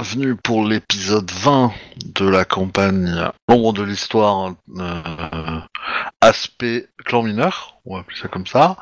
bienvenue 0.00 0.34
pour 0.34 0.64
l'épisode 0.64 1.30
20 1.30 1.72
de 2.14 2.26
la 2.26 2.46
campagne 2.46 3.22
L'ombre 3.48 3.74
de 3.74 3.82
l'histoire, 3.82 4.54
euh, 4.78 5.60
aspect 6.22 6.88
clan 7.04 7.22
mineur, 7.22 7.76
on 7.84 7.96
va 7.96 8.00
appeler 8.00 8.16
ça 8.16 8.28
comme 8.28 8.46
ça. 8.46 8.78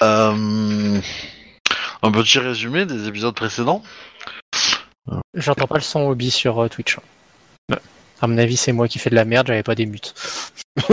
Euh, 0.00 0.98
un 2.02 2.10
petit 2.12 2.38
résumé 2.38 2.86
des 2.86 3.06
épisodes 3.08 3.34
précédents. 3.34 3.82
J'entends 5.34 5.66
pas 5.66 5.74
le 5.74 5.82
son 5.82 6.08
hobby 6.08 6.30
sur 6.30 6.58
euh, 6.62 6.68
Twitch. 6.68 6.96
Ouais. 7.68 7.76
À 8.22 8.26
mon 8.26 8.38
avis, 8.38 8.56
c'est 8.56 8.72
moi 8.72 8.88
qui 8.88 8.98
fais 8.98 9.10
de 9.10 9.16
la 9.16 9.26
merde, 9.26 9.48
j'avais 9.48 9.62
pas 9.62 9.74
des 9.74 9.84
mutes. 9.84 10.14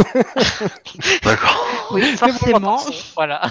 D'accord. 1.24 1.66
Oui, 1.92 2.04
forcément. 2.18 2.84
Voilà. 3.16 3.50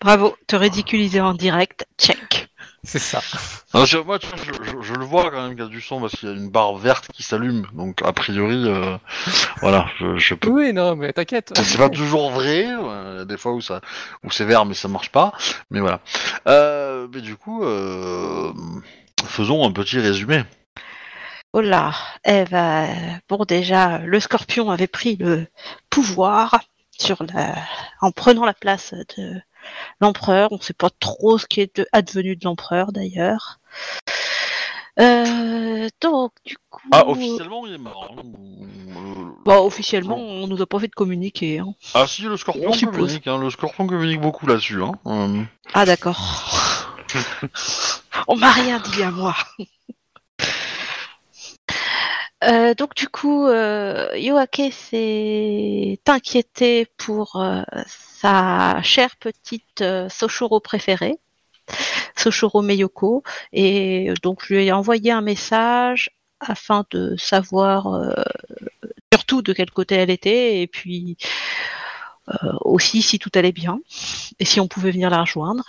Bravo, 0.00 0.36
te 0.48 0.56
ridiculiser 0.56 1.20
en 1.20 1.34
direct, 1.34 1.86
check. 2.00 2.47
C'est 2.90 2.98
ça. 2.98 3.20
Je, 3.84 3.98
moi, 3.98 4.18
tu 4.18 4.26
vois, 4.28 4.38
je, 4.38 4.52
je- 4.64 4.80
je 4.82 4.94
le 4.94 5.04
vois 5.04 5.30
quand 5.30 5.42
même 5.42 5.50
qu'il 5.50 5.62
y 5.62 5.66
a 5.66 5.68
du 5.68 5.82
son 5.82 6.00
parce 6.00 6.14
qu'il 6.16 6.26
y 6.26 6.32
a 6.32 6.34
une 6.34 6.48
barre 6.48 6.74
verte 6.76 7.08
qui 7.12 7.22
s'allume. 7.22 7.66
Donc, 7.74 8.00
a 8.02 8.14
priori, 8.14 8.64
euh, 8.66 8.96
voilà, 9.60 9.86
je, 9.98 10.16
je 10.16 10.32
peux. 10.34 10.48
Oui, 10.48 10.72
non, 10.72 10.96
mais 10.96 11.12
t'inquiète. 11.12 11.52
C'est 11.62 11.76
pas 11.76 11.90
toujours 11.90 12.30
vrai. 12.30 12.60
Il 12.62 12.70
y 13.18 13.20
a 13.20 13.24
des 13.26 13.36
fois 13.36 13.52
où 13.52 13.60
ça, 13.60 13.82
où 14.24 14.30
c'est 14.30 14.46
vert 14.46 14.64
mais 14.64 14.72
ça 14.72 14.88
marche 14.88 15.10
pas. 15.10 15.32
Mais 15.70 15.80
voilà. 15.80 16.00
Euh, 16.46 17.08
mais 17.12 17.20
du 17.20 17.36
coup, 17.36 17.62
euh, 17.62 18.52
faisons 19.26 19.66
un 19.68 19.72
petit 19.72 19.98
résumé. 19.98 20.44
Oh 21.52 21.60
là, 21.60 21.94
eh 22.24 22.44
ben, 22.44 23.20
bon 23.28 23.44
déjà, 23.44 23.98
le 23.98 24.20
scorpion 24.20 24.70
avait 24.70 24.86
pris 24.86 25.16
le 25.16 25.46
pouvoir 25.90 26.60
sur 26.98 27.22
la... 27.34 27.54
en 28.00 28.10
prenant 28.12 28.44
la 28.44 28.54
place 28.54 28.92
de 29.16 29.40
l'empereur. 30.00 30.52
On 30.52 30.56
ne 30.56 30.62
sait 30.62 30.72
pas 30.74 30.90
trop 31.00 31.38
ce 31.38 31.46
qui 31.46 31.60
est 31.60 31.82
advenu 31.92 32.36
de 32.36 32.44
l'empereur 32.44 32.92
d'ailleurs. 32.92 33.58
Euh, 35.00 35.88
donc, 36.00 36.32
du 36.44 36.56
coup... 36.70 36.80
Ah, 36.90 37.06
officiellement, 37.06 37.64
il 37.66 37.74
est 37.74 37.78
mort. 37.78 38.12
hein. 38.18 38.22
Euh, 38.26 39.24
Bah, 39.44 39.60
officiellement, 39.62 40.16
on 40.18 40.48
nous 40.48 40.60
a 40.60 40.66
pas 40.66 40.80
fait 40.80 40.88
de 40.88 40.94
communiquer. 40.94 41.60
hein. 41.60 41.72
Ah 41.94 42.06
si, 42.08 42.22
le 42.22 42.36
scorpion 42.36 42.70
On 42.72 42.86
communique. 42.86 43.26
Hein. 43.28 43.38
Le 43.38 43.48
scorpion 43.50 43.86
communique 43.86 44.20
beaucoup 44.20 44.46
là-dessus. 44.46 44.82
Hein. 44.82 44.92
Euh, 45.06 45.42
Ah 45.74 45.84
d'accord. 45.86 46.96
On 48.28 48.36
m'a 48.36 48.50
rien 48.50 48.80
dit 48.80 49.02
à 49.02 49.10
moi. 49.12 49.34
Euh, 52.44 52.74
donc 52.74 52.94
du 52.94 53.08
coup, 53.08 53.46
euh, 53.46 54.08
Yoake 54.16 54.70
s'est 54.72 56.00
inquiété 56.06 56.86
pour 56.96 57.36
euh, 57.36 57.62
sa 57.86 58.80
chère 58.82 59.16
petite 59.16 59.80
euh, 59.80 60.08
Soshoro 60.08 60.60
préférée, 60.60 61.18
Soshoro 62.16 62.62
Meyoko, 62.62 63.24
et 63.52 64.12
donc 64.22 64.48
lui 64.48 64.70
a 64.70 64.78
envoyé 64.78 65.10
un 65.10 65.20
message 65.20 66.10
afin 66.40 66.84
de 66.92 67.16
savoir 67.16 68.14
surtout 69.12 69.42
de 69.42 69.52
quel 69.52 69.70
côté 69.72 69.96
elle 69.96 70.10
était 70.10 70.60
et 70.62 70.68
puis 70.68 71.16
aussi 72.60 73.02
si 73.02 73.18
tout 73.18 73.30
allait 73.34 73.52
bien 73.52 73.80
et 74.38 74.44
si 74.44 74.60
on 74.60 74.68
pouvait 74.68 74.92
venir 74.92 75.10
la 75.10 75.22
rejoindre. 75.22 75.64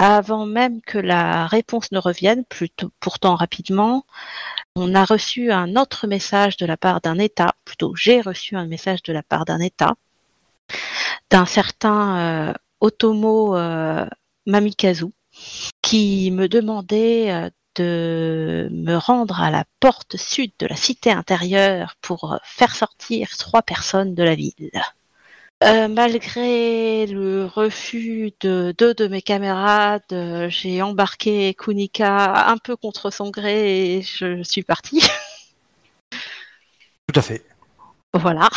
Avant 0.00 0.46
même 0.46 0.80
que 0.80 0.98
la 0.98 1.48
réponse 1.48 1.90
ne 1.90 1.98
revienne, 1.98 2.44
plutôt, 2.44 2.90
pourtant 3.00 3.34
rapidement, 3.34 4.04
on 4.78 4.94
a 4.94 5.04
reçu 5.04 5.50
un 5.52 5.76
autre 5.76 6.06
message 6.06 6.56
de 6.56 6.66
la 6.66 6.76
part 6.76 7.00
d'un 7.00 7.18
État, 7.18 7.54
plutôt 7.64 7.94
j'ai 7.96 8.20
reçu 8.20 8.56
un 8.56 8.66
message 8.66 9.02
de 9.02 9.12
la 9.12 9.22
part 9.22 9.44
d'un 9.44 9.60
État, 9.60 9.94
d'un 11.30 11.46
certain 11.46 12.50
euh, 12.50 12.52
Otomo 12.80 13.56
euh, 13.56 14.06
Mamikazu, 14.46 15.06
qui 15.82 16.30
me 16.30 16.48
demandait 16.48 17.32
euh, 17.32 17.50
de 17.74 18.68
me 18.72 18.96
rendre 18.96 19.40
à 19.40 19.50
la 19.50 19.64
porte 19.80 20.16
sud 20.16 20.52
de 20.58 20.66
la 20.66 20.76
cité 20.76 21.10
intérieure 21.10 21.96
pour 22.00 22.38
faire 22.44 22.74
sortir 22.74 23.36
trois 23.36 23.62
personnes 23.62 24.14
de 24.14 24.22
la 24.22 24.34
ville. 24.34 24.70
Euh, 25.64 25.88
malgré 25.88 27.06
le 27.06 27.44
refus 27.46 28.32
de 28.40 28.72
deux 28.78 28.94
de 28.94 29.08
mes 29.08 29.22
camarades, 29.22 30.02
euh, 30.12 30.48
j'ai 30.48 30.82
embarqué 30.82 31.52
Kunika 31.54 32.48
un 32.48 32.58
peu 32.58 32.76
contre 32.76 33.10
son 33.10 33.30
gré 33.30 33.96
et 33.96 34.02
je 34.02 34.42
suis 34.44 34.62
partie. 34.62 35.00
Tout 37.12 37.18
à 37.18 37.22
fait. 37.22 37.44
voilà. 38.14 38.48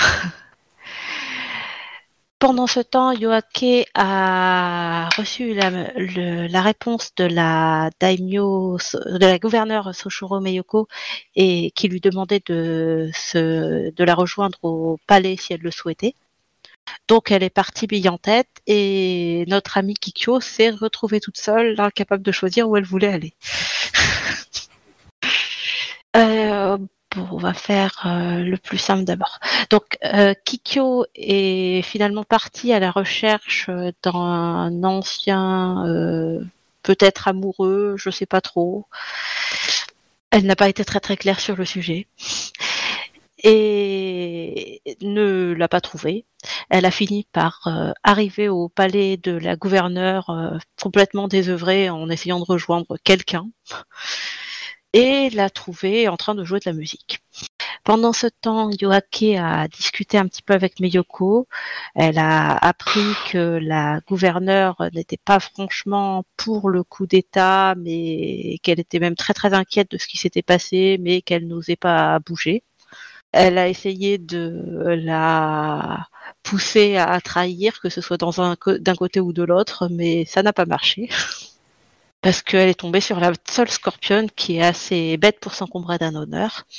Pendant 2.39 2.65
ce 2.65 2.79
temps, 2.79 3.11
Yoake 3.11 3.85
a 3.93 5.07
reçu 5.15 5.53
la, 5.53 5.69
le- 5.95 6.47
la 6.47 6.61
réponse 6.61 7.13
de 7.15 7.25
la 7.25 7.91
daimyo, 7.99 8.77
de 9.05 9.25
la 9.25 9.37
gouverneure 9.37 9.93
Soshiro 9.93 10.39
Meyoko, 10.39 10.87
et 11.35 11.71
qui 11.75 11.87
lui 11.87 12.01
demandait 12.01 12.41
de, 12.47 13.11
se, 13.13 13.91
de 13.91 14.03
la 14.03 14.15
rejoindre 14.15 14.57
au 14.63 14.97
palais 15.05 15.37
si 15.37 15.53
elle 15.53 15.61
le 15.61 15.69
souhaitait. 15.71 16.15
Donc 17.07 17.31
elle 17.31 17.43
est 17.43 17.49
partie 17.49 17.87
bille 17.87 18.09
en 18.09 18.17
tête 18.17 18.49
et 18.67 19.45
notre 19.47 19.77
amie 19.77 19.95
Kikyo 19.95 20.39
s'est 20.39 20.69
retrouvée 20.69 21.19
toute 21.19 21.37
seule, 21.37 21.79
incapable 21.79 22.23
de 22.23 22.31
choisir 22.31 22.69
où 22.69 22.77
elle 22.77 22.85
voulait 22.85 23.13
aller. 23.13 23.33
Euh, 26.17 26.77
bon, 27.15 27.27
on 27.31 27.37
va 27.37 27.53
faire 27.53 28.05
euh, 28.05 28.43
le 28.43 28.57
plus 28.57 28.77
simple 28.77 29.03
d'abord. 29.03 29.39
Donc 29.69 29.97
euh, 30.03 30.33
Kikyo 30.45 31.05
est 31.15 31.81
finalement 31.83 32.23
partie 32.23 32.73
à 32.73 32.79
la 32.79 32.91
recherche 32.91 33.67
euh, 33.69 33.91
d'un 34.03 34.83
ancien, 34.83 35.85
peut-être 36.83 37.27
amoureux, 37.27 37.95
je 37.97 38.09
sais 38.09 38.25
pas 38.25 38.41
trop. 38.41 38.87
Elle 40.31 40.45
n'a 40.45 40.55
pas 40.55 40.69
été 40.69 40.85
très 40.85 40.99
très 40.99 41.17
claire 41.17 41.39
sur 41.39 41.55
le 41.55 41.65
sujet 41.65 42.07
et 43.43 44.81
ne 45.01 45.53
l'a 45.53 45.67
pas 45.67 45.81
trouvé. 45.81 46.25
Elle 46.69 46.85
a 46.85 46.91
fini 46.91 47.27
par 47.31 47.61
euh, 47.67 47.91
arriver 48.03 48.49
au 48.49 48.69
palais 48.69 49.17
de 49.17 49.31
la 49.31 49.55
gouverneure 49.55 50.29
euh, 50.29 50.57
complètement 50.81 51.27
désœuvrée 51.27 51.89
en 51.89 52.09
essayant 52.09 52.39
de 52.39 52.45
rejoindre 52.45 52.97
quelqu'un 53.03 53.47
et 54.93 55.29
l'a 55.29 55.49
trouvée 55.49 56.07
en 56.07 56.17
train 56.17 56.35
de 56.35 56.43
jouer 56.43 56.59
de 56.59 56.69
la 56.69 56.73
musique. 56.73 57.19
Pendant 57.83 58.13
ce 58.13 58.27
temps, 58.27 58.69
Yoake 58.69 59.35
a 59.37 59.67
discuté 59.67 60.17
un 60.17 60.27
petit 60.27 60.43
peu 60.43 60.53
avec 60.53 60.79
Meyoko. 60.79 61.47
Elle 61.95 62.19
a 62.19 62.55
appris 62.55 63.01
que 63.31 63.59
la 63.61 64.01
gouverneure 64.07 64.75
n'était 64.93 65.17
pas 65.17 65.39
franchement 65.39 66.23
pour 66.37 66.69
le 66.69 66.83
coup 66.83 67.07
d'État, 67.07 67.73
mais 67.77 68.59
qu'elle 68.63 68.79
était 68.79 68.99
même 68.99 69.15
très 69.15 69.33
très 69.33 69.53
inquiète 69.53 69.89
de 69.91 69.97
ce 69.97 70.07
qui 70.07 70.17
s'était 70.17 70.43
passé, 70.43 70.97
mais 71.01 71.21
qu'elle 71.21 71.47
n'osait 71.47 71.75
pas 71.75 72.19
bouger. 72.19 72.63
Elle 73.31 73.57
a 73.57 73.67
essayé 73.69 74.17
de 74.17 74.61
la 74.87 76.07
pousser 76.43 76.97
à 76.97 77.19
trahir, 77.21 77.79
que 77.81 77.89
ce 77.89 78.01
soit 78.01 78.17
dans 78.17 78.41
un 78.41 78.55
d'un 78.79 78.95
côté 78.95 79.19
ou 79.19 79.33
de 79.33 79.43
l'autre, 79.43 79.87
mais 79.89 80.25
ça 80.25 80.43
n'a 80.43 80.53
pas 80.53 80.65
marché. 80.65 81.09
Parce 82.21 82.41
qu'elle 82.43 82.69
est 82.69 82.79
tombée 82.79 83.01
sur 83.01 83.19
la 83.19 83.31
seule 83.49 83.69
scorpionne 83.69 84.29
qui 84.29 84.57
est 84.57 84.63
assez 84.63 85.17
bête 85.17 85.39
pour 85.39 85.55
s'encombrer 85.55 85.97
d'un 85.97 86.13
honneur. 86.15 86.65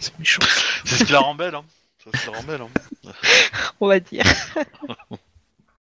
C'est 0.00 0.18
méchant. 0.18 0.42
C'est 0.84 0.96
ce 0.96 1.04
qui 1.04 1.12
la 1.12 1.20
rend 1.20 1.34
belle. 1.34 1.54
Hein. 1.54 1.64
C'est 2.02 2.16
ce 2.16 2.24
qui 2.24 2.30
la 2.30 2.36
rend 2.38 2.44
belle. 2.44 2.62
Hein. 2.62 2.68
on 3.80 3.86
va 3.88 4.00
dire. 4.00 4.24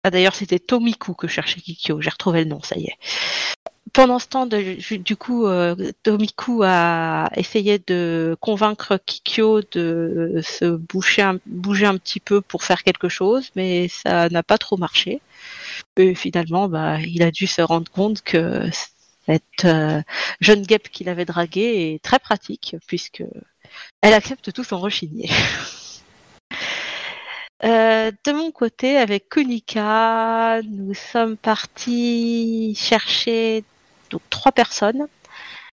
ah, 0.04 0.10
D'ailleurs, 0.10 0.34
c'était 0.34 0.58
Tomiku 0.58 1.14
que 1.14 1.26
cherchait 1.28 1.60
Kikyo. 1.60 2.00
J'ai 2.00 2.10
retrouvé 2.10 2.44
le 2.44 2.50
nom, 2.50 2.62
ça 2.62 2.76
y 2.76 2.84
est. 2.84 2.98
Pendant 3.92 4.18
ce 4.18 4.28
temps, 4.28 4.46
de- 4.46 4.96
du 4.98 5.16
coup, 5.16 5.46
euh, 5.46 5.74
Tomiku 6.02 6.62
a 6.64 7.28
essayé 7.36 7.78
de 7.86 8.36
convaincre 8.40 8.98
Kikyo 9.04 9.62
de 9.72 10.40
se 10.44 10.76
bouger 10.76 11.22
un, 11.22 11.38
bouger 11.46 11.86
un 11.86 11.96
petit 11.96 12.20
peu 12.20 12.40
pour 12.40 12.62
faire 12.62 12.82
quelque 12.84 13.08
chose, 13.08 13.50
mais 13.56 13.88
ça 13.88 14.28
n'a 14.28 14.42
pas 14.42 14.58
trop 14.58 14.76
marché. 14.76 15.20
Et 15.96 16.14
finalement, 16.14 16.68
bah, 16.68 16.98
il 17.00 17.22
a 17.22 17.30
dû 17.30 17.46
se 17.46 17.62
rendre 17.62 17.90
compte 17.90 18.22
que 18.22 18.68
cette 19.26 19.64
euh, 19.64 20.02
jeune 20.40 20.62
guêpe 20.62 20.88
qu'il 20.90 21.08
avait 21.08 21.24
draguée 21.24 21.94
est 21.94 22.02
très 22.02 22.18
pratique, 22.18 22.76
puisque 22.86 23.24
elle 24.02 24.14
accepte 24.14 24.52
tout 24.52 24.64
sans 24.64 24.78
rechigner. 24.78 25.30
Euh, 27.62 28.10
de 28.24 28.32
mon 28.32 28.50
côté, 28.52 28.96
avec 28.96 29.28
Kunika, 29.28 30.62
nous 30.62 30.94
sommes 30.94 31.36
partis 31.36 32.74
chercher 32.78 33.64
donc 34.10 34.22
trois 34.30 34.52
personnes. 34.52 35.06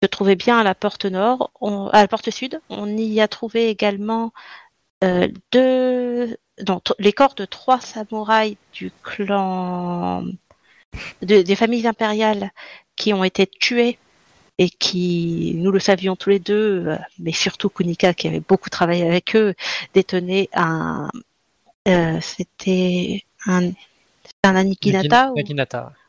Je 0.02 0.08
trouvais 0.08 0.36
bien 0.36 0.58
à 0.58 0.64
la 0.64 0.74
porte 0.74 1.04
nord, 1.04 1.50
à 1.92 2.00
la 2.00 2.08
porte 2.08 2.30
sud. 2.30 2.60
On 2.70 2.86
y 2.96 3.20
a 3.20 3.28
trouvé 3.28 3.68
également 3.68 4.32
euh, 5.04 5.28
deux, 5.52 6.36
les 6.98 7.12
corps 7.12 7.34
de 7.34 7.44
trois 7.44 7.80
samouraïs 7.80 8.56
du 8.72 8.90
clan 9.02 10.24
de- 11.22 11.42
des 11.42 11.56
familles 11.56 11.86
impériales 11.86 12.50
qui 12.96 13.12
ont 13.12 13.24
été 13.24 13.46
tués 13.46 13.98
et 14.58 14.68
qui, 14.68 15.54
nous 15.56 15.70
le 15.70 15.80
savions 15.80 16.16
tous 16.16 16.30
les 16.30 16.38
deux, 16.38 16.84
euh, 16.86 16.98
mais 17.18 17.32
surtout 17.32 17.70
Kunika 17.70 18.12
qui 18.12 18.28
avait 18.28 18.40
beaucoup 18.40 18.68
travaillé 18.68 19.06
avec 19.06 19.34
eux, 19.34 19.54
détenait 19.94 20.50
un, 20.52 21.08
euh, 21.88 22.20
c'était 22.20 23.24
un, 23.46 23.70
un 24.44 24.56
Anikinata 24.56 25.32
ou... 25.32 25.34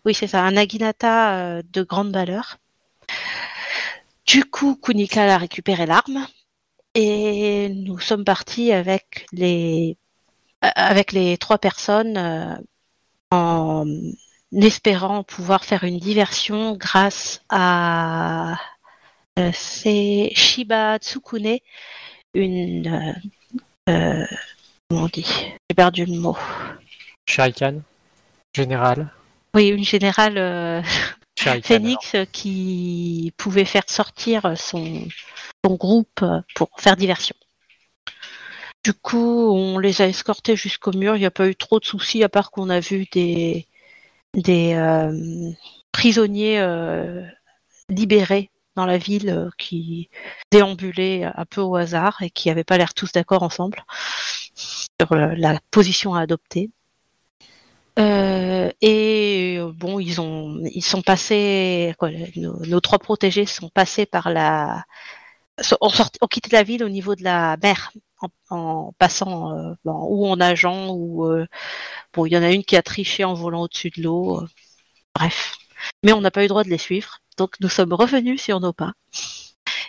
Oui, 0.05 0.13
c'est 0.13 0.27
ça, 0.27 0.43
un 0.43 0.51
Naginata 0.51 1.35
euh, 1.35 1.61
de 1.73 1.83
grande 1.83 2.11
valeur. 2.13 2.57
Du 4.25 4.45
coup, 4.45 4.75
Kunika 4.75 5.33
a 5.33 5.37
récupéré 5.37 5.85
l'arme 5.85 6.25
et 6.95 7.69
nous 7.69 7.99
sommes 7.99 8.25
partis 8.25 8.71
avec 8.71 9.25
les 9.31 9.97
avec 10.61 11.11
les 11.11 11.37
trois 11.37 11.57
personnes 11.57 12.17
euh, 12.17 12.55
en 13.31 13.85
espérant 14.53 15.23
pouvoir 15.23 15.65
faire 15.65 15.83
une 15.83 15.99
diversion 15.99 16.75
grâce 16.75 17.41
à 17.49 18.55
euh, 19.39 19.51
Shiba 19.53 20.97
Tsukune, 20.99 21.59
une 22.33 23.15
euh, 23.89 24.25
comment 24.89 25.03
on 25.03 25.07
dit 25.07 25.25
J'ai 25.69 25.75
perdu 25.75 26.05
le 26.05 26.19
mot. 26.19 26.37
Shuriken, 27.27 27.81
général. 28.53 29.11
Oui, 29.55 29.67
une 29.67 29.83
générale 29.83 30.37
euh, 30.37 30.81
Phoenix 31.63 32.15
euh, 32.15 32.25
qui 32.25 33.33
pouvait 33.37 33.65
faire 33.65 33.83
sortir 33.87 34.57
son, 34.57 35.07
son 35.65 35.75
groupe 35.75 36.21
euh, 36.21 36.41
pour 36.55 36.69
faire 36.77 36.95
diversion. 36.95 37.35
Du 38.83 38.93
coup, 38.93 39.51
on 39.51 39.77
les 39.77 40.01
a 40.01 40.07
escortés 40.07 40.55
jusqu'au 40.55 40.91
mur. 40.91 41.15
Il 41.15 41.19
n'y 41.19 41.25
a 41.25 41.31
pas 41.31 41.47
eu 41.47 41.55
trop 41.55 41.79
de 41.79 41.85
soucis, 41.85 42.23
à 42.23 42.29
part 42.29 42.49
qu'on 42.49 42.69
a 42.69 42.79
vu 42.79 43.05
des, 43.11 43.67
des 44.33 44.73
euh, 44.73 45.51
prisonniers 45.91 46.59
euh, 46.59 47.23
libérés 47.89 48.49
dans 48.75 48.85
la 48.85 48.97
ville 48.97 49.29
euh, 49.29 49.49
qui 49.57 50.09
déambulaient 50.51 51.25
un 51.25 51.45
peu 51.45 51.61
au 51.61 51.75
hasard 51.75 52.21
et 52.23 52.31
qui 52.31 52.47
n'avaient 52.47 52.63
pas 52.63 52.77
l'air 52.77 52.93
tous 52.93 53.11
d'accord 53.11 53.43
ensemble 53.43 53.83
sur 54.55 55.15
la 55.15 55.59
position 55.69 56.15
à 56.15 56.21
adopter. 56.21 56.71
Euh, 57.99 58.71
et 58.81 59.57
euh, 59.59 59.71
bon, 59.73 59.99
ils 59.99 60.21
ont, 60.21 60.59
ils 60.73 60.83
sont 60.83 61.01
passés, 61.01 61.93
quoi, 61.99 62.09
nos, 62.37 62.79
trois 62.79 62.99
protégés 62.99 63.45
sont 63.45 63.69
passés 63.69 64.05
par 64.05 64.29
la, 64.29 64.85
ont, 65.81 65.89
sorti- 65.89 66.19
quitté 66.29 66.49
la 66.51 66.63
ville 66.63 66.83
au 66.83 66.89
niveau 66.89 67.15
de 67.15 67.23
la 67.23 67.57
mer 67.63 67.91
en, 68.49 68.93
passant 68.99 69.53
euh, 69.57 69.73
bon, 69.85 70.07
ou 70.09 70.27
en 70.27 70.37
nageant 70.37 70.89
ou 70.91 71.25
euh, 71.27 71.45
bon, 72.13 72.25
il 72.25 72.33
y 72.33 72.37
en 72.37 72.43
a 72.43 72.51
une 72.51 72.63
qui 72.65 72.77
a 72.77 72.83
triché 72.83 73.23
en 73.25 73.33
volant 73.35 73.63
au-dessus 73.63 73.91
de 73.91 74.03
l'eau. 74.03 74.41
bref, 75.15 75.57
mais 76.03 76.13
on 76.13 76.21
n'a 76.21 76.31
pas 76.31 76.41
eu 76.41 76.45
le 76.45 76.49
droit 76.49 76.63
de 76.65 76.69
les 76.69 76.77
suivre, 76.79 77.19
donc 77.37 77.55
nous 77.61 77.69
sommes 77.69 77.93
revenus 77.93 78.41
sur 78.41 78.59
nos 78.61 78.73
pas. 78.73 78.93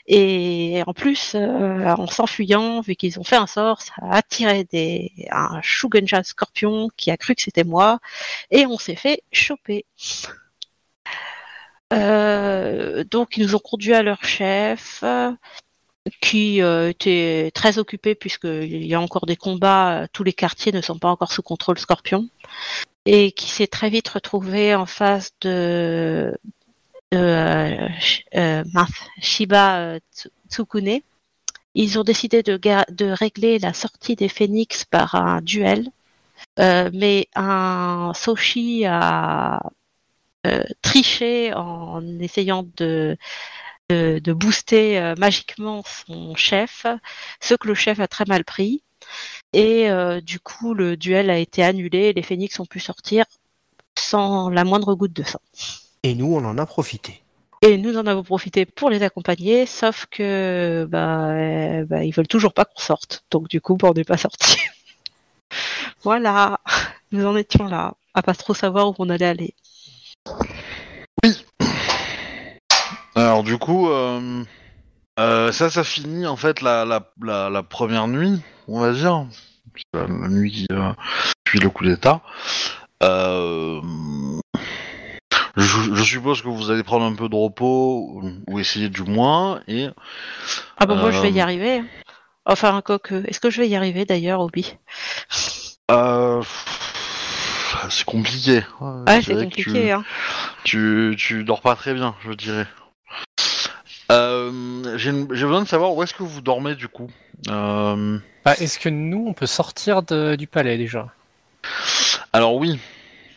Et 0.07 0.83
en 0.87 0.95
plus, 0.95 1.35
euh, 1.35 1.85
en 1.87 2.07
s'enfuyant, 2.07 2.81
vu 2.81 2.97
qu'ils 2.97 3.21
ont 3.21 3.25
fait 3.25 3.37
un 3.37 3.47
sort, 3.47 3.81
ça 3.83 3.93
a 4.03 4.17
attiré 4.17 4.65
des, 4.65 5.13
un 5.31 5.61
Shugenja 5.63 6.23
scorpion 6.25 6.89
qui 6.97 7.11
a 7.11 7.17
cru 7.17 7.35
que 7.35 7.43
c'était 7.43 7.65
moi, 7.65 8.01
et 8.51 8.67
on 8.67 8.79
s'est 8.79 8.97
fait 8.97 9.23
choper. 9.33 9.85
Euh, 11.93 13.05
donc 13.05 13.37
ils 13.37 13.45
nous 13.45 13.55
ont 13.55 13.59
conduits 13.59 13.95
à 13.95 14.03
leur 14.03 14.25
chef, 14.25 15.05
qui 16.21 16.63
euh, 16.63 16.91
était 16.91 17.51
très 17.55 17.79
occupé 17.79 18.15
puisqu'il 18.15 18.85
y 18.87 18.95
a 18.95 19.01
encore 19.01 19.27
des 19.27 19.37
combats, 19.37 20.07
tous 20.13 20.25
les 20.25 20.33
quartiers 20.33 20.73
ne 20.73 20.81
sont 20.81 20.99
pas 20.99 21.09
encore 21.09 21.33
sous 21.33 21.43
contrôle 21.43 21.79
scorpion, 21.79 22.29
et 23.07 23.33
qui 23.33 23.49
s'est 23.51 23.67
très 23.69 23.91
vite 23.91 24.09
retrouvé 24.09 24.75
en 24.75 24.87
face 24.87 25.31
de, 25.43 26.37
Shiba 29.21 29.79
euh, 29.81 29.99
Tsu- 30.13 30.31
Tsukune. 30.49 31.01
Ils 31.75 31.99
ont 31.99 32.05
décidé 32.05 32.43
de, 32.43 32.59
régler 33.13 33.59
la 33.59 33.73
sortie 33.73 34.17
des 34.17 34.29
phénix 34.29 34.85
par 34.85 35.15
un 35.15 35.41
duel, 35.41 35.89
euh, 36.61 36.91
mais 36.93 37.29
un 37.35 38.13
Soshi 38.15 38.85
a 38.87 39.61
euh, 40.47 40.65
triché 40.83 41.55
en 41.55 42.03
essayant 42.21 42.65
de, 42.77 43.17
booster 44.33 44.99
euh, 44.99 45.15
magiquement 45.17 45.83
son 45.85 46.35
chef, 46.35 46.87
ce 47.41 47.55
que 47.55 47.69
le 47.69 47.75
chef 47.75 48.01
a 48.01 48.09
très 48.09 48.25
mal 48.27 48.45
pris. 48.45 48.83
Et 49.53 49.91
euh, 49.91 50.21
du 50.21 50.41
coup, 50.41 50.75
le 50.75 50.97
duel 50.97 51.31
a 51.31 51.39
été 51.39 51.63
annulé 51.65 51.99
et 52.09 52.13
les 52.13 52.23
phénix 52.23 52.59
ont 52.61 52.67
pu 52.67 52.81
sortir 52.81 53.25
sans 53.99 54.51
la 54.51 54.65
moindre 54.65 54.95
goutte 54.95 55.13
de 55.15 55.23
sang. 55.23 55.41
Et 56.03 56.15
nous, 56.15 56.35
on 56.35 56.45
en 56.45 56.59
a 56.59 56.67
profité. 56.67 57.23
Et 57.65 57.79
nous 57.79 57.97
en 57.97 58.07
avons 58.07 58.25
profité 58.25 58.67
pour 58.67 58.91
les 58.91 59.05
accompagner, 59.05 59.67
sauf 59.67 60.07
que 60.11 60.85
bah, 60.91 61.31
euh, 61.31 61.85
bah, 61.85 62.03
ils 62.03 62.13
veulent 62.13 62.27
toujours 62.27 62.55
pas 62.55 62.65
qu'on 62.65 62.81
sorte. 62.81 63.25
Donc 63.31 63.49
du 63.49 63.61
coup, 63.61 63.77
bah, 63.77 63.89
on 63.91 63.95
n'est 63.95 64.03
pas 64.03 64.17
sorti. 64.17 64.59
voilà, 66.03 66.59
nous 67.13 67.25
en 67.25 67.37
étions 67.37 67.67
là, 67.67 67.95
à 68.15 68.23
pas 68.23 68.35
trop 68.35 68.53
savoir 68.53 68.89
où 68.89 68.95
on 68.99 69.11
allait 69.11 69.27
aller. 69.27 69.55
Alors 73.15 73.45
du 73.45 73.59
coup, 73.59 73.89
euh, 73.91 74.43
euh, 75.21 75.53
ça, 75.53 75.71
ça 75.71 75.85
finit 75.85 76.27
en 76.27 76.37
fait 76.37 76.63
la, 76.63 76.85
la, 76.85 77.13
la, 77.23 77.49
la 77.49 77.63
première 77.63 78.09
nuit, 78.09 78.41
on 78.67 78.81
va 78.81 78.93
dire, 78.93 79.27
la, 79.95 80.09
la 80.09 80.29
nuit 80.29 80.51
qui 80.51 80.67
euh, 80.73 80.93
suit 81.47 81.61
le 81.61 81.71
coup 81.71 81.85
d'état. 81.85 82.23
Euh, 83.05 83.81
je, 85.57 85.95
je 85.95 86.03
suppose 86.03 86.43
que 86.43 86.49
vous 86.49 86.71
allez 86.71 86.83
prendre 86.83 87.05
un 87.05 87.15
peu 87.15 87.29
de 87.29 87.35
repos 87.35 88.09
ou, 88.15 88.31
ou 88.47 88.59
essayer 88.59 88.89
du 88.89 89.03
moins 89.03 89.61
et 89.69 89.89
Ah 90.79 90.87
bon, 90.87 90.97
moi 90.97 91.11
je 91.11 91.21
vais 91.21 91.31
y 91.31 91.41
Euh. 91.41 91.43
arriver. 91.43 91.83
Enfin, 92.45 92.75
un 92.77 92.81
coq. 92.83 93.13
Est-ce 93.27 93.39
que 93.41 93.51
je 93.51 93.61
vais 93.61 93.69
y 93.69 93.77
arriver 93.77 94.05
d'ailleurs, 94.05 94.41
Obi 94.41 94.77
euh, 95.91 96.43
c'est 97.91 98.05
compliqué. 98.05 98.63
Ouais, 98.81 99.21
Je 99.21 99.27
c'est 99.27 99.35
que 99.35 99.39
tu- 99.45 99.65
compliqué. 99.65 99.93
Hein. 99.93 100.05
Tu, 100.65 101.15
tu 101.19 101.45
dors 101.45 101.61
pas 101.61 101.75
très 101.77 101.93
bien, 101.95 102.15
je 102.25 102.33
dirais. 102.33 102.67
Euh, 104.11 104.97
J'ai 104.99 105.13
besoin 105.13 105.63
de 105.63 105.69
savoir 105.69 105.95
où 105.95 106.03
est-ce 106.03 106.15
que 106.15 106.23
vous 106.23 106.41
dormez 106.41 106.75
du 106.75 106.89
coup. 106.89 107.11
Euh, 107.49 108.19
Bah, 108.45 108.55
Est-ce 108.59 108.79
que 108.79 108.89
nous, 108.89 109.25
on 109.29 109.33
peut 109.35 109.47
sortir 109.47 110.03
de- 110.03 110.35
du 110.37 110.47
palais 110.47 110.77
déjà? 110.79 111.09
alors 112.33 112.57
oui, 112.57 112.79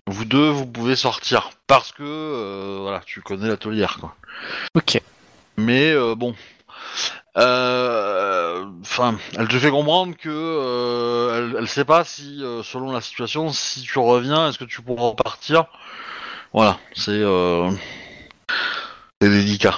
vous 0.08 0.26
deux, 0.26 0.50
vous 0.50 0.66
pouvez 0.66 0.96
sortir 0.96 1.50
parce 1.68 1.92
que 1.92 2.04
euh, 2.04 2.78
voilà, 2.82 3.02
tu 3.06 3.22
connais 3.22 3.48
l'atelier 3.48 3.88
quoi. 4.00 4.16
Ok. 4.76 5.02
Mais 5.58 5.92
euh, 5.92 6.16
bon, 6.16 6.36
euh, 7.38 8.66
enfin, 8.82 9.18
elle 9.38 9.48
te 9.48 9.58
fait 9.58 9.72
comprendre 9.72 10.16
que 10.16 10.30
euh, 10.30 11.38
elle, 11.38 11.58
elle 11.60 11.68
sait 11.68 11.86
pas 11.86 12.04
si, 12.04 12.44
euh, 12.44 12.64
selon 12.64 12.92
la 12.92 13.02
situation, 13.02 13.50
si 13.52 13.82
tu 13.82 14.00
reviens, 14.00 14.50
est-ce 14.50 14.60
que 14.60 14.66
tu 14.66 14.82
pourras 14.82 15.10
repartir. 15.10 15.66
Voilà, 16.54 16.80
c'est 16.94 17.12
euh, 17.12 17.70
c'est 19.22 19.30
délicat. 19.30 19.76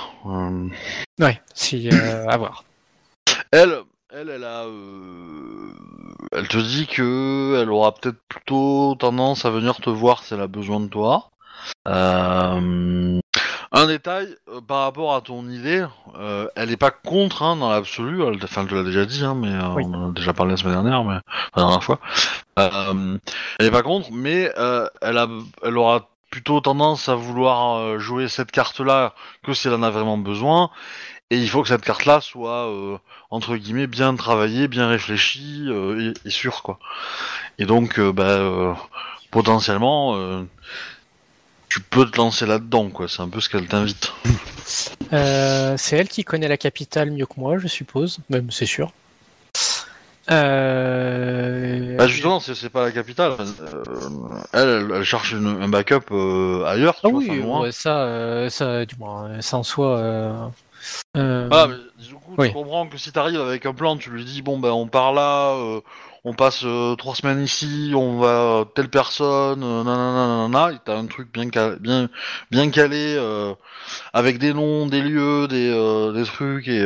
Ouais, 1.19 1.41
si, 1.53 1.89
euh, 1.91 2.27
à 2.27 2.37
voir. 2.37 2.63
Elle, 3.51 3.79
elle, 4.11 4.29
elle 4.29 4.43
a, 4.43 4.65
euh, 4.65 5.73
elle 6.31 6.47
te 6.47 6.57
dit 6.57 6.87
que 6.87 7.59
elle 7.61 7.71
aura 7.71 7.93
peut-être 7.93 8.19
plutôt 8.27 8.95
tendance 8.95 9.45
à 9.45 9.49
venir 9.49 9.77
te 9.77 9.89
voir 9.89 10.23
si 10.23 10.33
elle 10.33 10.41
a 10.41 10.47
besoin 10.47 10.79
de 10.79 10.87
toi. 10.87 11.29
Euh, 11.87 13.19
un 13.71 13.87
détail 13.87 14.35
euh, 14.49 14.61
par 14.61 14.83
rapport 14.83 15.13
à 15.15 15.21
ton 15.21 15.47
idée, 15.49 15.85
euh, 16.17 16.47
elle 16.55 16.69
n'est 16.69 16.77
pas 16.77 16.91
contre 16.91 17.43
hein, 17.43 17.55
dans 17.55 17.69
l'absolu. 17.69 18.23
Elle, 18.23 18.39
enfin, 18.43 18.61
elle 18.63 18.67
te 18.69 18.75
l'a 18.75 18.83
déjà 18.83 19.05
dit, 19.05 19.23
hein, 19.23 19.35
mais 19.35 19.51
euh, 19.51 19.73
Oui. 19.75 19.83
on 19.85 19.93
en 19.93 20.09
a 20.09 20.13
déjà 20.13 20.33
parlé 20.33 20.51
la 20.51 20.57
semaine 20.57 20.73
dernière, 20.73 21.03
mais 21.03 21.15
la 21.55 21.63
dernière 21.63 21.83
fois. 21.83 21.99
Elle 22.55 23.19
n'est 23.59 23.71
pas 23.71 23.83
contre, 23.83 24.09
mais 24.11 24.51
elle 25.01 25.17
a, 25.17 25.27
elle 25.63 25.77
aura 25.77 26.09
plutôt 26.29 26.59
tendance 26.59 27.07
à 27.07 27.15
vouloir 27.15 27.99
jouer 27.99 28.27
cette 28.27 28.51
carte-là 28.51 29.13
que 29.43 29.53
si 29.53 29.67
elle 29.67 29.75
en 29.75 29.83
a 29.83 29.89
vraiment 29.89 30.17
besoin. 30.17 30.69
Et 31.29 31.37
il 31.37 31.49
faut 31.49 31.61
que 31.61 31.67
cette 31.67 31.83
carte-là 31.83 32.21
soit 32.21 32.67
euh, 32.69 32.97
entre 33.31 33.57
guillemets 33.57 33.87
bien 33.87 34.15
travaillée, 34.15 34.67
bien 34.69 34.87
réfléchie 34.87 35.65
euh, 35.67 36.13
et, 36.23 36.27
et 36.27 36.31
sûre 36.31 36.63
quoi. 36.63 36.79
Et 37.59 37.65
donc 37.65 37.99
euh, 37.99 38.13
bah, 38.13 38.77
potentiellement 39.29 40.45
tu 41.69 41.81
peux 41.81 42.09
te 42.09 42.17
lancer 42.17 42.45
là-dedans 42.45 42.89
quoi. 42.89 43.07
C'est 43.07 43.21
un 43.21 43.27
peu 43.29 43.41
ce 43.41 43.49
qu'elle 43.49 43.67
t'invite. 43.67 44.13
C'est 45.77 45.95
elle 45.97 46.07
qui 46.09 46.23
connaît 46.23 46.47
la 46.47 46.57
capitale 46.57 47.11
mieux 47.11 47.25
que 47.25 47.33
moi, 47.37 47.57
je 47.57 47.67
suppose. 47.67 48.19
Même, 48.29 48.51
c'est 48.51 48.65
sûr. 48.65 48.91
Bah 51.97 52.07
justement 52.07 52.39
c'est 52.41 52.69
pas 52.69 52.83
la 52.83 52.91
capitale. 52.91 53.33
Elle, 54.53 54.91
elle, 54.93 55.03
cherche 55.03 55.31
une- 55.31 55.61
un 55.61 55.69
backup 55.69 56.11
ailleurs. 56.65 56.95
Tu 56.95 57.01
Ah 57.05 57.09
vois, 57.09 57.19
oui, 57.19 57.39
ouais, 57.39 57.71
ça, 57.71 58.49
ça, 58.49 58.85
du 58.85 58.95
moins, 58.97 59.41
ça 59.41 59.57
en 59.57 59.63
soi. 59.63 60.51
Euh... 61.15 61.47
Voilà, 61.49 61.67
mais 61.67 62.03
du 62.05 62.13
coup, 62.13 62.35
Oui. 62.37 62.47
tu 62.47 62.53
comprends 62.53 62.87
que 62.87 62.97
si 62.97 63.11
t'arrives 63.11 63.41
avec 63.41 63.65
un 63.65 63.73
plan, 63.73 63.97
tu 63.97 64.09
lui 64.09 64.23
dis 64.25 64.41
bon 64.41 64.59
ben 64.59 64.69
on 64.69 64.87
part 64.87 65.13
là, 65.13 65.53
euh, 65.55 65.81
on 66.23 66.33
passe 66.33 66.61
euh, 66.63 66.95
trois 66.95 67.15
semaines 67.15 67.41
ici, 67.43 67.93
on 67.95 68.19
va 68.19 68.27
euh, 68.27 68.65
telle 68.65 68.89
personne, 68.89 69.63
euh, 69.63 69.83
nanana, 69.83 70.47
nanana, 70.47 70.73
et 70.73 70.77
t'as 70.83 70.97
un 70.97 71.05
truc 71.07 71.31
bien 71.31 71.49
calé, 71.49 71.75
bien, 71.79 72.09
bien 72.51 72.69
calé, 72.69 73.17
avec 74.13 74.37
des 74.37 74.53
noms, 74.53 74.87
des 74.87 75.01
lieux, 75.01 75.47
des, 75.47 76.11
des 76.13 76.25
trucs, 76.25 76.67
et, 76.67 76.81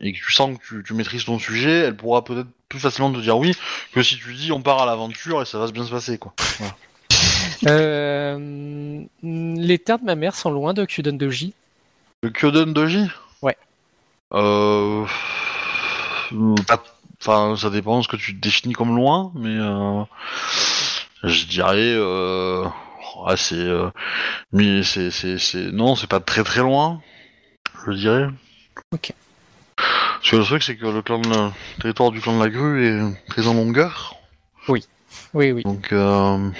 et 0.00 0.12
que 0.12 0.18
tu 0.18 0.32
sens 0.32 0.58
que 0.58 0.62
tu, 0.66 0.82
tu 0.84 0.94
maîtrises 0.94 1.24
ton 1.24 1.38
sujet, 1.38 1.80
elle 1.80 1.96
pourra 1.96 2.24
peut-être 2.24 2.48
plus 2.68 2.78
facilement 2.80 3.12
te 3.12 3.18
dire 3.18 3.36
oui 3.36 3.52
que 3.92 4.02
si 4.02 4.16
tu 4.16 4.32
dis 4.34 4.52
on 4.52 4.62
part 4.62 4.80
à 4.80 4.86
l'aventure 4.86 5.42
et 5.42 5.44
ça 5.44 5.58
va 5.58 5.66
se 5.66 5.72
bien 5.72 5.84
se 5.84 5.90
passer 5.90 6.18
quoi. 6.18 6.32
Voilà. 6.58 6.74
Euh, 7.66 9.04
les 9.22 9.78
terres 9.78 9.98
de 9.98 10.04
ma 10.04 10.14
mère 10.14 10.34
sont 10.34 10.50
loin 10.50 10.72
de 10.72 10.86
Kuden 10.86 11.18
Doji. 11.18 11.52
Le 12.22 12.72
Doji. 12.72 13.06
Euh... 14.32 15.04
pas- 16.66 16.82
Enfin, 17.22 17.54
ça 17.54 17.68
dépend 17.68 17.98
de 17.98 18.02
ce 18.02 18.08
que 18.08 18.16
tu 18.16 18.32
définis 18.32 18.72
comme 18.72 18.96
loin, 18.96 19.30
mais 19.34 19.54
euh, 19.54 20.02
je 21.22 21.44
dirais, 21.44 21.76
euh... 21.94 22.64
ah, 23.26 23.36
c'est, 23.36 23.56
euh, 23.56 23.90
mais 24.52 24.82
c'est, 24.82 25.10
c'est, 25.10 25.36
c'est, 25.36 25.70
non, 25.70 25.96
c'est 25.96 26.06
pas 26.06 26.20
très 26.20 26.44
très 26.44 26.60
loin, 26.60 27.02
je 27.86 27.92
dirais. 27.92 28.28
Ok. 28.94 29.12
Parce 29.76 30.30
que 30.30 30.36
le 30.36 30.44
truc, 30.44 30.62
c'est 30.62 30.76
que 30.76 30.86
le 30.86 31.02
clan 31.02 31.18
de 31.20 31.28
la- 31.28 31.52
le 31.76 31.82
territoire 31.82 32.10
du 32.10 32.22
clan 32.22 32.38
de 32.38 32.42
la 32.42 32.48
grue 32.48 32.86
est 32.86 33.28
très 33.28 33.46
en 33.46 33.52
longueur, 33.52 34.14
Oui, 34.68 34.82
oui. 35.34 35.62
donc. 35.62 35.92
Euh... 35.92 36.50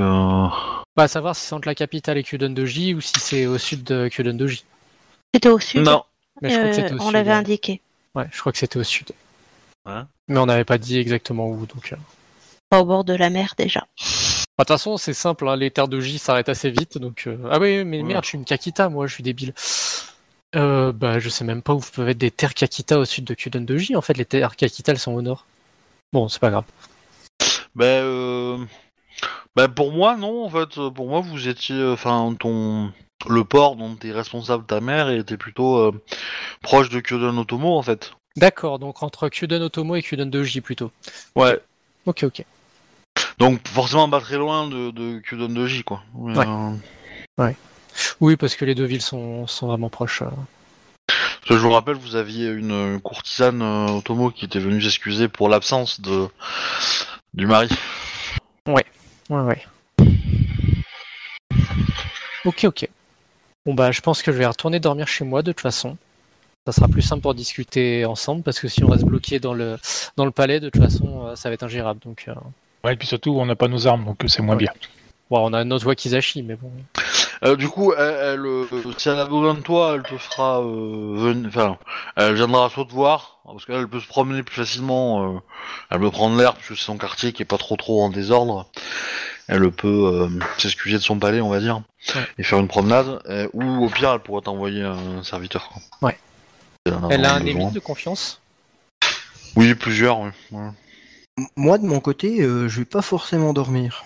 euh, 0.00 0.46
Bah, 0.96 1.02
à 1.02 1.08
savoir 1.08 1.36
si 1.36 1.46
c'est 1.46 1.54
entre 1.54 1.68
la 1.68 1.74
capitale 1.74 2.16
et 2.16 2.22
Kuden 2.22 2.54
Doji 2.54 2.94
ou 2.94 3.02
si 3.02 3.20
c'est 3.20 3.44
au 3.46 3.58
sud 3.58 3.84
de 3.84 4.08
Kuden 4.08 4.38
Doji. 4.38 4.64
C'était 5.34 5.50
au 5.50 5.58
sud? 5.58 5.82
Non. 5.82 6.04
Mais 6.42 6.50
je 6.50 6.54
crois 6.56 6.64
que 6.64 6.70
Euh, 6.70 6.74
c'était 6.74 6.92
au 6.94 7.00
on 7.00 7.04
sud. 7.06 7.12
l'avait 7.12 7.30
ouais. 7.30 7.36
indiqué. 7.36 7.80
Ouais, 8.14 8.26
je 8.30 8.40
crois 8.40 8.52
que 8.52 8.58
c'était 8.58 8.78
au 8.78 8.84
sud. 8.84 9.12
Ouais. 9.86 10.00
Mais 10.28 10.38
on 10.38 10.46
n'avait 10.46 10.64
pas 10.64 10.78
dit 10.78 10.98
exactement 10.98 11.48
où, 11.48 11.66
donc. 11.66 11.92
euh. 11.92 11.96
Pas 12.70 12.80
au 12.80 12.84
bord 12.84 13.04
de 13.04 13.14
la 13.14 13.30
mer 13.30 13.54
déjà. 13.58 13.80
Bah, 13.80 14.64
De 14.64 14.64
toute 14.64 14.68
façon, 14.68 14.96
c'est 14.96 15.12
simple, 15.14 15.48
hein, 15.48 15.56
les 15.56 15.70
terres 15.70 15.88
de 15.88 16.00
J 16.00 16.18
s'arrêtent 16.18 16.48
assez 16.48 16.70
vite, 16.70 16.98
donc... 16.98 17.24
euh, 17.26 17.36
Ah 17.50 17.58
oui, 17.58 17.84
mais 17.84 17.98
Ouais. 17.98 18.02
merde, 18.04 18.24
je 18.24 18.28
suis 18.30 18.38
une 18.38 18.44
Kakita, 18.44 18.88
moi, 18.88 19.06
je 19.06 19.14
suis 19.14 19.22
débile. 19.22 19.52
Euh, 20.56 20.92
bah, 20.92 21.18
je 21.18 21.28
sais 21.28 21.44
même 21.44 21.62
pas 21.62 21.74
où 21.74 21.80
peuvent 21.80 22.08
être 22.08 22.18
des 22.18 22.30
terres 22.30 22.54
Kakita 22.54 22.98
au 22.98 23.04
sud 23.04 23.24
de 23.24 23.34
Kuden 23.34 23.64
de 23.66 23.76
J, 23.76 23.96
en 23.96 24.00
fait, 24.00 24.16
les 24.16 24.24
terres 24.24 24.54
Kakita, 24.56 24.92
elles 24.92 24.98
sont 24.98 25.12
au 25.12 25.22
nord. 25.22 25.44
Bon, 26.12 26.28
c'est 26.28 26.38
pas 26.40 26.50
grave. 26.50 26.64
Ben, 27.74 27.84
euh... 28.04 28.64
ben, 29.56 29.66
pour 29.68 29.90
moi, 29.92 30.16
non, 30.16 30.44
en 30.44 30.50
fait. 30.50 30.76
Pour 30.94 31.08
moi, 31.08 31.20
vous 31.20 31.48
étiez. 31.48 31.84
Enfin, 31.88 32.34
ton. 32.38 32.92
Le 33.28 33.44
port 33.44 33.76
dont 33.76 33.96
est 34.04 34.12
responsable 34.12 34.64
ta 34.66 34.80
mère 34.80 35.08
était 35.10 35.36
plutôt 35.36 35.76
euh, 35.78 35.92
proche 36.62 36.88
de 36.90 37.00
Kyoden 37.00 37.38
Otomo, 37.38 37.76
en 37.76 37.82
fait. 37.82 38.12
D'accord, 38.36 38.78
donc 38.78 39.02
entre 39.02 39.28
Kuden 39.28 39.62
Otomo 39.62 39.94
et 39.96 40.02
Kuden 40.02 40.28
de 40.30 40.42
J, 40.42 40.60
plutôt. 40.60 40.90
Ouais. 41.36 41.58
Ok, 42.06 42.24
ok. 42.24 42.44
Donc, 43.38 43.66
forcément, 43.66 44.08
pas 44.08 44.20
très 44.20 44.36
loin 44.36 44.68
de, 44.68 44.90
de 44.90 45.20
Kyoden 45.20 45.54
Doji, 45.54 45.84
quoi. 45.84 46.02
Mais, 46.14 46.38
Ouais. 46.38 46.46
euh, 47.38 47.52
Oui, 48.20 48.36
parce 48.36 48.56
que 48.56 48.64
les 48.64 48.74
deux 48.74 48.84
villes 48.84 49.02
sont, 49.02 49.46
sont 49.46 49.68
vraiment 49.68 49.88
proches. 49.88 50.22
euh. 50.22 50.26
je 51.48 51.54
vous 51.54 51.70
rappelle, 51.70 51.96
vous 51.96 52.16
aviez 52.16 52.48
une 52.48 53.00
courtisane 53.00 53.62
euh, 53.62 53.98
Otomo 53.98 54.30
qui 54.30 54.44
était 54.44 54.58
venue 54.58 54.80
s'excuser 54.82 55.28
pour 55.28 55.48
l'absence 55.48 56.00
de 56.00 56.28
du 57.34 57.46
mari. 57.46 57.68
Ouais, 58.66 58.84
ouais. 59.30 59.62
Ok, 62.44 62.64
ok. 62.64 62.88
Bon 63.66 63.74
bah 63.74 63.92
je 63.92 64.00
pense 64.00 64.22
que 64.22 64.30
je 64.32 64.36
vais 64.36 64.46
retourner 64.46 64.78
dormir 64.80 65.08
chez 65.08 65.24
moi 65.24 65.42
de 65.42 65.52
toute 65.52 65.60
façon. 65.62 65.96
Ça 66.66 66.72
sera 66.72 66.88
plus 66.88 67.02
simple 67.02 67.22
pour 67.22 67.34
discuter 67.34 68.04
ensemble 68.04 68.42
parce 68.42 68.58
que 68.60 68.68
si 68.68 68.84
on 68.84 68.88
reste 68.88 69.04
bloqué 69.04 69.38
dans 69.38 69.54
le 69.54 69.78
dans 70.16 70.24
le 70.24 70.30
palais, 70.30 70.60
de 70.60 70.68
toute 70.68 70.82
façon 70.82 71.26
euh, 71.28 71.36
ça 71.36 71.48
va 71.48 71.54
être 71.54 71.62
ingérable. 71.62 72.00
Donc 72.04 72.24
euh, 72.28 72.34
Ouais, 72.84 72.92
et 72.92 72.96
puis 72.96 73.06
surtout, 73.08 73.30
on 73.38 73.46
n'a 73.46 73.56
pas 73.56 73.68
nos 73.68 73.86
armes, 73.86 74.04
donc 74.04 74.22
euh, 74.22 74.28
c'est 74.28 74.42
moins 74.42 74.56
Ouais. 74.56 74.64
bien. 74.64 74.72
bon, 75.30 75.48
on 75.50 75.54
a 75.54 75.64
notre 75.64 75.86
Wakizashi, 75.86 76.42
mais 76.42 76.54
bon. 76.56 76.70
Euh, 77.42 77.56
du 77.56 77.68
coup, 77.68 77.94
elle, 77.94 78.14
elle, 78.20 78.40
euh, 78.46 78.66
si 78.98 79.08
elle 79.08 79.18
a 79.18 79.24
besoin 79.24 79.54
de 79.54 79.60
toi, 79.60 79.94
elle 79.96 80.02
te 80.02 80.18
fera 80.18 80.60
euh, 80.60 81.14
venir. 81.16 81.48
Enfin, 81.48 81.78
elle 82.16 82.34
viendra 82.34 82.68
soit 82.68 82.84
te 82.84 82.92
voir, 82.92 83.38
parce 83.46 83.64
qu'elle 83.64 83.88
peut 83.88 84.00
se 84.00 84.06
promener 84.06 84.42
plus 84.42 84.56
facilement. 84.56 85.36
euh, 85.36 85.38
elle 85.90 86.00
peut 86.00 86.10
prendre 86.10 86.36
l'air, 86.36 86.52
parce 86.54 86.68
que 86.68 86.74
c'est 86.74 86.84
son 86.84 86.98
quartier 86.98 87.32
qui 87.32 87.40
est 87.42 87.46
pas 87.46 87.56
trop 87.58 87.76
trop 87.76 88.02
en 88.02 88.10
désordre. 88.10 88.66
Elle 89.48 89.70
peut 89.70 89.88
euh, 89.88 90.28
s'excuser 90.58 90.96
de 90.96 91.02
son 91.02 91.18
palais, 91.18 91.40
on 91.40 91.48
va 91.50 91.60
dire, 91.60 91.82
Ouais. 92.14 92.22
et 92.38 92.42
faire 92.42 92.58
une 92.58 92.68
promenade. 92.68 93.20
euh, 93.28 93.48
ou 93.52 93.84
au 93.84 93.88
pire, 93.88 94.12
elle 94.12 94.20
pourra 94.20 94.40
t'envoyer 94.40 94.82
un 94.82 95.22
serviteur. 95.22 95.68
quoi. 95.68 96.08
Ouais. 96.08 96.18
Elle 97.10 97.24
a 97.24 97.34
un 97.34 97.44
émile 97.44 97.72
de 97.72 97.80
confiance? 97.80 98.40
Oui, 99.56 99.74
plusieurs. 99.74 100.20
Oui. 100.20 100.30
Ouais. 100.52 100.68
M- 101.38 101.46
Moi, 101.56 101.78
de 101.78 101.84
mon 101.86 102.00
côté, 102.00 102.40
euh, 102.42 102.68
je 102.68 102.78
vais 102.80 102.84
pas 102.84 103.02
forcément 103.02 103.52
dormir. 103.52 104.04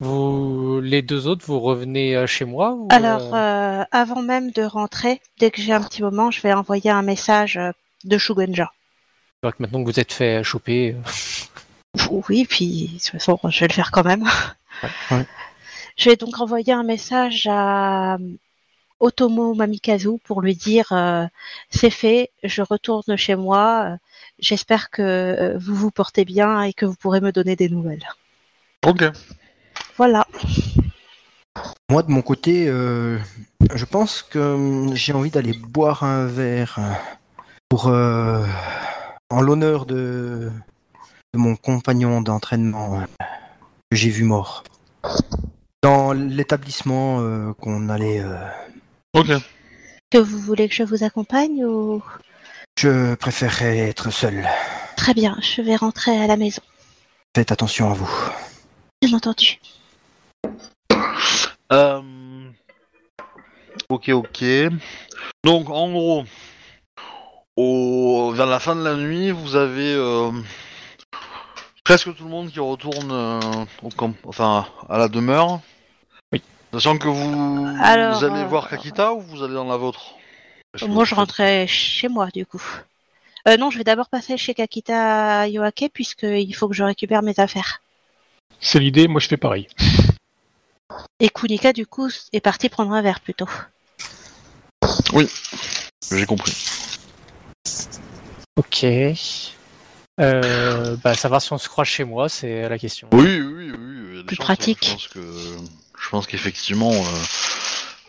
Vous 0.00 0.80
les 0.82 1.02
deux 1.02 1.26
autres, 1.28 1.44
vous 1.46 1.60
revenez 1.60 2.26
chez 2.26 2.44
moi 2.44 2.72
ou, 2.72 2.88
Alors, 2.90 3.32
avant 3.92 4.22
même 4.22 4.50
de 4.50 4.62
rentrer, 4.62 5.20
dès 5.38 5.50
que 5.52 5.62
j'ai 5.62 5.72
un 5.72 5.80
petit 5.82 6.02
moment, 6.02 6.30
je 6.32 6.40
vais 6.42 6.52
envoyer 6.52 6.90
un 6.90 7.02
message 7.02 7.58
de 8.04 8.18
Shugenja. 8.18 8.72
maintenant 9.60 9.80
que 9.84 9.90
vous 9.90 10.00
êtes 10.00 10.12
fait 10.12 10.42
choper, 10.42 10.96
Oui, 12.10 12.44
puis 12.44 12.88
de 12.88 12.98
toute 12.98 13.10
façon, 13.12 13.38
je 13.48 13.60
vais 13.60 13.68
le 13.68 13.72
faire 13.72 13.90
quand 13.92 14.04
même. 14.04 14.24
Ouais. 15.10 15.26
Je 15.96 16.10
vais 16.10 16.16
donc 16.16 16.40
envoyer 16.40 16.72
un 16.72 16.82
message 16.82 17.46
à 17.50 18.14
euh, 18.14 18.18
Otomo 19.00 19.54
Mamikazu 19.54 20.18
pour 20.24 20.40
lui 20.40 20.54
dire 20.56 20.92
euh, 20.92 21.26
c'est 21.70 21.90
fait, 21.90 22.30
je 22.42 22.62
retourne 22.62 23.16
chez 23.16 23.36
moi. 23.36 23.84
euh, 23.92 23.96
J'espère 24.38 24.90
que 24.90 25.56
vous 25.58 25.74
vous 25.74 25.90
portez 25.90 26.24
bien 26.24 26.62
et 26.62 26.72
que 26.72 26.86
vous 26.86 26.96
pourrez 26.96 27.20
me 27.20 27.30
donner 27.30 27.54
des 27.54 27.68
nouvelles. 27.68 28.06
Ok. 28.84 29.04
Voilà. 29.96 30.26
Moi, 31.88 32.02
de 32.02 32.10
mon 32.10 32.22
côté, 32.22 32.66
euh, 32.66 33.18
je 33.74 33.84
pense 33.84 34.22
que 34.22 34.38
hum, 34.38 34.96
j'ai 34.96 35.12
envie 35.12 35.30
d'aller 35.30 35.52
boire 35.52 36.02
un 36.02 36.26
verre 36.26 36.80
pour 37.68 37.86
euh, 37.86 38.44
en 39.30 39.40
l'honneur 39.40 39.86
de, 39.86 40.50
de 41.32 41.38
mon 41.38 41.54
compagnon 41.54 42.20
d'entraînement 42.22 43.02
que 43.90 43.96
j'ai 43.96 44.10
vu 44.10 44.24
mort 44.24 44.64
dans 45.82 46.12
l'établissement 46.12 47.20
euh, 47.20 47.52
qu'on 47.54 47.88
allait. 47.88 48.20
euh, 48.20 48.36
Ok. 49.14 49.28
Que 50.10 50.18
vous 50.18 50.38
voulez 50.38 50.68
que 50.68 50.74
je 50.74 50.82
vous 50.82 51.04
accompagne 51.04 51.64
ou? 51.64 52.02
Je 52.78 53.14
préférerais 53.14 53.78
être 53.78 54.10
seul. 54.10 54.48
Très 54.96 55.14
bien, 55.14 55.36
je 55.40 55.62
vais 55.62 55.76
rentrer 55.76 56.16
à 56.20 56.26
la 56.26 56.36
maison. 56.36 56.62
Faites 57.36 57.52
attention 57.52 57.90
à 57.90 57.94
vous. 57.94 58.10
Bien 59.02 59.16
entendu. 59.16 59.58
Euh, 61.72 62.00
Ok, 63.90 64.08
ok. 64.08 64.44
Donc, 65.44 65.68
en 65.68 65.90
gros, 65.90 66.24
au... 67.56 68.32
vers 68.34 68.46
la 68.46 68.58
fin 68.58 68.74
de 68.76 68.82
la 68.82 68.94
nuit, 68.96 69.30
vous 69.30 69.56
avez 69.56 69.94
euh, 69.94 70.30
presque 71.84 72.14
tout 72.16 72.24
le 72.24 72.30
monde 72.30 72.50
qui 72.50 72.60
retourne 72.60 73.12
euh, 73.12 73.40
au 73.82 73.90
camp... 73.90 74.14
enfin, 74.24 74.66
à 74.88 74.98
la 74.98 75.08
demeure. 75.08 75.60
Oui. 76.32 76.42
Sachant 76.72 76.96
que 76.96 77.08
vous, 77.08 77.76
Alors, 77.80 78.18
vous 78.18 78.24
allez 78.24 78.40
euh, 78.40 78.46
voir 78.46 78.68
Kakita 78.68 79.12
ou 79.12 79.20
vous 79.20 79.42
allez 79.42 79.54
dans 79.54 79.68
la 79.68 79.76
vôtre? 79.76 80.14
Moi, 80.88 81.04
je 81.04 81.14
rentrais 81.14 81.66
chez 81.68 82.08
moi, 82.08 82.28
du 82.34 82.46
coup. 82.46 82.62
Euh, 83.46 83.58
non, 83.58 83.70
je 83.70 83.78
vais 83.78 83.84
d'abord 83.84 84.08
passer 84.08 84.36
chez 84.38 84.54
Kakita 84.54 85.46
Yoake, 85.46 85.90
puisqu'il 85.92 86.52
faut 86.54 86.66
que 86.66 86.74
je 86.74 86.82
récupère 86.82 87.22
mes 87.22 87.38
affaires. 87.38 87.82
C'est 88.58 88.78
l'idée, 88.78 89.06
moi 89.06 89.20
je 89.20 89.28
fais 89.28 89.36
pareil. 89.36 89.68
Et 91.20 91.28
Kunika, 91.28 91.74
du 91.74 91.86
coup, 91.86 92.08
est 92.32 92.40
parti 92.40 92.70
prendre 92.70 92.92
un 92.92 93.02
verre 93.02 93.20
plutôt. 93.20 93.48
J'ai 96.10 96.26
compris. 96.26 96.54
ok. 98.56 98.86
Euh, 100.20 100.96
bah 101.02 101.14
savoir 101.14 101.42
si 101.42 101.52
on 101.52 101.58
se 101.58 101.68
croise 101.68 101.88
chez 101.88 102.04
moi, 102.04 102.28
c'est 102.28 102.68
la 102.68 102.78
question. 102.78 103.08
Oui, 103.12 103.40
oui, 103.40 103.40
oui. 103.40 103.72
oui, 103.76 103.94
il 104.10 104.16
y 104.16 104.18
a 104.18 104.22
des 104.22 104.26
Plus 104.26 104.36
chances, 104.36 104.44
pratique. 104.46 104.84
Je 104.84 104.90
pense 104.92 105.08
que, 105.08 105.20
je 106.00 106.08
pense 106.10 106.26
qu'effectivement, 106.26 106.92
euh, 106.92 107.22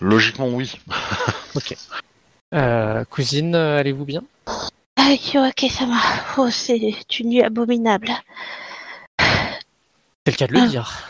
logiquement, 0.01 0.47
oui. 0.49 0.71
Euh, 2.53 3.03
cousine, 3.05 3.55
allez-vous 3.55 4.05
bien? 4.05 4.21
Ah, 4.95 5.11
Yoake 5.33 5.65
sama. 5.69 5.99
Oh, 6.37 6.49
c'est 6.51 7.19
une 7.19 7.29
nuit 7.29 7.41
abominable. 7.43 8.09
C'est 9.19 10.31
le 10.31 10.37
cas 10.37 10.47
de 10.47 10.53
le 10.53 10.59
Ah. 10.61 10.67
dire. 10.67 11.03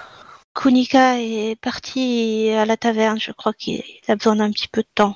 Kunika 0.56 1.20
est 1.22 1.60
parti 1.60 2.50
à 2.52 2.66
la 2.66 2.78
taverne. 2.78 3.20
Je 3.20 3.32
crois 3.32 3.54
qu'il 3.54 3.84
a 4.08 4.16
besoin 4.16 4.38
d'un 4.38 4.50
petit 4.52 4.68
peu 4.70 4.82
de 4.82 4.88
temps. 4.96 5.16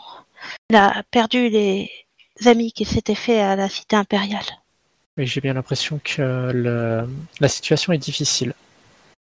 Il 0.69 0.75
a 0.75 1.01
perdu 1.09 1.49
les 1.49 1.89
amis 2.45 2.73
qu'il 2.73 2.87
s'était 2.87 3.15
fait 3.15 3.39
à 3.41 3.55
la 3.55 3.69
cité 3.69 3.95
impériale. 3.95 4.45
Mais 5.19 5.25
j'ai 5.25 5.41
bien 5.41 5.53
l'impression 5.53 5.99
que 6.01 6.49
le- 6.53 7.05
la 7.41 7.47
situation 7.49 7.91
est 7.91 7.97
difficile. 7.97 8.53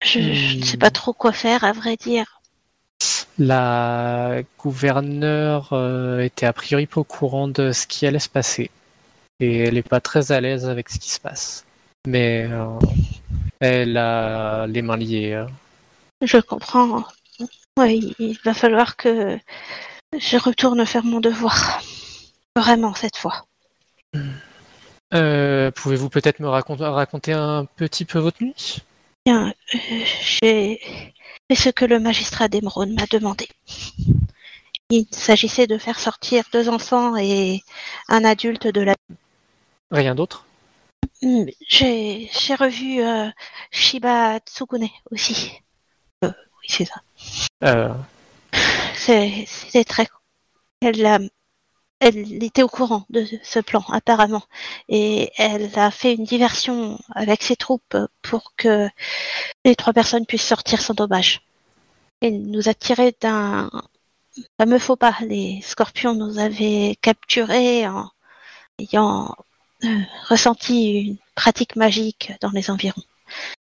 Je, 0.03 0.19
ne 0.19 0.65
sais 0.65 0.77
Hmm. 0.77 0.81
pas 0.81 0.91
trop 0.91 1.13
quoi 1.13 1.31
faire, 1.33 1.63
à 1.63 1.71
vrai 1.71 1.95
dire. 1.97 2.41
La 3.39 4.43
gouverneure 4.59 5.69
euh, 5.73 6.19
était 6.19 6.47
a 6.47 6.53
priori 6.53 6.87
pas 6.87 7.01
au 7.01 7.05
courant 7.05 7.47
de 7.47 7.71
ce 7.71 7.87
qui 7.87 8.09
allait 8.09 8.19
se 8.19 8.29
passer. 8.29 8.73
Et 9.39 9.59
elle 9.59 9.75
n'est 9.75 9.83
pas 9.85 10.01
très 10.01 10.33
à 10.33 10.41
l'aise 10.41 10.69
avec 10.69 10.89
ce 10.89 10.99
qui 10.99 11.11
se 11.13 11.21
passe. 11.21 11.65
Mais 12.09 12.49
euh, 12.51 12.77
elle 13.61 13.97
a 13.97 14.67
les 14.67 14.83
mains 14.83 14.97
liées. 14.97 15.33
euh. 15.35 15.47
Je 16.23 16.39
comprends. 16.39 17.05
Il 17.79 18.37
va 18.45 18.53
falloir 18.53 18.97
que 18.97 19.39
je 20.19 20.37
retourne 20.39 20.85
faire 20.87 21.05
mon 21.05 21.21
devoir. 21.21 21.81
Vraiment, 22.57 22.95
cette 22.95 23.17
fois. 23.17 23.45
Euh, 25.14 25.71
Pouvez-vous 25.71 26.09
peut-être 26.11 26.40
me 26.40 26.49
racon- 26.49 26.76
raconter 26.76 27.33
un 27.33 27.66
petit 27.76 28.04
peu 28.04 28.18
votre 28.18 28.42
nuit? 28.42 28.78
Bien, 29.26 29.52
euh, 29.75 29.78
j'ai 30.23 30.80
fait 31.49 31.54
ce 31.54 31.68
que 31.71 31.85
le 31.85 32.00
magistrat 32.00 32.49
d'Emeraude 32.49 32.90
m'a 32.90 33.06
demandé. 33.06 33.49
Il 34.90 35.06
s'agissait 35.11 35.66
de 35.66 35.78
faire 35.78 35.99
sortir 35.99 36.44
deux 36.52 36.68
enfants 36.68 37.16
et 37.16 37.62
un 38.09 38.25
adulte 38.25 38.66
de 38.66 38.80
la... 38.83 38.94
Rien 39.90 40.14
d'autre? 40.14 40.47
Hmm, 41.23 41.44
J'ai 41.68 42.28
revu 42.59 43.00
euh, 43.02 43.30
Shiba 43.71 44.38
Tsukune 44.40 44.88
aussi. 45.11 45.52
Oui, 46.23 46.30
c'est 46.68 46.85
ça. 46.87 47.00
C'est- 48.94 49.44
C'était 49.47 49.85
très. 49.85 50.06
Elle, 50.83 51.30
elle 52.01 52.43
était 52.43 52.63
au 52.63 52.69
courant 52.69 53.05
de 53.11 53.27
ce 53.43 53.61
plan, 53.61 53.83
apparemment. 53.89 54.43
Et 54.89 55.31
elle 55.39 55.71
a 55.79 55.91
fait 55.91 56.15
une 56.15 56.25
diversion 56.25 56.99
avec 57.15 57.43
ses 57.43 57.57
troupes 57.57 57.97
pour 58.23 58.55
que 58.57 58.89
les 59.65 59.75
trois 59.77 59.93
personnes 59.93 60.27
puissent 60.27 60.47
sortir 60.47 60.81
sans 60.81 60.95
dommage. 60.95 61.43
Elle 62.21 62.43
nous 62.43 62.69
a 62.69 62.75
tiré 62.75 63.15
d'un 63.21 63.71
fameux 64.61 64.79
faux 64.79 64.97
pas. 64.97 65.17
Les 65.23 65.61
scorpions 65.63 66.15
nous 66.15 66.39
avaient 66.39 66.97
capturés 67.01 67.87
en 67.87 68.11
ayant 68.79 69.35
euh, 69.85 70.01
ressenti 70.29 71.01
une 71.01 71.17
pratique 71.35 71.77
magique 71.77 72.33
dans 72.41 72.51
les 72.51 72.71
environs. 72.71 73.03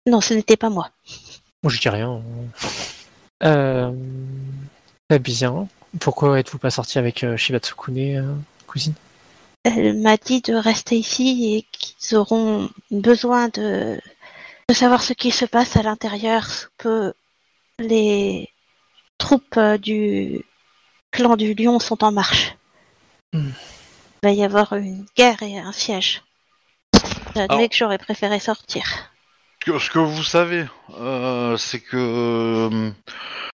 Non, 0.06 0.22
ce 0.22 0.34
n'était 0.34 0.58
pas 0.58 0.70
moi. 0.70 0.90
Moi, 1.64 1.72
je 1.72 1.80
dis 1.80 1.90
rien. 1.90 2.22
Euh, 3.44 3.92
Très 5.10 5.20
bien. 5.20 5.68
Pourquoi 6.00 6.40
êtes-vous 6.40 6.58
pas 6.58 6.72
sorti 6.72 6.98
avec 6.98 7.24
euh, 7.24 7.38
Shibatsukune, 7.38 8.18
euh, 8.18 8.36
cousine? 8.68 8.96
Elle 9.64 9.98
m'a 10.00 10.18
dit 10.18 10.42
de 10.42 10.56
rester 10.56 10.98
ici 10.98 11.56
et 11.56 11.66
qu'ils 11.72 12.18
auront 12.18 12.70
besoin 12.92 13.48
de, 13.50 14.00
de 14.68 14.74
savoir 14.74 15.04
ce 15.04 15.14
qui 15.14 15.32
se 15.32 15.46
passe 15.46 15.78
à 15.78 15.84
l'intérieur, 15.84 16.48
que 16.78 17.14
les 17.80 18.50
troupes 19.18 19.58
euh, 19.58 19.78
du 19.78 20.44
clan 21.12 21.36
du 21.38 21.54
lion 21.54 21.80
sont 21.80 22.04
en 22.04 22.12
marche. 22.12 22.56
Hmm. 23.32 23.52
Il 24.24 24.28
va 24.28 24.32
y 24.32 24.44
avoir 24.44 24.74
une 24.74 25.06
guerre 25.16 25.42
et 25.44 25.60
un 25.60 25.72
siège. 25.72 26.24
J'admets 27.36 27.70
que 27.70 27.76
j'aurais 27.76 27.98
préféré 27.98 28.40
sortir. 28.40 28.84
Ce 29.60 29.72
que, 29.72 29.80
ce 29.80 29.90
que 29.90 30.00
vous 30.00 30.24
savez, 30.24 30.66
euh, 31.00 31.56
c'est 31.58 31.80
que. 31.80 32.92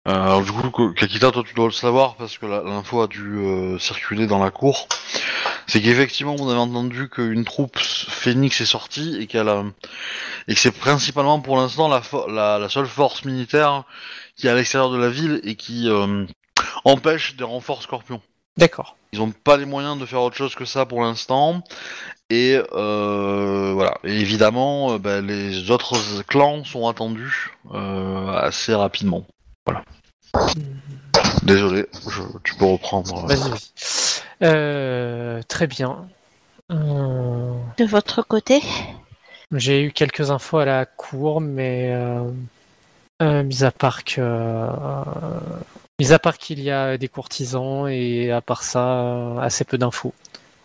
Euh, 0.08 0.12
alors, 0.12 0.42
du 0.42 0.52
coup, 0.52 0.92
Kakita, 0.94 1.32
toi 1.32 1.44
tu 1.46 1.54
dois 1.54 1.66
le 1.66 1.72
savoir 1.72 2.16
parce 2.16 2.38
que 2.38 2.46
la- 2.46 2.62
l'info 2.64 3.02
a 3.02 3.08
dû 3.08 3.38
euh, 3.40 3.78
circuler 3.80 4.26
dans 4.28 4.42
la 4.44 4.52
cour. 4.52 4.88
C'est 5.68 5.82
qu'effectivement, 5.82 6.36
on 6.40 6.50
avait 6.50 6.60
entendu 6.60 7.10
qu'une 7.10 7.44
troupe 7.44 7.78
Phoenix 7.78 8.62
est 8.62 8.66
sortie 8.66 9.18
et 9.20 9.28
qu'elle 9.28 9.50
a, 9.50 9.64
et 10.48 10.54
que 10.54 10.60
c'est 10.60 10.72
principalement 10.72 11.42
pour 11.42 11.58
l'instant 11.58 11.90
la, 11.90 12.00
fo- 12.00 12.32
la, 12.32 12.58
la 12.58 12.70
seule 12.70 12.88
force 12.88 13.26
militaire 13.26 13.84
qui 14.38 14.48
est 14.48 14.50
à 14.50 14.56
l'extérieur 14.56 14.90
de 14.92 14.98
la 14.98 15.10
ville 15.10 15.42
et 15.44 15.56
qui 15.56 15.90
euh, 15.90 16.26
empêche 16.86 17.36
des 17.36 17.44
renforts 17.44 17.82
Scorpions. 17.82 18.22
D'accord. 18.56 18.96
Ils 19.12 19.20
n'ont 19.20 19.32
pas 19.32 19.58
les 19.58 19.65
moyens 19.65 20.00
de 20.00 20.06
faire 20.06 20.22
autre 20.22 20.36
chose 20.38 20.56
que 20.56 20.65
ça 20.65 20.86
pour 20.86 21.02
l'instant. 21.02 21.62
Et 22.30 22.60
euh, 22.74 23.72
voilà. 23.74 23.98
Et 24.04 24.20
évidemment, 24.20 24.93
euh, 24.93 24.98
bah, 24.98 25.22
les 25.22 25.70
autres 25.72 25.96
clans 26.28 26.63
sont 26.63 26.88
attendus 26.88 27.52
euh, 27.74 28.28
assez 28.34 28.74
rapidement. 28.74 29.26
Voilà. 29.67 29.84
Désolé, 31.43 31.86
je- 32.10 32.21
tu 32.43 32.56
peux 32.56 32.65
reprendre. 32.65 33.23
euh. 33.23 33.27
Vas-y, 33.27 33.49
vas-y. 33.49 34.21
Euh, 34.43 35.41
très 35.47 35.67
bien. 35.67 36.08
Euh, 36.71 37.53
De 37.77 37.86
votre 37.86 38.21
côté, 38.21 38.62
J'ai 39.53 39.82
eu 39.84 39.91
quelques 39.93 40.30
infos 40.32 40.58
à 40.58 40.65
la 40.65 40.86
cour, 40.86 41.39
mais 41.39 41.89
euh, 41.93 42.30
euh, 43.21 43.43
mis 43.43 43.63
à 43.63 43.71
part 43.71 44.03
que, 44.03 44.15
euh, 44.19 45.39
mis 45.99 46.12
à 46.12 46.19
part 46.19 46.38
qu'il 46.38 46.60
y 46.60 46.69
a 46.69 46.97
des 46.97 47.08
courtisans 47.08 47.88
et 47.88 48.30
à 48.32 48.41
part 48.41 48.63
ça, 48.63 48.84
euh, 49.03 49.38
assez 49.39 49.63
peu 49.63 49.77
d'infos. 49.77 50.13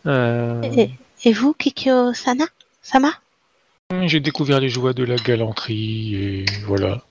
Euh, 0.07 0.61
et, 0.77 0.91
et 1.25 1.33
vous, 1.33 1.55
Kikyo 1.55 2.13
Sana 2.13 2.45
Sama? 2.83 3.13
J'ai 4.07 4.19
découvert 4.21 4.59
les 4.59 4.69
joies 4.69 4.95
de 4.95 5.05
la 5.05 5.17
galanterie 5.17 6.15
et 6.17 6.45
voilà. 6.67 7.03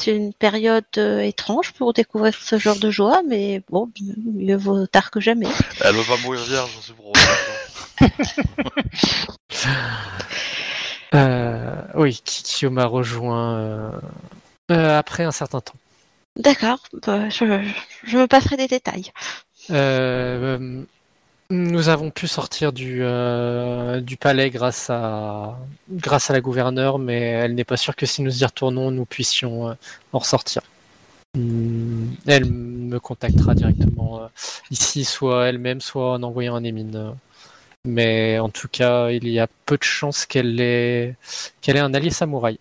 C'est 0.00 0.14
une 0.14 0.32
période 0.32 0.84
euh, 0.96 1.20
étrange 1.20 1.72
pour 1.72 1.92
découvrir 1.92 2.34
ce 2.34 2.58
genre 2.58 2.78
de 2.78 2.90
joie, 2.90 3.22
mais 3.26 3.62
bon, 3.68 3.90
mieux 4.24 4.56
vaut 4.56 4.86
tard 4.86 5.10
que 5.10 5.18
jamais. 5.18 5.48
Elle 5.80 5.96
veut 5.96 6.04
pas 6.04 6.16
mourir 6.22 6.42
vierge, 6.44 6.70
c'est 6.82 6.94
pour. 6.94 7.12
euh, 11.14 11.82
oui, 11.94 12.20
Kikyo 12.24 12.70
m'a 12.70 12.86
rejoint 12.86 13.58
euh, 13.58 13.90
euh, 14.70 14.98
après 14.98 15.24
un 15.24 15.32
certain 15.32 15.60
temps. 15.60 15.74
D'accord, 16.36 16.78
bah, 17.04 17.28
je, 17.28 17.44
je 18.04 18.18
me 18.18 18.26
passerai 18.26 18.56
des 18.56 18.68
détails. 18.68 19.10
Euh, 19.70 20.84
nous 21.50 21.88
avons 21.88 22.10
pu 22.10 22.26
sortir 22.28 22.72
du, 22.72 22.98
euh, 23.02 24.00
du 24.00 24.16
palais 24.16 24.50
grâce 24.50 24.90
à, 24.90 25.58
grâce 25.90 26.30
à 26.30 26.34
la 26.34 26.40
gouverneure, 26.40 26.98
mais 26.98 27.20
elle 27.20 27.54
n'est 27.54 27.64
pas 27.64 27.76
sûre 27.78 27.96
que 27.96 28.04
si 28.06 28.22
nous 28.22 28.42
y 28.42 28.44
retournons, 28.44 28.90
nous 28.90 29.06
puissions 29.06 29.70
euh, 29.70 29.74
en 30.12 30.18
ressortir. 30.18 30.62
Hmm, 31.34 32.10
Elle 32.26 32.46
me 32.46 32.98
contactera 33.00 33.54
directement 33.54 34.22
euh, 34.22 34.28
ici, 34.70 35.04
soit 35.04 35.46
elle-même, 35.48 35.80
soit 35.80 36.12
en 36.14 36.22
envoyant 36.22 36.54
un 36.56 36.64
émine. 36.64 37.14
Mais 37.84 38.38
en 38.38 38.50
tout 38.50 38.68
cas, 38.68 39.10
il 39.10 39.28
y 39.28 39.38
a 39.40 39.46
peu 39.66 39.78
de 39.78 39.82
chances 39.84 40.26
qu'elle 40.26 40.60
ait, 40.60 41.16
qu'elle 41.62 41.76
ait 41.76 41.80
un 41.80 41.94
allié 41.94 42.10
samouraï 42.10 42.58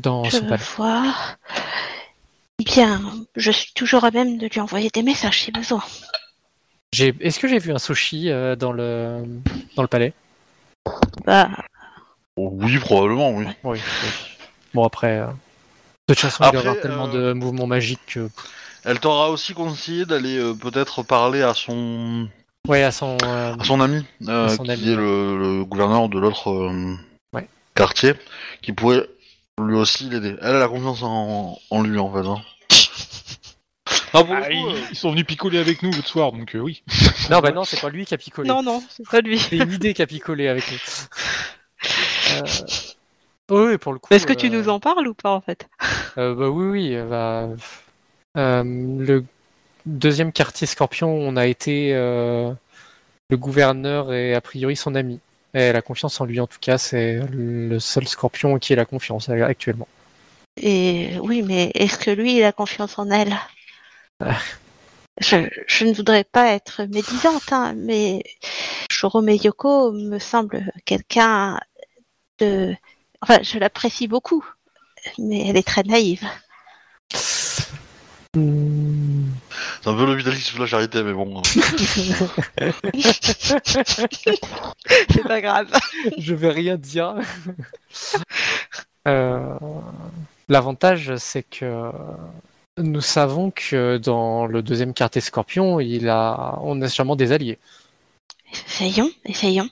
dans 0.00 0.30
Je 0.30 0.30
ce 0.30 0.42
palais. 0.42 0.64
vois. 0.76 1.14
Bien, 2.64 3.02
je 3.36 3.50
suis 3.50 3.72
toujours 3.74 4.04
à 4.04 4.10
même 4.10 4.38
de 4.38 4.46
lui 4.46 4.60
envoyer 4.60 4.88
des 4.90 5.02
messages 5.02 5.42
si 5.42 5.52
besoin. 5.52 5.82
J'ai- 6.92 7.14
Est-ce 7.20 7.38
que 7.40 7.48
j'ai 7.48 7.58
vu 7.58 7.72
un 7.72 7.78
sushi 7.78 8.30
euh, 8.30 8.54
dans, 8.54 8.72
le, 8.72 9.24
dans 9.76 9.82
le 9.82 9.88
palais? 9.88 10.12
Bah, 11.24 11.48
oui, 12.36 12.78
probablement, 12.78 13.30
oui. 13.30 13.46
Oui, 13.64 13.78
oui. 13.78 13.78
Bon, 14.74 14.84
après, 14.84 15.18
euh, 15.20 15.26
de 15.26 16.14
toute 16.14 16.18
façon, 16.18 16.44
il 16.44 16.50
doit 16.52 16.60
y 16.60 16.62
avoir 16.64 16.80
tellement 16.82 17.08
euh, 17.08 17.30
de 17.30 17.32
mouvements 17.32 17.66
magiques 17.66 18.00
que. 18.06 18.28
Elle 18.84 19.00
t'aura 19.00 19.30
aussi 19.30 19.54
conseillé 19.54 20.04
d'aller 20.04 20.36
euh, 20.38 20.54
peut-être 20.54 21.02
parler 21.02 21.40
à 21.42 21.54
son 21.54 22.28
Ouais, 22.68 22.82
à 22.82 22.92
son. 22.92 23.16
euh, 23.24 23.54
à 23.58 23.64
son 23.64 23.80
ami, 23.80 24.04
euh, 24.28 24.46
À 24.46 24.56
son 24.56 24.64
qui 24.64 24.70
ami, 24.72 24.92
est 24.92 24.96
le, 24.96 25.38
le 25.38 25.64
gouverneur 25.64 26.08
de 26.10 26.18
l'autre 26.18 26.50
euh, 26.50 26.94
Ouais. 27.32 27.48
quartier, 27.74 28.14
qui 28.60 28.72
pourrait 28.72 29.06
lui 29.58 29.76
aussi 29.76 30.10
l'aider. 30.10 30.36
Elle 30.42 30.56
a 30.56 30.58
la 30.58 30.68
confiance 30.68 31.02
en, 31.02 31.58
en 31.70 31.82
lui, 31.82 31.98
en 31.98 32.12
fait. 32.12 32.28
hein. 32.28 32.42
Ah, 34.14 34.18
Ah, 34.18 34.22
coup, 34.22 34.28
ils, 34.50 34.66
euh, 34.76 34.78
ils 34.90 34.96
sont 34.96 35.10
venus 35.10 35.24
picoler 35.26 35.58
avec 35.58 35.82
nous 35.82 35.90
l'autre 35.90 36.08
soir, 36.08 36.32
donc 36.32 36.54
euh, 36.54 36.58
oui. 36.60 36.82
Non, 37.30 37.40
bah 37.40 37.50
non, 37.52 37.64
c'est 37.64 37.80
pas 37.80 37.88
lui 37.90 38.04
qui 38.04 38.14
a 38.14 38.18
picolé. 38.18 38.48
non, 38.48 38.82
c'est 38.90 39.08
pas 39.08 39.20
lui. 39.20 39.38
C'est 39.38 39.56
une 39.56 39.72
idée 39.72 39.94
qui 39.94 40.02
a 40.02 40.06
picolé 40.06 40.48
avec 40.48 40.70
nous. 40.70 40.78
Euh, 42.34 42.42
Oui, 43.50 43.72
oui, 43.72 43.78
pour 43.78 43.92
le 43.92 43.98
coup. 43.98 44.14
Est-ce 44.14 44.26
que 44.26 44.32
tu 44.32 44.48
nous 44.48 44.68
en 44.68 44.78
parles 44.80 45.06
ou 45.08 45.14
pas 45.14 45.30
en 45.32 45.40
fait? 45.40 45.68
Euh, 46.16 46.34
bah 46.34 46.48
oui, 46.48 46.66
oui. 46.66 46.96
Bah, 47.10 47.48
euh, 48.38 48.62
le 48.64 49.24
deuxième 49.84 50.32
quartier 50.32 50.66
Scorpion, 50.66 51.08
on 51.12 51.36
a 51.36 51.46
été. 51.46 51.92
euh, 51.94 52.52
le 53.30 53.36
gouverneur 53.36 54.12
et 54.12 54.34
a 54.34 54.40
priori 54.40 54.76
son 54.76 54.94
ami. 54.94 55.18
Et 55.54 55.60
elle 55.60 55.76
a 55.76 55.82
confiance 55.82 56.20
en 56.20 56.24
lui, 56.24 56.38
en 56.40 56.46
tout 56.46 56.58
cas, 56.60 56.78
c'est 56.78 57.20
le 57.30 57.78
seul 57.80 58.06
Scorpion 58.06 58.58
qui 58.58 58.72
ait 58.72 58.76
la 58.76 58.84
confiance 58.84 59.28
actuellement. 59.28 59.88
Et 60.60 61.10
oui, 61.20 61.42
mais 61.42 61.70
est-ce 61.74 61.98
que 61.98 62.10
lui, 62.10 62.36
il 62.38 62.44
a 62.44 62.52
confiance 62.52 62.98
en 62.98 63.10
elle? 63.10 63.34
Je, 65.20 65.48
je 65.66 65.84
ne 65.84 65.92
voudrais 65.92 66.24
pas 66.24 66.52
être 66.52 66.84
médisante, 66.84 67.52
hein, 67.52 67.74
mais 67.76 68.22
Shorome 68.90 69.30
Yoko 69.30 69.92
me 69.92 70.18
semble 70.18 70.72
quelqu'un 70.84 71.60
de... 72.38 72.74
Enfin, 73.20 73.38
je 73.42 73.58
l'apprécie 73.58 74.08
beaucoup, 74.08 74.44
mais 75.18 75.48
elle 75.48 75.56
est 75.56 75.66
très 75.66 75.82
naïve. 75.84 76.26
C'est 78.34 78.40
un 79.90 79.94
peu 79.94 80.06
le 80.06 80.14
vitalisme 80.14 80.56
de 80.56 80.60
la 80.62 80.66
charité, 80.66 81.02
mais 81.02 81.12
bon. 81.12 81.42
C'est 85.10 85.26
pas 85.26 85.40
grave. 85.40 85.70
je 86.18 86.34
vais 86.34 86.50
rien 86.50 86.76
dire. 86.76 87.16
Euh, 89.06 89.58
L'avantage, 90.48 91.16
c'est 91.16 91.44
que 91.44 91.90
nous 92.78 93.00
savons 93.00 93.50
que 93.50 93.98
dans 93.98 94.46
le 94.46 94.62
deuxième 94.62 94.94
quartier 94.94 95.20
Scorpion, 95.20 95.80
il 95.80 96.08
a, 96.08 96.58
on 96.62 96.80
a 96.82 96.88
sûrement 96.88 97.16
des 97.16 97.32
alliés. 97.32 97.58
Essayons, 98.66 99.10
essayons. 99.24 99.68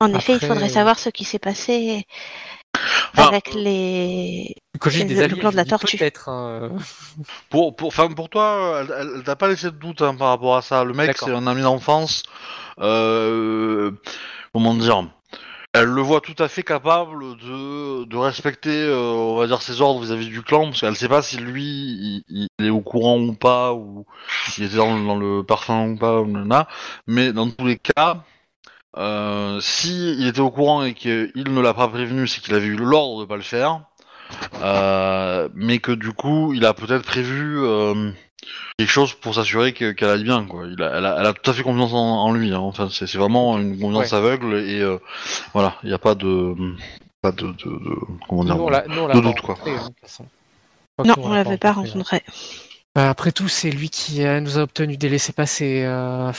En 0.00 0.12
effet, 0.14 0.34
il 0.34 0.40
faudrait 0.40 0.68
savoir 0.68 0.98
ce 0.98 1.10
qui 1.10 1.24
s'est 1.24 1.38
passé 1.38 2.04
Enfin, 3.12 3.28
avec 3.28 3.54
les... 3.54 4.56
Quand 4.78 4.90
j'ai 4.90 5.04
des 5.04 5.14
le 5.14 5.22
alliés, 5.24 5.42
de 5.42 5.56
la 5.56 5.64
tortue. 5.64 5.96
peut-être. 5.98 6.28
hein, 6.28 6.70
Pour, 7.50 7.76
pour, 7.76 7.88
enfin, 7.88 8.08
pour 8.08 8.28
toi, 8.28 8.82
elle, 8.88 8.94
elle- 9.16 9.22
t'a 9.24 9.36
pas 9.36 9.48
laissé 9.48 9.66
de 9.66 9.76
doute 9.76 10.00
hein, 10.02 10.14
par 10.14 10.28
rapport 10.28 10.56
à 10.56 10.62
ça. 10.62 10.84
Le 10.84 10.94
mec, 10.94 11.16
c'est 11.18 11.30
un 11.30 11.46
ami 11.46 11.62
d'enfance. 11.62 12.22
Euh, 12.78 13.90
comment 14.52 14.74
dire? 14.74 15.08
Elle 15.72 15.88
le 15.88 16.02
voit 16.02 16.20
tout 16.20 16.34
à 16.42 16.48
fait 16.48 16.62
capable 16.62 17.36
de, 17.38 18.04
de 18.04 18.16
respecter, 18.16 18.70
euh, 18.70 19.12
on 19.12 19.36
va 19.36 19.46
dire, 19.46 19.62
ses 19.62 19.80
ordres 19.80 20.00
vis-à-vis 20.00 20.28
du 20.28 20.42
clan, 20.42 20.66
parce 20.66 20.80
qu'elle 20.80 20.96
sait 20.96 21.08
pas 21.08 21.22
si 21.22 21.36
lui, 21.36 22.24
il, 22.28 22.48
est 22.60 22.70
au 22.70 22.80
courant 22.80 23.18
ou 23.20 23.34
pas, 23.34 23.72
ou 23.72 24.04
s'il 24.48 24.64
était 24.64 24.76
dans, 24.76 24.98
dans 24.98 25.16
le 25.16 25.42
parfum 25.44 25.90
ou 25.90 25.96
pas, 25.96 26.24
mais 27.06 27.32
dans 27.32 27.50
tous 27.50 27.66
les 27.66 27.78
cas, 27.78 28.24
euh, 28.96 29.60
si 29.60 30.14
il 30.18 30.26
était 30.26 30.40
au 30.40 30.50
courant 30.50 30.82
et 30.82 30.94
qu'il 30.94 31.32
ne 31.36 31.60
l'a 31.60 31.74
pas 31.74 31.88
prévenu, 31.88 32.26
c'est 32.26 32.40
qu'il 32.40 32.54
avait 32.54 32.66
eu 32.66 32.76
l'ordre 32.76 33.20
de 33.20 33.26
pas 33.26 33.36
le 33.36 33.42
faire, 33.42 33.82
euh, 34.62 35.48
mais 35.54 35.78
que 35.78 35.92
du 35.92 36.12
coup, 36.12 36.52
il 36.52 36.64
a 36.64 36.74
peut-être 36.74 37.04
prévu 37.04 37.58
euh, 37.60 38.10
quelque 38.78 38.88
chose 38.90 39.14
pour 39.14 39.34
s'assurer 39.34 39.72
que- 39.72 39.92
qu'elle 39.92 40.08
aille 40.10 40.22
bien, 40.24 40.44
quoi. 40.46 40.66
Il 40.66 40.82
a, 40.82 40.96
elle, 40.98 41.06
a, 41.06 41.16
elle 41.20 41.26
a 41.26 41.32
tout 41.32 41.50
à 41.50 41.54
fait 41.54 41.62
confiance 41.62 41.92
en, 41.92 41.96
en 42.24 42.32
lui, 42.32 42.52
hein. 42.52 42.58
enfin, 42.58 42.88
c'est 42.90 43.12
vraiment 43.16 43.58
une 43.58 43.78
confiance 43.78 44.12
Ouais. 44.12 44.18
aveugle, 44.18 44.54
et 44.54 44.80
euh, 44.80 44.98
voilà, 45.52 45.76
il 45.82 45.88
n'y 45.88 45.94
a 45.94 45.98
pas 45.98 46.14
de... 46.14 46.54
Pas 47.22 47.32
de, 47.32 47.48
de, 47.48 47.52
de- 47.64 47.98
comment 48.28 48.44
dire 48.44 48.56
Nous, 48.56 48.62
on 48.64 48.70
l'a 48.70 48.86
nous, 48.88 49.00
on 49.02 49.06
l'a 49.06 49.14
de 49.14 49.20
pas 49.20 49.26
doute, 49.26 49.40
quoi. 49.42 49.54
rencontré, 49.56 49.76
hein, 49.76 49.90
de 50.98 51.08
Non, 51.08 51.14
on 51.18 51.32
l'avait 51.34 51.58
pas 51.58 51.72
rencontré, 51.72 52.22
hein. 52.26 52.32
Euh, 52.98 53.08
Après 53.10 53.30
tout, 53.30 53.46
c'est 53.46 53.70
lui 53.70 53.88
qui 53.90 54.24
euh, 54.24 54.40
nous 54.40 54.58
a 54.58 54.62
obtenu 54.62 54.96
des 54.96 55.08
laissés-passer. 55.08 55.82
Euh... 55.84 56.32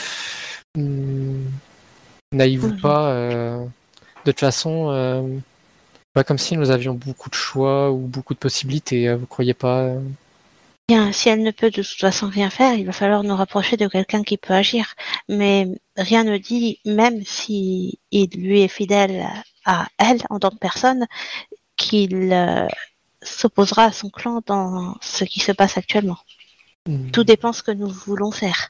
hmm, 0.76 1.44
Naïf 2.32 2.62
ou 2.62 2.66
Mhm. 2.66 2.80
pas, 2.80 3.08
euh, 3.10 3.64
de 4.24 4.32
toute 4.32 4.40
façon, 4.40 4.90
euh, 4.90 5.22
pas 6.14 6.24
comme 6.24 6.38
si 6.38 6.56
nous 6.56 6.70
avions 6.70 6.94
beaucoup 6.94 7.30
de 7.30 7.34
choix 7.34 7.90
ou 7.90 7.98
beaucoup 7.98 8.34
de 8.34 8.38
possibilités. 8.38 9.08
euh, 9.08 9.16
Vous 9.16 9.26
croyez 9.26 9.54
pas 9.54 9.78
euh 9.82 10.00
Bien, 10.92 11.10
si 11.10 11.30
elle 11.30 11.42
ne 11.42 11.50
peut 11.52 11.70
de 11.70 11.82
toute 11.82 12.00
façon 12.00 12.28
rien 12.28 12.50
faire, 12.50 12.74
il 12.74 12.84
va 12.84 12.92
falloir 12.92 13.24
nous 13.24 13.34
rapprocher 13.34 13.78
de 13.78 13.88
quelqu'un 13.88 14.22
qui 14.22 14.36
peut 14.36 14.52
agir. 14.52 14.94
Mais 15.26 15.66
rien 15.96 16.22
ne 16.22 16.36
dit, 16.36 16.80
même 16.84 17.24
si 17.24 17.98
il 18.10 18.28
lui 18.36 18.60
est 18.60 18.68
fidèle 18.68 19.26
à 19.64 19.86
elle 19.96 20.20
en 20.28 20.38
tant 20.38 20.50
que 20.50 20.58
personne, 20.58 21.06
qu'il 21.78 22.30
euh, 22.34 22.68
s'opposera 23.22 23.84
à 23.84 23.92
son 23.92 24.10
clan 24.10 24.42
dans 24.44 24.94
ce 25.00 25.24
qui 25.24 25.40
se 25.40 25.52
passe 25.52 25.78
actuellement. 25.78 26.18
Hmm. 26.86 27.10
Tout 27.10 27.24
dépend 27.24 27.52
de 27.52 27.56
ce 27.56 27.62
que 27.62 27.72
nous 27.72 27.88
voulons 27.88 28.30
faire. 28.30 28.68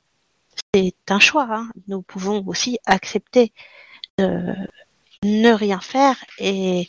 C'est 0.73 0.95
un 1.09 1.19
choix. 1.19 1.49
hein. 1.51 1.71
Nous 1.89 2.03
pouvons 2.03 2.47
aussi 2.47 2.79
accepter 2.87 3.53
de 4.19 4.55
ne 5.25 5.53
rien 5.53 5.81
faire 5.81 6.25
et 6.39 6.89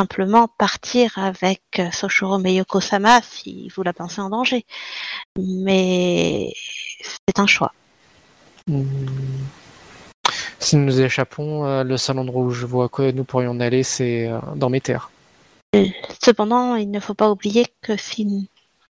simplement 0.00 0.48
partir 0.48 1.18
avec 1.18 1.60
euh, 1.78 1.90
Soshiro 1.90 2.38
Meyoko-sama 2.38 3.20
si 3.20 3.70
vous 3.76 3.82
la 3.82 3.92
pensez 3.92 4.22
en 4.22 4.30
danger. 4.30 4.64
Mais 5.38 6.54
c'est 7.02 7.38
un 7.38 7.46
choix. 7.46 7.72
Hmm. 8.66 8.86
Si 10.58 10.76
nous 10.76 11.02
échappons, 11.02 11.66
euh, 11.66 11.84
le 11.84 11.98
seul 11.98 12.18
endroit 12.18 12.44
où 12.44 12.50
je 12.50 12.64
vois 12.64 12.88
que 12.88 13.10
nous 13.10 13.24
pourrions 13.24 13.60
aller, 13.60 13.82
c'est 13.82 14.26
euh, 14.26 14.38
dans 14.56 14.70
mes 14.70 14.80
terres. 14.80 15.10
Cependant, 16.24 16.76
il 16.76 16.90
ne 16.90 16.98
faut 16.98 17.14
pas 17.14 17.30
oublier 17.30 17.66
que 17.82 17.98
si, 17.98 18.48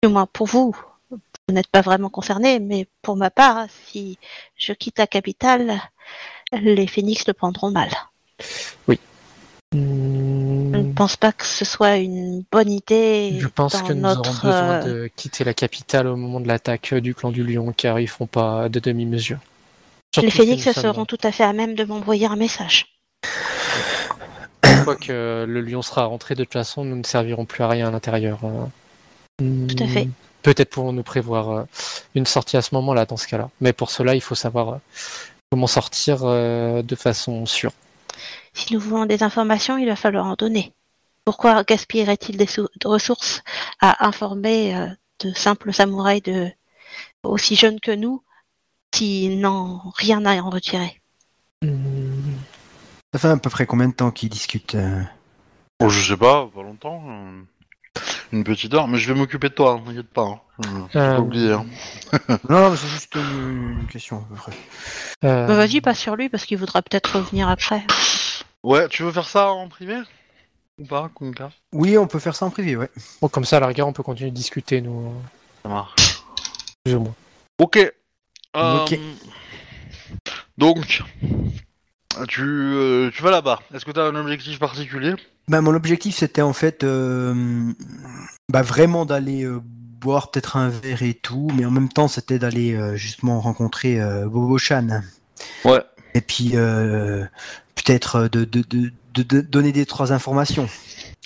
du 0.02 0.08
moins 0.08 0.26
pour 0.26 0.46
vous, 0.46 0.74
vous 1.10 1.54
n'êtes 1.54 1.68
pas 1.68 1.82
vraiment 1.82 2.08
concerné, 2.08 2.60
mais 2.60 2.88
pour 3.02 3.16
ma 3.16 3.30
part, 3.30 3.66
si 3.84 4.18
je 4.56 4.72
quitte 4.72 4.98
la 4.98 5.06
capitale, 5.06 5.82
les 6.52 6.86
phénix 6.86 7.26
le 7.26 7.34
prendront 7.34 7.70
mal. 7.70 7.90
Je 9.74 9.78
ne 9.78 10.82
Hmm. 10.82 10.94
pense 10.94 11.16
pas 11.16 11.32
que 11.32 11.44
ce 11.44 11.64
soit 11.64 11.96
une 11.96 12.44
bonne 12.52 12.70
idée. 12.70 13.36
Je 13.38 13.48
pense 13.48 13.72
dans 13.72 13.88
que 13.88 13.92
nous 13.92 14.02
notre, 14.02 14.20
aurons 14.20 14.32
besoin 14.38 14.52
euh, 14.52 14.84
de 14.84 15.10
quitter 15.16 15.42
la 15.42 15.52
capitale 15.52 16.06
au 16.06 16.16
moment 16.16 16.38
de 16.40 16.46
l'attaque 16.46 16.92
euh, 16.92 17.00
du 17.00 17.14
clan 17.14 17.32
du 17.32 17.42
Lion, 17.42 17.72
car 17.76 17.98
ils 17.98 18.06
font 18.08 18.26
pas 18.26 18.68
de 18.68 18.78
demi-mesure. 18.78 19.38
Les 20.22 20.30
phénix 20.30 20.70
seront 20.70 21.04
tout 21.06 21.18
à 21.24 21.32
fait 21.32 21.42
à 21.42 21.52
même 21.52 21.74
de 21.74 21.82
m'envoyer 21.84 22.26
un 22.26 22.36
message. 22.36 22.86
Une 24.64 24.84
fois 24.84 24.94
que 24.94 25.44
le 25.48 25.60
lion 25.60 25.82
sera 25.82 26.04
rentré, 26.04 26.36
de 26.36 26.44
toute 26.44 26.52
façon, 26.52 26.84
nous 26.84 26.94
ne 26.96 27.02
servirons 27.02 27.44
plus 27.44 27.64
à 27.64 27.68
rien 27.68 27.88
à 27.88 27.90
l'intérieur. 27.90 28.38
Tout 29.38 29.76
à 29.80 29.86
fait. 29.88 30.04
Hmm, 30.04 30.12
Peut-être 30.42 30.70
pourrons-nous 30.70 31.02
prévoir 31.02 31.50
euh, 31.50 31.62
une 32.14 32.26
sortie 32.26 32.56
à 32.56 32.62
ce 32.62 32.74
moment-là, 32.76 33.06
dans 33.06 33.16
ce 33.16 33.26
cas-là. 33.26 33.50
Mais 33.60 33.72
pour 33.72 33.90
cela, 33.90 34.14
il 34.14 34.20
faut 34.20 34.36
savoir 34.36 34.78
comment 35.50 35.66
sortir 35.66 36.18
de 36.22 36.96
façon 36.96 37.44
sûre. 37.46 37.72
Si 38.54 38.72
nous 38.72 38.80
voulons 38.80 39.06
des 39.06 39.22
informations, 39.22 39.76
il 39.78 39.86
va 39.86 39.96
falloir 39.96 40.26
en 40.26 40.34
donner. 40.34 40.72
Pourquoi 41.24 41.64
gaspillerait-il 41.64 42.36
des 42.36 42.46
sou- 42.46 42.68
de 42.80 42.88
ressources 42.88 43.42
à 43.80 44.06
informer 44.06 44.76
euh, 44.76 44.86
de 45.20 45.32
simples 45.32 45.72
samouraïs 45.72 46.22
de 46.22 46.48
aussi 47.22 47.56
jeunes 47.56 47.80
que 47.80 47.90
nous 47.90 48.22
s'ils 48.94 49.40
n'ont 49.40 49.80
rien 49.96 50.24
à 50.26 50.36
en 50.40 50.50
retirer 50.50 51.00
Hmm, 51.62 52.34
Ça 53.12 53.18
fait 53.18 53.28
à 53.28 53.36
peu 53.38 53.48
près 53.50 53.64
combien 53.66 53.88
de 53.88 53.94
temps 53.94 54.10
qu'ils 54.10 54.28
discutent 54.28 54.74
euh? 54.74 55.02
Oh, 55.82 55.88
je 55.88 56.00
sais 56.12 56.16
pas, 56.16 56.46
pas 56.54 56.62
longtemps. 56.62 57.02
euh, 57.08 57.42
Une 58.32 58.44
petite 58.44 58.72
heure, 58.74 58.86
mais 58.86 58.98
je 58.98 59.12
vais 59.12 59.18
m'occuper 59.18 59.48
de 59.48 59.54
toi, 59.54 59.72
hein, 59.72 59.82
t'inquiète 59.84 60.10
pas. 60.12 60.22
Hein. 60.66 60.88
Euh, 60.94 61.14
pas 61.16 61.20
oublié. 61.20 61.52
Hein. 61.52 61.66
Non, 62.48 62.70
mais 62.70 62.76
c'est 62.76 62.86
juste 62.88 63.14
une, 63.16 63.86
question 63.90 64.18
à 64.18 64.24
peu 64.28 64.34
près. 64.36 64.52
euh, 65.24 65.46
Bah, 65.46 65.54
Vas-y, 65.56 65.80
pas 65.80 65.94
sur 65.94 66.14
lui 66.16 66.28
parce 66.28 66.44
qu'il 66.44 66.58
voudra 66.58 66.82
peut-être 66.82 67.16
revenir 67.18 67.48
après. 67.48 67.82
Ouais, 68.64 68.88
tu 68.88 69.02
veux 69.02 69.12
faire 69.12 69.28
ça 69.28 69.50
en 69.52 69.68
privé 69.68 69.96
Ou 70.80 70.86
pas, 70.86 71.10
Kunka 71.14 71.50
Oui, 71.72 71.96
on 71.98 72.06
peut 72.06 72.18
faire 72.18 72.34
ça 72.34 72.46
en 72.46 72.50
privé, 72.50 72.76
ouais. 72.76 72.90
Bon, 73.20 73.28
comme 73.28 73.44
ça, 73.44 73.58
à 73.58 73.60
la 73.60 73.66
rigueur, 73.68 73.86
on 73.86 73.92
peut 73.92 74.02
continuer 74.02 74.30
de 74.30 74.34
discuter, 74.36 74.80
nous, 74.80 75.12
Ça 75.62 75.68
marche. 75.68 76.22
plus 76.82 76.94
ou 76.94 77.00
moins. 77.00 77.14
Ok. 77.58 77.76
Euh, 78.56 78.84
Ok. 78.84 78.98
Donc, 80.56 81.02
tu, 82.28 82.40
euh, 82.42 83.10
tu 83.14 83.22
vas 83.22 83.30
là-bas. 83.30 83.60
Est-ce 83.74 83.84
que 83.84 83.90
tu 83.90 84.00
as 84.00 84.04
un 84.04 84.14
objectif 84.14 84.58
particulier 84.58 85.14
Ben, 85.48 85.60
mon 85.60 85.74
objectif, 85.74 86.16
c'était 86.16 86.42
en 86.42 86.52
fait 86.52 86.84
euh, 86.84 87.72
bah, 88.48 88.62
vraiment 88.62 89.04
d'aller 89.04 89.44
euh, 89.44 89.60
boire 89.62 90.30
peut-être 90.30 90.56
un 90.56 90.68
verre 90.70 91.02
et 91.02 91.14
tout, 91.14 91.48
mais 91.54 91.64
en 91.66 91.70
même 91.70 91.88
temps, 91.90 92.08
c'était 92.08 92.38
d'aller 92.38 92.74
euh, 92.74 92.94
justement 92.96 93.40
rencontrer 93.40 94.00
euh, 94.00 94.26
Bobo 94.26 94.56
Chan. 94.58 95.02
Ouais. 95.64 95.82
Et 96.14 96.20
puis, 96.20 96.52
euh, 96.54 97.24
peut-être 97.74 98.16
euh, 98.16 98.28
de, 98.28 98.44
de, 98.44 98.62
de, 98.62 98.90
de- 99.14 99.22
de 99.22 99.40
donner 99.40 99.72
des 99.72 99.86
trois 99.86 100.12
informations. 100.12 100.68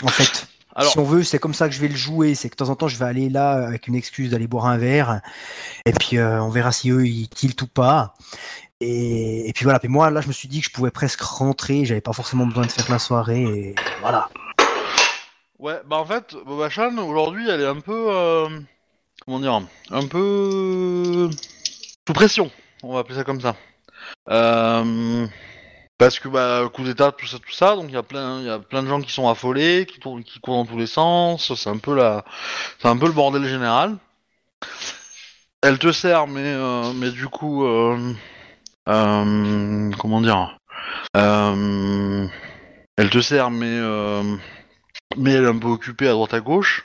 En 0.02 0.08
fait, 0.08 0.46
Alors, 0.74 0.92
si 0.92 0.98
on 0.98 1.04
veut, 1.04 1.22
c'est 1.24 1.38
comme 1.38 1.54
ça 1.54 1.68
que 1.68 1.74
je 1.74 1.80
vais 1.80 1.88
le 1.88 1.96
jouer. 1.96 2.34
C'est 2.34 2.48
que 2.48 2.54
de 2.54 2.58
temps 2.58 2.68
en 2.70 2.76
temps, 2.76 2.88
je 2.88 2.96
vais 2.98 3.04
aller 3.06 3.28
là 3.28 3.52
avec 3.66 3.86
une 3.88 3.94
excuse 3.94 4.30
d'aller 4.30 4.46
boire 4.46 4.66
un 4.66 4.76
verre. 4.78 5.20
Et 5.86 5.92
puis, 5.92 6.18
euh, 6.18 6.42
on 6.42 6.50
verra 6.50 6.70
si 6.72 6.90
eux, 6.90 7.06
ils 7.06 7.28
tiltent 7.28 7.62
ou 7.62 7.66
pas. 7.66 8.14
Et, 8.80 9.48
et 9.48 9.52
puis 9.52 9.64
voilà. 9.64 9.78
Puis 9.80 9.88
moi, 9.88 10.10
là, 10.10 10.20
je 10.20 10.28
me 10.28 10.32
suis 10.32 10.48
dit 10.48 10.60
que 10.60 10.66
je 10.66 10.70
pouvais 10.72 10.90
presque 10.90 11.20
rentrer. 11.20 11.84
J'avais 11.84 12.00
pas 12.00 12.12
forcément 12.12 12.46
besoin 12.46 12.64
de 12.66 12.70
faire 12.70 12.90
la 12.90 12.98
soirée. 13.00 13.42
Et 13.42 13.74
voilà. 14.00 14.28
ouais, 15.58 15.80
bah 15.88 15.96
en 15.96 16.04
fait, 16.04 16.36
Boba 16.46 16.68
Chan, 16.70 16.96
aujourd'hui, 16.98 17.48
elle 17.48 17.60
est 17.62 17.66
un 17.66 17.80
peu. 17.80 18.06
euh, 18.10 18.48
comment 19.24 19.40
dire 19.40 19.60
Un 19.90 20.06
peu. 20.06 21.28
sous 22.06 22.12
pression, 22.14 22.50
on 22.84 22.92
va 22.94 23.00
appeler 23.00 23.16
ça 23.16 23.24
comme 23.24 23.40
ça. 23.40 23.56
Euh, 24.30 25.26
parce 25.98 26.18
que, 26.20 26.28
bah, 26.28 26.68
coup 26.72 26.84
d'état, 26.84 27.12
tout 27.12 27.26
ça, 27.26 27.38
tout 27.38 27.52
ça, 27.52 27.74
donc 27.76 27.86
il 27.88 27.94
y, 27.94 27.96
a 27.96 28.02
plein- 28.02 28.40
il 28.40 28.46
y 28.46 28.50
a 28.50 28.58
plein 28.60 28.82
de 28.82 28.88
gens 28.88 29.00
qui 29.00 29.12
sont 29.12 29.28
affolés, 29.28 29.86
qui, 29.86 29.98
qui 30.24 30.40
courent 30.40 30.56
dans 30.56 30.66
tous 30.66 30.78
les 30.78 30.86
sens, 30.86 31.52
c'est 31.54 31.70
un 31.70 31.78
peu 31.78 31.94
la. 31.94 32.24
C'est 32.80 32.88
un 32.88 32.96
peu 32.96 33.06
le 33.06 33.12
bordel 33.12 33.44
général. 33.46 33.96
Elle 35.62 35.78
te 35.78 35.90
sert, 35.92 36.26
mais, 36.26 36.40
euh, 36.44 36.92
mais 36.94 37.10
du 37.10 37.28
coup. 37.28 37.64
euh, 37.64 38.12
euh, 38.88 39.90
comment 39.98 40.20
dire 40.20 40.56
Elle 42.96 43.10
te 43.10 43.20
sert, 43.20 43.50
mais. 43.50 43.78
mais 45.16 45.32
elle 45.32 45.44
est 45.44 45.48
un 45.48 45.58
peu 45.58 45.68
occupée 45.68 46.08
à 46.08 46.12
droite 46.12 46.34
à 46.34 46.40
gauche. 46.40 46.84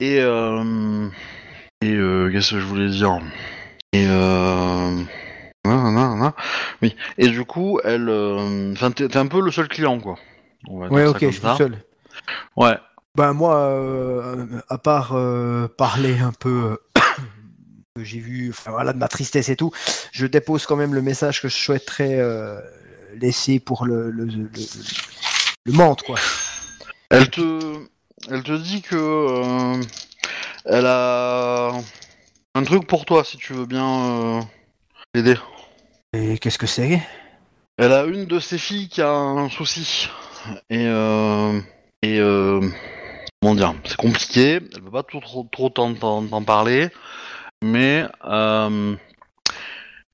Et 0.00 0.16
et 0.18 1.96
qu'est-ce 2.32 2.50
que 2.52 2.60
je 2.60 2.66
voulais 2.66 2.88
dire? 2.90 3.18
Et 3.92 4.06
non, 5.64 5.90
non, 5.92 6.16
non, 6.16 6.32
oui. 6.82 6.96
Et 7.18 7.28
du 7.28 7.44
coup, 7.44 7.78
elle, 7.84 8.08
euh, 8.08 8.72
enfin, 8.72 8.90
t'es 8.90 9.08
t'es 9.08 9.16
un 9.18 9.26
peu 9.28 9.40
le 9.40 9.50
seul 9.52 9.68
client, 9.68 10.00
quoi. 10.00 10.16
On 10.68 10.78
va 10.78 10.88
Ouais, 10.88 11.02
dire 11.04 11.10
ça 11.10 11.16
ok, 11.16 11.20
comme 11.20 11.28
je 11.30 11.34
suis 11.34 11.42
ça. 11.42 11.56
seul. 11.56 11.78
Ouais. 12.56 12.76
Ben 13.14 13.32
moi, 13.32 13.56
euh, 13.56 14.46
à 14.68 14.78
part 14.78 15.12
euh, 15.12 15.68
parler 15.68 16.18
un 16.18 16.32
peu 16.32 16.76
euh, 16.96 17.00
que 17.96 18.02
j'ai 18.04 18.18
vu, 18.20 18.50
enfin, 18.50 18.70
voilà, 18.72 18.92
de 18.92 18.98
ma 18.98 19.08
tristesse 19.08 19.48
et 19.50 19.56
tout, 19.56 19.70
je 20.12 20.26
dépose 20.26 20.66
quand 20.66 20.76
même 20.76 20.94
le 20.94 21.02
message 21.02 21.42
que 21.42 21.48
je 21.48 21.56
souhaiterais 21.56 22.16
euh, 22.18 22.58
laisser 23.20 23.60
pour 23.60 23.84
le, 23.84 24.10
le, 24.10 24.24
le, 24.24 24.50
le 25.64 25.72
menthe, 25.72 26.02
quoi. 26.02 26.16
Elle 27.10 27.28
te, 27.30 27.76
elle 28.30 28.42
te 28.42 28.56
dit 28.56 28.80
que 28.82 28.96
euh, 28.96 29.82
elle 30.64 30.86
a 30.86 31.72
un 32.54 32.62
truc 32.64 32.86
pour 32.86 33.04
toi 33.04 33.24
si 33.24 33.36
tu 33.36 33.52
veux 33.52 33.66
bien 33.66 33.86
euh, 33.86 34.40
l'aider. 35.14 35.36
Et 36.14 36.38
qu'est-ce 36.38 36.58
que 36.58 36.66
c'est? 36.66 37.00
Elle 37.78 37.92
a 37.92 38.04
une 38.04 38.26
de 38.26 38.38
ses 38.38 38.58
filles 38.58 38.88
qui 38.88 39.00
a 39.00 39.10
un 39.10 39.48
souci. 39.48 40.08
Et, 40.68 40.86
euh, 40.86 41.58
et 42.02 42.18
euh, 42.18 42.60
comment 43.40 43.54
dire, 43.54 43.74
c'est 43.84 43.96
compliqué. 43.96 44.56
Elle 44.56 44.82
peut 44.82 44.90
pas 44.90 45.02
trop 45.02 45.20
trop, 45.20 45.48
trop 45.50 45.70
t'en, 45.70 45.94
parler. 46.44 46.90
Mais 47.64 48.04
euh, 48.24 48.94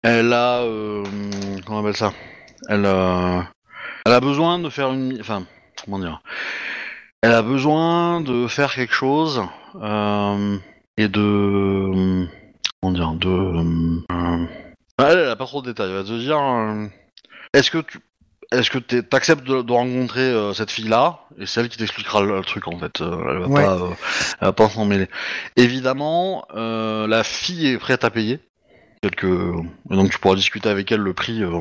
elle 0.03 0.33
a, 0.33 0.61
euh, 0.61 1.03
comment 1.67 1.79
on 1.79 1.81
appelle 1.81 1.97
ça? 1.97 2.13
Elle, 2.69 2.85
euh, 2.85 3.41
Elle 4.07 4.13
a 4.13 4.21
besoin 4.21 4.61
de 4.61 4.71
faire 4.71 4.93
une, 4.93 5.19
enfin, 5.21 5.45
comment 5.85 5.99
dire? 5.99 6.23
Elle 7.23 7.33
a 7.33 7.43
besoin 7.43 8.21
de 8.21 8.47
faire 8.47 8.73
quelque 8.73 8.95
chose 8.95 9.43
et 10.97 11.09
de, 11.09 12.29
comment 12.81 12.93
dire, 12.93 13.13
de. 13.15 14.05
Euh, 15.01 15.05
elle, 15.11 15.19
elle 15.19 15.29
a 15.29 15.37
pas 15.37 15.47
trop 15.47 15.63
de 15.63 15.69
détails. 15.71 15.91
Elle 15.91 15.97
va 15.97 16.03
te 16.05 16.19
dire, 16.19 16.39
euh, 16.39 16.87
est-ce 17.53 17.71
que 17.71 17.79
tu, 17.79 17.99
est-ce 18.53 18.71
que 18.71 18.79
tu 18.79 19.03
acceptes 19.13 19.45
de, 19.47 19.63
de 19.63 19.73
rencontrer 19.73 20.21
euh, 20.23 20.53
cette 20.55 20.71
fille-là 20.71 21.21
et 21.41 21.47
c'est 21.47 21.61
elle 21.61 21.69
qui 21.69 21.77
t'expliquera 21.79 22.23
le, 22.23 22.37
le 22.37 22.45
truc 22.45 22.67
en 22.69 22.79
fait. 22.79 23.01
Euh, 23.01 23.19
elle 23.31 23.39
va 23.41 23.47
Ouais. 23.49 23.65
pas, 23.65 23.75
euh, 23.75 23.91
elle 24.41 24.47
va 24.49 24.53
pas 24.53 24.69
s'en 24.69 24.85
mêler. 24.85 25.09
Évidemment, 25.57 26.45
euh, 26.55 27.07
la 27.07 27.23
fille 27.25 27.67
est 27.69 27.79
prête 27.79 28.05
à 28.05 28.11
payer. 28.11 28.41
Quelques... 29.03 29.25
et 29.25 29.95
Donc 29.97 30.11
tu 30.11 30.19
pourras 30.19 30.35
discuter 30.35 30.69
avec 30.69 30.91
elle 30.91 31.01
le 31.01 31.13
prix 31.15 31.43
euh, 31.43 31.61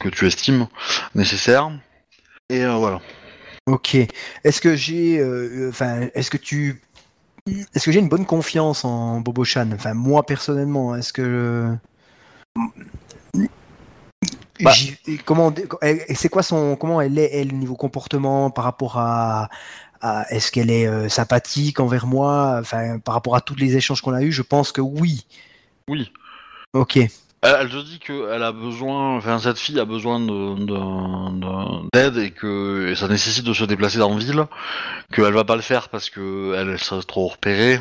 que 0.00 0.08
tu 0.08 0.26
estimes 0.26 0.66
nécessaire. 1.14 1.70
Et 2.50 2.64
euh, 2.64 2.72
voilà. 2.74 3.00
Ok. 3.66 3.94
Est-ce 4.42 4.60
que 4.60 4.74
j'ai, 4.74 5.20
euh, 5.20 5.68
enfin, 5.68 6.08
est-ce 6.14 6.30
que 6.30 6.36
tu, 6.38 6.82
est-ce 7.46 7.84
que 7.84 7.92
j'ai 7.92 8.00
une 8.00 8.08
bonne 8.08 8.26
confiance 8.26 8.84
en 8.84 9.20
Bobo 9.20 9.44
Chan 9.44 9.68
Enfin, 9.72 9.94
moi 9.94 10.24
personnellement, 10.26 10.96
est-ce 10.96 11.12
que 11.12 11.72
Bah. 14.60 14.72
Comment, 15.24 15.52
c'est 16.14 16.28
quoi 16.28 16.42
son, 16.42 16.76
comment 16.76 17.00
elle 17.00 17.18
est 17.18 17.30
elle 17.34 17.52
niveau 17.54 17.74
comportement 17.74 18.50
par 18.50 18.62
rapport 18.64 18.96
à, 18.98 19.48
à- 20.00 20.24
est-ce 20.32 20.52
qu'elle 20.52 20.70
est 20.70 20.86
euh, 20.86 21.08
sympathique 21.08 21.80
envers 21.80 22.06
moi 22.06 22.58
Enfin, 22.60 22.98
par 23.00 23.14
rapport 23.14 23.34
à 23.34 23.40
tous 23.40 23.56
les 23.56 23.76
échanges 23.76 24.00
qu'on 24.02 24.12
a 24.14 24.22
eus, 24.22 24.30
je 24.30 24.42
pense 24.42 24.70
que 24.70 24.80
oui. 24.80 25.26
Oui. 25.88 26.12
Ok. 26.74 26.96
Elle, 26.96 27.10
elle 27.42 27.70
te 27.70 27.84
dit 27.84 27.98
qu'elle 27.98 28.42
a 28.42 28.52
besoin, 28.52 29.16
enfin 29.16 29.40
cette 29.40 29.58
fille 29.58 29.80
a 29.80 29.84
besoin 29.84 30.20
de- 30.20 30.54
de- 30.64 31.40
de- 31.40 31.88
d'aide 31.92 32.16
et 32.18 32.30
que 32.30 32.90
et 32.92 32.94
ça 32.94 33.08
nécessite 33.08 33.44
de 33.44 33.52
se 33.52 33.64
déplacer 33.64 33.98
dans 33.98 34.10
la 34.10 34.16
ville, 34.16 34.44
qu'elle 35.12 35.32
va 35.32 35.42
pas 35.42 35.56
le 35.56 35.62
faire 35.62 35.88
parce 35.88 36.08
que 36.08 36.54
elle, 36.56 36.68
elle 36.68 36.78
serait 36.78 37.02
trop 37.02 37.26
repérée 37.26 37.80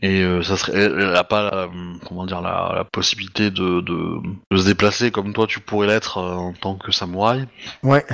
et 0.00 0.22
euh, 0.22 0.42
ça 0.42 0.56
serait, 0.56 0.78
elle, 0.78 0.96
elle 1.00 1.16
a 1.16 1.24
pas 1.24 1.42
la, 1.42 1.68
comment 2.06 2.26
dire 2.26 2.40
la, 2.40 2.72
la 2.74 2.84
possibilité 2.84 3.50
de, 3.50 3.80
de, 3.80 4.20
de 4.50 4.56
se 4.56 4.64
déplacer 4.64 5.10
comme 5.10 5.32
toi 5.32 5.46
tu 5.46 5.60
pourrais 5.60 5.86
l'être 5.86 6.18
euh, 6.18 6.34
en 6.34 6.52
tant 6.52 6.76
que 6.76 6.92
samouraï. 6.92 7.46
Ouais. 7.82 8.04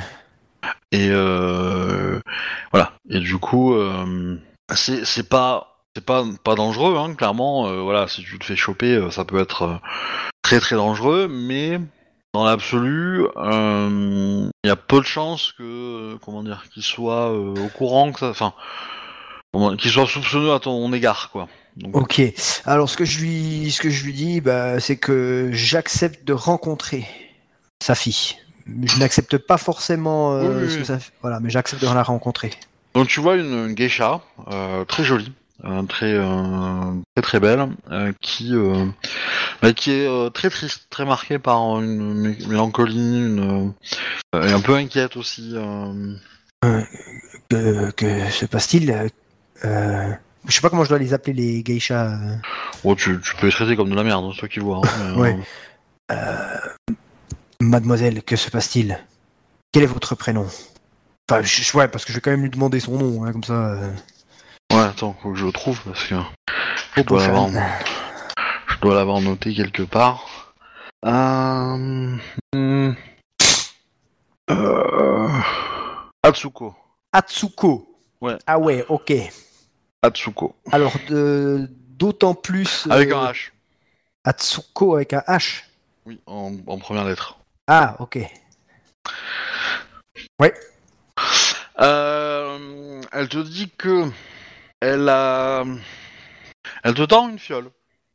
Et 0.93 1.09
euh, 1.11 2.21
voilà. 2.71 2.93
Et 3.11 3.19
du 3.19 3.39
coup, 3.39 3.75
euh, 3.75 4.39
c'est 4.75 5.29
pas 5.29 5.79
c'est 5.97 6.05
pas 6.05 6.25
pas 6.45 6.55
dangereux, 6.55 6.97
hein, 6.97 7.15
clairement. 7.15 7.67
euh, 7.67 7.81
voilà, 7.81 8.07
si 8.09 8.23
tu 8.23 8.39
te 8.39 8.45
fais 8.45 8.57
choper, 8.57 8.95
euh, 8.95 9.11
ça 9.11 9.25
peut 9.25 9.41
être 9.41 9.63
euh, 9.63 9.77
très 10.43 10.61
très 10.61 10.77
dangereux, 10.77 11.29
mais 11.29 11.81
dans 12.33 12.45
l'absolu, 12.45 13.27
euh, 13.37 14.49
il 14.65 14.69
y 14.69 14.71
a 14.71 14.77
peu 14.77 15.01
de 15.01 15.07
chances 15.07 15.53
que 15.53 15.63
euh, 15.63 16.19
comment 16.25 16.43
dire 16.43 16.65
qu'il 16.73 16.83
soit 16.83 17.31
euh, 17.31 17.55
au 17.57 17.69
courant 17.69 18.13
que 18.13 18.21
ça, 18.21 18.29
enfin, 18.31 18.55
qu'il 19.79 19.91
soit 19.91 20.07
soupçonneux 20.07 20.53
à 20.53 20.61
ton 20.61 20.93
égard, 20.93 21.31
quoi. 21.31 21.49
Donc, 21.77 21.97
Ok. 21.97 22.21
Alors 22.67 22.89
ce 22.91 22.97
que 22.97 23.05
je 23.05 23.21
lui, 23.21 23.71
ce 23.71 23.81
que 23.81 23.91
je 23.91 24.05
lui 24.05 24.13
dis, 24.13 24.41
bah, 24.41 24.79
c'est 24.81 24.97
que 24.97 25.51
j'accepte 25.53 26.25
de 26.27 26.33
rencontrer 26.33 27.07
sa 27.83 27.95
fille. 27.95 28.37
Je 28.85 28.99
n'accepte 28.99 29.39
pas 29.39 29.57
forcément 29.59 30.35
euh, 30.35 30.59
Oui, 30.59 30.65
oui, 30.67 30.73
ce 30.73 30.79
que 30.79 30.85
ça 30.85 30.99
fait. 30.99 31.13
Voilà, 31.23 31.41
mais 31.41 31.51
j'accepte 31.51 31.83
de 31.83 31.87
la 31.89 32.03
rencontrer. 32.03 32.51
Donc 32.95 33.09
tu 33.09 33.21
vois 33.21 33.37
une, 33.37 33.69
une 33.69 33.75
geisha 33.75 34.21
euh, 34.51 34.85
très 34.85 35.03
jolie, 35.03 35.33
euh, 35.65 35.83
très 35.85 36.15
très 37.15 37.23
très 37.23 37.41
belle, 37.41 37.69
qui 38.21 38.53
bah, 39.63 39.73
qui 39.73 39.91
est 39.93 40.31
très 40.35 40.51
triste, 40.51 40.87
très 40.91 41.05
marquée 41.07 41.39
par 41.39 41.59
une 41.81 42.35
mé- 42.35 42.47
mélancolie, 42.49 42.97
une 42.99 43.73
et 44.35 44.53
un 44.53 44.61
peu 44.61 44.75
inquiète 44.77 45.17
aussi. 45.17 45.55
Que, 47.51 47.91
que 47.93 48.31
se 48.31 48.45
passe-t-il? 48.47 49.11
Euh, 49.65 50.13
Je 50.47 50.53
sais 50.53 50.61
pas 50.61 50.71
comment 50.71 50.85
je 50.85 50.89
dois 50.89 50.99
les 50.99 51.15
appeler 51.15 51.33
les 51.35 51.63
geishas. 51.65 52.07
euh. 52.13 52.37
Bon, 52.85 52.95
tu, 52.95 53.21
tu 53.21 53.37
peux 53.37 53.47
les 53.47 53.53
traiter 53.53 53.77
comme 53.77 53.91
de 53.91 53.95
la 53.95 54.03
merde, 54.05 54.31
c'est 54.35 54.41
toi 54.41 54.49
qui 54.49 54.61
vois. 54.61 54.81
hein, 54.85 55.17
Ouais. 55.19 55.37
euh, 56.11 56.59
Mademoiselle, 57.61 58.23
que 58.23 58.37
se 58.37 58.51
passe-t-il? 58.51 58.99
Quel 59.73 59.85
est 59.85 59.87
votre 59.87 60.15
prénom? 60.15 60.47
Enfin, 61.31 61.43
je, 61.43 61.77
ouais, 61.77 61.89
parce 61.89 62.05
que 62.05 62.11
je 62.13 62.17
vais 62.19 62.21
quand 62.21 62.31
même 62.33 62.43
lui 62.43 62.51
demander 62.51 62.81
son 62.81 62.99
nom, 62.99 63.25
hein, 63.25 63.33
comme 63.33 63.45
ça. 63.45 63.53
euh. 63.55 63.91
ouais, 64.73 64.81
attends, 64.81 65.17
faut 65.23 65.31
que 65.33 65.39
je 65.39 65.47
le 65.47 65.53
trouve 65.53 65.81
parce 65.85 66.05
que 66.05 66.17
je 66.97 67.03
dois 67.03 67.21
l'avoir, 67.27 67.49
je 68.69 68.77
dois 68.81 68.95
l'avoir 68.95 69.21
noté 69.21 69.55
quelque 69.55 69.83
part. 69.85 70.53
Euh... 71.07 72.17
hmm, 72.55 72.93
euh, 74.51 75.29
Atsuko. 76.23 76.75
Atsuko. 77.13 77.89
Ouais. 78.21 78.37
Ah 78.47 78.59
ouais, 78.59 78.85
ok. 78.89 79.13
Atsuko. 80.03 80.55
Alors, 80.73 80.93
de- 81.09 81.69
d'autant 81.99 82.35
plus. 82.35 82.87
Avec 82.91 83.11
euh, 83.11 83.17
un 83.17 83.31
H. 83.33 83.51
Atsuko 84.25 84.97
avec 84.97 85.13
un 85.13 85.23
H. 85.29 85.63
Oui, 86.07 86.21
en, 86.27 86.53
en 86.67 86.79
première 86.79 87.05
lettre. 87.05 87.39
Ah, 87.69 87.97
ok. 88.01 88.19
Euh, 91.81 93.01
elle 93.13 93.29
te 93.29 93.39
dit 93.39 93.71
que 93.77 94.05
elle 94.81 95.09
a, 95.09 95.65
elle 96.85 96.95
te 96.95 97.03
tend 97.03 97.29
une 97.31 97.39
fiole 97.39 97.67
Ok. 97.67 97.73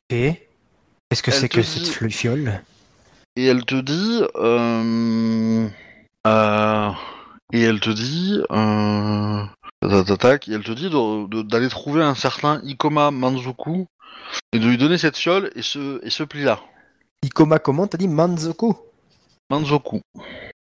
Qu'est-ce 0.09 1.23
que 1.23 1.31
Elle 1.31 1.37
c'est 1.37 1.49
que 1.49 1.61
dit- 1.61 1.85
cette 1.85 2.11
fiole? 2.13 2.61
Et 3.35 3.45
elle 3.45 3.65
te 3.65 3.75
dit, 3.75 4.21
euh, 4.35 5.67
euh, 6.27 6.91
et 7.53 7.61
elle 7.61 7.79
te 7.79 7.89
dit, 7.89 8.41
et 9.83 10.51
elle 10.51 10.63
te 10.63 10.71
dit 10.71 10.89
d'aller 11.47 11.69
trouver 11.69 12.03
un 12.03 12.15
certain 12.15 12.61
Ikoma 12.63 13.11
Manzuku 13.11 13.85
et 14.51 14.59
de 14.59 14.67
lui 14.67 14.77
donner 14.77 14.97
cette 14.97 15.17
fiole 15.17 15.51
et 15.55 15.61
ce 15.61 16.03
et 16.03 16.09
ce 16.09 16.23
pli-là. 16.23 16.59
Ikoma 17.23 17.59
comment 17.59 17.87
T'as 17.87 17.97
dit 17.97 18.07
Manzoku? 18.07 18.75
Manzoku. 19.49 20.01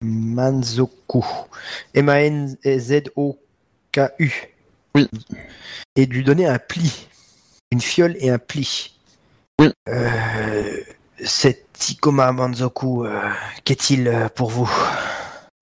Manzoku. 0.02 1.26
M-A-N-Z-O-K-U. 1.94 2.54
Oui. 4.96 5.08
Et 5.96 6.06
de 6.06 6.14
lui 6.14 6.24
donner 6.24 6.46
un 6.48 6.60
pli. 6.60 7.08
Une 7.72 7.82
fiole 7.82 8.16
et 8.20 8.30
un 8.30 8.38
pli. 8.38 9.00
Oui. 9.60 9.72
Euh, 9.90 10.82
cet 11.24 11.90
Ikoma 11.90 12.32
Manzoku, 12.32 13.06
euh, 13.06 13.30
qu'est-il 13.64 14.08
euh, 14.08 14.30
pour 14.30 14.50
vous? 14.50 14.72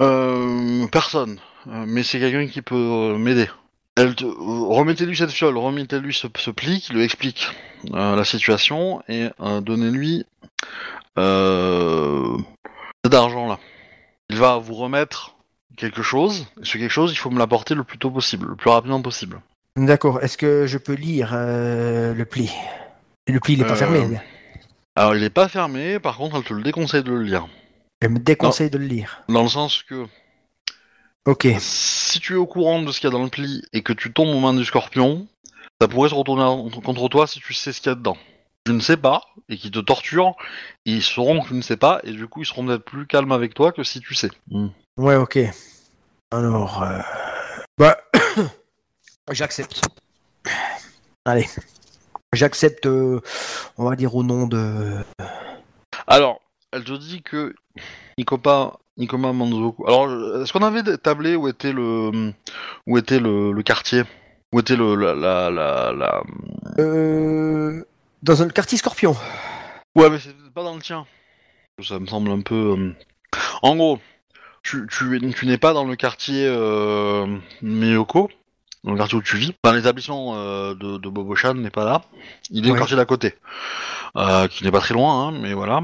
Euh, 0.02 0.86
personne, 0.88 1.40
mais 1.66 2.04
c'est 2.04 2.20
quelqu'un 2.20 2.48
qui 2.48 2.62
peut 2.62 2.76
euh, 2.76 3.18
m'aider. 3.18 3.48
Te... 3.96 4.26
euh, 4.26 4.34
Remettez-lui 4.70 5.16
cette 5.16 5.32
fiole, 5.32 5.58
remettez-lui 5.58 6.14
ce, 6.14 6.28
ce 6.38 6.52
pli 6.52 6.82
qui 6.82 6.94
lui 6.94 7.04
explique 7.04 7.48
euh, 7.94 8.16
la 8.16 8.26
situation 8.26 9.04
et 9.08 9.30
euh, 9.40 9.62
donnez-lui 9.62 10.26
euh, 11.18 12.38
cet 13.04 13.14
argent-là. 13.14 13.60
Il 14.30 14.38
va 14.38 14.58
vous 14.58 14.74
remettre 14.74 15.36
quelque 15.78 16.02
chose, 16.02 16.48
et 16.62 16.66
ce 16.66 16.78
quelque 16.78 16.90
chose, 16.90 17.12
il 17.12 17.18
faut 17.18 17.30
me 17.30 17.40
l'apporter 17.40 17.76
le 17.76 17.84
plus 17.84 17.98
tôt 17.98 18.10
possible, 18.12 18.48
le 18.48 18.56
plus 18.56 18.70
rapidement 18.70 19.02
possible. 19.02 19.42
D'accord. 19.76 20.22
Est-ce 20.22 20.38
que 20.38 20.66
je 20.68 20.78
peux 20.78 20.94
lire 20.94 21.32
euh, 21.34 22.14
le 22.14 22.26
pli? 22.26 22.52
Le 23.28 23.40
pli, 23.40 23.54
il 23.54 23.60
n'est 23.60 23.66
pas 23.66 23.74
Euh, 23.74 23.76
fermé. 23.76 24.20
Alors, 24.96 25.16
il 25.16 25.24
est 25.24 25.30
pas 25.32 25.48
fermé, 25.48 26.00
par 26.00 26.18
contre, 26.18 26.36
elle 26.38 26.44
te 26.44 26.54
le 26.54 26.62
déconseille 26.62 27.04
de 27.04 27.12
le 27.12 27.24
lire. 27.24 27.48
Elle 28.00 28.10
me 28.10 28.20
déconseille 28.20 28.70
de 28.70 28.78
le 28.78 28.86
lire. 28.86 29.24
Dans 29.30 29.42
le 29.44 29.50
sens 29.50 29.82
que 29.82 30.06
Ok. 31.26 31.48
si 31.60 32.20
tu 32.20 32.34
es 32.34 32.38
au 32.38 32.46
courant 32.46 32.82
de 32.82 32.92
ce 32.92 33.00
qu'il 33.00 33.10
y 33.10 33.14
a 33.14 33.18
dans 33.18 33.24
le 33.24 33.30
pli 33.30 33.64
et 33.74 33.82
que 33.82 33.94
tu 33.94 34.12
tombes 34.12 34.30
aux 34.30 34.40
mains 34.40 34.54
du 34.54 34.66
scorpion, 34.66 35.28
ça 35.80 35.88
pourrait 35.88 36.10
se 36.10 36.16
retourner 36.16 36.44
en- 36.44 36.70
contre 36.70 37.08
toi 37.10 37.28
si 37.28 37.40
tu 37.40 37.54
sais 37.54 37.72
ce 37.72 37.80
qu'il 37.82 37.90
y 37.90 37.94
a 37.94 37.96
dedans. 37.96 38.18
Tu 38.66 38.74
ne 38.74 38.80
sais 38.82 38.98
pas 38.98 39.22
et 39.50 39.58
qui 39.58 39.72
te 39.72 39.80
torturent, 39.80 40.36
ils 40.86 41.02
sauront 41.04 41.42
que 41.42 41.48
tu 41.50 41.54
ne 41.54 41.62
sais 41.62 41.78
pas 41.78 42.00
et 42.04 42.12
du 42.12 42.28
coup 42.28 42.42
ils 42.42 42.46
seront 42.46 42.66
peut-être 42.66 42.84
plus 42.86 43.08
calmes 43.08 43.32
avec 43.32 43.54
toi 43.54 43.72
que 43.72 43.84
si 43.84 44.00
tu 44.02 44.16
sais. 44.16 44.32
Ouais, 44.98 45.16
ok. 45.16 45.40
Alors, 46.32 46.82
euh, 46.84 47.00
bah, 47.78 47.98
j'accepte. 49.32 49.82
Allez, 51.26 51.48
j'accepte. 52.34 52.86
euh, 52.86 53.22
on 53.78 53.86
va 53.90 53.96
dire 53.96 54.16
au 54.16 54.24
nom 54.24 54.48
de. 54.48 54.94
Alors, 56.08 56.42
elle 56.72 56.84
te 56.84 56.94
dit 56.98 57.22
que 57.22 57.54
Nikopa, 58.18 58.78
Nikoma 58.98 59.34
Manzoku. 59.34 59.86
Alors, 59.88 60.42
est-ce 60.42 60.54
qu'on 60.54 60.64
avait 60.64 60.84
tablé 60.98 61.36
où 61.36 61.48
était 61.48 61.74
le 61.74 62.34
où 62.88 62.98
était 62.98 63.20
le, 63.20 63.52
le 63.52 63.64
quartier? 63.64 64.04
Où 64.52 64.60
était 64.60 64.76
le 64.76 64.96
la 64.96 65.16
la 65.16 65.50
la, 65.50 65.92
la... 65.94 66.24
Euh, 66.80 67.84
dans 68.22 68.42
un 68.44 68.50
quartier 68.50 68.78
Scorpion. 68.78 69.16
Ouais, 69.96 70.10
mais 70.10 70.20
c'est 70.20 70.36
pas 70.54 70.64
dans 70.64 70.76
le 70.76 70.82
tien. 70.82 71.06
Ça 71.82 71.98
me 72.00 72.06
semble 72.06 72.30
un 72.32 72.42
peu. 72.42 72.76
euh, 72.78 72.92
En 73.64 73.76
gros, 73.76 74.00
tu, 74.62 74.88
tu, 74.92 75.16
es- 75.18 75.34
tu 75.34 75.48
n'es 75.48 75.58
pas 75.58 75.74
dans 75.74 75.86
le 75.86 75.96
quartier 75.96 76.46
euh, 76.48 77.26
Miyoko, 77.64 78.30
dans 78.84 78.92
le 78.92 78.98
quartier 78.98 79.18
où 79.18 79.22
tu 79.24 79.38
vis. 79.38 79.54
Enfin, 79.64 79.76
l'établissement 79.76 80.36
euh, 80.36 80.76
de, 80.76 80.98
de 80.98 81.10
Bobo-chan 81.10 81.56
n'est 81.56 81.72
pas 81.72 81.84
là. 81.86 82.04
Il 82.52 82.68
est 82.68 82.70
au 82.70 82.74
Ouais. 82.74 82.78
quartier 82.80 82.96
d'à 82.96 83.06
côté, 83.06 83.34
qui 84.52 84.64
n'est 84.64 84.72
pas 84.72 84.80
très 84.82 84.94
loin, 84.94 85.30
hein, 85.30 85.32
mais 85.42 85.54
voilà. 85.54 85.82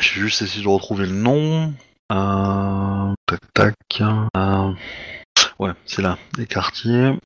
J'ai 0.00 0.20
juste 0.20 0.42
essayé 0.42 0.64
de 0.64 0.68
retrouver 0.68 1.06
le 1.06 1.12
nom. 1.12 1.72
Euh, 2.12 3.14
tac 3.26 3.40
tac. 3.54 3.74
Euh, 4.36 4.72
ouais, 5.58 5.70
c'est 5.86 6.02
là, 6.02 6.18
les 6.36 6.46
quartiers. 6.46 7.18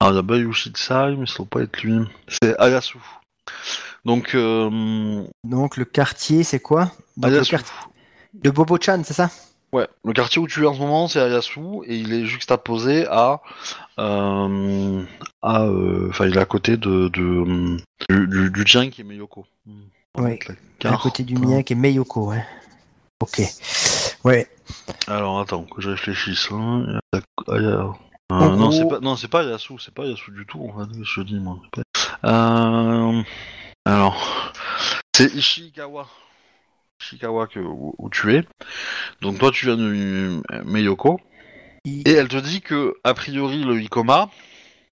Alors 0.00 0.12
il 0.12 0.16
y 0.16 0.18
a 0.18 0.22
Bayushitsai, 0.22 1.16
mais 1.16 1.26
ça 1.26 1.38
doit 1.38 1.46
pas 1.46 1.60
être 1.62 1.82
lui. 1.82 2.04
C'est 2.28 2.58
Ayasu. 2.58 2.98
Donc, 4.04 4.34
euh, 4.34 5.24
Donc 5.44 5.76
le 5.76 5.84
quartier, 5.84 6.42
c'est 6.44 6.60
quoi? 6.60 6.92
Donc, 7.16 7.30
le 7.32 7.44
quartier 7.44 7.58
de 8.34 8.50
Bobo-chan, 8.50 9.02
c'est 9.04 9.14
ça? 9.14 9.30
Ouais, 9.72 9.88
le 10.04 10.12
quartier 10.12 10.40
où 10.40 10.46
tu 10.46 10.64
es 10.64 10.66
en 10.66 10.74
ce 10.74 10.80
moment, 10.80 11.08
c'est 11.08 11.20
Ayasu, 11.20 11.60
et 11.86 11.96
il 11.96 12.12
est 12.12 12.26
juxtaposé 12.26 13.06
à. 13.08 13.40
euh, 13.98 15.02
à 15.40 15.62
euh, 15.62 16.08
Enfin, 16.10 16.26
il 16.26 16.36
est 16.36 16.40
à 16.40 16.44
côté 16.44 16.76
de. 16.76 17.08
de 17.08 17.78
du, 18.08 18.26
du, 18.28 18.50
du 18.50 18.64
tien 18.64 18.90
qui 18.90 19.00
est 19.00 19.04
Meyoko. 19.04 19.46
La 20.16 20.92
À 20.92 20.96
côté 20.98 21.22
du 21.22 21.34
mien 21.36 21.62
qui 21.62 21.72
est 21.72 21.76
Meyoko, 21.76 22.30
ouais. 22.30 22.44
Ok. 23.20 23.40
Ouais. 24.24 24.48
Alors 25.08 25.40
attends, 25.40 25.64
que 25.64 25.80
je 25.82 25.90
réfléchisse. 25.90 26.48
Hein. 26.52 27.00
Euh, 27.48 27.88
non, 28.30 28.70
c'est 28.70 28.88
pas, 28.88 29.00
non, 29.00 29.16
c'est 29.16 29.28
pas 29.28 29.42
Yasu, 29.44 29.74
c'est 29.78 29.92
pas 29.94 30.04
Yasu 30.06 30.30
du 30.30 30.46
tout. 30.46 30.60
En 30.74 30.78
fait, 30.84 30.90
je 31.02 31.20
dis 31.22 31.38
moi. 31.38 31.58
Euh, 32.24 33.22
alors, 33.84 34.52
c'est 35.14 35.34
Ishikawa. 35.34 36.06
Ishikawa 37.00 37.46
que, 37.48 37.58
où, 37.58 37.94
où 37.98 38.08
tu 38.10 38.34
es. 38.34 38.44
Donc 39.20 39.38
toi, 39.38 39.50
tu 39.50 39.66
viens 39.66 39.76
de 39.76 40.40
Meyoko. 40.64 41.20
I- 41.84 42.02
Et 42.06 42.12
elle 42.12 42.28
te 42.28 42.36
dit 42.36 42.60
que, 42.60 42.94
a 43.04 43.12
priori, 43.12 43.64
le 43.64 43.80
Ikoma, 43.82 44.30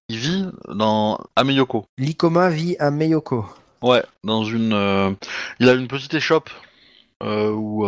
il 0.09 0.17
vit 0.17 0.45
dans 0.67 1.17
à 1.37 1.43
Meyoko. 1.45 1.85
L'Ikoma 1.97 2.49
vit 2.49 2.75
à 2.79 2.91
Meyoko. 2.91 3.45
Ouais, 3.81 4.03
dans 4.25 4.43
une. 4.43 4.73
euh, 4.73 5.11
il 5.59 5.69
a 5.69 5.73
une 5.73 5.87
petite 5.87 6.13
échoppe 6.13 6.49
où, 7.23 7.87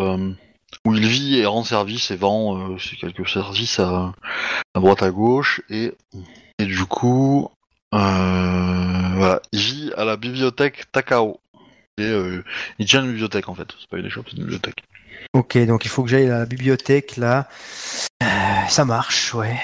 où 0.85 0.93
il 0.95 1.07
vit 1.07 1.37
et 1.37 1.45
rend 1.45 1.63
service 1.63 2.11
et 2.11 2.15
vend 2.15 2.57
euh, 2.73 2.77
ses 2.77 2.95
quelques 2.95 3.27
services 3.27 3.79
à, 3.79 4.13
à 4.73 4.79
droite 4.79 5.01
à 5.03 5.11
gauche. 5.11 5.61
Et, 5.69 5.93
et 6.59 6.65
du 6.65 6.85
coup, 6.85 7.49
euh, 7.93 7.97
voilà, 9.15 9.41
il 9.51 9.59
vit 9.59 9.91
à 9.97 10.03
la 10.05 10.17
bibliothèque 10.17 10.91
Takao. 10.91 11.39
Et, 11.97 12.03
euh, 12.03 12.43
il 12.79 12.87
tient 12.87 13.01
une 13.03 13.11
bibliothèque 13.11 13.47
en 13.49 13.55
fait, 13.55 13.67
c'est 13.79 13.87
pas 13.89 13.97
une 13.97 14.05
échoppe, 14.07 14.25
c'est 14.29 14.37
une 14.37 14.43
bibliothèque. 14.43 14.83
Ok, 15.33 15.57
donc 15.65 15.85
il 15.85 15.89
faut 15.89 16.03
que 16.03 16.09
j'aille 16.09 16.29
à 16.29 16.39
la 16.39 16.45
bibliothèque 16.45 17.17
là. 17.17 17.47
Euh, 18.21 18.25
ça 18.67 18.83
marche, 18.83 19.33
ouais. 19.33 19.55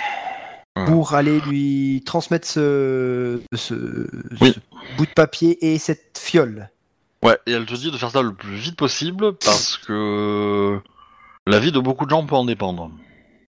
Ouais. 0.78 0.86
Pour 0.86 1.16
aller 1.16 1.42
lui 1.42 2.04
transmettre 2.06 2.48
ce, 2.48 3.42
ce, 3.54 4.08
Oui. 4.40 4.54
ce 4.54 4.60
bout 4.98 5.06
de 5.06 5.12
papier 5.12 5.74
et 5.74 5.80
cette 5.80 6.18
fiole. 6.18 6.70
Ouais, 7.24 7.38
et 7.48 7.52
elle 7.52 7.66
te 7.66 7.74
dit 7.74 7.92
de 7.92 7.98
faire 7.98 8.12
ça 8.12 8.22
le 8.22 8.34
plus 8.34 8.56
vite 8.56 8.78
possible 8.78 9.34
parce 9.34 9.78
que 9.78 10.80
la 11.48 11.60
vie 11.60 11.72
de 11.72 11.80
beaucoup 11.80 12.06
de 12.06 12.10
gens 12.12 12.26
peut 12.26 12.36
en 12.36 12.46
dépendre. 12.46 12.92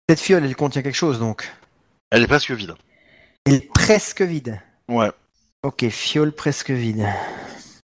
Cette 0.08 0.20
fiole, 0.20 0.44
elle 0.44 0.56
contient 0.56 0.82
quelque 0.82 0.94
chose 0.96 1.18
donc. 1.18 1.50
Elle 2.10 2.22
est 2.22 2.26
presque 2.26 2.50
vide. 2.50 2.74
Elle 3.46 3.54
est 3.54 3.72
presque 3.72 4.22
vide. 4.22 4.60
Ouais. 4.88 5.10
Ok, 5.62 5.86
fiole 5.88 6.32
presque 6.32 6.70
vide. 6.70 7.06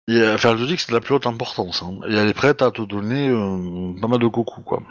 Et 0.07 0.17
euh, 0.17 0.35
enfin, 0.35 0.51
elle 0.51 0.59
te 0.59 0.63
dit 0.65 0.75
que 0.75 0.81
c'est 0.81 0.89
de 0.89 0.95
la 0.95 1.01
plus 1.01 1.13
haute 1.15 1.27
importance. 1.27 1.83
hein. 1.83 1.99
Et 2.07 2.15
elle 2.15 2.27
est 2.29 2.33
prête 2.33 2.61
à 2.61 2.71
te 2.71 2.81
donner 2.81 3.29
euh, 3.29 3.93
pas 3.99 4.07
mal 4.07 4.19
de 4.19 4.27
coucou, 4.27 4.61
quoi. 4.61 4.81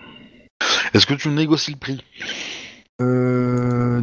Est-ce 0.92 1.06
que 1.06 1.14
tu 1.14 1.28
négocies 1.28 1.72
le 1.72 1.78
prix? 1.78 2.04
Euh, 3.00 4.00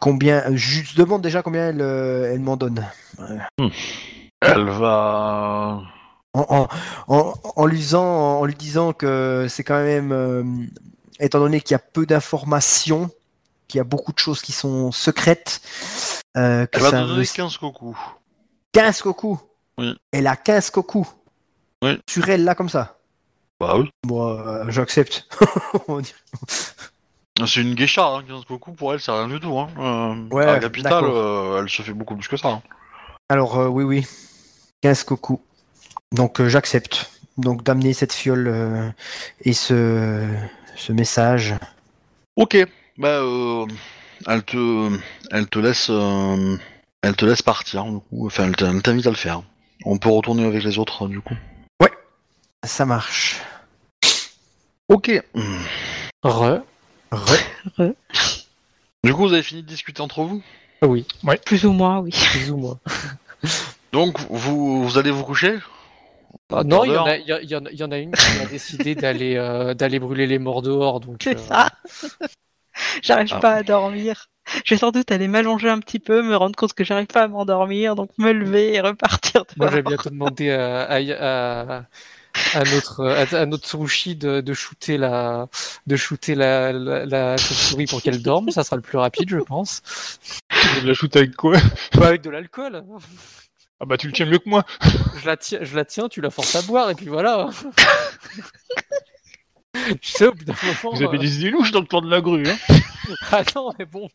combien 0.00 0.44
Je 0.54 0.96
demande 0.96 1.22
déjà 1.22 1.42
combien 1.42 1.68
elle, 1.68 1.80
euh, 1.80 2.32
elle 2.32 2.40
m'en 2.40 2.56
donne. 2.56 2.86
Elle 4.40 4.64
va... 4.64 5.82
En, 6.36 6.46
en, 6.48 6.68
en, 7.16 7.34
en 7.56 7.66
lui 7.66 7.78
disant, 7.78 8.04
en 8.40 8.44
lui 8.44 8.54
disant 8.54 8.92
que 8.92 9.46
c'est 9.48 9.64
quand 9.64 9.82
même, 9.82 10.12
euh, 10.12 10.44
étant 11.18 11.38
donné 11.38 11.60
qu'il 11.60 11.74
y 11.74 11.74
a 11.74 11.78
peu 11.78 12.06
d'informations, 12.06 13.10
qu'il 13.68 13.78
y 13.78 13.80
a 13.80 13.84
beaucoup 13.84 14.12
de 14.12 14.18
choses 14.18 14.42
qui 14.42 14.52
sont 14.52 14.92
secrètes, 14.92 15.60
euh, 16.36 16.66
que 16.66 16.76
Elle 16.76 16.82
va 16.82 16.90
ça 16.90 17.02
te 17.02 17.06
donner 17.06 17.22
veut- 17.22 17.32
15 17.34 17.56
coucous. 17.56 17.98
15 18.72 19.02
cocos. 19.02 19.38
Oui. 19.78 19.96
Elle 20.12 20.26
a 20.26 20.36
15 20.36 20.70
cocos. 20.70 21.06
Oui. 21.82 21.98
Sur 22.08 22.28
elle, 22.28 22.44
là, 22.44 22.54
comme 22.54 22.68
ça. 22.68 22.98
Bah 23.58 23.76
oui. 23.78 23.90
Moi, 24.06 24.46
euh, 24.46 24.64
j'accepte. 24.68 25.26
C'est 27.46 27.60
une 27.60 27.74
geisha, 27.74 28.06
hein, 28.06 28.24
15 28.26 28.44
coucous, 28.46 28.72
pour 28.74 28.94
elle, 28.94 29.00
c'est 29.00 29.10
rien 29.12 29.28
du 29.28 29.38
tout. 29.40 29.58
Hein. 29.58 29.68
Euh, 29.78 30.28
Ouais, 30.34 30.44
à 30.44 30.52
la 30.54 30.58
capitale, 30.58 31.04
euh, 31.04 31.60
elle 31.60 31.68
se 31.68 31.82
fait 31.82 31.92
beaucoup 31.92 32.16
plus 32.16 32.28
que 32.28 32.36
ça. 32.38 32.48
hein. 32.48 32.62
Alors, 33.28 33.58
oui, 33.70 33.84
oui. 33.84 34.06
15 34.80 35.04
cocos. 35.04 35.42
Donc, 36.12 36.40
euh, 36.40 36.48
j'accepte. 36.48 37.10
Donc, 37.36 37.62
d'amener 37.64 37.92
cette 37.92 38.12
fiole 38.12 38.48
euh, 38.48 38.88
et 39.42 39.52
ce, 39.52 40.26
ce 40.76 40.92
message. 40.92 41.54
Ok. 42.36 42.56
Bah, 42.98 43.08
euh, 43.20 43.66
elle 44.26 44.42
te... 44.42 44.98
Elle 45.30 45.46
te 45.48 45.58
laisse... 45.58 45.88
euh, 45.90 46.56
Elle 47.02 47.16
te 47.16 47.24
laisse 47.26 47.42
partir, 47.42 47.84
du 47.84 47.98
coup. 47.98 48.26
Enfin, 48.26 48.50
elle 48.58 48.82
t'invite 48.82 49.06
à 49.06 49.10
le 49.10 49.16
faire. 49.16 49.42
On 49.84 49.98
peut 49.98 50.08
retourner 50.08 50.44
avec 50.46 50.62
les 50.64 50.78
autres, 50.78 51.08
du 51.08 51.20
coup. 51.20 51.34
Ça 52.64 52.84
marche. 52.84 53.40
Ok. 54.88 55.10
Re. 56.24 56.62
Re- 57.12 57.94
Du 59.04 59.12
coup, 59.14 59.28
vous 59.28 59.32
avez 59.34 59.42
fini 59.44 59.62
de 59.62 59.68
discuter 59.68 60.00
entre 60.00 60.22
vous? 60.24 60.42
Oui, 60.82 61.06
Plus 61.44 61.64
ou 61.64 61.72
moins, 61.72 61.98
oui. 62.00 62.10
plus 62.32 62.50
ou 62.50 62.56
moins. 62.56 62.78
Donc, 63.92 64.18
vous, 64.30 64.82
vous 64.88 64.98
allez 64.98 65.12
vous 65.12 65.22
coucher? 65.22 65.58
Ah, 66.52 66.62
non, 66.64 66.84
il 66.84 66.92
y, 66.92 66.96
en 66.96 67.04
a- 67.06 67.16
il 67.16 67.26
y, 67.26 67.32
a- 67.32 67.40
il 67.42 67.50
y 67.50 67.56
en 67.56 67.64
a- 67.66 67.70
il 67.70 67.78
y 67.78 67.82
en 67.84 67.90
a 67.90 67.98
une 67.98 68.12
qui 68.12 68.40
a 68.40 68.46
décidé 68.50 68.94
d'aller 68.94 69.34
euh, 69.36 69.74
d'aller 69.74 69.98
brûler 69.98 70.26
les 70.26 70.38
morts 70.38 70.62
dehors. 70.62 71.00
Donc, 71.00 71.16
C'est 71.22 71.36
euh, 71.36 71.42
ça. 71.42 71.70
J'arrive 73.02 73.30
Ah. 73.32 73.40
pas 73.40 73.52
à 73.54 73.62
dormir. 73.62 74.28
Je 74.64 74.74
vais 74.74 74.78
sans 74.78 74.92
doute 74.92 75.10
aller 75.10 75.26
m'allonger 75.26 75.68
un 75.68 75.80
petit 75.80 75.98
peu, 75.98 76.22
me 76.22 76.36
rendre 76.36 76.54
compte 76.54 76.72
que 76.72 76.84
j'arrive 76.84 77.08
pas 77.08 77.24
à 77.24 77.28
m'endormir, 77.28 77.96
donc 77.96 78.10
me 78.16 78.30
lever 78.32 78.74
et 78.74 78.80
repartir 78.80 79.42
Moi, 79.56 79.66
dehors. 79.66 79.70
j'avais 79.70 79.82
bientôt 79.82 80.10
demandé 80.10 80.50
à, 80.52 80.82
à, 80.82 80.98
à, 80.98 81.82
à 82.54 82.62
notre, 82.72 83.04
à, 83.04 83.40
à 83.40 83.46
notre 83.46 83.66
Tsurushi 83.66 84.14
de, 84.14 84.40
de 84.40 84.54
shooter 84.54 84.98
la, 84.98 85.48
de 85.88 85.96
shooter 85.96 86.36
la, 86.36 86.72
la, 86.72 87.06
la 87.06 87.36
chauve-souris 87.36 87.86
pour 87.86 88.00
qu'elle 88.02 88.22
dorme. 88.22 88.50
Ça 88.52 88.62
sera 88.62 88.76
le 88.76 88.82
plus 88.82 88.98
rapide, 88.98 89.28
je 89.30 89.38
pense. 89.38 89.82
Tu 90.50 90.68
veux 90.80 90.86
la 90.86 90.94
shoot 90.94 91.16
avec 91.16 91.34
quoi? 91.34 91.56
Pas 91.90 92.06
avec 92.08 92.22
de 92.22 92.30
l'alcool. 92.30 92.84
Ah 93.80 93.84
bah 93.84 93.96
tu 93.98 94.06
le 94.06 94.12
tiens 94.12 94.26
mieux 94.26 94.38
que 94.38 94.48
moi. 94.48 94.64
Je 95.20 95.26
la 95.26 95.36
tiens, 95.36 95.58
je 95.62 95.76
la 95.76 95.84
tiens, 95.84 96.08
tu 96.08 96.20
la 96.20 96.30
forces 96.30 96.54
à 96.56 96.62
boire 96.62 96.88
et 96.90 96.94
puis 96.94 97.06
voilà. 97.08 97.50
tu 100.00 100.10
sais, 100.10 100.26
au 100.26 100.32
bout 100.32 100.44
d'un 100.44 100.54
moment. 100.62 100.96
Vous 100.96 101.02
avez 101.02 101.18
euh, 101.18 101.20
des 101.20 101.36
idées 101.36 101.50
louches 101.50 101.72
dans 101.72 101.80
le 101.80 101.86
plan 101.86 102.00
de 102.00 102.10
la 102.10 102.20
grue, 102.20 102.48
hein 102.48 102.56
Ah 103.32 103.42
non, 103.54 103.72
mais 103.78 103.84
bon. 103.84 104.08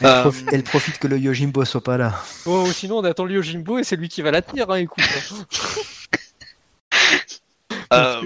Elle, 0.00 0.06
Euh, 0.06 0.24
profi- 0.24 0.44
elle 0.52 0.62
profite 0.62 0.98
que 0.98 1.06
le 1.08 1.18
Yojimbo 1.18 1.64
soit 1.64 1.82
pas 1.82 1.96
là. 1.98 2.14
Oh, 2.46 2.66
sinon, 2.72 2.98
on 2.98 3.04
attend 3.04 3.24
le 3.24 3.34
Yojimbo 3.34 3.78
et 3.78 3.84
c'est 3.84 3.96
lui 3.96 4.08
qui 4.08 4.22
va 4.22 4.30
la 4.30 4.40
tenir, 4.42 4.70
hein, 4.70 4.76
écoute. 4.76 5.04
Euh, 7.92 8.22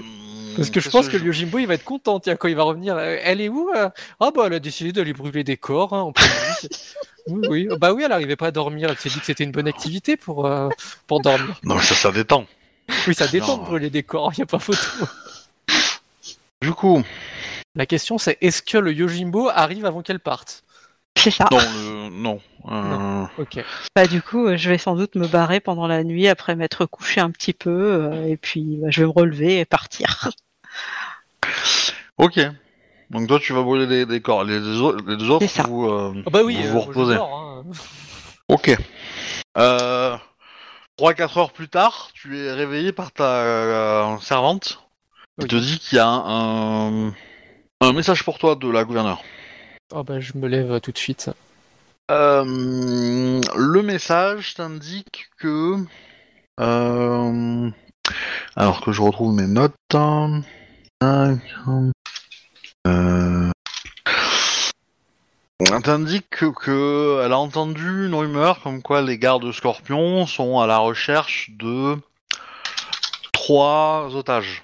Parce 0.55 0.69
que 0.69 0.79
je 0.79 0.89
pense 0.89 1.09
que 1.09 1.17
le 1.17 1.25
Yojimbo, 1.25 1.59
il 1.59 1.67
va 1.67 1.73
être 1.73 1.83
content, 1.83 2.21
tiens, 2.21 2.37
quand 2.37 2.47
il 2.47 2.55
va 2.55 2.63
revenir. 2.63 2.97
Elle 2.97 3.41
est 3.41 3.49
où 3.49 3.69
Ah 3.73 3.91
bah, 4.33 4.43
elle 4.45 4.53
a 4.53 4.59
décidé 4.59 4.93
d'aller 4.93 5.11
brûler 5.11 5.43
des 5.43 5.57
corps, 5.57 5.93
hein, 5.93 6.01
en. 6.01 6.13
Oui, 7.27 7.47
oui. 7.49 7.67
Bah 7.79 7.93
oui, 7.93 8.03
elle 8.03 8.11
arrivait 8.11 8.35
pas 8.35 8.47
à 8.47 8.51
dormir. 8.51 8.89
Elle 8.89 8.97
s'est 8.97 9.09
dit 9.09 9.19
que 9.19 9.25
c'était 9.25 9.43
une 9.43 9.51
bonne 9.51 9.67
activité 9.67 10.17
pour, 10.17 10.45
euh, 10.45 10.69
pour 11.07 11.21
dormir. 11.21 11.59
Non, 11.63 11.75
mais 11.75 11.81
ça, 11.81 11.95
ça 11.95 12.11
détend. 12.11 12.45
Oui, 13.07 13.13
ça 13.13 13.27
détend 13.27 13.57
Non. 13.57 13.63
de 13.63 13.65
brûler 13.67 13.89
des 13.89 14.03
corps, 14.03 14.31
il 14.37 14.43
a 14.43 14.45
pas 14.45 14.59
photo. 14.59 14.79
Du 16.61 16.71
coup, 16.73 17.03
La 17.75 17.85
question, 17.85 18.17
c'est 18.17 18.37
est-ce 18.41 18.61
que 18.61 18.77
le 18.77 18.91
Yojimbo 18.93 19.49
arrive 19.49 19.85
avant 19.85 20.01
qu'elle 20.01 20.19
parte? 20.19 20.63
C'est 21.17 21.31
ça. 21.31 21.47
non, 21.51 21.57
le... 21.57 22.09
non. 22.09 22.39
Euh, 22.69 23.25
Ok. 23.37 23.63
Bah 23.95 24.07
du 24.07 24.21
coup, 24.21 24.47
euh, 24.47 24.57
je 24.57 24.69
vais 24.69 24.77
sans 24.77 24.95
doute 24.95 25.15
me 25.15 25.27
barrer 25.27 25.59
pendant 25.59 25.87
la 25.87 26.03
nuit 26.03 26.27
après 26.27 26.55
m'être 26.55 26.85
couché 26.85 27.19
un 27.21 27.31
petit 27.31 27.53
peu, 27.53 27.69
euh, 27.71 28.25
et 28.27 28.37
puis 28.37 28.77
bah, 28.81 28.87
je 28.89 29.01
vais 29.01 29.07
me 29.07 29.11
relever 29.11 29.59
et 29.59 29.65
partir. 29.65 30.29
Ok. 32.17 32.39
Donc 33.09 33.27
toi, 33.27 33.39
tu 33.39 33.53
vas 33.53 33.61
brûler 33.63 33.87
des, 33.87 34.05
des 34.05 34.21
corps. 34.21 34.43
Les, 34.43 34.59
les 34.59 34.77
autres, 34.81 35.03
les 35.07 35.15
deux 35.17 35.29
autres, 35.29 35.45
C'est 35.47 35.61
ça. 35.61 35.63
vous, 35.67 35.85
euh, 35.87 36.13
Ah 36.25 36.29
bah 36.29 36.41
oui, 36.43 36.55
vous 36.55 36.61
euh, 36.61 36.67
vous 36.67 36.73
moi, 36.73 36.81
je 36.83 36.87
reposez. 36.89 37.15
dors, 37.15 37.37
hein. 37.37 37.63
Ok. 38.49 38.77
Euh... 39.57 40.17
3-4 40.99 41.39
heures 41.39 41.51
plus 41.51 41.69
tard, 41.69 42.09
tu 42.13 42.37
es 42.39 42.51
réveillé 42.51 42.91
par 42.91 43.11
ta 43.11 43.23
euh, 43.23 44.17
servante. 44.19 44.83
Elle 45.37 45.43
Oui. 45.43 45.49
te 45.49 45.55
dit 45.57 45.77
qu'il 45.79 45.97
y 45.97 45.99
a 45.99 46.07
un, 46.07 47.09
un 47.81 47.93
message 47.93 48.23
pour 48.23 48.39
toi 48.39 48.55
de 48.55 48.67
la 48.69 48.83
gouverneure. 48.83 49.21
Ah 49.93 50.01
bah, 50.03 50.19
je 50.19 50.33
me 50.35 50.47
lève 50.47 50.79
tout 50.81 50.91
de 50.91 50.97
suite. 50.97 51.29
Euh, 52.09 52.43
le 52.45 53.81
message 53.83 54.55
t'indique 54.55 55.29
que... 55.37 55.75
euh, 56.59 57.69
alors 58.55 58.81
que 58.81 58.91
je 58.91 59.01
retrouve 59.01 59.35
mes 59.35 59.45
notes. 59.47 59.75
hein. 59.93 60.41
Tac. 60.99 61.37
Euh, 62.87 63.51
elle 65.59 65.81
t'indique 65.81 66.29
que, 66.29 66.45
que 66.45 67.21
elle 67.25 67.33
a 67.33 67.37
entendu 67.37 68.05
une 68.05 68.15
rumeur 68.15 68.61
comme 68.61 68.81
quoi 68.81 69.01
les 69.01 69.17
gardes 69.17 69.51
scorpions 69.51 70.25
sont 70.25 70.59
à 70.59 70.67
la 70.67 70.77
recherche 70.77 71.51
de 71.51 71.97
trois 73.33 74.15
otages. 74.15 74.63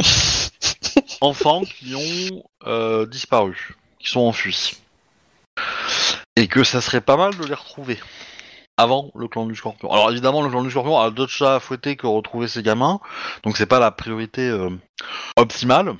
enfants 1.20 1.62
qui 1.62 1.94
ont 1.94 2.42
euh, 2.66 3.06
disparu, 3.06 3.76
qui 3.98 4.08
sont 4.08 4.20
enfuis. 4.20 4.78
Et 6.36 6.48
que 6.48 6.64
ça 6.64 6.80
serait 6.80 7.00
pas 7.00 7.16
mal 7.16 7.36
de 7.36 7.44
les 7.44 7.54
retrouver 7.54 7.98
avant 8.76 9.10
le 9.14 9.28
clan 9.28 9.44
du 9.44 9.54
scorpion. 9.54 9.92
Alors 9.92 10.10
évidemment, 10.10 10.42
le 10.42 10.48
clan 10.48 10.62
du 10.62 10.70
scorpion 10.70 10.98
a 10.98 11.10
d'autres 11.10 11.32
chats 11.32 11.56
à 11.56 11.60
fouetter 11.60 11.96
que 11.96 12.06
retrouver 12.06 12.48
ces 12.48 12.62
gamins, 12.62 13.00
donc 13.42 13.58
c'est 13.58 13.66
pas 13.66 13.78
la 13.78 13.90
priorité 13.90 14.48
euh, 14.48 14.70
optimale 15.36 15.96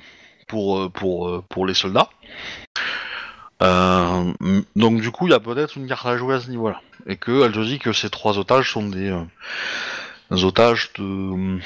pour, 0.51 0.77
euh, 0.77 0.89
pour, 0.89 1.29
euh, 1.29 1.43
pour 1.47 1.65
les 1.65 1.73
soldats. 1.73 2.09
Euh, 3.63 4.33
donc 4.75 4.99
du 4.99 5.11
coup, 5.11 5.27
il 5.27 5.31
y 5.31 5.33
a 5.33 5.39
peut-être 5.39 5.77
une 5.77 5.87
carte 5.87 6.05
à 6.05 6.17
jouer 6.17 6.35
à 6.35 6.39
ce 6.41 6.49
niveau-là. 6.49 6.81
Et 7.07 7.15
qu'elle 7.15 7.53
te 7.53 7.63
dit 7.63 7.79
que 7.79 7.93
ces 7.93 8.09
trois 8.09 8.37
otages 8.37 8.71
sont 8.71 8.87
des, 8.87 9.09
euh, 9.09 9.23
des 10.29 10.43
otages 10.43 10.91
de 10.99 11.03
euh, 11.03 11.59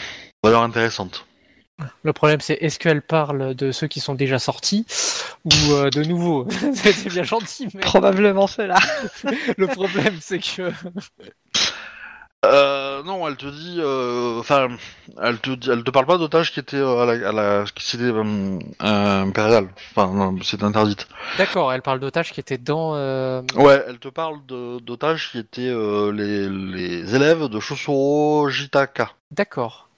valeur 0.44 0.62
intéressante. 0.62 1.26
Le 2.04 2.14
problème, 2.14 2.40
c'est 2.40 2.54
est-ce 2.62 2.80
qu'elle 2.80 3.02
parle 3.02 3.56
de 3.56 3.72
ceux 3.72 3.88
qui 3.88 4.00
sont 4.00 4.14
déjà 4.14 4.40
sortis 4.40 4.86
ou 5.44 5.72
euh, 5.72 5.90
de 5.90 6.04
nouveaux? 6.04 6.48
C'est 6.74 7.10
bien 7.10 7.24
gentil, 7.24 7.68
mais 7.74 7.82
Probablement 7.82 8.48
cela. 8.48 8.78
le 9.58 9.68
problème, 9.68 10.18
c'est 10.22 10.40
que. 10.40 10.72
Euh, 12.46 13.04
non, 13.04 13.28
elle 13.28 13.36
te 13.36 13.46
dit, 13.48 13.78
euh, 13.80 14.40
enfin, 14.40 14.68
elle 15.22 15.40
te, 15.40 15.50
dit- 15.52 15.70
elle 15.70 15.84
te 15.84 15.92
parle 15.92 16.06
pas 16.06 16.18
d'otages 16.18 16.52
qui 16.52 16.60
étaient 16.60 16.78
euh, 16.78 17.02
à 17.02 17.06
la, 17.06 17.30
à 17.30 17.32
la 17.32 17.66
qui 17.74 17.84
c'était 17.86 18.04
euh, 18.04 18.60
euh, 18.84 19.22
impérial. 19.24 19.70
Enfin, 19.96 20.36
c'est 20.44 20.64
interdite. 20.64 21.08
D'accord, 21.38 21.74
elle 21.74 21.82
parle 21.82 22.00
d'otages 22.00 22.32
qui 22.32 22.40
étaient 22.40 22.58
dans. 22.58 22.94
Ouais, 23.56 23.84
elle 23.88 24.00
te 24.00 24.10
parle 24.10 24.38
d'otages 24.46 25.32
qui 25.32 25.40
étaient 25.40 25.74
les, 26.14 26.50
les 26.50 27.16
élèves 27.16 27.48
de 27.48 27.60
Shosuro 27.60 28.50
Jitaka. 28.50 29.12
D'accord. 29.32 29.90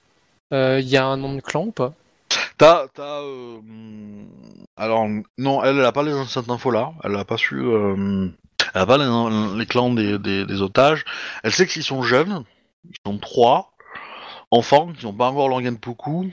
Il 0.50 0.88
y 0.88 0.96
a 0.96 1.04
un 1.04 1.16
nom 1.16 1.34
de 1.34 1.40
clan 1.40 1.64
ou 1.64 1.72
pas? 1.72 1.92
T'as, 2.56 2.88
t'as, 2.88 3.20
euh, 3.22 3.58
alors 4.76 5.06
non, 5.38 5.62
elle, 5.62 5.78
elle 5.78 5.84
a 5.84 5.92
pas 5.92 6.02
les 6.02 6.12
cette 6.26 6.50
info 6.50 6.70
là. 6.72 6.92
Elle 7.04 7.14
a 7.14 7.24
pas 7.24 7.36
su, 7.36 7.56
euh, 7.56 8.28
elle 8.74 8.82
a 8.82 8.86
pas 8.86 8.98
les, 8.98 9.58
les 9.58 9.66
clans 9.66 9.92
des, 9.92 10.18
des, 10.18 10.46
des 10.46 10.62
otages. 10.62 11.04
Elle 11.42 11.52
sait 11.52 11.66
qu'ils 11.66 11.84
sont 11.84 12.02
jeunes, 12.02 12.44
ils 12.84 12.96
sont 13.06 13.18
trois 13.18 13.72
enfants 14.50 14.92
qui 14.92 15.04
n'ont 15.04 15.12
pas 15.12 15.30
encore 15.30 15.48
l'organe-poukou 15.48 16.30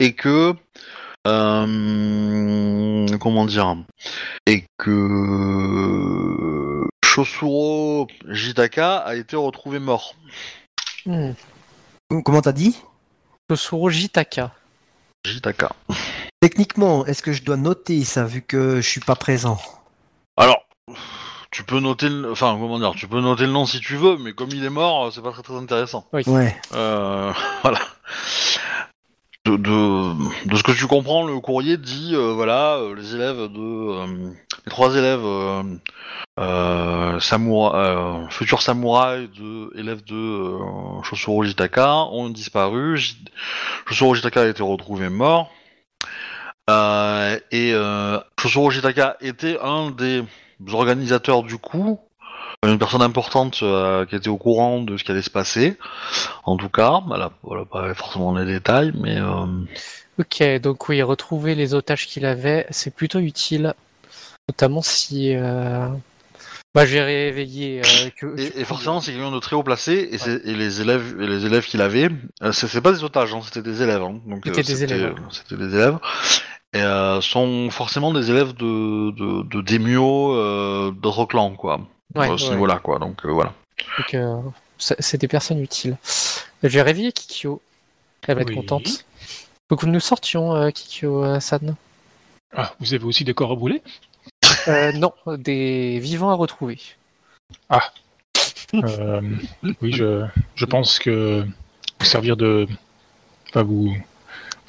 et 0.00 0.14
que 0.14 0.54
euh, 1.26 3.18
comment 3.18 3.46
dire? 3.46 3.76
Et 4.46 4.64
que 4.78 6.86
Shosuro 7.04 8.08
Jitaka 8.28 8.98
a 8.98 9.14
été 9.14 9.36
retrouvé 9.36 9.78
mort. 9.78 10.14
hmm. 11.06 11.32
Comment 12.24 12.42
t'as 12.42 12.52
dit? 12.52 12.82
Tosuro 13.48 13.90
Jitaka. 13.90 14.52
Jitaka. 15.24 15.70
Techniquement, 16.40 17.06
est-ce 17.06 17.22
que 17.22 17.32
je 17.32 17.44
dois 17.44 17.56
noter 17.56 18.02
ça 18.02 18.24
vu 18.24 18.42
que 18.42 18.80
je 18.80 18.88
suis 18.88 19.00
pas 19.00 19.14
présent? 19.14 19.60
Alors, 20.36 20.64
tu 21.52 21.62
peux 21.64 21.78
noter, 21.80 22.08
le... 22.08 22.32
enfin 22.32 22.56
comment 22.58 22.78
dire, 22.80 22.92
tu 22.96 23.06
peux 23.06 23.20
noter 23.20 23.44
le 23.46 23.52
nom 23.52 23.66
si 23.66 23.78
tu 23.78 23.94
veux, 23.96 24.16
mais 24.16 24.32
comme 24.32 24.48
il 24.50 24.64
est 24.64 24.70
mort, 24.70 25.12
c'est 25.12 25.22
pas 25.22 25.30
très 25.30 25.42
très 25.42 25.54
intéressant. 25.54 26.06
Ouais. 26.12 26.24
Euh, 26.74 27.32
voilà. 27.62 27.78
De, 29.44 29.56
de, 29.56 30.48
de 30.48 30.56
ce 30.56 30.62
que 30.62 30.70
tu 30.72 30.86
comprends, 30.86 31.26
le 31.26 31.38
courrier 31.40 31.76
dit, 31.76 32.12
euh, 32.14 32.32
voilà, 32.32 32.76
euh, 32.76 32.94
les 32.94 33.14
élèves 33.16 33.38
de, 33.48 33.58
euh, 33.58 34.30
les 34.64 34.70
trois 34.70 34.94
élèves 34.96 35.24
euh, 35.24 35.62
euh, 36.38 37.18
samoura- 37.18 37.74
euh, 37.74 38.28
futurs 38.30 38.62
samouraïs 38.62 39.28
de 39.32 39.76
élèves 39.76 40.04
de 40.04 40.14
euh, 40.14 41.02
Shosuro 41.02 41.42
Jitaka 41.42 42.04
ont 42.12 42.28
disparu. 42.30 42.96
J- 42.96 43.16
Shosuro 43.88 44.14
Jitaka 44.14 44.42
a 44.42 44.46
été 44.46 44.62
retrouvé 44.62 45.08
mort. 45.08 45.50
Euh, 46.70 47.36
et 47.50 47.72
euh, 47.74 48.20
Shosuro 48.40 48.70
Jitaka 48.70 49.16
était 49.20 49.58
un 49.60 49.90
des 49.90 50.22
organisateurs 50.72 51.42
du 51.42 51.58
coup, 51.58 51.98
une 52.64 52.78
personne 52.78 53.02
importante 53.02 53.60
euh, 53.62 54.06
qui 54.06 54.14
était 54.14 54.28
au 54.28 54.36
courant 54.36 54.80
de 54.82 54.96
ce 54.96 55.04
qui 55.04 55.10
allait 55.10 55.22
se 55.22 55.30
passer. 55.30 55.76
En 56.44 56.56
tout 56.56 56.68
cas, 56.68 57.00
elle 57.14 57.22
a, 57.22 57.32
elle 57.50 57.58
a 57.58 57.64
pas 57.64 57.94
forcément 57.94 58.34
les 58.34 58.44
détails, 58.44 58.92
mais 58.94 59.18
euh, 59.18 59.46
Ok, 60.18 60.42
donc 60.60 60.88
oui, 60.88 61.02
retrouver 61.02 61.54
les 61.54 61.74
otages 61.74 62.06
qu'il 62.06 62.26
avait, 62.26 62.66
c'est 62.70 62.94
plutôt 62.94 63.18
utile. 63.18 63.74
Notamment 64.48 64.82
si. 64.82 65.34
Euh... 65.34 65.88
Bah, 66.74 66.86
j'ai 66.86 67.02
réveillé. 67.02 67.80
euh, 67.80 68.10
que, 68.16 68.38
et, 68.40 68.60
et 68.60 68.64
forcément 68.64 69.00
c'est 69.00 69.12
quelqu'un 69.12 69.30
de 69.30 69.38
très 69.40 69.56
haut 69.56 69.62
placé 69.62 70.10
et, 70.44 70.54
les 70.54 70.80
élèves 70.80 71.16
et 71.20 71.26
les 71.26 71.44
élèves 71.44 71.66
qu'il 71.66 71.82
avait, 71.82 72.08
euh, 72.42 72.52
c'est 72.52 72.80
pas 72.80 72.92
des 72.92 73.04
otages, 73.04 73.34
hein, 73.34 73.40
c'était 73.44 73.62
des 73.62 73.82
élèves. 73.82 74.02
Hein, 74.02 74.20
donc 74.26 74.42
C'était 74.44 74.60
euh, 74.60 74.62
des 74.62 74.84
élèves, 74.84 75.14
C'était 75.30 75.56
des 75.56 75.74
élèves. 75.74 75.98
Et 76.74 76.80
euh, 76.80 77.20
sont 77.20 77.70
forcément 77.70 78.12
des 78.12 78.30
élèves 78.30 78.54
de 78.54 79.10
de, 79.10 79.42
de 79.42 79.60
Daimyo, 79.60 80.34
euh, 80.34 80.90
d'autres 80.90 81.26
clans 81.26 81.54
quoi. 81.54 81.80
Ouais, 82.14 82.30
à 82.30 82.38
ce 82.38 82.44
ouais. 82.44 82.50
niveau-là 82.52 82.78
quoi. 82.78 82.98
Donc 82.98 83.24
euh, 83.24 83.32
voilà. 83.32 83.52
Donc, 83.98 84.14
euh, 84.14 84.40
c'est 84.78 85.20
des 85.20 85.28
personnes 85.28 85.60
utiles. 85.60 85.96
J'ai 86.62 86.82
réveillé 86.82 87.12
Kikyo. 87.12 87.60
Elle 88.26 88.36
va 88.36 88.42
être 88.42 88.54
contente. 88.54 89.04
Faut 89.68 89.76
que 89.76 89.86
nous 89.86 90.00
sortions, 90.00 90.54
euh, 90.54 90.70
Kikyo-san. 90.70 91.74
Ah, 92.54 92.72
vous 92.78 92.94
avez 92.94 93.04
aussi 93.04 93.24
des 93.24 93.34
corps 93.34 93.52
à 93.52 93.56
brûler? 93.56 93.82
Euh, 94.68 94.92
non, 94.92 95.12
des 95.26 95.98
vivants 95.98 96.30
à 96.30 96.34
retrouver. 96.34 96.78
Euh, 98.74 99.20
Oui, 99.80 99.92
je, 99.92 100.24
je 100.54 100.64
pense 100.64 100.98
que 100.98 101.44
vous 101.98 102.06
servir 102.06 102.36
de. 102.36 102.66
Enfin, 103.48 103.62
vous, 103.62 103.94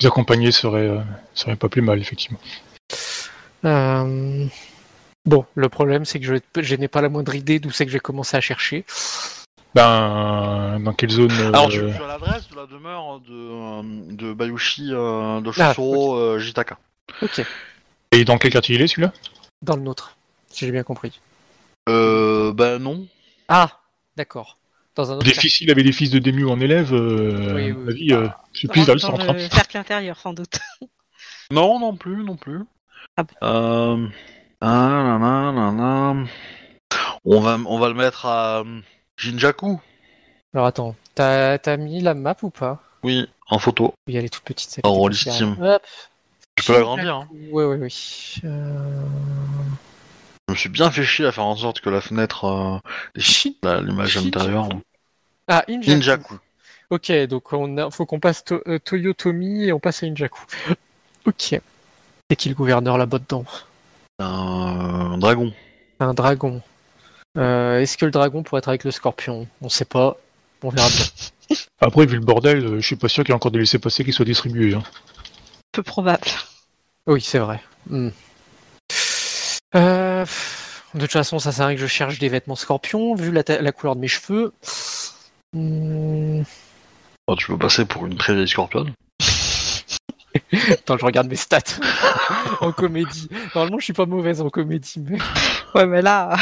vous 0.04 0.08
accompagner 0.08 0.52
serait, 0.52 0.88
euh, 0.88 1.00
serait 1.34 1.56
pas 1.56 1.70
plus 1.70 1.82
mal, 1.82 2.00
effectivement. 2.00 2.40
Euh, 3.66 4.46
Bon, 5.26 5.46
le 5.56 5.70
problème, 5.70 6.04
c'est 6.04 6.20
que 6.20 6.26
je, 6.26 6.62
je 6.62 6.76
n'ai 6.76 6.90
pas 6.90 7.00
la 7.00 7.08
moindre 7.08 7.34
idée 7.34 7.60
d'où 7.60 7.72
c'est 7.72 7.86
que 7.86 7.92
j'ai 7.94 8.02
commencé 8.02 8.36
à 8.36 8.42
chercher. 8.42 8.84
Ben, 9.74 10.82
dans 10.82 10.92
quelle 10.92 11.12
zone 11.12 11.32
euh, 11.32 11.48
Alors 11.48 11.70
tu, 11.70 11.80
tu 11.80 11.86
as 12.04 12.08
l'adresse 12.08 12.50
de 12.50 12.56
la 12.58 12.66
demeure 12.66 13.22
de 13.22 13.32
euh, 13.32 13.82
de 14.12 14.34
Bayushi 14.34 14.90
euh, 14.92 15.40
de 15.40 15.50
Ah, 15.58 15.74
Shosuro 15.74 16.18
euh, 16.18 16.40
Jitaka. 16.40 16.78
Ok, 17.22 17.42
Et 18.12 18.26
dans 18.26 18.38
quel 18.38 18.52
quartier 18.52 18.76
il 18.76 18.82
est, 18.82 18.88
celui-là? 18.88 19.14
Dans 19.62 19.78
le 19.78 19.84
nôtre, 19.84 20.18
si 20.50 20.66
j'ai 20.66 20.74
bien 20.74 20.84
compris. 20.84 21.22
Euh, 21.88 22.52
ben 22.52 22.78
non. 22.80 23.08
Ah, 23.48 23.80
d'accord. 24.18 24.58
Dans 24.96 25.12
un 25.12 25.16
autre 25.16 25.26
Les 25.26 25.34
fils, 25.34 25.62
il 25.62 25.72
avait 25.72 25.84
des 25.84 25.92
fils 25.92 26.10
de 26.12 26.20
Demu 26.20 26.46
en 26.48 26.60
élève. 26.60 26.94
Euh, 26.94 27.54
Oui, 27.56 27.72
oui, 27.72 27.90
avis, 27.90 28.14
euh, 28.14 28.28
c'est 28.54 28.68
plus 28.68 28.84
vers 28.84 28.96
le 28.96 29.02
Dans 29.02 29.08
centre. 29.08 29.30
hein. 29.30 29.34
le 29.34 29.50
cercle 29.50 29.78
intérieur, 29.78 30.20
sans 30.20 30.34
doute. 30.34 30.60
Non, 31.52 31.78
non 31.80 31.96
plus, 31.96 32.24
non 32.24 32.36
plus. 32.36 32.62
Ah 33.18 33.24
bon. 33.24 33.34
Euh... 33.44 34.08
ah. 34.62 36.14
On 37.26 37.40
va, 37.40 37.60
on 37.66 37.80
va 37.80 37.88
le 37.90 37.94
mettre 37.94 38.26
à 38.26 38.60
euh, 38.62 38.80
Jinjaku. 39.18 39.80
Alors 40.54 40.66
attends, 40.68 40.96
t'as 41.16 41.58
t'as 41.58 41.78
mis 41.78 42.02
la 42.02 42.14
map 42.14 42.36
ou 42.42 42.50
pas? 42.50 42.82
Oui, 43.04 43.28
en 43.50 43.60
photo. 43.60 43.94
Oui, 44.08 44.16
elle 44.16 44.26
est 44.26 44.30
toute 44.30 44.44
petite. 44.44 44.80
En 44.84 45.10
dessus 45.10 45.30
Steam. 45.30 45.58
Tu 46.56 46.66
peux 46.66 46.74
l'agrandir. 46.74 47.16
Hein. 47.16 47.28
Oui, 47.52 47.64
oui, 47.66 47.78
oui. 47.82 48.36
Euh... 48.46 49.04
Je 50.54 50.58
me 50.58 50.60
suis 50.60 50.70
bien 50.70 50.92
fait 50.92 51.04
chier 51.04 51.26
à 51.26 51.32
faire 51.32 51.46
en 51.46 51.56
sorte 51.56 51.82
que 51.82 51.90
la 51.90 52.00
fenêtre, 52.00 52.46
euh, 52.46 53.82
l'image 53.82 54.18
intérieure. 54.18 54.70
Ah, 55.48 55.64
Injaku. 55.68 55.84
Jinjaku. 55.84 56.36
Ok, 56.92 57.12
donc 57.28 57.52
on 57.54 57.76
a, 57.80 57.90
faut 57.90 58.06
qu'on 58.06 58.20
passe 58.20 58.44
to- 58.46 58.62
euh, 58.68 58.78
Toyotomi 58.78 59.64
et 59.64 59.74
on 59.74 59.80
passe 59.80 60.04
à 60.04 60.06
Injaku. 60.06 60.42
Ok. 61.26 61.60
C'est 62.30 62.36
qui 62.38 62.50
le 62.50 62.56
gouverneur 62.56 63.00
là-bas 63.00 63.18
dedans? 63.18 63.46
Un 64.20 65.18
dragon. 65.18 65.52
Un 66.00 66.14
dragon. 66.14 66.62
Euh, 67.40 67.80
Est-ce 67.80 67.98
que 67.98 68.06
le 68.06 68.12
dragon 68.12 68.44
pourrait 68.44 68.60
être 68.60 68.68
avec 68.70 68.84
le 68.84 68.92
scorpion? 68.92 69.48
On 69.62 69.70
sait 69.70 69.86
pas. 69.86 70.18
On 70.62 70.70
verra 70.70 70.88
bien. 70.90 71.58
Après, 71.82 72.06
vu 72.06 72.18
le 72.18 72.22
bordel, 72.26 72.64
euh, 72.64 72.76
je 72.80 72.86
suis 72.86 72.96
pas 72.96 73.08
sûr 73.08 73.24
qu'il 73.24 73.32
y 73.32 73.34
ait 73.34 73.36
encore 73.36 73.50
des 73.52 73.58
laissés-passer 73.60 74.06
qui 74.06 74.14
soient 74.14 74.24
distribués. 74.26 74.76
hein. 74.76 74.84
Peu 75.72 75.82
probable. 75.82 76.28
Oui, 77.08 77.22
c'est 77.22 77.40
vrai. 77.40 77.60
Hmm. 77.90 78.10
Euh, 79.76 80.26
de 80.94 81.00
toute 81.02 81.12
façon, 81.12 81.40
ça 81.40 81.52
sert 81.52 81.66
à 81.66 81.68
rien 81.70 81.76
que 81.76 81.82
je 81.82 81.88
cherche 81.88 82.20
des 82.20 82.30
vêtements 82.30 82.56
scorpions, 82.56 83.16
vu 83.16 83.32
la, 83.32 83.44
ta- 83.44 83.62
la 83.62 83.72
couleur 83.72 83.96
de 83.96 84.02
mes 84.02 84.08
cheveux. 84.08 84.54
Hmm. 85.54 86.44
Oh, 87.28 87.36
tu 87.36 87.48
peux 87.48 87.58
passer 87.58 87.86
pour 87.86 88.06
une 88.06 88.16
très 88.18 88.34
vieille 88.36 88.48
scorpionne? 88.48 88.94
Attends, 90.72 90.98
je 90.98 91.06
regarde 91.06 91.28
mes 91.28 91.36
stats 91.36 91.60
en 92.62 92.72
comédie. 92.72 93.30
Normalement, 93.56 93.80
je 93.80 93.86
suis 93.86 93.94
pas 93.94 94.06
mauvaise 94.06 94.42
en 94.42 94.50
comédie, 94.50 95.00
mais... 95.00 95.18
Ouais, 95.76 95.88
mais 95.88 96.04
là, 96.04 96.36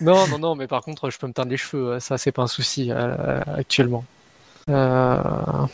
Non, 0.00 0.26
non, 0.28 0.38
non, 0.38 0.54
mais 0.54 0.66
par 0.66 0.82
contre, 0.82 1.10
je 1.10 1.18
peux 1.18 1.26
me 1.26 1.32
teindre 1.34 1.50
les 1.50 1.56
cheveux, 1.58 2.00
ça, 2.00 2.16
c'est 2.16 2.32
pas 2.32 2.42
un 2.42 2.46
souci 2.46 2.90
euh, 2.90 3.40
actuellement. 3.58 4.04
Euh... 4.70 5.66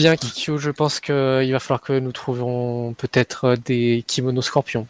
Bien, 0.00 0.16
Kikyo, 0.16 0.56
je 0.56 0.70
pense 0.70 0.98
qu'il 0.98 1.12
va 1.52 1.60
falloir 1.60 1.82
que 1.82 1.98
nous 1.98 2.10
trouvions 2.12 2.94
peut-être 2.94 3.54
des 3.66 4.02
kimonos 4.06 4.40
scorpions. 4.40 4.86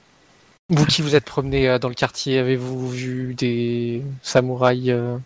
Vous 0.69 0.87
qui 0.87 1.03
vous 1.03 1.17
êtes 1.17 1.25
promené 1.25 1.69
euh, 1.69 1.81
dans 1.81 1.89
le 1.89 1.97
quartier, 1.97 2.39
avez-vous 2.39 2.89
vu 2.89 3.35
des 3.35 4.05
samouraïs 4.23 4.91
euh, 4.91 5.19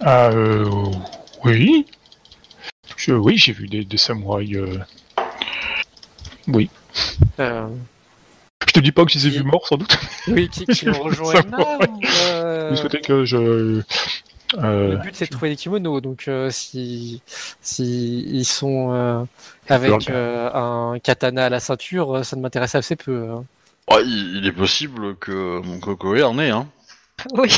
Ah, 0.00 0.30
euh, 0.30 0.64
oui. 1.44 1.84
Je- 2.96 3.12
oui, 3.12 3.36
j'ai 3.36 3.52
vu 3.52 3.68
des, 3.68 3.84
des 3.84 3.98
samouraïs. 3.98 4.56
euh, 4.56 4.78
Oui. 6.46 6.70
Euh, 7.40 7.68
Je 8.66 8.72
te 8.72 8.80
dis 8.80 8.90
pas 8.92 9.04
que 9.04 9.12
je 9.12 9.18
les 9.18 9.26
ai 9.26 9.30
vus 9.30 9.42
morts, 9.42 9.66
sans 9.68 9.76
doute. 9.76 9.98
oui, 10.28 10.48
qui, 10.48 10.64
qui 10.64 10.88
ou, 10.88 10.94
euh, 11.10 12.70
Vous 12.70 12.76
souhaitez 12.76 13.02
que 13.02 13.26
je. 13.26 13.82
Euh, 14.54 14.92
Le 14.92 14.96
but 14.96 15.14
c'est 15.14 15.26
de 15.26 15.30
trouver 15.30 15.50
des 15.50 15.56
kimonos, 15.56 16.00
donc 16.00 16.26
euh, 16.28 16.50
si, 16.50 17.22
si 17.60 18.20
ils 18.28 18.44
sont 18.44 18.92
euh, 18.92 19.24
avec 19.68 20.08
euh, 20.10 20.50
un 20.52 20.98
katana 20.98 21.46
à 21.46 21.48
la 21.48 21.60
ceinture, 21.60 22.24
ça 22.24 22.36
ne 22.36 22.40
m'intéresse 22.42 22.74
assez 22.74 22.96
peu. 22.96 23.28
hein. 23.30 23.44
Ouais, 23.90 24.02
il, 24.04 24.36
il 24.38 24.46
est 24.46 24.52
possible 24.52 25.16
que 25.16 25.60
mon 25.60 25.78
Kokoe 25.80 26.22
en 26.22 26.38
ait, 26.38 26.50
hein. 26.50 26.66
Oui, 27.32 27.48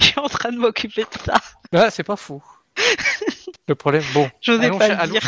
je 0.00 0.04
suis 0.06 0.18
en 0.18 0.28
train 0.28 0.50
de 0.52 0.58
m'occuper 0.58 1.02
de 1.02 1.18
ça. 1.24 1.34
Ah, 1.72 1.90
c'est 1.90 2.02
pas 2.02 2.16
faux. 2.16 2.42
Le 3.68 3.74
problème, 3.74 4.02
bon, 4.14 4.30
allons, 4.48 4.78
pas 4.78 4.86
cher- 4.88 5.00
allons- 5.00 5.12
dire. 5.12 5.22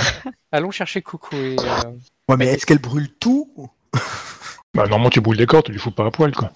allons 0.53 0.71
chercher 0.71 1.03
Coco 1.03 1.37
et 1.37 1.57
euh, 1.59 1.91
Ouais, 2.29 2.37
mais 2.37 2.47
est-ce 2.47 2.65
qu'elle 2.67 2.79
brûle 2.79 3.09
tout 3.21 3.51
Bah, 4.75 4.85
normalement, 4.85 5.11
tu 5.11 5.21
brûles 5.21 5.39
les 5.39 5.47
cordes, 5.47 5.67
tu 5.67 5.73
les 5.73 5.79
fous 5.79 5.91
pas 5.91 6.07
à 6.07 6.11
poil, 6.11 6.33
quoi. 6.35 6.53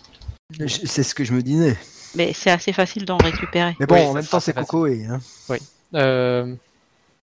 Je- 0.59 0.67
C'est 0.67 1.03
ce 1.03 1.15
que 1.15 1.25
je 1.25 1.33
me 1.33 1.43
disais. 1.43 1.77
Mais 2.15 2.33
c'est 2.33 2.51
assez 2.51 2.73
facile 2.73 3.05
d'en 3.05 3.17
récupérer. 3.17 3.77
Mais 3.81 3.87
bon, 3.87 3.95
Oui, 3.95 4.03
en 4.03 4.15
même 4.15 4.27
temps, 4.27 4.41
c'est 4.41 4.57
assez 4.57 4.67
Cocoé. 4.67 5.07
Hein. 5.07 5.21
euh, 5.95 6.55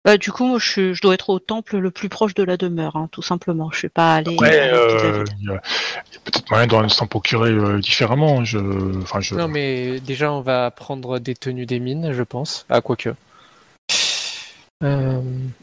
Bah, 0.05 0.17
du 0.17 0.31
coup, 0.31 0.45
moi, 0.45 0.59
je, 0.59 0.99
dois 1.01 1.13
être 1.13 1.29
au 1.29 1.39
temple 1.39 1.77
le 1.77 1.91
plus 1.91 2.09
proche 2.09 2.33
de 2.33 2.43
la 2.43 2.57
demeure, 2.57 2.95
hein, 2.95 3.09
tout 3.11 3.21
simplement. 3.21 3.69
Je 3.71 3.77
suis 3.79 3.89
pas 3.89 4.21
la 4.21 4.31
euh, 4.31 5.25
il 5.41 5.49
y 5.49 5.51
a, 5.51 5.61
peut-être 6.23 6.49
moyen 6.49 6.85
de 6.85 6.91
s'en 6.91 7.07
procurer 7.07 7.51
euh, 7.51 7.79
différemment. 7.79 8.43
Je, 8.45 8.57
enfin, 9.01 9.19
je. 9.19 9.35
non 9.35 9.47
mais 9.47 9.99
déjà 9.99 10.31
on 10.31 10.41
va 10.41 10.71
prendre 10.71 11.19
des 11.19 11.35
tenues 11.35 11.65
des 11.65 11.79
mines, 11.79 12.13
je 12.13 12.23
pense. 12.23 12.65
Ah 12.69 12.81
quoique. 12.81 13.13
Euh, 14.83 15.19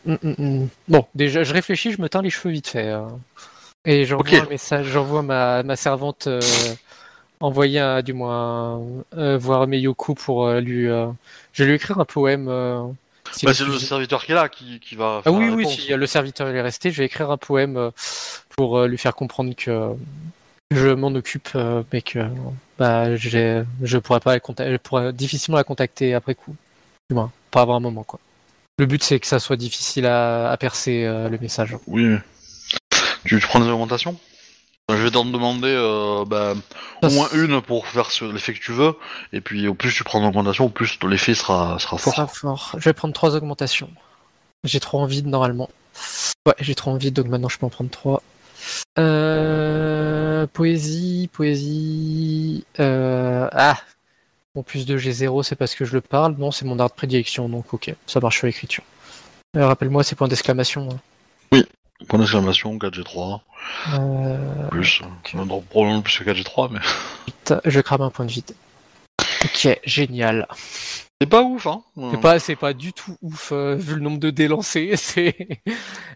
hum, 0.07 0.19
hum, 0.23 0.35
hum. 0.39 0.69
Bon, 0.89 1.07
déjà 1.15 1.45
je 1.45 1.53
réfléchis, 1.53 1.93
je 1.93 2.03
me 2.03 2.09
teins 2.09 2.23
les 2.23 2.31
cheveux 2.31 2.53
vite 2.53 2.69
fait. 2.69 2.91
hein. 2.91 3.19
Et 3.87 4.07
j'envoie 4.07 4.41
un 4.41 4.49
message, 4.49 4.87
j'envoie 4.87 5.23
ma, 5.23 5.63
ma 5.63 5.77
servante 5.77 6.27
euh, 6.27 6.41
envoyer 7.41 7.79
un- 7.81 8.03
du 8.03 8.13
moins 8.13 8.81
euh, 9.17 9.37
voir 9.39 9.67
Meyoko 9.67 10.15
pour 10.15 10.47
euh, 10.47 10.61
lui. 10.61 10.89
euh, 10.89 11.07
je 11.53 11.63
vais 11.65 11.69
lui 11.71 11.77
écrire 11.77 11.99
un 11.99 12.05
poème. 12.05 12.47
euh, 12.49 12.83
si 13.33 13.47
Bah, 13.47 13.53
le 13.53 13.55
c'est 13.57 13.65
le 13.65 13.79
serviteur 13.79 14.25
qui 14.25 14.33
est 14.33 14.35
là 14.35 14.49
qui, 14.49 14.81
qui 14.81 14.95
va. 14.97 15.23
Ah 15.25 15.31
oui, 15.33 15.49
la 15.49 15.55
oui, 15.55 15.67
si 15.67 15.89
le 15.89 16.07
serviteur 16.07 16.49
est 16.49 16.61
resté, 16.61 16.91
je 16.91 16.99
vais 16.99 17.07
écrire 17.07 17.31
un 17.31 17.37
poème 17.37 17.77
euh, 17.77 17.91
pour 18.57 18.79
euh, 18.79 18.87
lui 18.87 18.99
faire 18.99 19.15
comprendre 19.15 19.55
que 19.57 19.91
je 20.71 20.89
m'en 20.89 21.09
occupe, 21.09 21.49
euh, 21.55 21.83
mais 21.93 22.03
que 22.03 22.21
bah, 22.79 23.15
je 23.17 23.99
pourrais 23.99 24.21
pas 24.21 24.35
la 24.37 24.41
je 24.73 24.77
pourrais 24.77 25.13
difficilement 25.13 25.59
la 25.59 25.65
contacter 25.65 26.15
après 26.15 26.35
coup. 26.35 26.55
Du 27.11 27.15
moins, 27.15 27.31
pas 27.51 27.63
avant 27.63 27.77
un 27.77 27.81
moment, 27.81 28.03
quoi. 28.03 28.19
Le 28.79 28.87
but, 28.87 29.03
c'est 29.05 29.21
que 29.21 29.27
ça 29.27 29.39
soit 29.39 29.57
difficile 29.57 30.07
à, 30.07 30.51
à 30.51 30.57
percer 30.57 31.05
euh, 31.05 31.29
le 31.29 31.39
message. 31.39 31.77
Oui. 31.87 32.05
mais- 32.07 32.19
Tu, 33.25 33.39
tu 33.41 33.47
prends 33.47 33.61
des 33.61 33.69
augmentations? 33.69 34.19
Je 34.91 34.97
vais 34.97 35.11
t'en 35.11 35.25
demander 35.25 35.69
euh, 35.69 36.27
bah, 36.27 36.55
au 37.03 37.09
moins 37.09 37.29
une 37.33 37.63
pour 37.63 37.87
faire 37.87 38.11
l'effet 38.33 38.53
que 38.53 38.59
tu 38.59 38.73
veux, 38.73 38.95
et 39.33 39.41
puis 39.41 39.67
au 39.67 39.73
plus 39.75 39.95
tu 39.95 40.05
prends 40.05 40.21
d'augmentation, 40.21 40.67
au 40.67 40.69
plus 40.69 40.99
l'effet 41.09 41.35
sera, 41.35 41.79
sera 41.79 41.97
fort. 41.97 42.13
sera 42.15 42.27
fort. 42.27 42.75
Je 42.77 42.85
vais 42.85 42.93
prendre 42.93 43.15
trois 43.15 43.35
augmentations. 43.35 43.91
J'ai 44.63 44.81
trop 44.81 45.01
envie 45.01 45.23
de, 45.23 45.29
normalement. 45.29 45.71
Ouais, 46.47 46.55
j'ai 46.61 46.75
trop 46.75 46.91
envie, 46.91 47.11
donc 47.11 47.29
maintenant 47.29 47.49
je 47.49 47.57
peux 47.59 47.65
en 47.65 47.71
prendre 47.71 47.89
trois. 47.91 48.23
Euh, 48.99 50.47
poésie, 50.53 51.31
poésie. 51.33 52.67
Euh, 52.79 53.49
ah, 53.53 53.79
mon 54.55 54.63
plus 54.63 54.85
2 54.85 54.99
G0, 54.99 55.43
c'est 55.45 55.57
parce 55.57 55.75
que 55.75 55.87
je 55.87 55.95
le 55.95 56.03
parle. 56.03 56.35
Non, 56.37 56.51
c'est 56.51 56.67
mon 56.67 56.79
art 56.79 56.91
de 56.91 56.95
prédilection, 56.95 57.49
donc 57.49 57.73
ok, 57.73 57.95
ça 58.07 58.21
marche 58.21 58.37
sur 58.39 58.47
l'écriture. 58.47 58.85
Euh, 59.57 59.67
Rappelle-moi, 59.67 60.05
c'est 60.05 60.15
point 60.15 60.29
d'exclamation. 60.29 60.89
hein. 61.53 61.63
Point 62.09 62.19
d'exclamation, 62.19 62.77
4G3, 62.77 63.41
Euh, 63.95 64.69
plus. 64.69 65.01
Non, 65.35 65.47
probablement 65.63 66.03
plus 66.03 66.19
que 66.19 66.25
4G3, 66.25 66.69
mais. 66.73 66.81
vite, 67.27 67.55
je 67.65 67.81
crame 67.81 68.03
un 68.03 68.11
point 68.11 68.27
de 68.27 68.31
vide. 68.31 68.55
Ok, 69.45 69.81
génial. 69.85 70.47
C'est 71.21 71.29
pas 71.29 71.43
ouf, 71.43 71.67
hein 71.67 71.83
C'est 72.11 72.21
pas, 72.21 72.39
c'est 72.39 72.57
pas 72.57 72.73
du 72.73 72.93
tout 72.93 73.17
ouf, 73.23 73.51
euh, 73.53 73.77
vu 73.77 73.95
le 73.95 74.01
nombre 74.01 74.19
de 74.19 74.31
dés 74.31 74.49
lancés. 74.49 74.93
C'est... 74.97 75.37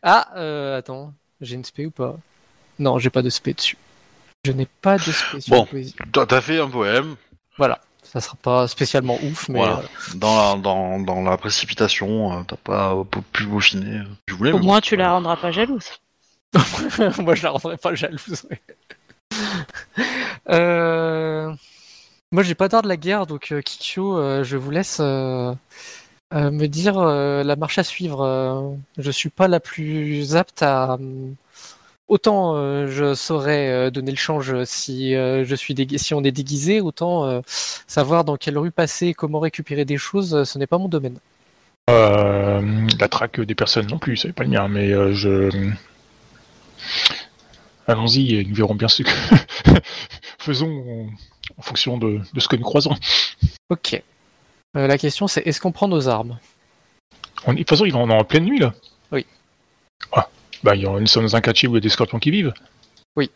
Ah, 0.03 0.29
euh, 0.37 0.79
attends, 0.79 1.13
j'ai 1.41 1.55
une 1.55 1.65
spé 1.65 1.87
ou 1.87 1.91
pas? 1.91 2.17
Non, 2.79 2.99
j'ai 2.99 3.11
pas 3.11 3.23
de 3.23 3.31
spé 3.31 3.55
dessus. 3.55 3.77
Je 4.45 4.53
n'ai 4.53 4.67
pas 4.67 4.97
de 4.99 5.13
spé 5.13 5.41
sur 5.41 5.55
Bon. 5.55 5.61
la 5.63 5.67
poésie. 5.67 5.95
T'as 6.13 6.27
t'as 6.27 6.41
fait 6.41 6.61
un 6.61 6.69
poème, 6.69 7.17
Voilà, 7.57 7.81
ça 8.13 8.21
sera 8.21 8.37
pas 8.37 8.69
spécialement 8.69 9.19
ouf, 9.23 9.49
mais 9.49 9.59
Voilà. 9.59 9.79
euh, 9.79 9.83
dans 10.17 10.37
la, 10.57 10.61
dans, 10.61 10.99
dans 11.01 11.23
la 11.23 11.37
précipitation, 11.37 12.39
euh, 12.39 12.43
t'as 12.47 12.57
pas 12.57 12.95
euh, 12.95 13.05
pu- 13.05 13.23
peaufiner. 13.33 14.03
Tu 14.27 14.35
voulais, 14.35 14.53
Au 14.53 14.59
mais 14.59 14.65
moins, 14.65 14.77
bon, 14.77 14.81
tu 14.81 14.97
la 14.97 15.13
rendras 15.13 15.37
pas 15.37 15.51
jalouse. 15.53 15.89
moi 17.19 17.35
je 17.35 17.43
la 17.43 17.51
rendrai 17.51 17.77
pas 17.77 17.95
jalouse. 17.95 18.47
euh... 20.51 21.53
Moi 22.31 22.43
j'ai 22.43 22.55
pas 22.55 22.69
d'art 22.69 22.83
de 22.83 22.89
la 22.89 22.97
guerre, 22.99 23.27
donc 23.27 23.53
euh, 23.53 23.63
Kikyo, 23.63 24.19
euh, 24.19 24.45
je 24.45 24.57
vous 24.59 24.71
laisse 24.71 24.99
euh, 25.01 25.55
euh, 26.35 26.51
me 26.51 26.67
dire 26.67 26.99
euh, 26.99 27.43
la 27.43 27.57
marche 27.57 27.79
à 27.79 27.85
suivre. 27.85 28.23
euh, 28.23 28.71
je 28.99 29.11
suis 29.11 29.31
pas 29.31 29.49
la 29.49 29.61
plus 29.61 30.37
apte 30.37 30.63
à. 30.63 30.99
Autant 32.09 32.57
euh, 32.57 32.87
je 32.87 33.13
saurais 33.13 33.69
euh, 33.69 33.91
donner 33.91 34.11
le 34.11 34.17
change 34.17 34.65
si 34.65 35.15
euh, 35.15 35.45
je 35.45 35.55
suis 35.55 35.75
si 35.99 36.15
on 36.15 36.25
est 36.25 36.33
déguisé, 36.33 36.81
autant 36.81 37.43
savoir 37.87 38.25
dans 38.25 38.37
quelle 38.37 38.57
rue 38.57 38.71
passer, 38.71 39.13
comment 39.13 39.41
récupérer 39.41 39.85
des 39.85 39.99
choses, 39.99 40.45
ce 40.45 40.59
n'est 40.59 40.67
pas 40.67 40.79
mon 40.79 40.89
domaine. 40.89 41.19
La 41.87 43.09
traque 43.09 43.41
des 43.41 43.55
personnes 43.55 43.87
non 43.87 43.99
plus, 43.99 44.17
c'est 44.17 44.33
pas 44.33 44.45
le 44.45 44.51
mien, 44.51 44.69
mais 44.69 44.91
je. 45.15 45.51
Allons-y 47.87 48.35
et 48.35 48.45
nous 48.45 48.55
verrons 48.55 48.75
bien 48.75 48.89
ce 48.89 49.03
que. 49.03 49.11
Faisons 50.39 51.09
en 51.57 51.63
fonction 51.63 51.99
de, 51.99 52.21
de 52.33 52.41
ce 52.41 52.49
que 52.49 52.57
nous 52.57 52.65
croisons. 52.65 52.95
Ok. 53.71 54.03
La 54.75 54.99
question 54.99 55.29
c'est 55.29 55.47
est-ce 55.47 55.61
qu'on 55.61 55.73
prend 55.73 55.89
nos 55.89 56.09
armes? 56.09 56.39
On, 57.47 57.53
de 57.53 57.59
toute 57.59 57.69
façon, 57.69 57.85
il 57.85 57.95
en 57.95 58.11
est 58.11 58.15
en 58.15 58.25
pleine 58.25 58.45
nuit 58.45 58.59
là. 58.59 58.75
Ah, 60.59 60.65
bah, 60.65 60.77
il 60.77 60.83
y 60.83 60.87
en- 60.87 60.99
nous 60.99 61.07
sommes 61.07 61.25
dans 61.25 61.37
un 61.37 61.41
quartier 61.41 61.69
où 61.69 61.73
il 61.73 61.75
y 61.75 61.79
a 61.79 61.81
des 61.81 61.89
scorpions 61.89 62.19
qui 62.19 62.31
vivent. 62.31 62.53
Oui. 63.17 63.31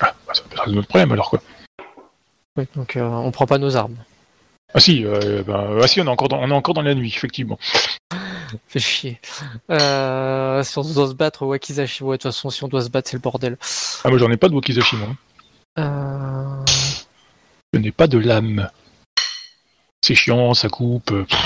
Ah, 0.00 0.14
bah, 0.26 0.34
ça 0.34 0.42
peut 0.42 0.56
être 0.56 0.68
notre 0.70 0.88
problème 0.88 1.12
alors 1.12 1.30
quoi. 1.30 1.42
Oui, 2.56 2.66
donc 2.76 2.96
euh, 2.96 3.02
on 3.02 3.30
prend 3.30 3.46
pas 3.46 3.58
nos 3.58 3.76
armes. 3.76 3.96
Ah 4.74 4.80
si, 4.80 5.04
euh, 5.04 5.42
bah, 5.42 5.68
ah, 5.82 5.88
si 5.88 6.00
on, 6.00 6.04
est 6.04 6.08
encore 6.08 6.28
dans, 6.28 6.38
on 6.38 6.48
est 6.48 6.54
encore 6.54 6.74
dans 6.74 6.82
la 6.82 6.94
nuit, 6.94 7.12
effectivement. 7.14 7.58
Fait 8.68 8.78
chier. 8.80 9.20
Euh, 9.70 10.62
si 10.62 10.78
on 10.78 10.82
doit 10.82 11.08
se 11.08 11.14
battre 11.14 11.46
Wakizashi, 11.46 12.04
ouais, 12.04 12.16
de 12.18 12.22
toute 12.22 12.32
façon, 12.32 12.50
si 12.50 12.62
on 12.64 12.68
doit 12.68 12.82
se 12.82 12.90
battre, 12.90 13.08
c'est 13.08 13.16
le 13.16 13.22
bordel. 13.22 13.56
Ah, 14.04 14.10
moi 14.10 14.18
j'en 14.18 14.30
ai 14.30 14.36
pas 14.36 14.48
de 14.48 14.54
Wakizashi, 14.54 14.96
moi. 14.96 15.08
Euh... 15.78 16.64
Je 17.72 17.78
n'ai 17.80 17.92
pas 17.92 18.06
de 18.06 18.18
lame. 18.18 18.68
C'est 20.02 20.14
chiant, 20.14 20.52
ça 20.52 20.68
coupe, 20.68 21.06
pff, 21.26 21.38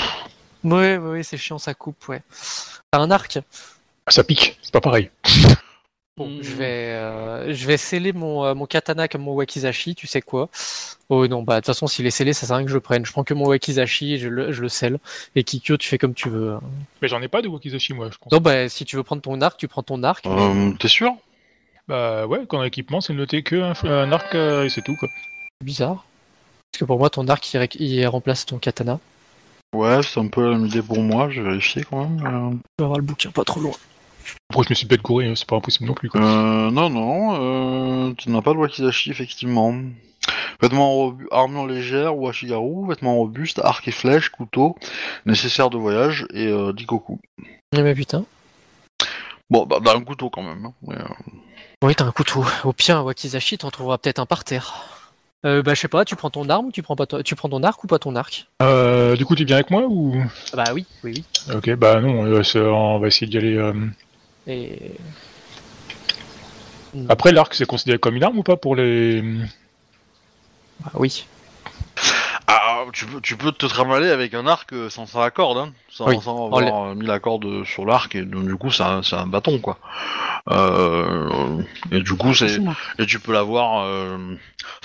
Ouais, 0.63 0.97
ouais, 0.97 1.09
ouais, 1.11 1.23
c'est 1.23 1.37
chiant, 1.37 1.57
ça 1.59 1.73
coupe, 1.73 2.09
ouais. 2.09 2.21
T'as 2.91 2.99
un 2.99 3.11
arc? 3.11 3.39
Ça 4.07 4.23
pique, 4.23 4.57
c'est 4.61 4.71
pas 4.73 4.81
pareil. 4.81 5.09
Bon, 6.17 6.27
Hmm. 6.29 6.39
je 6.41 6.55
vais, 6.55 6.65
euh, 6.95 7.53
je 7.53 7.67
vais 7.67 7.77
sceller 7.77 8.11
mon, 8.11 8.43
euh, 8.43 8.55
mon 8.55 8.65
katana 8.65 9.07
comme 9.07 9.21
mon 9.21 9.33
Wakizashi, 9.33 9.93
tu 9.93 10.07
sais 10.07 10.21
quoi 10.21 10.49
Oh 11.09 11.27
non, 11.27 11.43
bah 11.43 11.55
de 11.55 11.59
toute 11.59 11.67
façon, 11.67 11.85
s'il 11.85 12.07
est 12.07 12.11
scellé, 12.11 12.33
ça 12.33 12.47
sert 12.47 12.55
à 12.55 12.57
rien 12.57 12.65
que 12.65 12.71
je 12.71 12.75
le 12.75 12.81
prenne. 12.81 13.05
Je 13.05 13.11
prends 13.11 13.23
que 13.23 13.35
mon 13.35 13.45
Wakizashi 13.47 14.13
et 14.13 14.17
je 14.17 14.27
le, 14.27 14.51
je 14.51 14.61
le 14.63 14.67
scelle. 14.67 14.97
Et 15.35 15.43
Kikyo, 15.43 15.77
tu 15.77 15.87
fais 15.87 15.99
comme 15.99 16.15
tu 16.15 16.27
veux. 16.29 16.53
hein. 16.53 16.61
Mais 17.03 17.07
j'en 17.07 17.21
ai 17.21 17.27
pas 17.27 17.43
de 17.43 17.47
Wakizashi, 17.47 17.93
moi, 17.93 18.09
je 18.11 18.17
pense. 18.17 18.31
Non, 18.33 18.39
bah 18.39 18.67
si 18.67 18.83
tu 18.83 18.95
veux 18.95 19.03
prendre 19.03 19.21
ton 19.21 19.39
arc, 19.41 19.59
tu 19.59 19.67
prends 19.67 19.83
ton 19.83 20.01
arc. 20.01 20.25
Euh, 20.25 20.71
T'es 20.79 20.87
sûr? 20.87 21.11
Bah 21.87 22.25
ouais, 22.25 22.39
quand 22.47 22.57
on 22.57 22.61
a 22.61 22.67
équipement, 22.67 22.99
c'est 22.99 23.13
noté 23.13 23.43
que 23.43 23.55
un, 23.57 23.73
un 23.87 24.11
arc 24.11 24.33
euh, 24.33 24.65
et 24.65 24.69
c'est 24.69 24.81
tout, 24.81 24.95
quoi. 24.95 25.07
C'est 25.61 25.65
bizarre. 25.65 26.03
Parce 26.71 26.79
que 26.79 26.85
pour 26.85 26.97
moi, 26.97 27.11
ton 27.11 27.27
arc, 27.27 27.53
il, 27.79 28.07
remplace 28.07 28.45
ton 28.47 28.57
katana. 28.57 28.99
Ouais, 29.75 30.01
c'est 30.01 30.19
un 30.19 30.27
peu 30.27 30.49
la 30.49 30.57
même 30.57 30.65
idée 30.65 30.81
pour 30.81 30.99
moi, 30.99 31.29
j'ai 31.29 31.43
vérifié 31.43 31.83
quand 31.87 32.09
même. 32.09 32.25
euh. 32.25 32.49
Je 32.79 32.83
vais 32.83 32.85
avoir 32.85 32.97
le 32.97 33.03
bouquin 33.05 33.29
pas 33.29 33.43
trop 33.43 33.59
loin. 33.61 33.73
Après, 34.49 34.63
je 34.63 34.69
me 34.69 34.75
suis 34.75 34.87
peut-être 34.87 35.01
couru, 35.01 35.25
hein, 35.27 35.33
c'est 35.35 35.47
pas 35.47 35.57
impossible 35.57 35.87
non 35.87 35.93
plus, 35.93 36.09
quoi. 36.09 36.21
Euh, 36.21 36.71
non, 36.71 36.89
non, 36.89 38.09
euh, 38.09 38.13
tu 38.17 38.29
n'as 38.29 38.41
pas 38.41 38.53
de 38.53 38.57
wakizashi, 38.57 39.11
effectivement. 39.11 39.75
Vêtements 40.61 41.15
armure 41.31 41.67
légère 41.67 42.17
ou 42.17 42.27
ashigaru, 42.27 42.87
vêtements 42.87 43.15
robustes, 43.15 43.59
arc 43.63 43.87
et 43.87 43.91
flèche, 43.91 44.29
couteau, 44.29 44.75
nécessaire 45.25 45.69
de 45.69 45.77
voyage 45.77 46.25
et 46.33 46.47
euh, 46.47 46.73
dikoku. 46.73 47.19
Eh 47.75 47.81
mais 47.81 47.93
putain. 47.93 48.25
Bon, 49.49 49.65
bah, 49.65 49.77
bah, 49.81 49.93
un 49.95 50.01
couteau 50.01 50.29
quand 50.29 50.41
même. 50.43 50.65
hein, 50.65 50.73
mais, 50.85 50.95
euh, 50.95 51.07
Oui, 51.83 51.95
t'as 51.95 52.05
un 52.05 52.11
couteau. 52.11 52.43
Au 52.63 52.73
pire, 52.73 52.97
un 52.97 53.01
Wakizashi, 53.03 53.57
t'en 53.57 53.69
trouveras 53.69 53.97
peut-être 53.97 54.19
un 54.19 54.25
par 54.25 54.43
terre. 54.43 54.73
Euh, 55.45 55.61
bah, 55.61 55.75
je 55.75 55.81
sais 55.81 55.87
pas, 55.87 56.03
tu 56.03 56.15
prends 56.15 56.31
ton 56.31 56.49
arme 56.49 56.65
ou 56.67 56.71
tu 56.71 56.81
prends, 56.81 56.95
pas 56.95 57.05
ton... 57.05 57.21
tu 57.21 57.35
prends 57.35 57.47
ton 57.47 57.61
arc 57.63 57.83
ou 57.83 57.87
pas 57.87 57.99
ton 57.99 58.15
arc? 58.15 58.47
Euh, 58.63 59.15
du 59.15 59.23
coup, 59.25 59.35
tu 59.35 59.45
viens 59.45 59.57
avec 59.57 59.69
moi 59.69 59.83
ou? 59.87 60.15
Bah 60.53 60.65
oui, 60.73 60.85
oui, 61.03 61.23
oui. 61.47 61.53
Ok, 61.55 61.73
bah 61.75 62.01
non, 62.01 62.25
euh, 62.25 62.41
on 62.71 62.99
va 62.99 63.07
essayer 63.07 63.27
d'y 63.27 63.37
aller. 63.37 63.71
Et... 64.47 64.91
Après, 67.09 67.31
l'arc, 67.31 67.53
c'est 67.53 67.65
considéré 67.65 67.99
comme 67.99 68.15
une 68.15 68.23
arme 68.23 68.39
ou 68.39 68.43
pas 68.43 68.57
pour 68.57 68.75
les. 68.75 69.21
Bah 70.79 70.91
oui. 70.95 71.25
Ah, 72.49 72.85
tu 72.93 73.05
peux, 73.05 73.19
tu 73.19 73.35
peux 73.35 73.51
te 73.51 73.65
trimballer 73.65 74.09
avec 74.09 74.33
un 74.33 74.47
arc 74.47 74.71
euh, 74.71 74.89
sans, 74.89 75.05
sans 75.05 75.19
la 75.19 75.31
corde, 75.31 75.57
hein, 75.57 75.73
sans, 75.89 76.07
Oui. 76.07 76.17
sans 76.21 76.45
avoir 76.45 76.85
euh, 76.91 76.95
mis 76.95 77.05
la 77.05 77.19
corde 77.19 77.65
sur 77.65 77.85
l'arc, 77.85 78.15
et 78.15 78.21
donc, 78.21 78.45
du 78.47 78.55
coup, 78.55 78.71
c'est 78.71 78.83
un, 78.83 79.27
bâton, 79.27 79.59
quoi. 79.59 79.77
Euh, 80.49 81.61
et 81.91 81.99
du 82.01 82.13
coup, 82.13 82.33
c'est, 82.33 82.57
et 82.99 83.05
tu 83.05 83.19
peux 83.19 83.33
l'avoir. 83.33 83.83
euh, 83.85 84.35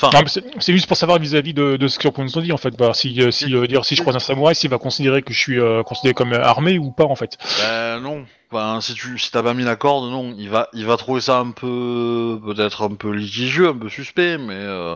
Enfin, 0.01 0.25
c'est 0.59 0.73
juste 0.73 0.89
pour 0.89 0.97
savoir 0.97 1.19
vis-à-vis 1.19 1.55
de, 1.55 1.77
de 1.77 1.89
ce 1.89 1.99
qu'on 2.09 2.25
nous 2.25 2.43
dit 2.43 2.53
en 2.53 2.57
fait. 2.57 2.77
Bah, 2.77 2.95
si, 2.95 3.21
euh, 3.21 3.31
si, 3.31 3.55
euh, 3.55 3.67
dire, 3.67 3.85
si 3.85 3.95
je 3.95 4.01
croise 4.03 4.17
un 4.17 4.21
samouraï, 4.21 4.55
s'il 4.57 4.71
va 4.71 4.79
considérer 4.79 5.23
que 5.23 5.33
je 5.33 5.39
suis 5.39 5.61
euh, 5.61 5.83
considéré 5.85 6.15
comme 6.15 6.33
armé 6.33 6.79
ou 6.79 6.91
pas 6.91 7.05
en 7.05 7.15
fait. 7.17 7.39
ben, 7.61 8.01
non. 8.01 8.25
Enfin, 8.51 8.81
si 8.81 8.95
tu, 8.95 9.19
si 9.19 9.31
t'as 9.31 9.43
pas 9.43 9.55
mis 9.55 9.65
la 9.65 9.77
corde, 9.77 10.11
non. 10.11 10.35
Il 10.37 10.51
va, 10.51 10.69
il 10.73 10.85
va 10.85 10.97
trouver 10.97 11.21
ça 11.21 11.39
un 11.39 11.51
peu, 11.53 12.39
peut-être 12.45 12.83
un 12.83 12.95
peu 12.95 13.11
litigieux, 13.13 13.69
un 13.69 13.77
peu 13.79 13.89
suspect, 13.89 14.37
mais 14.39 14.55
euh, 14.55 14.95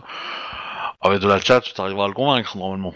avec 1.07 1.21
de 1.21 1.27
la 1.27 1.39
chat, 1.39 1.61
tu 1.61 1.71
arriveras 1.79 2.05
à 2.05 2.07
le 2.07 2.13
convaincre 2.13 2.57
normalement. 2.57 2.93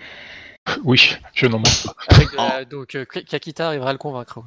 Oui, 0.83 1.15
je 1.33 1.47
n'en 1.47 1.57
manque 1.57 1.83
pas. 1.85 1.95
Avec 2.07 2.31
de 2.31 2.37
la- 2.37 2.65
Donc 2.65 2.93
euh, 2.95 3.03
Kakita 3.05 3.67
arrivera 3.67 3.89
à 3.89 3.93
le 3.93 3.97
convaincre. 3.97 4.35
quoi. 4.35 4.43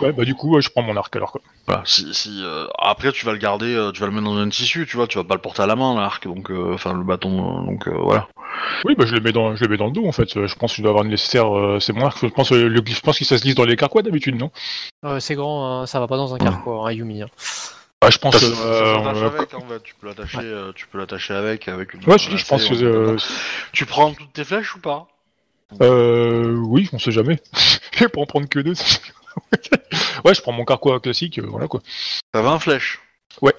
Ouais, 0.00 0.12
bah 0.12 0.24
du 0.24 0.34
coup, 0.34 0.56
euh, 0.56 0.60
je 0.60 0.68
prends 0.70 0.82
mon 0.82 0.96
arc 0.96 1.14
alors 1.14 1.30
quoi. 1.30 1.40
Voilà, 1.68 1.82
si, 1.86 2.12
si 2.12 2.40
euh, 2.42 2.66
après 2.78 3.12
tu 3.12 3.24
vas 3.24 3.32
le 3.32 3.38
garder, 3.38 3.74
euh, 3.74 3.92
tu 3.92 4.00
vas 4.00 4.06
le 4.06 4.12
mettre 4.12 4.24
dans 4.24 4.36
un 4.36 4.48
tissu, 4.48 4.86
tu 4.86 4.96
vois, 4.96 5.06
tu 5.06 5.16
vas 5.18 5.24
pas 5.24 5.34
le 5.34 5.40
porter 5.40 5.62
à 5.62 5.66
la 5.66 5.76
main 5.76 5.94
l'arc, 5.94 6.24
donc 6.26 6.50
euh, 6.50 6.74
enfin 6.74 6.92
le 6.92 7.04
bâton, 7.04 7.62
euh, 7.62 7.66
donc 7.66 7.86
euh, 7.86 7.94
voilà. 7.96 8.26
Oui, 8.84 8.94
bah 8.96 9.04
je 9.06 9.14
le 9.14 9.20
mets 9.20 9.32
dans, 9.32 9.54
je 9.54 9.62
le 9.64 9.70
mets 9.70 9.76
dans 9.76 9.86
le 9.86 9.92
dos 9.92 10.06
en 10.06 10.12
fait. 10.12 10.36
Euh, 10.36 10.46
Je 10.48 10.54
pense 10.56 10.72
que 10.72 10.76
je 10.78 10.82
dois 10.82 10.90
avoir 10.90 11.04
le 11.04 11.10
nécessaire. 11.10 11.56
euh, 11.56 11.78
c'est 11.80 11.92
mon 11.92 12.04
arc. 12.06 12.18
Je 12.20 12.26
pense, 12.26 12.50
euh, 12.52 12.68
le, 12.68 12.82
je 12.84 13.00
pense 13.00 13.16
qu'il 13.18 13.26
ça 13.26 13.38
se 13.38 13.44
lise 13.44 13.54
dans 13.54 13.64
les 13.64 13.76
carquois 13.76 14.02
d'habitude, 14.02 14.36
non? 14.36 14.50
Euh, 15.04 15.20
c'est 15.20 15.36
grand, 15.36 15.82
hein, 15.82 15.86
ça 15.86 16.00
va 16.00 16.08
pas 16.08 16.16
dans 16.16 16.34
un 16.34 16.38
carquois, 16.38 16.88
hein, 16.88 16.92
Yumi. 16.92 17.22
hein. 17.22 17.28
Bah, 18.04 18.10
je 18.10 18.18
pense. 18.18 18.42
Euh, 18.42 18.96
en 18.96 19.30
fait, 19.30 19.82
tu 19.82 19.94
peux 19.94 20.06
l'attacher, 20.06 20.38
euh, 20.42 20.72
tu 20.74 20.86
peux 20.86 20.98
l'attacher 20.98 21.32
avec, 21.32 21.68
avec. 21.68 21.94
Une 21.94 22.04
Ouais, 22.04 22.18
je 22.18 22.28
dis, 22.28 22.36
je 22.36 22.44
pense 22.44 22.68
que. 22.68 22.74
euh. 22.74 23.16
Tu 23.72 23.86
prends 23.86 24.12
toutes 24.12 24.34
tes 24.34 24.44
flèches 24.44 24.74
ou 24.76 24.80
pas? 24.80 25.08
Euh, 25.80 26.54
oui, 26.66 26.90
on 26.92 26.98
sait 26.98 27.12
jamais. 27.12 27.40
je 27.94 28.00
vais 28.00 28.08
pas 28.10 28.20
en 28.20 28.26
prendre 28.26 28.46
que 28.46 28.58
deux. 28.58 28.74
ouais, 30.24 30.34
je 30.34 30.42
prends 30.42 30.52
mon 30.52 30.66
carquois 30.66 31.00
classique, 31.00 31.38
euh, 31.38 31.46
voilà 31.46 31.66
quoi. 31.66 31.80
T'as 32.32 32.42
20 32.42 32.58
flèches. 32.58 33.00
Ouais. 33.40 33.54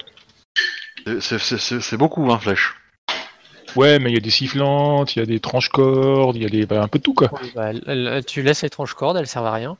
C'est- 1.20 1.96
beaucoup 1.96 2.24
20 2.24 2.38
flèches. 2.38 2.76
Ouais, 3.74 3.98
mais 3.98 4.10
il 4.10 4.14
y 4.14 4.16
a 4.16 4.20
des 4.20 4.30
sifflantes, 4.30 5.16
il 5.16 5.18
y 5.18 5.22
a 5.22 5.26
des 5.26 5.40
tranches 5.40 5.70
cordes, 5.70 6.36
il 6.36 6.42
y 6.42 6.46
a 6.46 6.48
des, 6.48 6.66
bah, 6.66 6.82
un 6.82 6.88
peu 6.88 6.98
de 6.98 7.02
tout 7.02 7.14
quoi. 7.14 7.30
Bah, 7.56 7.72
tu 8.22 8.42
laisses 8.42 8.62
les 8.62 8.70
tranches 8.70 8.94
cordes, 8.94 9.16
elles 9.16 9.26
servent 9.26 9.46
à 9.46 9.52
rien. 9.52 9.76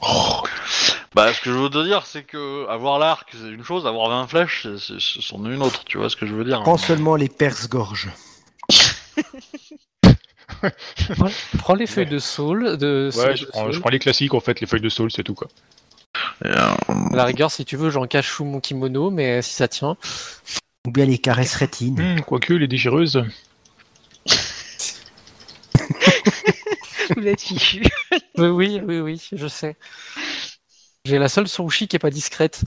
Oh, 0.00 0.42
Bah, 1.14 1.32
ce 1.34 1.40
que 1.40 1.50
je 1.50 1.58
veux 1.58 1.70
te 1.70 1.82
dire, 1.84 2.06
c'est 2.06 2.22
que 2.22 2.68
avoir 2.68 3.00
l'arc, 3.00 3.28
c'est 3.32 3.48
une 3.50 3.64
chose, 3.64 3.84
avoir 3.84 4.08
20 4.10 4.28
flèches, 4.28 4.68
c'est- 4.78 5.00
c'est- 5.00 5.20
c'en 5.20 5.44
est 5.44 5.52
une 5.52 5.60
autre, 5.62 5.82
tu 5.84 5.98
vois 5.98 6.08
ce 6.08 6.14
que 6.14 6.24
je 6.24 6.32
veux 6.34 6.44
dire 6.44 6.62
Prends 6.62 6.76
seulement 6.78 7.16
les 7.16 7.28
perce-gorges. 7.28 8.10
Prends 11.58 11.74
les 11.74 11.86
feuilles 11.88 12.06
de 12.06 12.20
saule, 12.20 12.76
de, 12.76 13.10
ouais, 13.16 13.36
je 13.36 13.44
prends, 13.46 13.62
saule. 13.64 13.72
je 13.72 13.80
prends 13.80 13.90
les 13.90 13.98
classiques 13.98 14.34
en 14.34 14.40
fait, 14.40 14.60
les 14.60 14.68
feuilles 14.68 14.80
de 14.82 14.88
saule, 14.88 15.10
c'est 15.10 15.24
tout 15.24 15.34
quoi. 15.34 15.48
Et, 16.44 16.48
euh, 16.48 16.52
À 17.12 17.16
la 17.16 17.24
rigueur, 17.24 17.50
si 17.50 17.64
tu 17.64 17.76
veux, 17.76 17.90
j'en 17.90 18.06
cache 18.06 18.30
sous 18.30 18.44
mon 18.44 18.60
kimono, 18.60 19.10
mais 19.10 19.42
si 19.42 19.54
ça 19.54 19.66
tient. 19.66 19.96
Ou 20.86 20.92
bien 20.92 21.06
les 21.06 21.18
caresses 21.18 21.56
rétines. 21.56 22.18
Hmm, 22.18 22.20
quoique, 22.20 22.52
les 22.54 22.68
déchireuses. 22.68 23.24
Vous 27.16 27.26
êtes 27.26 27.40
fichu. 27.40 27.82
Oui, 28.38 28.80
oui, 28.84 29.00
oui, 29.00 29.28
je 29.32 29.46
sais. 29.48 29.76
J'ai 31.04 31.18
la 31.18 31.28
seule 31.28 31.48
sushi 31.48 31.88
qui 31.88 31.96
est 31.96 32.00
pas 32.00 32.10
discrète. 32.10 32.62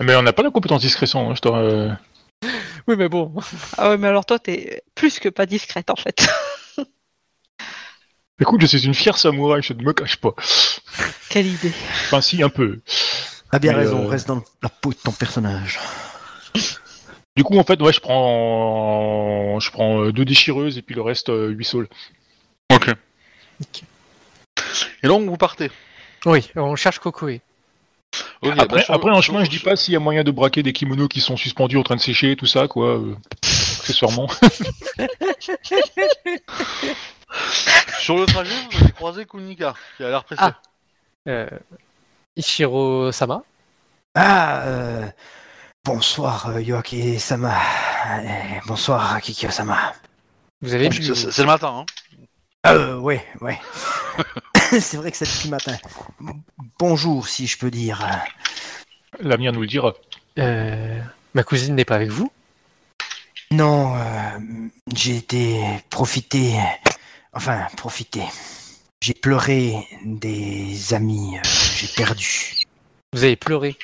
Mais 0.00 0.14
on 0.14 0.22
n'a 0.22 0.32
pas 0.32 0.42
la 0.42 0.50
compétence 0.50 0.80
discrétion, 0.82 1.30
hein, 1.30 1.34
je 1.34 1.40
t'aurais- 1.40 1.60
euh, 1.62 1.92
Oui, 2.86 2.94
mais 2.96 3.08
bon. 3.08 3.34
Ah 3.76 3.90
ouais, 3.90 3.98
mais 3.98 4.06
alors 4.08 4.24
toi, 4.24 4.38
t'es 4.38 4.82
plus 4.94 5.18
que 5.18 5.28
pas 5.28 5.46
discrète 5.46 5.90
en 5.90 5.96
fait. 5.96 6.28
Écoute, 8.40 8.60
je 8.60 8.66
suis 8.68 8.86
une 8.86 8.94
fière 8.94 9.18
samouraï, 9.18 9.62
je 9.62 9.72
ne 9.72 9.82
me 9.82 9.92
cache 9.92 10.16
pas. 10.16 10.32
Quelle 11.28 11.46
idée. 11.46 11.72
Enfin, 12.06 12.20
si, 12.20 12.40
un 12.42 12.48
peu. 12.48 12.80
Ah 13.50 13.58
bien 13.58 13.72
Mais, 13.72 13.78
raison, 13.80 14.04
euh, 14.04 14.08
reste 14.08 14.28
dans 14.28 14.42
la 14.62 14.68
peau 14.68 14.90
de 14.90 14.98
ton 14.98 15.10
personnage. 15.10 15.80
Du 17.36 17.42
coup, 17.42 17.58
en 17.58 17.64
fait, 17.64 17.80
ouais, 17.82 17.92
je 17.92 18.00
prends, 18.00 19.58
je 19.58 19.70
prends 19.72 20.02
euh, 20.02 20.12
deux 20.12 20.24
déchireuses 20.24 20.78
et 20.78 20.82
puis 20.82 20.94
le 20.94 21.02
reste, 21.02 21.30
euh, 21.30 21.48
huit 21.48 21.64
saules. 21.64 21.88
Ok. 22.72 22.90
Ok. 23.60 23.82
Et 25.02 25.08
donc 25.08 25.28
vous 25.28 25.36
partez. 25.36 25.70
Oui, 26.26 26.50
on 26.56 26.76
cherche 26.76 26.98
Kokoe. 26.98 27.40
Ok, 28.42 28.52
après, 28.58 28.66
bah, 28.66 28.82
sur- 28.82 28.94
après, 28.94 29.10
en 29.10 29.20
chemin, 29.20 29.44
sur- 29.44 29.52
je 29.52 29.58
dis 29.58 29.62
pas 29.62 29.76
s'il 29.76 29.92
y 29.94 29.96
a 29.96 30.00
moyen 30.00 30.24
de 30.24 30.30
braquer 30.30 30.62
des 30.62 30.72
kimonos 30.72 31.08
qui 31.08 31.20
sont 31.20 31.36
suspendus 31.36 31.76
en 31.76 31.82
train 31.82 31.96
de 31.96 32.00
sécher, 32.00 32.36
tout 32.36 32.46
ça, 32.46 32.66
quoi. 32.68 32.96
euh, 32.98 33.14
accessoirement. 33.80 34.28
Sur 38.00 38.18
le 38.18 38.26
trajet, 38.26 38.54
vous 38.72 38.78
avez 38.82 38.92
croisé 38.92 39.26
Kunika, 39.26 39.74
qui 39.96 40.04
a 40.04 40.08
l'air 40.08 40.24
pressé. 40.24 40.40
Ah. 40.44 40.54
Euh, 41.28 41.48
Ichiro 42.36 43.12
Sama. 43.12 43.42
Ah, 44.14 44.62
euh, 44.62 45.06
bonsoir 45.84 46.48
euh, 46.48 46.62
Yoaki 46.62 47.18
Sama. 47.20 47.54
Bonsoir 48.66 49.20
Kikyo 49.20 49.50
Sama. 49.50 49.92
Vous 50.62 50.72
avez 50.74 50.90
c'est- 50.90 51.30
c'est 51.30 51.42
le 51.42 51.46
matin, 51.46 51.80
hein. 51.80 51.86
Euh, 52.66 52.98
ouais, 52.98 53.24
ouais. 53.40 53.58
c'est 54.80 54.96
vrai 54.96 55.10
que 55.10 55.16
c'est 55.16 55.24
depuis 55.24 55.48
matin. 55.48 55.76
Bonjour, 56.78 57.28
si 57.28 57.46
je 57.46 57.56
peux 57.58 57.70
dire. 57.70 58.06
L'avenir 59.20 59.52
nous 59.52 59.60
le 59.60 59.66
dira. 59.66 59.94
Euh, 60.38 61.00
ma 61.34 61.42
cousine 61.42 61.74
n'est 61.74 61.84
pas 61.84 61.94
avec 61.94 62.10
vous? 62.10 62.30
Non, 63.50 63.96
euh, 63.96 64.38
j'ai 64.94 65.16
été 65.16 65.62
profité. 65.88 66.58
Enfin, 67.32 67.66
profité. 67.76 68.22
J'ai 69.00 69.14
pleuré 69.14 69.86
des 70.04 70.92
amis 70.92 71.38
euh, 71.38 71.42
que 71.42 71.76
j'ai 71.76 71.88
perdus. 71.88 72.64
Vous 73.12 73.24
avez 73.24 73.36
pleuré? 73.36 73.76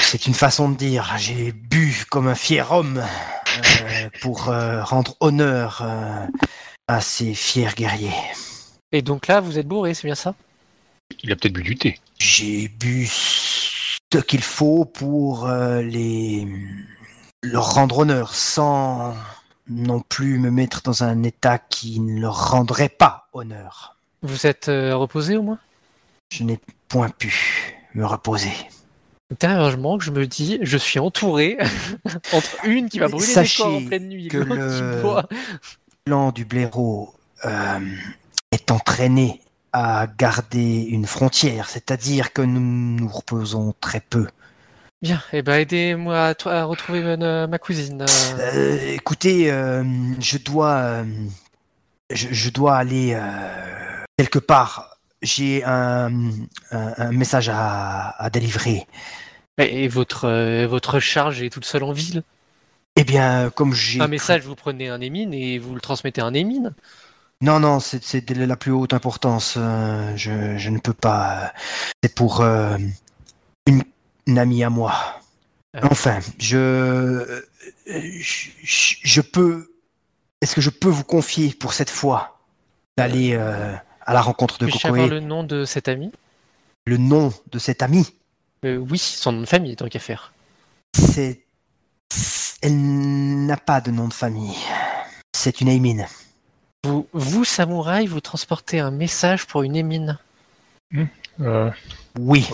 C'est 0.00 0.26
une 0.26 0.34
façon 0.34 0.70
de 0.70 0.76
dire. 0.76 1.12
J'ai 1.18 1.52
bu 1.52 2.04
comme 2.10 2.28
un 2.28 2.34
fier 2.34 2.70
homme 2.72 3.02
euh, 3.02 4.08
pour 4.22 4.48
euh, 4.48 4.82
rendre 4.82 5.16
honneur 5.20 5.82
euh, 5.82 6.26
à 6.90 7.00
ces 7.00 7.34
fiers 7.34 7.68
guerriers. 7.76 8.10
Et 8.90 9.00
donc 9.02 9.28
là, 9.28 9.40
vous 9.40 9.58
êtes 9.58 9.68
bourré, 9.68 9.94
c'est 9.94 10.08
bien 10.08 10.16
ça? 10.16 10.34
Il 11.22 11.30
a 11.30 11.36
peut-être 11.36 11.52
bu 11.52 11.62
du 11.62 11.76
thé. 11.76 11.98
J'ai 12.18 12.66
bu 12.68 13.06
ce 13.06 14.18
qu'il 14.18 14.42
faut 14.42 14.84
pour 14.84 15.46
euh, 15.46 15.82
les 15.82 16.48
leur 17.44 17.74
rendre 17.74 17.98
honneur 17.98 18.34
sans 18.34 19.14
non 19.68 20.00
plus 20.00 20.38
me 20.40 20.50
mettre 20.50 20.82
dans 20.82 21.04
un 21.04 21.22
état 21.22 21.58
qui 21.58 22.00
ne 22.00 22.20
leur 22.20 22.50
rendrait 22.50 22.88
pas 22.88 23.28
honneur. 23.32 23.94
Vous 24.22 24.46
êtes 24.46 24.68
euh, 24.68 24.96
reposé 24.96 25.36
au 25.36 25.42
moins? 25.42 25.58
Je 26.32 26.42
n'ai 26.42 26.58
point 26.88 27.08
pu 27.08 27.32
me 27.94 28.04
reposer. 28.04 28.52
Intérieurement, 29.32 30.00
je 30.00 30.10
me 30.10 30.26
dis, 30.26 30.58
je 30.62 30.76
suis 30.76 30.98
entouré 30.98 31.56
entre 32.32 32.64
une 32.64 32.88
qui 32.88 32.98
va 32.98 33.06
brûler 33.06 33.26
Sachez 33.26 33.62
des 33.62 33.68
corps 33.68 33.76
en 33.76 33.86
pleine 33.86 34.08
nuit, 34.08 34.26
que 34.26 34.38
le- 34.38 34.96
qui 34.96 35.02
boit. 35.02 35.28
Le 36.06 36.12
clan 36.12 36.32
du 36.32 36.46
blaireau 36.46 37.14
euh, 37.44 37.78
est 38.52 38.70
entraîné 38.70 39.42
à 39.72 40.06
garder 40.18 40.86
une 40.88 41.06
frontière, 41.06 41.68
c'est-à-dire 41.68 42.32
que 42.32 42.40
nous 42.40 42.60
nous 42.60 43.08
reposons 43.08 43.74
très 43.80 44.00
peu. 44.00 44.26
Bien, 45.02 45.22
et 45.32 45.42
ben 45.42 45.60
aidez-moi 45.60 46.34
à, 46.46 46.64
retrouver 46.64 47.02
euh, 47.04 47.46
ma 47.46 47.58
cousine. 47.58 48.06
euh. 48.40 48.94
Écoutez, 48.94 49.50
euh, 49.52 49.84
je 50.20 50.38
dois, 50.38 51.04
je, 52.10 52.28
je 52.30 52.50
dois 52.50 52.76
aller 52.76 53.18
quelque 54.16 54.38
part. 54.38 54.96
J'ai 55.22 55.62
un, 55.64 56.10
un, 56.70 56.94
un 56.96 57.12
message 57.12 57.50
à, 57.52 58.10
à 58.18 58.30
délivrer. 58.30 58.86
Et, 59.58 59.84
et 59.84 59.88
votre, 59.88 60.64
votre 60.64 60.98
charge 60.98 61.42
est 61.42 61.50
toute 61.50 61.66
seule 61.66 61.84
en 61.84 61.92
ville? 61.92 62.22
Eh 62.96 63.04
bien, 63.04 63.50
comme 63.50 63.72
j'ai 63.72 64.00
Un 64.00 64.08
message, 64.08 64.42
vous 64.44 64.54
prenez 64.56 64.88
un 64.88 65.00
émine 65.00 65.32
et 65.32 65.58
vous 65.58 65.74
le 65.74 65.80
transmettez 65.80 66.20
à 66.20 66.26
un 66.26 66.34
émine 66.34 66.74
Non, 67.40 67.60
non, 67.60 67.80
c'est 67.80 68.20
de 68.32 68.44
la 68.44 68.56
plus 68.56 68.72
haute 68.72 68.92
importance. 68.92 69.54
euh, 69.56 70.14
je, 70.16 70.58
je 70.58 70.70
ne 70.70 70.78
peux 70.78 70.92
pas. 70.92 71.44
euh, 71.44 71.48
C'est 72.02 72.14
pour 72.14 72.40
euh, 72.40 72.76
une, 73.66 73.82
une 74.26 74.38
amie 74.38 74.64
à 74.64 74.70
moi. 74.70 75.20
Ah. 75.74 75.80
Enfin, 75.90 76.18
je, 76.38 76.56
euh, 76.56 77.40
je, 77.86 79.20
peux. 79.20 79.72
Est-ce 80.40 80.54
que 80.56 80.60
je 80.60 80.70
peux 80.70 80.88
vous 80.88 81.04
confier 81.04 81.54
pour 81.54 81.72
cette 81.72 81.90
fois 81.90 82.40
d'aller 82.98 83.34
euh, 83.34 83.72
à 84.04 84.12
la 84.12 84.20
rencontre 84.20 84.58
de 84.58 84.66
Kokoe 84.66 84.86
avoir 84.88 85.06
le... 85.06 85.14
le 85.14 85.20
nom 85.20 85.44
de 85.44 85.64
cette 85.64 85.88
amie? 85.88 86.10
Nom 86.88 87.32
de 87.52 87.58
cet 87.60 87.82
ami 87.82 88.04
Euh, 88.64 88.76
Oui, 88.78 88.98
son 88.98 89.30
nom 89.32 89.40
de 89.42 89.46
famille, 89.46 89.76
tant 89.76 89.86
qu'à 89.88 90.00
faire. 90.00 90.32
C'est. 90.98 91.46
Elle 92.62 93.46
n'a 93.46 93.56
pas 93.56 93.80
de 93.80 93.90
nom 93.90 94.08
de 94.08 94.12
famille. 94.12 94.54
C'est 95.32 95.60
une 95.60 95.68
Aimine. 95.68 96.06
Vous, 96.84 97.06
vous, 97.12 97.44
samouraï, 97.44 98.06
vous 98.06 98.20
transportez 98.20 98.80
un 98.80 98.90
message 98.90 99.46
pour 99.46 99.62
une 99.62 99.76
émine. 99.76 100.18
Euh, 101.40 101.70
Oui. 102.18 102.46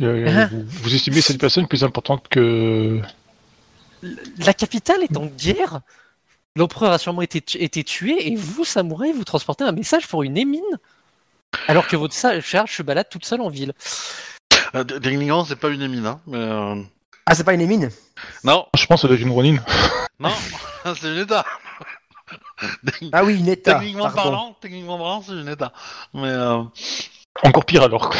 euh, 0.00 0.26
Ah. 0.28 0.46
vous, 0.46 0.62
vous 0.66 0.94
estimez 0.94 1.20
cette 1.20 1.38
personne 1.40 1.66
plus 1.66 1.84
importante 1.84 2.28
que. 2.28 3.00
La 4.38 4.54
capitale 4.54 5.02
est 5.02 5.16
en 5.16 5.26
guerre 5.26 5.80
L'empereur 6.56 6.90
a 6.92 6.98
sûrement 6.98 7.22
été, 7.22 7.40
tu- 7.40 7.58
été 7.58 7.84
tué 7.84 8.32
et 8.32 8.34
vous, 8.34 8.64
samouraï, 8.64 9.12
vous 9.12 9.22
transportez 9.24 9.62
un 9.62 9.70
message 9.70 10.08
pour 10.08 10.24
une 10.24 10.36
émine 10.36 10.60
alors 11.68 11.86
que 11.86 11.94
votre 11.96 12.14
charge 12.42 12.76
se 12.76 12.82
balade 12.82 13.08
toute 13.08 13.24
seule 13.24 13.40
en 13.40 13.48
ville. 13.48 13.72
Euh, 14.74 14.82
t- 14.82 14.98
Techniquement, 15.00 15.44
c'est 15.44 15.54
pas 15.56 15.68
une 15.68 15.80
émine, 15.82 16.06
hein, 16.06 16.20
mais... 16.26 16.38
euh, 16.38 16.82
Ah, 17.30 17.34
c'est 17.36 17.44
pas 17.44 17.54
une 17.54 17.60
émine? 17.60 17.90
Non, 18.42 18.66
Je 18.76 18.84
pense 18.86 19.02
que 19.02 19.06
être 19.06 19.20
une 19.20 19.30
Ronin. 19.30 19.58
non, 20.18 20.30
c'est 20.96 21.06
une 21.12 21.18
état. 21.18 21.44
Ah 23.12 23.22
oui, 23.24 23.38
une 23.38 23.48
état. 23.48 23.74
techniquement 23.74 24.02
pardon. 24.10 24.22
parlant, 24.22 24.56
techniquement 24.60 24.98
parlant, 24.98 25.22
c'est 25.24 25.32
une 25.34 25.48
état. 25.48 25.72
Mais 26.12 26.26
euh, 26.28 26.62
Encore 27.44 27.64
pire 27.64 27.84
alors. 27.84 28.10
quoi. 28.10 28.18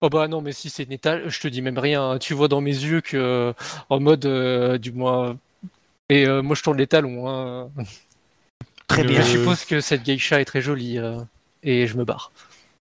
Oh 0.00 0.08
bah 0.08 0.26
non, 0.26 0.40
mais 0.40 0.52
si 0.52 0.70
c'est 0.70 0.84
une 0.84 0.92
état, 0.92 1.28
je 1.28 1.38
te 1.40 1.48
dis 1.48 1.60
même 1.60 1.78
rien. 1.78 2.18
Tu 2.18 2.32
vois 2.32 2.48
dans 2.48 2.60
mes 2.62 2.70
yeux 2.74 3.00
que, 3.02 3.16
euh, 3.16 3.52
en 3.90 4.00
mode, 4.00 4.24
euh, 4.24 4.78
du 4.78 4.92
moins. 4.92 5.36
Et 6.08 6.26
euh, 6.26 6.40
moi, 6.40 6.56
je 6.56 6.62
tourne 6.62 6.78
les 6.78 6.86
talons. 6.86 7.28
hein. 7.28 7.68
Très 8.86 9.04
bien. 9.04 9.20
Je 9.20 9.28
suppose 9.38 9.64
que 9.66 9.80
cette 9.82 10.02
geisha 10.02 10.40
est 10.40 10.44
très 10.46 10.62
jolie. 10.62 10.98
euh, 10.98 11.20
et 11.62 11.86
je 11.86 11.96
me 11.96 12.04
barre. 12.04 12.32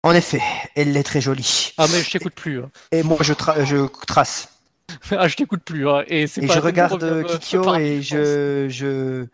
En 0.02 0.12
effet, 0.12 0.42
elle 0.74 0.96
est 0.96 1.02
très 1.04 1.20
jolie. 1.20 1.74
Ah, 1.78 1.86
mais 1.92 2.02
je 2.02 2.10
t'écoute 2.10 2.34
plus. 2.34 2.60
hein. 2.60 2.70
Et 2.90 3.02
moi, 3.04 3.18
je, 3.20 3.32
tra- 3.34 3.64
je 3.64 3.86
trace. 4.06 4.48
ah, 5.12 5.28
je 5.28 5.36
t'écoute 5.36 5.62
plus. 5.64 5.88
hein. 5.88 6.02
Et, 6.06 6.26
c'est 6.26 6.42
Et 6.42 6.46
pas 6.46 6.54
je 6.54 6.60
regarde 6.60 7.02
euh, 7.02 7.22
Kikyo 7.22 7.74
et 7.76 8.02
je. 8.02 9.26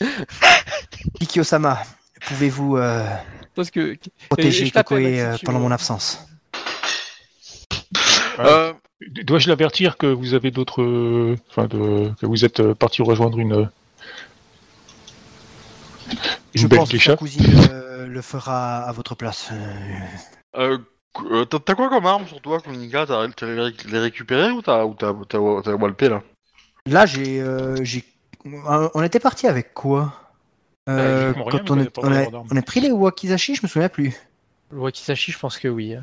Kikyo-sama, 1.18 1.82
pouvez-vous 2.26 2.76
euh, 2.76 3.06
que. 3.72 3.96
protéger 4.28 4.70
Kokoe 4.70 4.94
euh, 4.94 5.36
pendant 5.44 5.60
mon 5.60 5.70
absence 5.70 6.26
euh, 8.38 8.72
Dois-je 9.24 9.48
l'avertir 9.48 9.96
que 9.96 10.06
vous 10.06 10.34
avez 10.34 10.50
d'autres. 10.50 10.82
euh, 10.82 11.36
Enfin, 11.50 11.66
de... 11.66 12.12
que 12.20 12.26
vous 12.26 12.44
êtes 12.44 12.60
euh, 12.60 12.74
parti 12.74 13.02
rejoindre 13.02 13.38
une. 13.38 13.52
euh, 13.52 13.66
Une 16.54 16.62
Je 16.62 16.66
belle 16.66 16.78
pense 16.80 16.90
que 16.90 16.98
sa 16.98 17.16
cousine 17.16 17.44
euh, 17.70 18.06
le 18.06 18.22
fera 18.22 18.82
à 18.82 18.92
votre 18.92 19.14
place. 19.14 19.50
Euh, 21.20 21.44
t'as 21.44 21.58
t'as 21.58 21.74
quoi 21.74 21.88
comme 21.88 22.06
arme 22.06 22.26
sur 22.26 22.40
toi, 22.40 22.60
Konika 22.60 23.06
T'as 23.06 23.28
t'as 23.28 23.46
les, 23.46 23.70
réc- 23.70 23.88
les 23.90 23.98
récupéré 23.98 24.50
ou 24.50 24.62
t'as 24.62 24.84
ou 24.84 24.94
t'as 24.94 25.12
t'as 25.28 25.38
t'as 25.62 25.74
walpé 25.74 26.08
là? 26.08 26.22
Là, 26.86 27.06
j'ai... 27.06 27.40
euh, 27.40 27.76
j'ai- 27.84 28.04
on 28.44 29.02
était 29.02 29.20
parti 29.20 29.46
avec 29.46 29.72
quoi? 29.72 30.12
Euh, 30.88 31.32
rien, 31.32 31.44
quand 31.50 31.70
on, 31.70 31.78
est, 31.78 31.90
pas 31.90 32.02
on, 32.02 32.12
a, 32.12 32.24
vraiment 32.24 32.30
d'armes. 32.30 32.48
on 32.50 32.56
a 32.56 32.62
pris 32.62 32.80
les 32.80 32.90
wakizashi, 32.90 33.54
je 33.54 33.62
me 33.62 33.68
souviens 33.68 33.88
plus. 33.88 34.14
Le 34.70 34.78
Wakizashi, 34.78 35.32
je 35.32 35.38
pense 35.38 35.58
que 35.58 35.68
oui. 35.68 35.94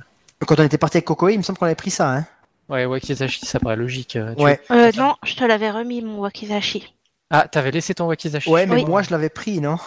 Quand 0.48 0.60
on 0.60 0.64
était 0.64 0.78
parti 0.78 0.98
avec 0.98 1.06
Kokoe, 1.06 1.32
il 1.34 1.38
me 1.40 1.44
semble 1.44 1.60
qu'on 1.60 1.66
avait 1.66 1.76
pris 1.76 1.92
ça. 1.92 2.16
Hein 2.16 2.26
Ouais, 2.70 2.86
Wakizashi, 2.86 3.46
ça 3.46 3.60
paraît 3.60 3.76
logique. 3.76 4.16
euh, 4.16 4.36
tu- 4.36 4.44
ouais. 4.44 4.60
Euh, 4.72 4.92
non, 4.96 5.16
je 5.24 5.36
te 5.36 5.44
l'avais 5.44 5.72
remis, 5.72 6.02
mon 6.02 6.20
wakizashi. 6.20 6.94
Ah, 7.32 7.48
t'avais 7.48 7.72
laissé 7.72 7.96
ton 7.96 8.06
Wakizashi? 8.08 8.50
Ouais, 8.52 8.66
mais 8.68 8.76
Oui. 8.76 8.86
moi 8.86 9.02
je 9.02 9.10
l'avais 9.12 9.30
pris, 9.30 9.60
non? 9.60 9.78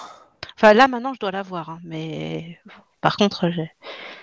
Enfin, 0.57 0.73
là, 0.75 0.89
maintenant, 0.89 1.15
je 1.15 1.21
dois 1.21 1.31
l'avoir. 1.31 1.71
hein, 1.71 1.81
mais 1.85 2.59
par 3.01 3.17
contre, 3.17 3.51
j'ai... 3.51 3.71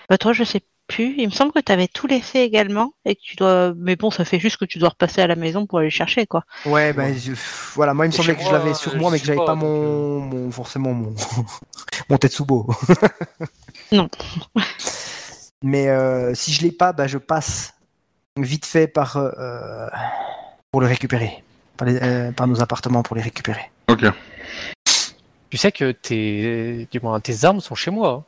Bah, 0.08 0.18
toi, 0.18 0.32
je 0.32 0.44
sais 0.44 0.62
plus. 0.90 1.14
Il 1.18 1.26
me 1.26 1.32
semble 1.32 1.52
que 1.52 1.60
tu 1.60 1.72
avais 1.72 1.88
tout 1.88 2.06
laissé 2.06 2.40
également. 2.40 2.92
Et 3.04 3.14
que 3.16 3.20
tu 3.22 3.36
dois... 3.36 3.72
Mais 3.76 3.96
bon, 3.96 4.10
ça 4.10 4.24
fait 4.24 4.38
juste 4.40 4.56
que 4.58 4.64
tu 4.64 4.78
dois 4.78 4.90
repasser 4.90 5.20
à 5.22 5.26
la 5.26 5.36
maison 5.36 5.66
pour 5.66 5.78
aller 5.78 5.90
chercher, 5.90 6.26
quoi. 6.26 6.44
Ouais, 6.66 6.92
ben 6.92 7.16
je- 7.16 7.32
voilà, 7.74 7.94
moi 7.94 8.06
il 8.06 8.08
me 8.08 8.12
semblait 8.14 8.34
que 8.36 8.42
je 8.42 8.50
l'avais 8.52 8.70
euh, 8.70 8.74
sur 8.74 8.92
je 8.92 8.98
moi, 8.98 9.10
mais 9.10 9.18
que 9.20 9.24
j'avais 9.26 9.38
pas, 9.38 9.46
pas, 9.46 9.52
donc, 9.54 9.62
mon, 9.62 10.20
mon 10.20 10.50
forcément 10.50 10.92
mon 10.92 11.14
mon 12.10 12.16
Tetsubo. 12.18 12.66
Non. 13.92 14.08
mais 15.62 15.88
euh, 15.88 16.34
si 16.34 16.52
je 16.52 16.62
l'ai 16.62 16.72
pas, 16.72 16.92
bah 16.92 17.06
je 17.06 17.18
passe 17.18 17.74
vite 18.36 18.66
fait 18.66 18.86
par 18.86 19.16
euh, 19.16 19.88
pour 20.70 20.80
le 20.80 20.86
récupérer, 20.86 21.42
par, 21.76 21.88
les- 21.88 22.00
euh, 22.02 22.32
par 22.32 22.46
nos 22.46 22.60
appartements 22.62 23.02
pour 23.02 23.16
les 23.16 23.22
récupérer. 23.22 23.70
Ok. 23.88 24.04
Tu 25.50 25.56
sais 25.56 25.72
que 25.72 25.90
tes, 25.90 26.86
du 26.92 27.00
moins, 27.00 27.18
tes 27.18 27.44
armes 27.44 27.60
sont 27.60 27.74
chez 27.74 27.90
moi. 27.90 28.08
hein. 28.10 28.24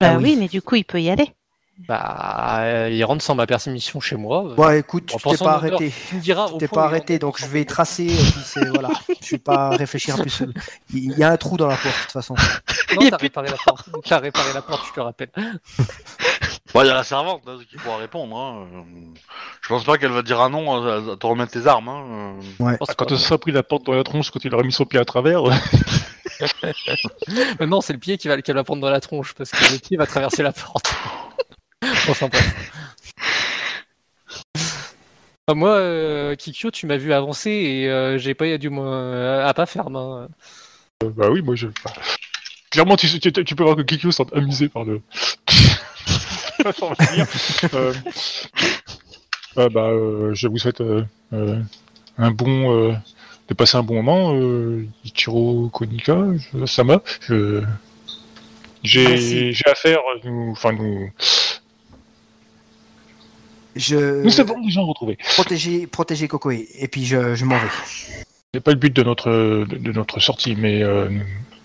Bah 0.00 0.10
Ah 0.12 0.16
oui. 0.18 0.24
oui. 0.24 0.36
mais 0.38 0.48
du 0.48 0.62
coup, 0.62 0.76
il 0.76 0.84
peut 0.84 1.00
y 1.02 1.10
aller. 1.10 1.32
Bah, 1.88 2.58
euh, 2.60 2.88
ils 2.90 3.04
rentrent 3.04 3.24
sans 3.24 3.34
ma 3.34 3.46
permission 3.46 4.00
chez 4.00 4.16
moi. 4.16 4.44
euh. 4.46 4.54
Bon, 4.54 4.70
écoute, 4.70 5.10
En 5.12 5.18
tu 5.18 5.28
t'es 5.36 5.44
pas 5.44 5.54
arrêté. 5.54 5.92
Tu 6.08 6.16
me 6.16 6.20
diras. 6.20 6.46
Tu 6.48 6.54
au 6.54 6.58
t'es 6.58 6.68
pas 6.68 6.82
il 6.82 6.86
arrêté, 6.86 7.18
donc 7.18 7.38
je 7.40 7.46
vais 7.46 7.64
tracer. 7.64 8.04
Et 8.04 8.08
puis 8.08 8.42
c'est 8.44 8.68
voilà, 8.68 8.90
je 9.22 9.30
vais 9.32 9.38
pas 9.38 9.70
réfléchir 9.70 10.16
plus. 10.16 10.42
Il 10.92 11.18
y 11.18 11.24
a 11.24 11.30
un 11.30 11.36
trou 11.36 11.56
dans 11.56 11.66
la 11.66 11.76
porte 11.76 11.94
de 11.96 12.02
toute 12.02 12.12
façon. 12.12 12.34
Non, 12.34 13.02
Il 13.02 13.10
t'as 13.10 13.18
plus- 13.18 13.26
réparé 13.26 13.48
la 13.50 13.56
porte. 13.66 13.88
T'as 14.04 14.18
réparé 14.18 14.52
la 14.54 14.62
porte, 14.62 14.86
je 14.88 14.92
te 14.92 15.00
rappelle. 15.00 15.30
Bon, 16.72 16.82
il 16.82 16.86
y 16.86 16.90
a 16.90 16.94
la 16.94 17.04
servante 17.04 17.42
hein, 17.46 17.58
qui 17.68 17.76
pourra 17.76 17.96
répondre. 17.98 18.36
Hein. 18.36 18.66
Je 19.60 19.68
pense 19.68 19.84
pas 19.84 19.98
qu'elle 19.98 20.10
va 20.12 20.22
dire 20.22 20.40
un 20.40 20.50
non 20.50 20.82
à, 20.84 21.12
à 21.12 21.16
te 21.16 21.26
remettre 21.26 21.52
tes 21.52 21.66
armes. 21.66 21.88
Hein. 21.88 22.34
pense 22.78 22.88
Ah, 22.90 22.94
Quand 22.96 23.08
se 23.10 23.16
sera 23.16 23.38
pris 23.38 23.52
la 23.52 23.62
porte 23.62 23.84
dans 23.84 23.92
la 23.94 24.04
tronche, 24.04 24.30
quand 24.30 24.44
il 24.44 24.54
aura 24.54 24.62
mis 24.64 24.72
son 24.72 24.84
pied 24.84 24.98
à 25.00 25.04
travers. 25.04 25.42
Mais 27.60 27.66
non, 27.66 27.80
c'est 27.80 27.92
le 27.92 27.98
pied 27.98 28.18
qui 28.18 28.28
va, 28.28 28.40
qu'elle 28.42 28.56
va 28.56 28.64
prendre 28.64 28.82
dans 28.82 28.90
la 28.90 29.00
tronche 29.00 29.34
parce 29.34 29.50
que 29.50 29.72
le 29.72 29.78
pied 29.78 29.96
va 29.96 30.06
traverser 30.06 30.42
la 30.42 30.52
porte. 30.52 30.94
Ah, 35.46 35.52
moi, 35.52 35.72
euh, 35.72 36.34
Kikyo, 36.36 36.70
tu 36.70 36.86
m'as 36.86 36.96
vu 36.96 37.12
avancer 37.12 37.50
et 37.50 37.90
euh, 37.90 38.16
j'ai 38.16 38.32
pas 38.32 38.56
du 38.56 38.70
moins 38.70 38.98
euh, 38.98 39.46
à 39.46 39.52
pas 39.52 39.66
faire 39.66 39.90
main. 39.90 40.26
bah 41.02 41.28
oui, 41.30 41.42
moi 41.42 41.54
je. 41.54 41.66
Clairement, 42.70 42.96
tu, 42.96 43.20
tu, 43.20 43.30
tu 43.30 43.54
peux 43.54 43.62
voir 43.62 43.76
que 43.76 43.82
Kikyo 43.82 44.10
s'est 44.10 44.24
amusé 44.32 44.70
par 44.70 44.84
le. 44.84 45.02
Euh... 47.74 49.68
bah, 49.68 49.88
euh, 49.88 50.32
je 50.34 50.48
vous 50.48 50.56
souhaite 50.56 50.80
euh, 50.80 51.04
euh, 51.34 51.60
un 52.16 52.30
bon. 52.30 52.72
euh, 52.72 52.94
de 53.48 53.54
passer 53.54 53.76
un 53.76 53.82
bon 53.82 53.94
moment, 54.02 54.34
euh, 54.34 54.86
Ichiro 55.04 55.68
Konika, 55.68 56.24
Sama. 56.66 57.02
J'ai 58.82 59.54
affaire, 59.66 60.00
nous, 60.24 60.50
enfin 60.52 60.72
nous, 60.72 61.10
Je 63.76 64.22
nous 64.22 64.30
savons 64.30 64.60
déjà 64.60 64.80
retrouver. 64.82 65.18
protéger 65.34 65.86
protéger 65.86 66.28
Kokoe 66.28 66.52
et 66.78 66.88
puis 66.88 67.04
je, 67.04 67.34
je 67.34 67.44
m'en 67.44 67.56
vais. 67.58 67.68
C'est 68.54 68.60
pas 68.60 68.70
le 68.70 68.76
but 68.78 68.94
de 68.94 69.02
notre 69.02 69.30
de, 69.30 69.92
notre 69.92 70.20
sortie, 70.20 70.54
mais 70.56 70.82
euh, 70.82 71.08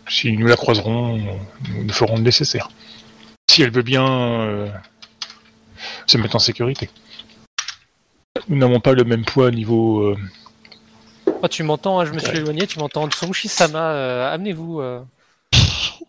si 0.08 0.36
nous 0.36 0.48
la 0.48 0.56
croiserons, 0.56 1.18
nous, 1.18 1.84
nous 1.84 1.94
ferons 1.94 2.16
le 2.16 2.24
nécessaire. 2.24 2.70
Si 3.50 3.62
elle 3.62 3.72
veut 3.72 3.84
bien 3.84 4.06
euh, 4.42 4.70
se 6.08 6.18
mettre 6.18 6.36
en 6.36 6.40
sécurité. 6.40 6.90
Nous 8.48 8.58
n'avons 8.58 8.80
pas 8.80 8.94
le 8.94 9.04
même 9.04 9.26
poids 9.26 9.52
niveau. 9.52 10.02
euh, 10.02 10.18
Oh, 11.42 11.48
tu 11.48 11.62
m'entends, 11.64 12.00
hein, 12.00 12.06
je 12.06 12.12
me 12.12 12.20
suis 12.20 12.32
Ouais. 12.32 12.38
éloigné, 12.38 12.66
tu 12.68 12.80
m'entends. 12.80 13.08
Tsumushi-sama, 13.08 13.80
euh, 13.92 14.34
amenez-vous. 14.34 14.82
euh. 14.82 15.02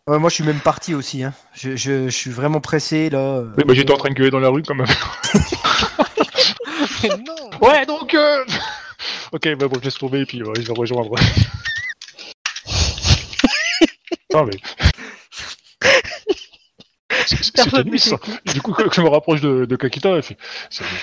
Ouais, 0.07 0.19
moi 0.19 0.29
je 0.31 0.35
suis 0.37 0.45
même 0.45 0.61
parti 0.61 0.95
aussi. 0.95 1.23
Hein. 1.23 1.35
Je, 1.55 1.77
je, 1.77 2.05
je 2.09 2.17
suis 2.17 2.31
vraiment 2.31 2.61
pressé 2.61 3.11
là. 3.11 3.19
euh. 3.19 3.53
Oui, 3.59 3.65
bah, 3.67 3.75
j'étais 3.75 3.93
en 3.93 3.97
train 3.99 4.09
de 4.09 4.15
gueuler 4.15 4.31
dans 4.31 4.41
la 4.41 4.49
rue 4.49 4.63
quand 4.63 4.75
même. 4.75 4.87
Non 7.27 7.51
Ouais, 7.61 7.85
donc. 7.87 8.15
euh, 8.15 8.45
ok, 9.33 9.55
bah 9.57 9.69
bon, 9.69 9.79
je 9.81 9.85
laisse 9.85 9.99
tomber 9.99 10.21
et 10.21 10.27
puis 10.27 10.43
euh, 10.43 10.53
je 10.57 10.63
vais 10.63 10.73
rejoindre. 10.75 11.11
non 14.35 14.45
mais. 14.45 14.57
Personne 17.55 17.89
nuit, 17.89 17.99
ça- 17.99 18.19
du 18.53 18.63
coup, 18.63 18.73
quand 18.73 18.93
je 18.93 19.01
me 19.01 19.09
rapproche 19.09 19.41
de, 19.41 19.65
de 19.65 19.77
Kakita, 19.77 20.11
elle 20.17 20.23
fait, 20.23 20.37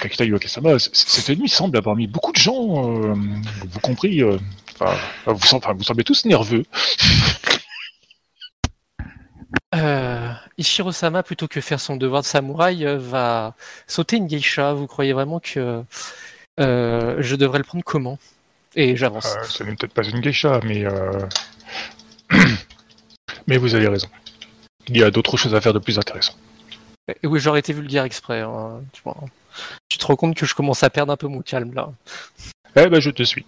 Kakita 0.01 0.23
Iwakesama, 0.25 0.79
c- 0.79 0.89
cette 0.93 1.37
nuit 1.37 1.49
semble 1.49 1.77
avoir 1.77 1.95
mis 1.95 2.07
beaucoup 2.07 2.31
de 2.31 2.37
gens, 2.37 3.01
euh, 3.03 3.13
vous 3.65 3.79
compris, 3.81 4.23
euh, 4.23 4.37
enfin, 4.79 4.95
vous, 5.27 5.45
sem- 5.45 5.57
enfin, 5.57 5.73
vous 5.73 5.83
semblez 5.83 6.03
tous 6.03 6.25
nerveux. 6.25 6.63
Euh, 9.75 10.31
Ichiro-sama, 10.57 11.23
plutôt 11.23 11.47
que 11.47 11.59
faire 11.59 11.79
son 11.79 11.97
devoir 11.97 12.21
de 12.21 12.27
samouraï, 12.27 12.85
euh, 12.85 12.97
va 12.97 13.53
sauter 13.85 14.17
une 14.17 14.27
geisha. 14.27 14.73
Vous 14.73 14.87
croyez 14.87 15.13
vraiment 15.13 15.39
que 15.39 15.83
euh, 16.59 17.15
je 17.19 17.35
devrais 17.35 17.59
le 17.59 17.63
prendre 17.63 17.83
comment? 17.83 18.17
Et 18.75 18.95
j'avance. 18.95 19.35
Euh, 19.35 19.43
ce 19.43 19.63
n'est 19.63 19.75
peut-être 19.75 19.93
pas 19.93 20.03
une 20.03 20.21
geisha, 20.21 20.59
mais 20.63 20.85
euh, 20.85 21.27
mais 23.47 23.57
vous 23.57 23.75
avez 23.75 23.87
raison. 23.87 24.07
Il 24.87 24.97
y 24.97 25.03
a 25.03 25.11
d'autres 25.11 25.35
choses 25.37 25.53
à 25.53 25.61
faire 25.61 25.73
de 25.73 25.79
plus 25.79 25.97
intéressant. 25.97 26.33
Et 27.21 27.27
oui, 27.27 27.39
j'aurais 27.39 27.59
été 27.59 27.73
vulgaire 27.73 28.03
exprès. 28.03 28.41
hein, 28.41 28.81
tu, 28.93 29.01
vois. 29.03 29.17
Tu 29.89 29.97
te 29.97 30.05
rends 30.05 30.15
compte 30.15 30.35
que 30.35 30.45
je 30.45 30.55
commence 30.55 30.83
à 30.83 30.89
perdre 30.89 31.11
un 31.11 31.17
peu 31.17 31.27
mon 31.27 31.41
calme 31.41 31.73
là. 31.73 31.89
Eh 32.75 32.87
ben, 32.87 32.99
je 32.99 33.09
te 33.09 33.23
suis. 33.23 33.45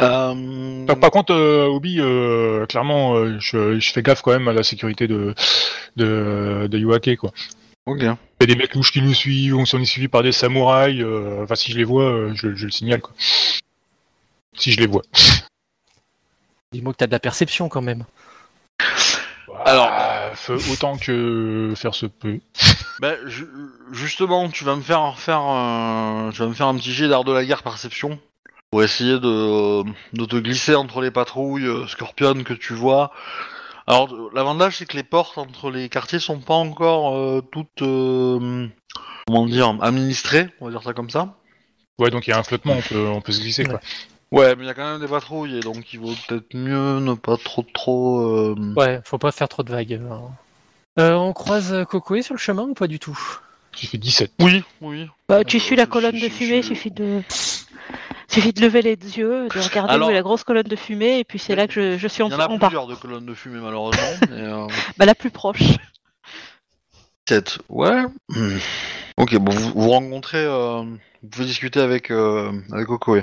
Euh, 0.00 0.86
Par, 0.86 0.98
par 0.98 1.10
contre, 1.10 1.32
euh, 1.34 1.66
Obi, 1.66 1.98
euh, 2.00 2.66
clairement, 2.66 3.14
euh, 3.14 3.36
je, 3.40 3.78
je 3.78 3.92
fais 3.92 4.02
gaffe 4.02 4.22
quand 4.22 4.32
même 4.32 4.48
à 4.48 4.52
la 4.52 4.62
sécurité 4.62 5.06
de 5.06 5.34
de, 5.96 6.66
de 6.70 6.78
Yuake, 6.78 7.16
quoi. 7.16 7.30
Ok. 7.86 8.00
Il 8.00 8.04
y 8.04 8.42
a 8.42 8.46
des 8.46 8.56
mecs 8.56 8.74
louches 8.74 8.92
qui 8.92 9.02
nous 9.02 9.14
suivent, 9.14 9.56
on 9.56 9.66
s'en 9.66 9.80
est 9.80 9.84
suivi 9.84 10.08
par 10.08 10.22
des 10.22 10.32
samouraïs. 10.32 11.00
euh, 11.02 11.42
enfin, 11.44 11.54
si 11.54 11.72
je 11.72 11.78
les 11.78 11.84
vois, 11.84 12.04
euh, 12.04 12.32
je, 12.34 12.54
je 12.54 12.64
le 12.66 12.70
signale, 12.72 13.00
quoi. 13.00 13.12
Si 14.56 14.72
je 14.72 14.80
les 14.80 14.86
vois. 14.86 15.02
Dis-moi 16.72 16.92
que 16.92 16.98
t'as 16.98 17.06
de 17.06 17.12
la 17.12 17.18
perception 17.20 17.68
quand 17.68 17.82
même. 17.82 18.04
Alors- 19.64 19.88
Ah, 19.90 20.30
feu 20.34 20.56
autant 20.72 20.96
que 20.96 21.72
faire 21.76 21.94
se 21.94 22.06
peut. 22.06 22.38
Bah, 23.00 23.14
ju- 23.26 23.48
justement, 23.92 24.48
tu 24.48 24.64
vas 24.64 24.74
me 24.76 24.82
faire 24.82 25.18
faire, 25.18 25.42
euh, 25.42 26.30
tu 26.32 26.38
vas 26.38 26.48
me 26.48 26.54
faire 26.54 26.66
un 26.68 26.76
petit 26.76 26.92
jet 26.92 27.08
d'art 27.08 27.24
de 27.24 27.32
la 27.32 27.44
guerre 27.44 27.62
perception. 27.62 28.18
Pour 28.72 28.82
essayer 28.82 29.20
de, 29.20 29.82
de 30.14 30.24
te 30.24 30.36
glisser 30.36 30.74
entre 30.74 31.02
les 31.02 31.10
patrouilles 31.10 31.66
euh, 31.66 31.86
Scorpion 31.86 32.42
que 32.42 32.54
tu 32.54 32.72
vois. 32.72 33.12
Alors, 33.86 34.08
l'avantage, 34.34 34.78
c'est 34.78 34.86
que 34.86 34.96
les 34.96 35.02
portes 35.02 35.36
entre 35.36 35.70
les 35.70 35.90
quartiers 35.90 36.18
sont 36.18 36.38
pas 36.40 36.54
encore 36.54 37.14
euh, 37.14 37.42
toutes, 37.52 37.82
euh, 37.82 38.66
comment 39.26 39.44
dire, 39.46 39.76
administrées, 39.82 40.48
on 40.60 40.66
va 40.66 40.70
dire 40.70 40.82
ça 40.82 40.94
comme 40.94 41.10
ça. 41.10 41.34
Ouais, 41.98 42.08
donc 42.10 42.26
il 42.26 42.30
y 42.30 42.32
a 42.32 42.38
un 42.38 42.42
flottement, 42.42 42.72
on 42.78 42.80
peut, 42.80 43.06
on 43.08 43.20
peut 43.20 43.32
se 43.32 43.42
glisser, 43.42 43.64
quoi. 43.64 43.80
Ouais, 44.30 44.56
mais 44.56 44.64
il 44.64 44.66
y 44.66 44.70
a 44.70 44.74
quand 44.74 44.90
même 44.90 45.00
des 45.02 45.08
patrouilles, 45.08 45.58
et 45.58 45.60
donc 45.60 45.92
il 45.92 46.00
vaut 46.00 46.14
peut-être 46.26 46.54
mieux 46.54 46.98
ne 47.00 47.12
pas 47.12 47.36
trop 47.36 47.66
trop... 47.74 48.20
euh, 48.22 48.54
Ouais, 48.74 49.00
faut 49.04 49.18
pas 49.18 49.32
faire 49.32 49.50
trop 49.50 49.62
de 49.62 49.70
vagues. 49.70 50.00
hein. 50.10 50.22
Euh, 50.98 51.12
on 51.12 51.34
croise 51.34 51.84
Cocoé 51.90 52.22
sur 52.22 52.32
le 52.32 52.38
chemin 52.40 52.62
ou 52.62 52.72
pas 52.72 52.86
du 52.86 52.98
tout? 52.98 53.18
J'ai 53.78 53.86
fait 53.86 53.98
17. 53.98 54.32
Oui, 54.40 54.64
oui. 54.80 55.08
Bah, 55.28 55.44
tu 55.44 55.58
Euh, 55.58 55.60
suis 55.60 55.76
la 55.76 55.84
colonne 55.86 56.16
je- 56.16 56.24
de 56.24 56.30
fumée, 56.30 56.62
je- 56.62 56.68
suffit 56.68 56.90
de 56.90 57.22
suffit 58.28 58.52
de 58.52 58.60
lever 58.60 58.82
les 58.82 58.90
yeux, 58.96 59.48
de 59.48 59.60
regarder 59.60 59.92
Alors- 59.92 60.08
où 60.08 60.10
est 60.10 60.14
la 60.14 60.22
grosse 60.22 60.44
colonne 60.44 60.62
de 60.66 60.76
fumée, 60.76 61.18
et 61.20 61.24
puis 61.24 61.38
c'est 61.38 61.54
là 61.54 61.66
que 61.66 61.72
je, 61.72 61.98
je 61.98 62.08
suis 62.08 62.22
en, 62.22 62.28
Il 62.28 62.32
y 62.32 62.34
en 62.36 62.40
a 62.40 62.58
plusieurs 62.58 62.86
de 62.86 62.94
colonnes 62.94 63.26
de 63.26 63.34
fumée, 63.34 63.60
malheureusement. 63.60 64.02
mais, 64.30 64.40
euh, 64.42 64.66
Bah, 64.98 65.06
la 65.06 65.14
plus 65.14 65.30
proche. 65.30 65.62
7, 67.28 67.58
ouais. 67.68 68.02
Hmm. 68.30 68.58
Ok, 69.18 69.36
bon, 69.36 69.52
vous, 69.54 69.72
vous 69.74 69.90
rencontrez, 69.90 70.44
euh, 70.44 70.82
vous 71.22 71.28
pouvez 71.30 71.44
discuter 71.46 71.80
avec, 71.80 72.10
euh, 72.10 72.52
avec 72.72 72.88
Okoe. 72.88 73.22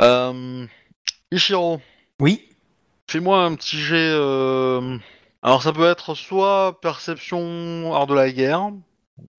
Euh, 0.00 0.66
Ishiro, 1.32 1.80
Oui. 2.20 2.48
fais-moi 3.10 3.42
un 3.44 3.54
petit 3.54 3.78
jet. 3.78 3.96
euh, 4.14 4.96
Alors, 5.42 5.62
ça 5.62 5.72
peut 5.72 5.88
être 5.90 6.14
soit 6.14 6.78
perception 6.80 7.92
art 7.94 8.06
de 8.06 8.14
la 8.14 8.30
guerre, 8.30 8.70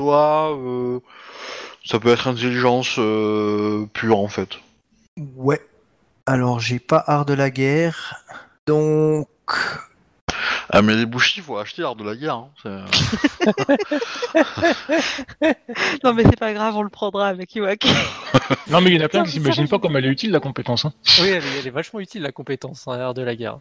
soit 0.02 0.54
euh, 0.58 1.00
ça 1.84 2.00
peut 2.00 2.10
être 2.10 2.28
intelligence 2.28 2.96
euh, 2.98 3.86
pure 3.94 4.18
en 4.20 4.28
fait. 4.30 4.50
Ouais. 5.36 5.62
Alors, 6.26 6.60
j'ai 6.60 6.80
pas 6.80 7.04
art 7.06 7.26
de 7.26 7.34
la 7.34 7.50
guerre. 7.50 8.16
Donc. 8.66 9.28
Ah, 10.70 10.82
mais 10.82 10.96
les 10.96 11.06
bouchis, 11.06 11.42
faut 11.42 11.58
acheter 11.58 11.84
art 11.84 11.96
de 11.96 12.04
la 12.06 12.16
guerre. 12.16 12.36
hein, 12.36 12.50
Non, 16.04 16.14
mais 16.14 16.24
c'est 16.24 16.40
pas 16.40 16.54
grave, 16.54 16.76
on 16.76 16.82
le 16.84 16.90
prendra 16.90 17.28
avec 17.28 17.54
Iwak. 17.56 17.86
Non, 18.70 18.82
mais 18.82 18.90
il 18.92 18.96
y 18.98 19.02
en 19.02 19.06
a 19.06 19.10
plein 19.10 19.24
qui 19.24 19.32
s'imaginent 19.32 19.66
va. 19.66 19.78
pas 19.78 19.80
comme 19.80 19.96
elle 19.96 20.06
est 20.06 20.10
utile, 20.10 20.32
la 20.32 20.40
compétence. 20.40 20.86
Hein. 20.86 20.94
Oui, 21.22 21.28
elle 21.30 21.44
est, 21.44 21.60
elle 21.60 21.68
est 21.68 21.72
vachement 21.72 22.00
utile 22.00 22.22
la 22.24 22.32
compétence 22.32 22.88
en 22.88 22.96
l'air 22.96 23.14
de 23.14 23.22
la 23.22 23.36
guerre. 23.36 23.60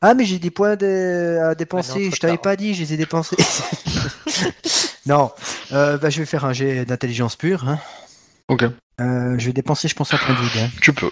Ah, 0.00 0.14
mais 0.14 0.24
j'ai 0.24 0.38
des 0.38 0.50
points 0.50 0.76
de- 0.76 1.38
à 1.42 1.54
dépenser. 1.54 2.06
trop 2.06 2.14
je 2.14 2.20
t'avais 2.20 2.36
pas 2.38 2.56
dit, 2.56 2.74
je 2.74 2.80
les 2.80 2.94
ai 2.94 2.96
dépensés. 2.96 3.36
non. 5.08 5.32
Euh, 5.72 5.98
bah, 5.98 6.10
je 6.10 6.18
vais 6.20 6.26
faire 6.26 6.44
un 6.44 6.52
jet 6.52 6.84
d'intelligence 6.84 7.34
pure. 7.36 7.66
hein. 7.68 7.78
Ok, 8.48 8.62
Euh, 9.00 9.36
je 9.38 9.46
vais 9.46 9.52
dépenser, 9.52 9.88
je 9.88 9.94
pense, 9.94 10.12
un 10.14 10.18
point 10.18 10.34
de 10.34 10.40
vide. 10.40 10.62
hein. 10.64 10.70
tu 10.80 10.92
peux. 10.92 11.10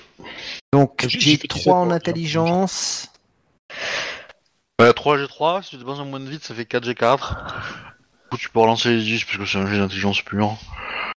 Donc, 0.73 1.03
J'ai- 1.03 1.09
j'ai 1.09 1.31
j'ai 1.33 1.37
fait 1.39 1.49
3 1.49 1.77
en 1.77 1.87
17 1.87 1.89
pour- 1.89 1.93
intelligence. 1.95 3.09
Ouais, 4.81 4.93
3 4.93 5.17
G3, 5.19 5.63
si 5.63 5.71
tu 5.71 5.77
dépenses 5.79 5.99
un 6.01 6.05
moins 6.05 6.21
de 6.21 6.29
vite, 6.29 6.45
ça 6.45 6.55
fait 6.55 6.65
4 6.67 6.85
G4. 6.85 7.37
Du 8.25 8.31
coup, 8.31 8.37
tu 8.39 8.49
peux 8.51 8.59
relancer 8.61 8.91
les 8.91 9.03
10 9.03 9.25
parce 9.25 9.39
que 9.39 9.47
c'est 9.47 9.59
un 9.59 9.67
jet 9.67 9.79
d'intelligence 9.79 10.21
pure. 10.23 10.57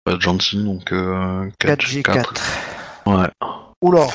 Pas 0.04 0.20
gentil, 0.20 0.64
donc 0.64 0.92
euh, 0.92 1.50
4 1.60 1.80
4 1.80 1.86
G4. 1.88 2.34
G4. 2.34 2.42
Ouais. 3.06 3.28
Oula. 3.82 4.08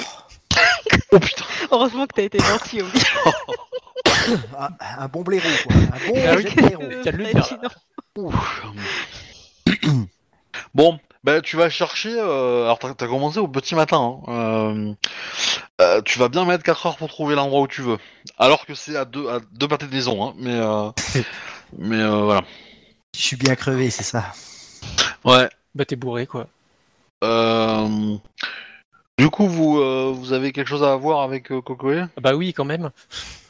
Oh 1.12 1.18
putain 1.18 1.44
Heureusement 1.70 2.06
que 2.06 2.14
t'as 2.14 2.22
été 2.22 2.38
gentil 2.38 2.82
au 2.82 2.86
Ah, 4.58 4.68
un 4.98 5.08
bon 5.08 5.22
blaireau, 5.22 5.48
quoi. 5.66 5.74
Un 5.74 6.08
bon 6.08 6.14
Ah 6.26 6.36
de 6.36 7.10
blaireau. 7.16 7.42
Ouf. 8.18 8.62
Bon, 10.74 10.98
bah 11.24 11.40
tu 11.40 11.56
vas 11.56 11.70
chercher. 11.70 12.14
euh, 12.18 12.64
alors 12.64 12.78
t'as 12.78 13.06
commencé 13.06 13.38
au 13.38 13.48
petit 13.48 13.74
matin. 13.74 14.20
hein, 14.26 14.32
euh, 14.32 14.94
euh, 15.80 16.02
tu 16.02 16.18
vas 16.18 16.28
bien 16.28 16.44
mettre 16.44 16.62
4 16.64 16.86
heures 16.86 16.96
pour 16.96 17.08
trouver 17.08 17.34
l'endroit 17.34 17.60
où 17.62 17.66
tu 17.68 17.82
veux. 17.82 17.98
Alors 18.38 18.66
que 18.66 18.74
c'est 18.74 18.96
à 18.96 19.04
deux, 19.04 19.28
à 19.28 19.40
deux 19.52 19.68
pâtés 19.68 19.86
de 19.86 19.92
maison. 19.94 20.24
Hein, 20.24 20.34
mais 20.38 20.54
euh, 20.54 20.90
mais 21.78 22.00
euh, 22.00 22.22
voilà. 22.24 22.42
Je 23.14 23.20
suis 23.22 23.36
bien 23.36 23.54
crevé, 23.54 23.90
c'est 23.90 24.02
ça. 24.02 24.24
Ouais. 25.24 25.48
Bah 25.74 25.84
t'es 25.86 25.96
bourré 25.96 26.26
quoi. 26.26 26.48
Euh, 27.24 28.16
du 29.18 29.30
coup, 29.30 29.46
vous 29.48 29.78
euh, 29.78 30.12
vous 30.14 30.32
avez 30.34 30.52
quelque 30.52 30.68
chose 30.68 30.82
à 30.84 30.96
voir 30.96 31.20
avec 31.22 31.50
euh, 31.52 31.60
Kokoe 31.62 32.08
Ah 32.16 32.20
Bah 32.20 32.34
oui 32.34 32.52
quand 32.52 32.64
même. 32.64 32.90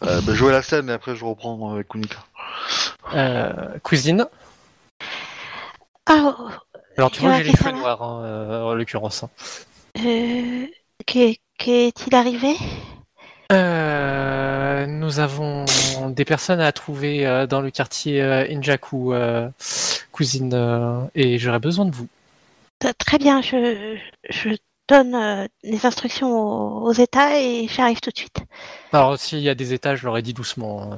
euh, 0.04 0.20
bah, 0.20 0.34
Jouez 0.34 0.52
la 0.52 0.62
scène 0.62 0.88
et 0.88 0.92
après 0.92 1.16
je 1.16 1.24
reprends 1.24 1.72
avec 1.72 1.88
Kunika. 1.88 2.18
Euh, 3.14 3.78
cuisine. 3.82 4.26
Ah, 6.06 6.36
Alors 6.96 7.10
tu 7.10 7.20
vois 7.20 7.36
j'ai 7.36 7.44
les 7.44 7.52
cheveux 7.56 7.72
noirs 7.72 8.02
hein, 8.02 8.24
euh, 8.24 8.62
en 8.62 8.74
l'occurrence. 8.74 9.24
euh, 9.98 10.66
qu'est- 11.06 11.38
qu'est-il 11.58 12.14
arrivé? 12.14 12.54
Euh, 13.52 14.86
nous 14.86 15.20
avons 15.20 15.64
des 16.10 16.24
personnes 16.24 16.60
à 16.60 16.72
trouver 16.72 17.26
euh, 17.26 17.46
dans 17.46 17.60
le 17.60 17.70
quartier 17.70 18.22
euh, 18.22 18.46
Injaku, 18.50 19.12
euh, 19.12 19.48
cousine, 20.10 20.54
euh, 20.54 21.00
et 21.14 21.38
j'aurais 21.38 21.58
besoin 21.58 21.84
de 21.84 21.94
vous. 21.94 22.08
Très 22.98 23.18
bien, 23.18 23.42
je, 23.42 23.96
je 24.30 24.48
donne 24.88 25.14
euh, 25.14 25.46
les 25.62 25.86
instructions 25.86 26.30
aux, 26.30 26.88
aux 26.88 26.92
États 26.92 27.38
et 27.38 27.68
j'arrive 27.68 28.00
tout 28.00 28.10
de 28.10 28.18
suite. 28.18 28.38
Alors 28.92 29.18
s'il 29.18 29.40
y 29.40 29.48
a 29.48 29.54
des 29.54 29.72
étages, 29.72 30.00
je 30.00 30.06
leur 30.06 30.16
ai 30.16 30.22
dit 30.22 30.32
doucement 30.34 30.92
euh, 30.92 30.96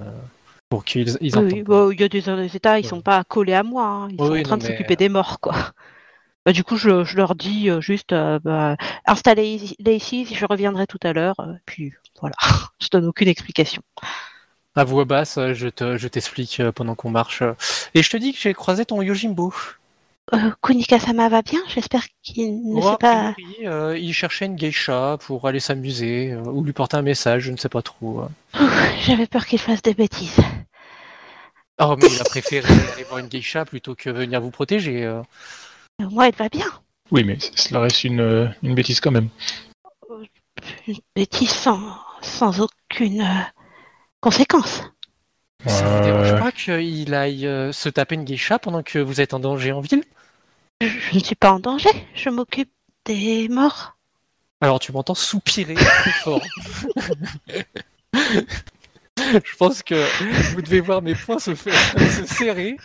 pour 0.69 0.85
qu'ils 0.85 1.17
ils 1.21 1.37
Oui, 1.39 1.63
bah, 1.63 1.89
il 1.93 2.01
y 2.01 2.05
a 2.05 2.09
des, 2.09 2.21
des 2.23 2.57
États, 2.57 2.79
ils 2.79 2.85
Ouais. 2.85 2.89
sont 2.89 3.01
pas 3.03 3.25
collés 3.25 3.55
à 3.55 3.63
moi, 3.63 3.87
hein, 3.87 4.09
ils 4.11 4.19
sont 4.19 4.31
oui, 4.33 4.41
en 4.41 4.43
train 4.43 4.57
non, 4.57 4.59
de 4.59 4.63
mais- 4.63 4.69
s'occuper 4.69 4.97
des 4.97 5.09
morts, 5.09 5.41
quoi. 5.41 5.55
Bah, 6.47 6.53
du 6.53 6.65
coup, 6.65 6.77
je, 6.77 7.05
je 7.05 7.17
leur 7.17 7.35
dis 7.35 7.71
euh, 7.71 7.81
juste, 7.81 8.13
euh, 8.13 8.39
bah, 8.41 8.77
installez-les 9.07 9.97
ici, 9.97 10.27
je 10.35 10.47
reviendrai 10.47 10.87
tout 10.87 10.99
à 11.03 11.13
l'heure, 11.13 11.41
euh, 11.41 11.55
puis 11.67 11.93
voilà, 12.21 12.37
je 12.83 12.89
donne 12.91 13.07
aucune 13.07 13.29
explication. 13.29 13.83
À 14.77 14.85
voix 14.85 15.05
basse, 15.05 15.39
euh, 15.39 15.53
je 15.55 15.69
te, 15.69 15.97
je 15.97 16.07
t'explique 16.09 16.61
euh, 16.61 16.71
pendant 16.73 16.95
qu'on 16.95 17.11
marche. 17.11 17.43
euh. 17.43 17.55
Et 17.95 18.03
je 18.03 18.11
te 18.11 18.17
dis 18.17 18.33
que 18.33 18.39
j'ai 18.39 18.55
croisé 18.55 18.85
ton 18.85 19.03
Yojimbo. 19.03 19.53
Euh, 20.33 20.51
Kunika-sama 20.63 21.29
va 21.29 21.43
bien, 21.43 21.61
j'espère 21.69 22.03
qu'il 22.23 22.73
ne 22.75 22.81
sait 22.81 22.89
a 22.89 22.97
pas... 22.97 23.33
priori, 23.33 23.67
euh, 23.67 23.99
il 23.99 24.15
cherchait 24.15 24.47
une 24.47 24.57
geisha 24.57 25.19
pour 25.21 25.47
aller 25.47 25.61
s'amuser 25.61 26.33
euh, 26.33 26.41
ou 26.45 26.65
lui 26.65 26.73
porter 26.73 26.97
un 26.97 27.03
message, 27.03 27.43
je 27.43 27.53
ne 27.53 27.59
sais 27.59 27.69
pas 27.69 27.83
trop. 27.83 28.23
Ouf, 28.59 29.05
J'avais 29.05 29.27
peur 29.27 29.45
qu'il 29.45 29.59
fasse 29.59 29.83
des 29.83 29.93
bêtises. 29.93 30.37
Oh, 31.79 31.95
mais 32.01 32.09
il 32.11 32.21
a 32.21 32.25
préféré 32.25 32.67
aller 32.95 33.05
voir 33.05 33.19
une 33.19 33.29
geisha 33.29 33.67
plutôt 33.67 33.95
que 33.95 34.09
venir 34.09 34.41
vous 34.41 34.51
protéger. 34.51 35.05
euh. 35.05 35.21
Euh, 36.01 36.09
Moi, 36.11 36.29
elle 36.29 36.35
va 36.37 36.49
bien. 36.49 36.67
Oui, 37.11 37.23
mais 37.23 37.37
cela 37.55 37.81
reste 37.81 38.03
une, 38.05 38.55
une 38.63 38.75
bêtise 38.75 39.01
quand 39.01 39.11
même. 39.11 39.29
Une 40.89 40.97
bêtise 41.15 41.51
sans, 41.51 41.81
sans 42.23 42.61
aucune 42.61 43.29
conséquence. 44.21 44.83
Ça 45.67 45.85
vous 45.85 46.03
dérange 46.05 46.39
pas 46.41 46.51
qu'il 46.53 47.13
aille 47.15 47.49
se 47.73 47.89
taper 47.91 48.15
une 48.15 48.25
geisha 48.25 48.59
pendant 48.59 48.83
que 48.83 48.99
vous 48.99 49.21
êtes 49.21 49.35
en 49.35 49.39
danger 49.39 49.73
en 49.73 49.81
ville? 49.81 50.03
Je, 50.85 50.89
je 51.11 51.15
ne 51.15 51.21
suis 51.25 51.35
pas 51.35 51.53
en 51.53 51.61
danger, 51.61 51.89
je 52.15 52.29
m'occupe 52.31 52.71
des 53.05 53.49
morts. 53.49 53.97
Alors 54.61 54.79
tu 54.81 54.93
m'entends 54.93 55.15
soupirer 55.15 55.75
très 55.75 56.11
fort. 56.23 56.41
Je 59.17 59.57
pense 59.59 59.83
que 59.83 59.95
vous 60.55 60.63
devez 60.63 60.81
voir 60.81 61.01
mes 61.03 61.15
poings 61.15 61.39
se, 61.39 61.55
faire, 61.55 61.75
se 62.11 62.27
serrer. 62.27 62.77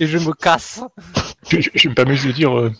Et 0.00 0.06
je 0.06 0.18
me 0.18 0.32
casse. 0.34 0.80
je, 1.50 1.60
je- 1.60 1.70
je 1.74 1.88
me 1.88 1.94
permets 1.94 2.16
de 2.16 2.32
dire, 2.32 2.56
euh, 2.58 2.72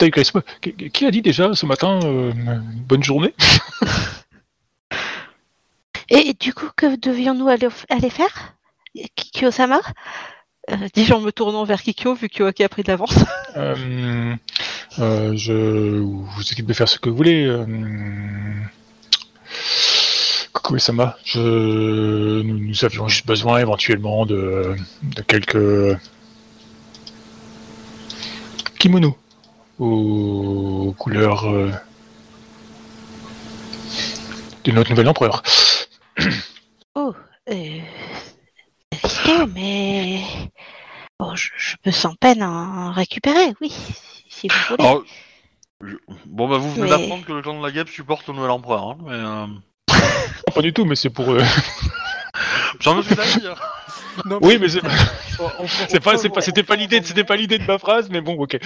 Yukaisma, 0.00 0.42
qui, 0.60 0.74
qui 0.74 1.06
a 1.06 1.10
dit 1.10 1.22
déjà 1.22 1.54
ce 1.54 1.66
matin 1.66 1.98
euh, 2.04 2.32
bonne 2.86 3.02
journée? 3.02 3.34
Et, 6.10 6.34
du 6.34 6.54
coup, 6.54 6.68
que 6.76 6.96
devions-nous 6.96 7.48
aller, 7.48 7.68
aller 7.90 8.10
faire? 8.10 8.54
Kikyo-sama 9.14 9.76
euh, 9.78 9.80
Dis-je 10.94 11.12
en 11.14 11.20
me 11.20 11.30
tournant 11.32 11.64
vers 11.64 11.82
Kikyo, 11.82 12.14
vu 12.14 12.28
que 12.28 12.42
Yoaki 12.42 12.64
a 12.64 12.68
pris 12.68 12.82
de 12.82 12.88
l'avance. 12.88 13.14
Euh, 13.56 14.36
euh, 15.00 15.32
Je 15.34 15.98
vous 16.00 16.42
occupe 16.52 16.66
de 16.66 16.72
faire 16.72 16.88
ce 16.88 16.98
que 16.98 17.08
vous 17.08 17.16
voulez. 17.16 17.44
Euh, 17.46 17.64
Kokoe-sama, 20.52 21.16
je... 21.24 22.42
nous, 22.42 22.58
nous 22.58 22.84
avions 22.84 23.08
juste 23.08 23.26
besoin 23.26 23.58
éventuellement 23.58 24.26
de, 24.26 24.76
de 25.02 25.22
quelques 25.22 25.98
kimonos 28.78 29.16
aux 29.78 30.94
couleurs 30.98 31.48
euh, 31.48 31.70
de 34.64 34.72
notre 34.72 34.90
nouvel 34.90 35.08
empereur. 35.08 35.42
Oh, 36.94 37.14
euh, 37.50 37.78
c'est 38.92 39.06
risqué, 39.06 39.46
mais... 39.54 40.20
Bon, 41.20 41.34
je, 41.34 41.50
je 41.56 41.76
peux 41.82 41.90
sans 41.90 42.14
peine 42.14 42.42
en 42.42 42.92
récupérer, 42.92 43.52
oui, 43.60 43.70
si, 43.70 43.92
si 44.28 44.48
vous 44.48 44.54
voulez. 44.70 44.84
Alors, 44.88 45.02
je- 45.82 45.96
Bon 46.26 46.48
bah 46.48 46.58
vous 46.58 46.70
venez 46.72 46.84
Mais- 46.84 46.90
d'apprendre 46.90 47.24
que 47.24 47.32
le 47.32 47.42
clan 47.42 47.58
de 47.58 47.64
la 47.66 47.72
guêpe 47.72 47.88
supporte 47.88 48.26
le 48.28 48.34
nouvel 48.34 48.50
empereur. 48.50 48.90
Hein, 48.90 48.98
mais, 49.04 49.12
euh, 49.12 49.46
Pas 50.54 50.62
du 50.62 50.72
tout, 50.72 50.84
mais 50.84 50.94
c'est 50.96 51.10
pour... 51.10 51.28
euh, 51.30 51.38
Parce 51.38 52.80
J'en 52.80 53.00
ai 53.00 53.14
d'avis. 53.14 53.46
Hein. 53.48 53.54
Non, 54.26 54.38
Oui, 54.42 54.58
mais 54.60 54.68
c'est 55.88 56.00
pas, 56.00 56.16
c'est 56.18 56.28
pas, 56.28 56.40
c'était 56.40 56.62
pas 56.64 56.76
l'idée, 56.76 57.00
c'était 57.02 57.24
pas 57.24 57.36
l'idée 57.36 57.58
de 57.58 57.64
ma 57.66 57.78
phrase, 57.78 58.08
mais 58.10 58.20
bon, 58.20 58.34
ok. 58.38 58.58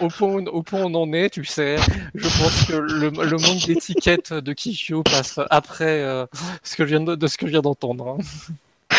au 0.00 0.08
point, 0.08 0.44
au 0.46 0.62
point 0.62 0.80
où 0.82 0.86
on 0.86 0.94
en 0.94 1.12
est, 1.12 1.30
tu 1.30 1.44
sais, 1.44 1.76
je 2.14 2.28
pense 2.28 2.64
que 2.66 2.72
le, 2.74 3.10
le 3.10 3.36
manque 3.36 3.66
d'étiquette 3.66 4.32
de 4.32 4.52
Kishio 4.52 5.02
passe 5.02 5.38
après 5.50 6.00
euh, 6.02 6.26
ce 6.62 6.76
que 6.76 6.84
je 6.84 6.88
viens 6.90 7.00
de, 7.00 7.14
de 7.16 7.26
ce 7.28 7.36
que 7.38 7.46
je 7.46 7.52
viens 7.52 7.62
d'entendre. 7.62 8.16
hein. 8.18 8.96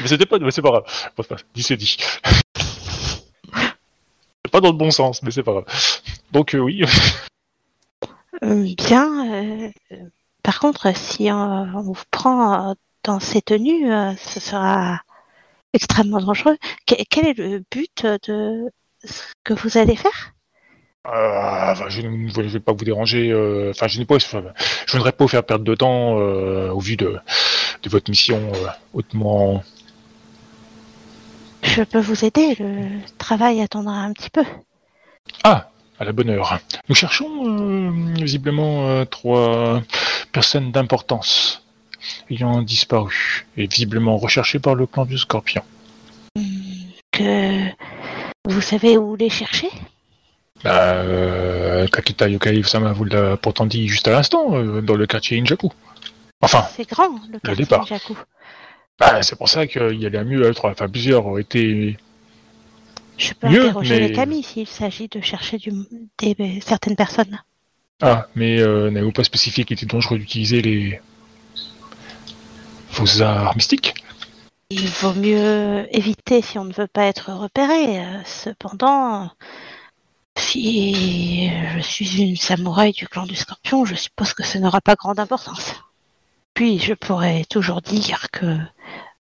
Mais 0.00 0.08
c'était 0.08 0.26
pas, 0.26 0.38
c'est 0.50 0.62
pas 0.62 0.70
grave. 0.70 0.84
C'est 1.28 1.54
dit 1.54 1.62
c'est 1.62 1.76
dit. 1.78 1.96
Pas 4.50 4.60
dans 4.60 4.70
le 4.72 4.76
bon 4.78 4.90
sens, 4.90 5.22
mais 5.22 5.30
c'est 5.30 5.42
pas 5.42 5.52
grave. 5.52 5.66
Donc 6.32 6.54
euh, 6.54 6.58
oui. 6.58 6.82
Euh, 8.42 8.74
bien. 8.76 9.32
euh, 9.32 9.70
par 10.42 10.60
contre, 10.60 10.94
si 10.96 11.30
on 11.32 11.80
vous 11.82 11.96
prend 12.10 12.74
dans 13.02 13.20
ces 13.20 13.42
tenues, 13.42 13.88
ce 14.18 14.40
sera 14.40 15.00
extrêmement 15.72 16.20
dangereux. 16.20 16.56
Que- 16.86 17.02
quel 17.10 17.26
est 17.26 17.38
le 17.38 17.64
but 17.70 18.06
de 18.28 18.70
ce 19.04 19.22
que 19.44 19.54
vous 19.54 19.78
allez 19.78 19.96
faire? 19.96 20.32
Euh, 21.14 21.72
enfin, 21.72 21.84
je 21.88 22.00
ne 22.02 22.28
je 22.28 22.40
vais 22.40 22.60
pas 22.60 22.72
vous 22.72 22.84
déranger. 22.84 23.30
euh, 23.30 23.70
Enfin, 23.70 23.86
je 23.86 23.98
n'ai 23.98 24.04
pas, 24.04 24.16
enfin, 24.16 24.42
je 24.86 24.92
voudrais 24.96 25.12
pas 25.12 25.24
vous 25.24 25.28
faire 25.28 25.44
perdre 25.44 25.64
de 25.64 25.74
temps 25.74 26.18
euh, 26.18 26.70
au 26.70 26.80
vu 26.80 26.96
de, 26.96 27.16
de 27.82 27.88
votre 27.90 28.10
mission 28.10 28.40
euh, 28.54 28.68
hautement. 28.92 29.62
Je 31.62 31.82
peux 31.82 32.00
vous 32.00 32.24
aider. 32.24 32.56
Le 32.58 32.88
travail 33.18 33.60
attendra 33.60 33.94
un 34.00 34.12
petit 34.12 34.30
peu. 34.30 34.44
Ah, 35.44 35.70
à 35.98 36.04
la 36.04 36.12
bonne 36.12 36.30
heure. 36.30 36.58
Nous 36.88 36.94
cherchons 36.94 37.90
visiblement 38.14 39.04
trois 39.06 39.82
personnes 40.32 40.72
d'importance 40.72 41.62
ayant 42.30 42.62
disparu 42.62 43.46
et 43.56 43.66
visiblement 43.66 44.16
recherchées 44.16 44.58
par 44.58 44.74
le 44.74 44.86
clan 44.86 45.04
du 45.06 45.18
Scorpion. 45.18 45.62
Que 47.12 47.68
vous 48.48 48.60
savez 48.60 48.96
où 48.98 49.16
les 49.16 49.30
chercher? 49.30 49.68
Bah, 50.64 50.94
euh, 50.94 51.86
Kakita 51.88 52.28
Yokai 52.28 52.62
Sama 52.64 52.92
vous 52.92 53.04
l'a 53.04 53.36
pourtant 53.36 53.66
dit 53.66 53.88
juste 53.88 54.08
à 54.08 54.12
l'instant, 54.12 54.56
euh, 54.56 54.80
dans 54.80 54.94
le 54.96 55.06
quartier 55.06 55.38
Injaku. 55.40 55.68
Enfin, 56.40 56.66
C'est 56.76 56.88
grand 56.88 57.08
le 57.30 57.38
quartier 57.38 57.64
départ. 57.64 57.86
Jaku. 57.86 58.14
bah, 58.98 59.22
c'est 59.22 59.36
pour 59.36 59.48
ça 59.48 59.66
qu'il 59.66 60.00
y 60.00 60.06
allait 60.06 60.24
mieux 60.24 60.46
à 60.46 60.54
trois. 60.54 60.70
Enfin, 60.70 60.88
plusieurs 60.88 61.26
ont 61.26 61.38
été. 61.38 61.96
Je 63.18 63.32
peux 63.32 63.48
Mieux, 63.48 63.64
interroger 63.64 63.94
mais- 64.00 64.08
les 64.08 64.12
Camille 64.14 64.42
s'il 64.42 64.66
s'agit 64.66 65.08
de 65.08 65.20
chercher 65.20 65.56
du, 65.58 65.72
des, 66.18 66.60
certaines 66.60 66.96
personnes. 66.96 67.38
Ah, 68.02 68.26
mais 68.34 68.60
euh, 68.60 68.90
n'avez-vous 68.90 69.12
pas 69.12 69.24
spécifié 69.24 69.64
qu'il 69.64 69.74
était 69.76 69.86
dangereux 69.86 70.18
d'utiliser 70.18 70.60
les. 70.60 71.00
vos 72.92 73.22
arts 73.22 73.54
mystiques 73.56 73.94
Il 74.70 74.86
vaut 74.88 75.14
mieux 75.14 75.86
éviter 75.96 76.42
si 76.42 76.58
on 76.58 76.64
ne 76.64 76.72
veut 76.74 76.88
pas 76.88 77.04
être 77.04 77.32
repéré. 77.32 78.00
Euh, 78.00 78.18
Cependant, 78.26 79.30
si 80.38 81.50
je 81.74 81.80
suis 81.80 82.22
une 82.22 82.36
samouraï 82.36 82.92
du 82.92 83.08
clan 83.08 83.26
du 83.26 83.34
scorpion, 83.36 83.84
je 83.84 83.94
suppose 83.94 84.32
que 84.34 84.42
ça 84.44 84.58
n'aura 84.58 84.80
pas 84.80 84.94
grande 84.94 85.18
importance. 85.18 85.74
Puis 86.54 86.78
je 86.78 86.94
pourrais 86.94 87.44
toujours 87.44 87.82
dire 87.82 88.26
que 88.32 88.56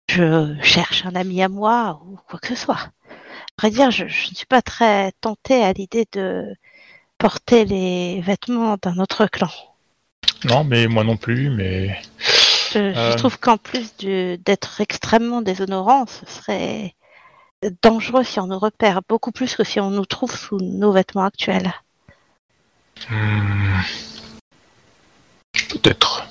je 0.09 0.55
cherche 0.61 1.05
un 1.05 1.15
ami 1.15 1.41
à 1.41 1.49
moi 1.49 2.01
ou 2.05 2.17
quoi 2.29 2.39
que 2.39 2.47
ce 2.47 2.55
soit. 2.55 2.79
À 3.57 3.61
vrai 3.61 3.71
dire, 3.71 3.91
je, 3.91 4.07
je 4.07 4.29
ne 4.29 4.35
suis 4.35 4.45
pas 4.45 4.61
très 4.61 5.11
tentée 5.21 5.63
à 5.63 5.73
l'idée 5.73 6.05
de 6.13 6.45
porter 7.17 7.65
les 7.65 8.21
vêtements 8.21 8.77
d'un 8.81 8.97
autre 8.99 9.25
clan. 9.27 9.49
Non, 10.43 10.63
mais 10.63 10.87
moi 10.87 11.03
non 11.03 11.17
plus, 11.17 11.49
mais. 11.49 11.99
Je, 12.73 12.93
je 12.93 12.97
Euh. 12.99 13.15
trouve 13.15 13.39
qu'en 13.39 13.57
plus 13.57 13.95
d'être 13.97 14.81
extrêmement 14.81 15.41
déshonorant, 15.41 16.05
ce 16.07 16.25
serait 16.25 16.93
dangereux 17.81 18.23
si 18.23 18.39
on 18.39 18.47
nous 18.47 18.59
repère 18.59 19.01
beaucoup 19.07 19.31
plus 19.31 19.55
que 19.55 19.63
si 19.63 19.79
on 19.79 19.89
nous 19.89 20.05
trouve 20.05 20.35
sous 20.35 20.57
nos 20.57 20.91
vêtements 20.91 21.25
actuels. 21.25 21.73
Hmm, 23.09 23.81
Peut-être. 25.69 26.27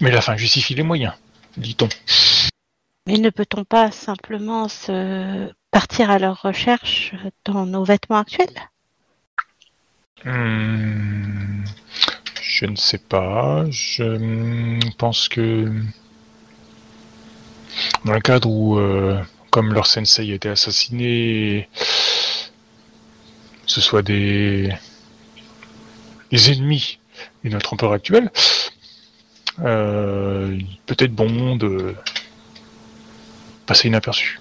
Mais 0.00 0.10
la 0.10 0.20
fin 0.20 0.36
justifie 0.36 0.74
les 0.74 0.82
moyens, 0.82 1.14
dit-on. 1.56 1.88
Mais 3.06 3.18
ne 3.18 3.30
peut-on 3.30 3.64
pas 3.64 3.90
simplement 3.90 4.68
se 4.68 5.50
partir 5.70 6.10
à 6.10 6.18
leur 6.18 6.42
recherche 6.42 7.14
dans 7.44 7.66
nos 7.66 7.84
vêtements 7.84 8.18
actuels? 8.18 8.46
Hmm, 10.24 11.64
Je 12.42 12.66
ne 12.66 12.76
sais 12.76 12.98
pas. 12.98 13.64
Je 13.70 14.78
pense 14.96 15.28
que 15.28 15.72
dans 18.04 18.12
le 18.12 18.20
cadre 18.20 18.48
où, 18.50 18.78
euh, 18.78 19.22
comme 19.58 19.74
leur 19.74 19.88
sensei 19.88 20.30
a 20.30 20.34
été 20.36 20.48
assassiné, 20.48 21.68
ce 23.66 23.80
soit 23.80 24.02
des, 24.02 24.72
des 26.30 26.52
ennemis 26.52 27.00
de 27.42 27.48
notre 27.48 27.74
empereur 27.74 27.92
actuel, 27.92 28.30
euh, 29.58 30.56
peut-être 30.86 31.12
bon 31.12 31.56
de 31.56 31.96
passer 33.66 33.88
inaperçu. 33.88 34.38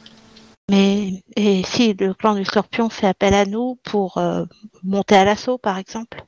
Mais 0.69 1.23
et 1.35 1.63
si 1.63 1.95
le 1.95 2.13
clan 2.13 2.35
du 2.35 2.45
Scorpion 2.45 2.91
fait 2.91 3.07
appel 3.07 3.33
à 3.33 3.45
nous 3.45 3.79
pour 3.81 4.19
euh, 4.19 4.45
monter 4.83 5.15
à 5.15 5.25
l'assaut, 5.25 5.57
par 5.57 5.79
exemple, 5.79 6.23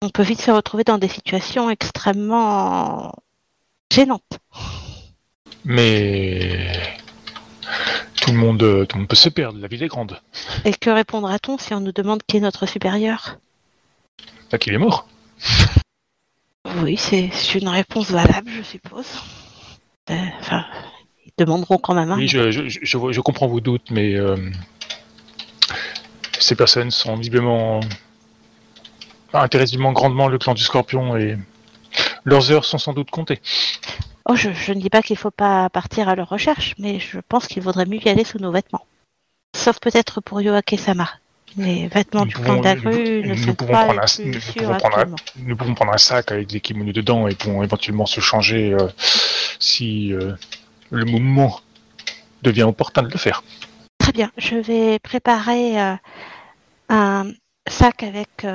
on 0.00 0.08
peut 0.08 0.22
vite 0.22 0.40
se 0.40 0.50
retrouver 0.50 0.84
dans 0.84 0.96
des 0.96 1.08
situations 1.08 1.68
extrêmement 1.68 3.12
gênantes. 3.92 4.38
Mais 5.66 7.01
tout 8.22 8.30
le 8.30 8.36
monde, 8.38 8.58
tout 8.58 8.96
le 8.96 8.98
monde 9.00 9.08
peut 9.08 9.16
se 9.16 9.28
perdre. 9.28 9.58
La 9.58 9.66
ville 9.68 9.82
est 9.82 9.88
grande. 9.88 10.20
Et 10.64 10.72
que 10.72 10.90
répondra-t-on 10.90 11.58
si 11.58 11.74
on 11.74 11.80
nous 11.80 11.92
demande 11.92 12.22
qui 12.26 12.36
est 12.36 12.40
notre 12.40 12.66
supérieur? 12.66 13.38
Là 14.52 14.58
qu'il 14.58 14.72
est 14.72 14.78
mort. 14.78 15.08
Oui, 16.76 16.96
c'est 16.96 17.30
une 17.54 17.68
réponse 17.68 18.10
valable, 18.10 18.50
je 18.56 18.62
suppose. 18.62 19.06
Euh, 20.10 20.14
Enfin, 20.40 20.64
ils 21.26 21.32
demanderont 21.36 21.78
quand 21.78 21.94
même. 21.94 22.12
hein. 22.12 22.16
Oui, 22.18 22.28
je, 22.28 22.50
je, 22.50 22.62
je, 22.68 22.96
vois- 22.96 23.12
je 23.12 23.20
comprends 23.20 23.48
vos 23.48 23.60
doutes, 23.60 23.90
mais 23.90 24.14
euh, 24.14 24.36
ces 26.38 26.54
personnes 26.54 26.90
sont 26.90 27.16
visiblement 27.16 27.80
intéressent 29.32 29.80
grandement 29.92 30.28
le 30.28 30.38
clan 30.38 30.54
du 30.54 30.62
Scorpion 30.62 31.16
et 31.16 31.36
leurs 32.24 32.52
heures 32.52 32.64
sont 32.64 32.78
sans 32.78 32.92
doute 32.92 33.10
comptées. 33.10 33.40
Oh, 34.28 34.36
je, 34.36 34.50
je 34.52 34.72
ne 34.72 34.80
dis 34.80 34.90
pas 34.90 35.02
qu'il 35.02 35.16
faut 35.16 35.30
pas 35.30 35.68
partir 35.70 36.08
à 36.08 36.14
leur 36.14 36.28
recherche, 36.28 36.74
mais 36.78 37.00
je 37.00 37.18
pense 37.28 37.46
qu'il 37.46 37.62
vaudrait 37.62 37.86
mieux 37.86 37.98
y 38.04 38.08
aller 38.08 38.24
sous 38.24 38.38
nos 38.38 38.52
vêtements. 38.52 38.86
Sauf 39.56 39.80
peut-être 39.80 40.20
pour 40.20 40.40
Yoake-sama. 40.40 41.08
Les 41.56 41.86
vêtements 41.88 42.22
Nous 42.22 42.28
du 42.28 42.34
pouvons- 42.34 42.62
nous- 42.62 42.62
ne 42.62 43.28
nous 43.28 43.36
sont 43.36 43.54
pouvons 43.54 43.72
pas 43.72 43.84
prendre 43.84 44.00
un- 44.00 44.24
nous 44.24 44.40
pouvons 44.40 44.78
prendre 44.78 44.96
un- 44.96 45.00
actuellement. 45.00 45.16
Nous 45.36 45.56
pouvons 45.56 45.74
prendre 45.74 45.92
un 45.92 45.98
sac 45.98 46.32
avec 46.32 46.46
des 46.48 46.60
kimonos 46.60 46.92
dedans 46.94 47.28
et 47.28 47.34
pourrons 47.34 47.62
éventuellement 47.62 48.06
se 48.06 48.20
changer 48.20 48.72
euh, 48.72 48.88
si 49.58 50.12
euh, 50.14 50.32
le 50.90 51.04
moment 51.04 51.60
devient 52.42 52.62
opportun 52.62 53.02
de 53.02 53.08
le 53.08 53.18
faire. 53.18 53.42
Très 53.98 54.12
bien, 54.12 54.30
je 54.38 54.56
vais 54.56 54.98
préparer 54.98 55.78
euh, 55.80 55.94
un 56.88 57.30
sac 57.68 58.02
avec 58.02 58.46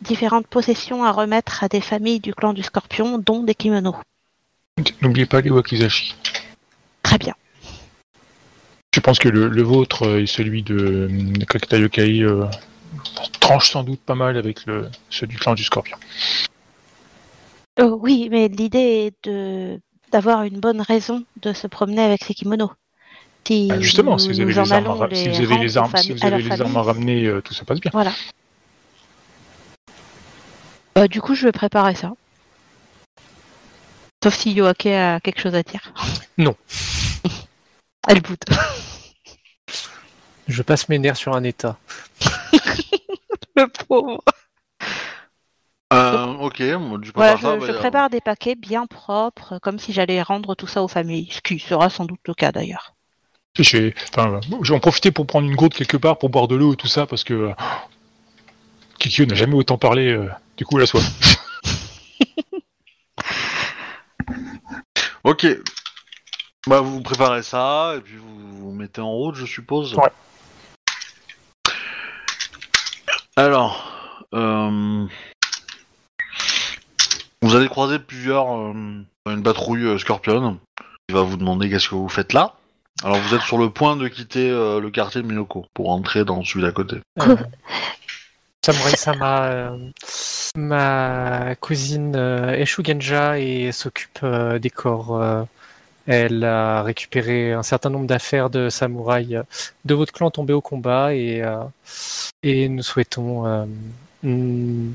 différentes 0.00 0.46
possessions 0.48 1.04
à 1.04 1.12
remettre 1.12 1.62
à 1.62 1.68
des 1.68 1.80
familles 1.80 2.20
du 2.20 2.34
clan 2.34 2.52
du 2.52 2.62
Scorpion, 2.64 3.18
dont 3.18 3.44
des 3.44 3.54
kimonos. 3.54 3.96
N'oubliez 5.02 5.26
pas 5.26 5.40
les 5.40 5.50
wakizashi. 5.50 6.14
Très 7.02 7.18
bien. 7.18 7.34
Je 8.94 9.00
pense 9.00 9.18
que 9.18 9.28
le, 9.28 9.48
le 9.48 9.62
vôtre 9.62 10.04
euh, 10.06 10.22
et 10.22 10.26
celui 10.26 10.62
de, 10.62 11.08
de 11.10 11.44
Kakita 11.44 11.78
Yokai 11.78 12.22
euh, 12.22 12.46
tranchent 13.40 13.70
sans 13.70 13.84
doute 13.84 14.00
pas 14.00 14.14
mal 14.14 14.36
avec 14.36 14.66
le, 14.66 14.88
ceux 15.10 15.26
du 15.26 15.36
clan 15.36 15.54
du 15.54 15.62
Scorpion. 15.64 15.96
Euh, 17.78 17.90
oui, 18.00 18.28
mais 18.30 18.48
l'idée 18.48 19.06
est 19.06 19.28
de 19.28 19.80
d'avoir 20.10 20.42
une 20.44 20.58
bonne 20.58 20.80
raison 20.80 21.24
de 21.42 21.52
se 21.52 21.66
promener 21.66 22.02
avec 22.02 22.24
ces 22.24 22.32
kimonos. 22.34 22.70
Si 23.46 23.68
Ah, 23.70 23.80
justement, 23.80 24.12
nous, 24.12 24.18
si 24.18 24.28
vous 24.28 24.40
avez 24.40 24.52
les 24.52 24.72
armes, 24.72 25.08
si 25.14 25.28
vous 25.28 25.40
avez 25.42 25.58
les 25.58 25.76
armes, 25.76 25.96
si 25.96 26.12
vous 26.12 26.24
avez 26.24 26.42
les 26.42 26.60
armes 26.60 26.76
à 26.76 26.82
ramener, 26.82 27.24
euh, 27.26 27.40
tout 27.40 27.54
ça 27.54 27.64
passe 27.64 27.80
bien. 27.80 27.90
Voilà. 27.94 28.12
Bah, 30.94 31.08
du 31.08 31.20
coup, 31.22 31.34
je 31.34 31.44
vais 31.44 31.52
préparer 31.52 31.94
ça. 31.94 32.12
Sauf 34.22 34.34
si 34.34 34.52
Yoake 34.52 34.86
a 34.86 35.20
quelque 35.20 35.40
chose 35.40 35.54
à 35.54 35.62
dire. 35.62 35.92
Non. 36.36 36.56
Elle 38.08 38.20
boude. 38.20 38.38
Je 40.48 40.62
passe 40.62 40.88
mes 40.88 40.98
nerfs 40.98 41.16
sur 41.16 41.34
un 41.34 41.44
état. 41.44 41.76
Le 43.56 43.66
pauvre. 43.86 44.22
Euh, 45.92 46.26
ok, 46.34 46.60
moi, 46.78 46.98
du 46.98 47.10
Voilà, 47.14 47.36
je, 47.36 47.42
ça, 47.42 47.58
je 47.58 47.72
bah, 47.72 47.78
prépare 47.78 48.10
des 48.10 48.20
paquets 48.20 48.54
bien 48.54 48.86
propres, 48.86 49.58
comme 49.58 49.78
si 49.78 49.92
j'allais 49.92 50.20
rendre 50.22 50.54
tout 50.54 50.66
ça 50.66 50.82
aux 50.82 50.88
familles, 50.88 51.28
ce 51.30 51.40
qui 51.40 51.58
sera 51.58 51.88
sans 51.88 52.04
doute 52.04 52.20
le 52.26 52.34
cas 52.34 52.52
d'ailleurs. 52.52 52.94
Je 53.58 53.76
vais, 53.76 53.94
enfin, 54.10 54.40
je 54.62 54.72
vais 54.72 54.76
en 54.76 54.80
profiter 54.80 55.10
pour 55.10 55.26
prendre 55.26 55.48
une 55.48 55.56
goutte 55.56 55.74
quelque 55.74 55.96
part 55.96 56.18
pour 56.18 56.28
boire 56.28 56.46
de 56.46 56.54
l'eau 56.56 56.74
et 56.74 56.76
tout 56.76 56.86
ça 56.86 57.06
parce 57.06 57.24
que 57.24 57.34
euh, 57.34 57.52
Kikyo 58.98 59.26
n'a 59.26 59.34
jamais 59.34 59.54
autant 59.54 59.78
parlé. 59.78 60.12
euh, 60.12 60.28
du 60.56 60.64
coup, 60.64 60.76
la 60.78 60.86
soif. 60.86 61.04
Ok, 65.24 65.46
Bah, 66.66 66.80
vous 66.80 67.00
préparez 67.00 67.42
ça, 67.42 67.94
et 67.96 68.00
puis 68.00 68.16
vous 68.16 68.58
vous 68.58 68.72
mettez 68.72 69.00
en 69.00 69.10
route, 69.10 69.34
je 69.36 69.46
suppose 69.46 69.94
Ouais. 69.94 70.10
Alors, 73.36 74.20
euh, 74.34 75.06
vous 77.42 77.56
allez 77.56 77.68
croiser 77.68 77.98
plusieurs... 77.98 78.52
euh, 78.54 79.04
une 79.26 79.42
patrouille 79.42 79.84
euh, 79.84 79.98
Scorpion, 79.98 80.58
qui 81.08 81.14
va 81.14 81.22
vous 81.22 81.36
demander 81.36 81.68
qu'est-ce 81.70 81.88
que 81.88 81.94
vous 81.94 82.08
faites 82.08 82.32
là. 82.32 82.54
Alors, 83.04 83.18
vous 83.18 83.34
êtes 83.34 83.42
sur 83.42 83.58
le 83.58 83.70
point 83.70 83.96
de 83.96 84.08
quitter 84.08 84.50
euh, 84.50 84.80
le 84.80 84.90
quartier 84.90 85.22
de 85.22 85.26
Minoko, 85.26 85.66
pour 85.74 85.90
entrer 85.90 86.24
dans 86.24 86.42
celui 86.44 86.62
d'à 86.62 86.72
côté. 86.72 86.96
Euh, 88.68 88.74
Samurai 88.74 88.96
Sama, 88.96 89.44
euh, 89.44 89.90
ma 90.58 91.54
cousine 91.60 92.14
euh, 92.16 92.52
est 92.52 92.66
Shugenja 92.66 93.38
et 93.38 93.72
s'occupe 93.72 94.18
euh, 94.22 94.58
des 94.58 94.70
corps. 94.70 95.20
euh, 95.22 95.44
elle 96.06 96.42
a 96.42 96.82
récupéré 96.82 97.52
un 97.52 97.62
certain 97.62 97.90
nombre 97.90 98.06
d'affaires 98.06 98.48
de 98.48 98.70
samouraïs 98.70 99.42
de 99.84 99.94
votre 99.94 100.10
clan 100.12 100.30
tombés 100.30 100.54
au 100.54 100.62
combat 100.62 101.14
et, 101.14 101.42
euh, 101.42 101.58
et 102.42 102.68
nous 102.70 102.82
souhaitons 102.82 103.46
euh, 103.46 103.66
mm, 104.22 104.92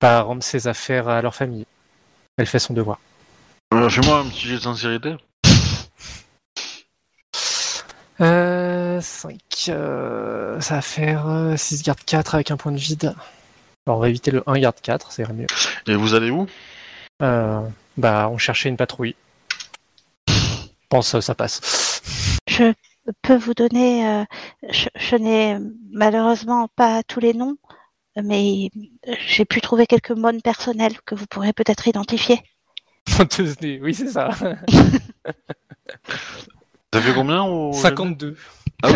bah, 0.00 0.22
rendre 0.22 0.42
ces 0.42 0.66
affaires 0.66 1.06
à 1.08 1.20
leur 1.20 1.34
famille. 1.34 1.66
Elle 2.38 2.46
fait 2.46 2.58
son 2.58 2.72
devoir. 2.72 2.98
Euh, 3.74 3.90
Fais-moi 3.90 4.20
un 4.20 4.24
petit 4.28 4.46
jet 4.48 4.54
de 4.54 4.60
sincérité. 4.60 5.16
Euh, 8.20 9.00
5, 9.00 9.36
euh, 9.68 10.60
ça 10.60 10.76
va 10.76 10.82
faire 10.82 11.26
6 11.56 11.82
garde 11.82 12.00
4 12.04 12.34
avec 12.34 12.50
un 12.50 12.56
point 12.56 12.72
de 12.72 12.78
vide. 12.78 13.14
Alors, 13.88 13.96
on 13.96 14.02
va 14.02 14.10
éviter 14.10 14.30
le 14.30 14.42
1 14.46 14.58
garde 14.58 14.78
4, 14.82 15.12
c'est 15.12 15.32
mieux. 15.32 15.46
Et 15.86 15.94
vous 15.94 16.12
allez 16.12 16.28
où? 16.30 16.46
Euh, 17.22 17.66
bah, 17.96 18.28
on 18.30 18.36
cherchait 18.36 18.68
une 18.68 18.76
patrouille. 18.76 19.16
Je 20.28 20.34
pense 20.90 21.10
que 21.12 21.22
ça 21.22 21.34
passe. 21.34 22.02
Je 22.46 22.74
peux 23.22 23.36
vous 23.36 23.54
donner, 23.54 24.06
euh, 24.06 24.24
je, 24.68 24.88
je 24.94 25.16
n'ai 25.16 25.56
malheureusement 25.90 26.68
pas 26.76 27.02
tous 27.02 27.20
les 27.20 27.32
noms, 27.32 27.56
mais 28.22 28.68
j'ai 29.26 29.46
pu 29.46 29.62
trouver 29.62 29.86
quelques 29.86 30.10
mônes 30.10 30.42
personnels 30.42 31.00
que 31.06 31.14
vous 31.14 31.24
pourrez 31.26 31.54
peut-être 31.54 31.88
identifier. 31.88 32.42
oui, 33.80 33.94
c'est 33.94 34.08
ça. 34.08 34.28
T'as 36.90 37.00
fait 37.00 37.14
combien 37.14 37.42
au... 37.42 37.72
52. 37.72 38.36
Ah 38.82 38.88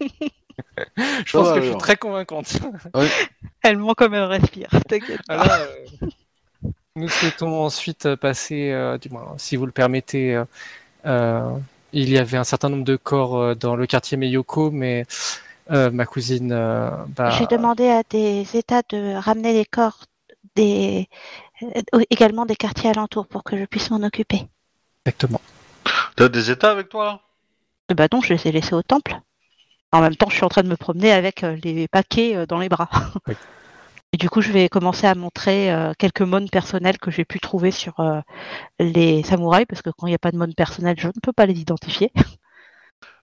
Je 0.96 1.32
pense 1.32 1.48
va, 1.48 1.54
que 1.54 1.60
je 1.60 1.68
suis 1.68 1.78
très 1.78 1.96
convaincante. 1.96 2.58
Elle 3.62 3.78
ment 3.78 3.94
comme 3.94 4.14
elle 4.14 4.24
respire, 4.24 4.68
t'inquiète 4.88 5.20
là, 5.28 5.60
euh, 5.60 6.06
nous 6.96 7.08
souhaitons 7.08 7.64
ensuite 7.64 8.06
euh, 8.06 8.16
passer, 8.16 8.70
euh, 8.72 8.98
du 8.98 9.10
moins, 9.10 9.34
si 9.36 9.56
vous 9.56 9.66
le 9.66 9.72
permettez, 9.72 10.34
euh, 10.34 10.44
euh, 11.06 11.50
il 11.92 12.10
y 12.10 12.18
avait 12.18 12.36
un 12.36 12.44
certain 12.44 12.68
nombre 12.68 12.84
de 12.84 12.96
corps 12.96 13.36
euh, 13.36 13.54
dans 13.54 13.76
le 13.76 13.86
quartier 13.86 14.16
Meyoko, 14.16 14.70
mais 14.70 15.06
euh, 15.70 15.90
ma 15.90 16.06
cousine, 16.06 16.52
euh, 16.52 16.90
bah, 17.08 17.30
J'ai 17.30 17.46
demandé 17.46 17.88
à 17.88 18.02
des 18.08 18.56
États 18.56 18.82
de 18.88 19.14
ramener 19.16 19.52
les 19.52 19.64
corps 19.64 20.04
des 20.56 21.08
euh, 21.62 22.02
également 22.10 22.46
des 22.46 22.56
quartiers 22.56 22.90
alentours 22.90 23.26
pour 23.26 23.44
que 23.44 23.56
je 23.56 23.64
puisse 23.64 23.90
m'en 23.90 24.02
occuper. 24.02 24.48
exactement. 25.04 25.40
T'as 26.16 26.28
des 26.28 26.50
états 26.50 26.70
avec 26.72 26.88
toi? 26.88 27.04
Là 27.04 27.20
Eh 27.90 27.94
Bah 27.94 28.08
non, 28.12 28.20
je 28.20 28.34
les 28.34 28.46
ai 28.46 28.52
laissés 28.52 28.74
au 28.74 28.82
temple. 28.82 29.20
En 29.92 30.00
même 30.00 30.16
temps, 30.16 30.28
je 30.28 30.34
suis 30.34 30.44
en 30.44 30.48
train 30.48 30.62
de 30.62 30.68
me 30.68 30.76
promener 30.76 31.12
avec 31.12 31.44
euh, 31.44 31.56
les 31.64 31.88
paquets 31.88 32.36
euh, 32.36 32.46
dans 32.46 32.58
les 32.58 32.68
bras. 32.68 32.90
Oui. 33.26 33.34
Et 34.12 34.16
du 34.16 34.30
coup, 34.30 34.40
je 34.40 34.52
vais 34.52 34.70
commencer 34.70 35.06
à 35.06 35.14
montrer 35.14 35.70
euh, 35.70 35.92
quelques 35.98 36.22
mônes 36.22 36.48
personnels 36.48 36.98
que 36.98 37.10
j'ai 37.10 37.26
pu 37.26 37.40
trouver 37.40 37.70
sur 37.70 38.00
euh, 38.00 38.20
les 38.78 39.22
samouraïs, 39.22 39.66
parce 39.68 39.82
que 39.82 39.90
quand 39.90 40.06
il 40.06 40.10
n'y 40.10 40.14
a 40.14 40.18
pas 40.18 40.32
de 40.32 40.38
mônes 40.38 40.54
personnels, 40.54 40.96
je 40.98 41.08
ne 41.08 41.20
peux 41.22 41.32
pas 41.32 41.46
les 41.46 41.60
identifier. 41.60 42.10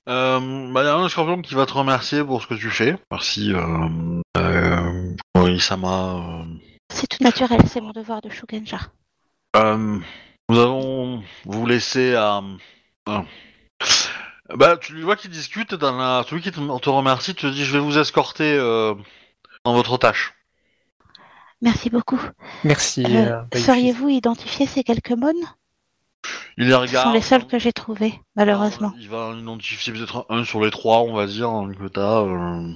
Euh, 0.08 0.72
bah, 0.72 0.84
y 0.84 0.88
a 0.88 0.96
un 0.96 1.10
scorpion 1.10 1.42
qui 1.42 1.56
va 1.56 1.66
te 1.66 1.74
remercier 1.74 2.24
pour 2.24 2.40
ce 2.40 2.46
que 2.46 2.54
tu 2.54 2.70
fais. 2.70 2.96
Merci, 3.10 3.52
euh, 3.52 4.22
euh, 4.38 5.16
euh. 5.36 6.44
C'est 6.94 7.08
tout 7.08 7.24
naturel, 7.24 7.62
c'est 7.68 7.82
mon 7.82 7.90
devoir 7.90 8.22
de 8.22 8.30
Shugenja. 8.30 8.82
Euh, 9.56 9.98
nous 10.48 10.60
allons 10.60 11.24
vous 11.46 11.66
laisser 11.66 12.14
à. 12.14 12.44
Bah, 14.54 14.78
tu 14.78 15.00
vois 15.02 15.16
qu'ils 15.16 15.32
discutent, 15.32 15.74
et 15.74 15.78
dans 15.78 15.98
la... 15.98 16.24
celui 16.28 16.42
qui 16.42 16.52
te, 16.52 16.60
te 16.80 16.90
remercie 16.90 17.34
te 17.34 17.48
dit 17.48 17.66
Je 17.66 17.74
vais 17.74 17.80
vous 17.84 17.98
escorter 17.98 18.54
euh, 18.58 18.94
dans 19.64 19.74
votre 19.74 19.98
tâche. 19.98 20.34
Merci 21.62 21.90
beaucoup. 21.90 22.20
Merci. 22.64 23.04
Euh, 23.06 23.10
euh, 23.10 23.42
Bayushi. 23.52 23.66
Sauriez-vous 23.66 24.10
identifier 24.10 24.68
ces 24.68 24.84
quelques 24.84 25.12
mônes 25.12 25.34
Il 26.58 26.66
les 26.66 26.72
Ce 26.72 26.76
regarde. 26.76 27.08
sont 27.08 27.14
les 27.14 27.22
seuls 27.22 27.48
que 27.48 27.58
j'ai 27.58 27.74
trouvés, 27.74 28.20
malheureusement. 28.36 28.94
Il 29.00 29.10
va 29.10 29.28
en 29.30 29.40
identifier 29.40 29.94
peut-être 29.94 30.26
un 30.30 30.44
sur 30.44 30.64
les 30.64 30.70
trois, 30.70 31.00
on 31.00 31.14
va 31.16 31.26
dire, 31.26 31.50
hein, 31.50 31.72
que 31.74 31.88
t'as. 31.88 32.22
euh. 32.22 32.72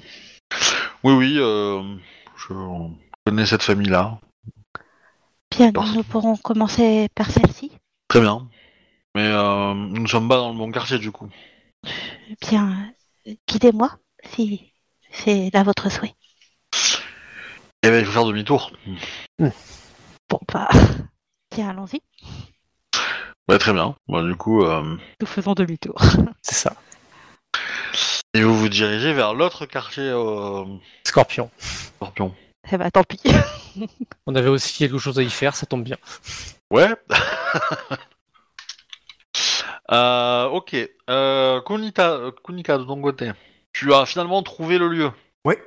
Oui, 1.03 1.13
oui, 1.13 1.35
euh, 1.37 1.83
je 2.35 2.53
connais 3.27 3.45
cette 3.45 3.61
famille-là. 3.63 4.17
Bien, 5.55 5.71
Parfait. 5.71 5.97
nous 5.97 6.03
pourrons 6.03 6.35
commencer 6.37 7.09
par 7.15 7.29
celle-ci. 7.29 7.71
Très 8.07 8.21
bien. 8.21 8.47
Mais 9.15 9.27
euh, 9.27 9.73
nous 9.73 10.01
ne 10.01 10.07
sommes 10.07 10.27
pas 10.29 10.37
dans 10.37 10.51
le 10.51 10.57
bon 10.57 10.71
quartier 10.71 10.97
du 10.99 11.11
coup. 11.11 11.27
Bien, 12.41 12.93
guidez-moi, 13.47 13.97
si 14.23 14.73
c'est 15.11 15.49
là 15.53 15.63
votre 15.63 15.89
souhait. 15.91 16.13
Eh 17.83 17.89
ben, 17.89 17.99
il 17.99 18.05
faut 18.05 18.11
faire 18.11 18.25
demi-tour. 18.25 18.71
Bon, 19.39 20.39
bah, 20.53 20.69
bien, 21.55 21.69
allons-y. 21.69 22.01
Ouais, 23.47 23.57
très 23.57 23.73
bien. 23.73 23.95
Bon, 24.07 24.23
du 24.27 24.35
coup, 24.35 24.63
euh, 24.63 24.97
Nous 25.19 25.27
faisons 25.27 25.53
demi-tour. 25.53 25.95
C'est 26.41 26.55
ça. 26.55 26.73
et 28.33 28.43
vous 28.43 28.55
vous 28.55 28.69
dirigez 28.69 29.13
vers 29.13 29.33
l'autre 29.33 29.65
quartier 29.65 30.03
euh, 30.03 30.65
Scorpion. 31.03 31.49
Scorpion. 31.95 32.35
Eh 32.71 32.77
bah, 32.77 32.91
tant 32.91 33.03
pis. 33.03 33.21
On 34.27 34.35
avait 34.35 34.49
aussi 34.49 34.77
quelque 34.77 34.99
chose 34.99 35.17
à 35.17 35.23
y 35.23 35.29
faire, 35.29 35.55
ça 35.55 35.65
tombe 35.65 35.83
bien. 35.83 35.97
Ouais. 36.69 36.89
euh, 39.91 40.45
ok. 40.47 40.75
Euh, 41.09 41.61
Kunita, 41.61 42.09
euh, 42.11 42.31
Kunika, 42.43 42.77
de 42.77 42.83
ton 42.83 43.01
côté, 43.01 43.31
tu 43.73 43.93
as 43.93 44.05
finalement 44.05 44.43
trouvé 44.43 44.77
le 44.77 44.87
lieu. 44.87 45.11
Ouais. 45.45 45.61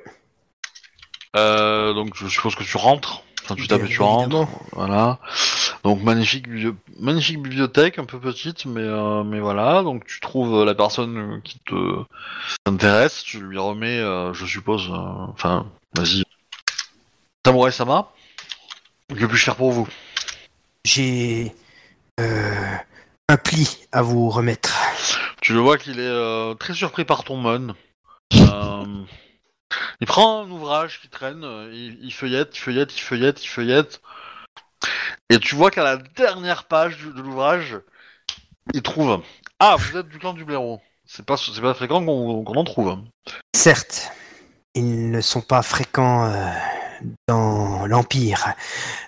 Euh, 1.35 1.93
donc 1.93 2.15
je 2.15 2.27
suppose 2.27 2.55
que 2.55 2.63
tu 2.63 2.77
rentres. 2.77 3.23
Enfin, 3.43 3.55
tu 3.55 3.67
tapes 3.67 3.83
et 3.83 3.87
tu 3.89 4.01
rentres. 4.01 4.23
évidemment. 4.23 4.49
Voilà. 4.71 5.19
Donc 5.83 6.01
magnifique, 6.01 6.47
biblio- 6.47 6.75
magnifique 6.99 7.41
bibliothèque, 7.41 7.99
un 7.99 8.05
peu 8.05 8.17
petite, 8.19 8.65
mais 8.65 8.79
euh, 8.81 9.23
mais 9.23 9.39
voilà. 9.41 9.81
Donc 9.83 10.05
tu 10.05 10.19
trouves 10.21 10.63
la 10.63 10.75
personne 10.75 11.41
qui 11.43 11.59
te 11.59 12.03
t'intéresse, 12.63 13.21
tu 13.23 13.39
lui 13.41 13.57
remets, 13.57 13.99
euh, 13.99 14.33
je 14.33 14.45
suppose. 14.45 14.89
euh, 14.89 15.25
Enfin, 15.33 15.65
vas-y. 15.97 16.23
Samurai 17.45 17.71
Sama. 17.71 18.11
Que 19.09 19.25
puis-je 19.25 19.43
faire 19.43 19.57
pour 19.57 19.71
vous? 19.71 19.87
J'ai 20.85 21.53
euh, 22.21 22.75
un 23.29 23.37
pli 23.37 23.87
à 23.91 24.01
vous 24.01 24.29
remettre. 24.29 24.75
Tu 25.41 25.53
le 25.53 25.59
vois 25.59 25.77
qu'il 25.77 25.99
est 25.99 26.03
euh, 26.03 26.53
très 26.55 26.73
surpris 26.73 27.05
par 27.05 27.23
ton 27.23 27.37
mon. 27.37 27.75
Euh, 28.35 28.85
il 30.01 30.07
prend 30.07 30.43
un 30.43 30.49
ouvrage 30.49 31.01
qui 31.01 31.09
traîne, 31.09 31.43
euh, 31.43 31.69
il, 31.73 32.03
il 32.03 32.13
feuillette, 32.13 32.55
il 32.55 32.59
feuillette, 32.59 32.95
il 32.95 33.01
feuillette, 33.01 33.43
il 33.43 33.47
feuillette. 33.47 34.01
Et 35.29 35.39
tu 35.39 35.55
vois 35.55 35.71
qu'à 35.71 35.83
la 35.83 35.97
dernière 35.97 36.65
page 36.65 36.97
de 36.99 37.21
l'ouvrage, 37.21 37.77
il 38.73 38.81
trouve 38.81 39.21
Ah, 39.59 39.75
vous 39.77 39.97
êtes 39.97 40.09
du 40.09 40.19
clan 40.19 40.33
du 40.33 40.45
blaireau. 40.45 40.81
C'est 41.05 41.25
pas, 41.25 41.37
c'est 41.37 41.61
pas 41.61 41.73
fréquent 41.73 42.05
qu'on 42.05 42.43
qu'on 42.43 42.55
en 42.55 42.63
trouve. 42.63 42.97
Certes, 43.55 44.11
ils 44.75 45.11
ne 45.11 45.21
sont 45.21 45.41
pas 45.41 45.61
fréquents 45.61 46.25
euh, 46.25 46.49
dans 47.27 47.85
l'Empire. 47.85 48.53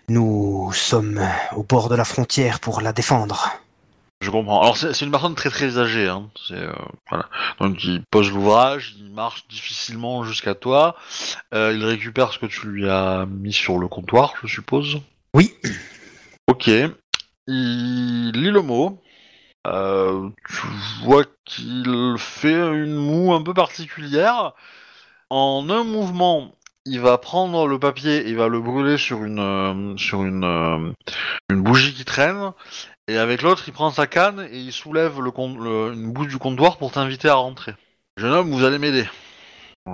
Nous 0.09 0.71
sommes 0.73 1.21
au 1.55 1.63
bord 1.63 1.89
de 1.89 1.95
la 1.95 2.05
frontière 2.05 2.59
pour 2.59 2.81
la 2.81 2.93
défendre. 2.93 3.49
Je 4.25 4.31
comprends. 4.31 4.59
Alors 4.59 4.75
c'est 4.75 4.99
une 5.01 5.11
personne 5.11 5.35
très 5.35 5.51
très 5.51 5.77
âgée. 5.77 6.07
Hein. 6.07 6.31
Euh, 6.49 6.73
voilà. 7.09 7.29
Donc 7.59 7.83
il 7.83 8.01
pose 8.09 8.31
l'ouvrage, 8.31 8.95
il 8.97 9.11
marche 9.11 9.47
difficilement 9.47 10.23
jusqu'à 10.23 10.55
toi, 10.55 10.95
euh, 11.53 11.73
il 11.75 11.85
récupère 11.85 12.33
ce 12.33 12.39
que 12.39 12.47
tu 12.47 12.65
lui 12.67 12.89
as 12.89 13.27
mis 13.29 13.53
sur 13.53 13.77
le 13.77 13.87
comptoir, 13.87 14.33
je 14.41 14.47
suppose. 14.47 14.99
Oui, 15.35 15.53
Ok. 16.47 16.69
Il 17.47 18.31
lit 18.31 18.51
le 18.51 18.61
mot. 18.61 19.01
Euh, 19.67 20.29
tu 20.47 20.67
vois 21.03 21.25
qu'il 21.43 22.15
fait 22.17 22.53
une 22.53 22.95
moue 22.95 23.33
un 23.33 23.43
peu 23.43 23.53
particulière. 23.53 24.53
En 25.29 25.69
un 25.69 25.83
mouvement, 25.83 26.55
il 26.85 26.99
va 27.01 27.17
prendre 27.17 27.67
le 27.67 27.79
papier 27.79 28.27
et 28.27 28.29
il 28.29 28.35
va 28.37 28.47
le 28.47 28.59
brûler 28.59 28.97
sur 28.97 29.23
une 29.23 29.39
euh, 29.39 29.97
sur 29.97 30.23
une 30.23 30.43
euh, 30.43 30.91
une 31.49 31.61
bougie 31.61 31.93
qui 31.93 32.05
traîne. 32.05 32.51
Et 33.07 33.17
avec 33.17 33.41
l'autre, 33.43 33.63
il 33.67 33.73
prend 33.73 33.91
sa 33.91 34.07
canne 34.07 34.47
et 34.51 34.57
il 34.57 34.71
soulève 34.73 35.21
le, 35.21 35.29
con- 35.31 35.57
le- 35.59 35.93
une 35.93 36.11
bout 36.11 36.25
du 36.25 36.37
comptoir 36.37 36.77
pour 36.77 36.91
t'inviter 36.91 37.29
à 37.29 37.35
rentrer. 37.35 37.73
Jeune 38.17 38.33
homme, 38.33 38.49
vous 38.51 38.63
allez 38.63 38.79
m'aider. 38.79 39.07
Euh, 39.87 39.91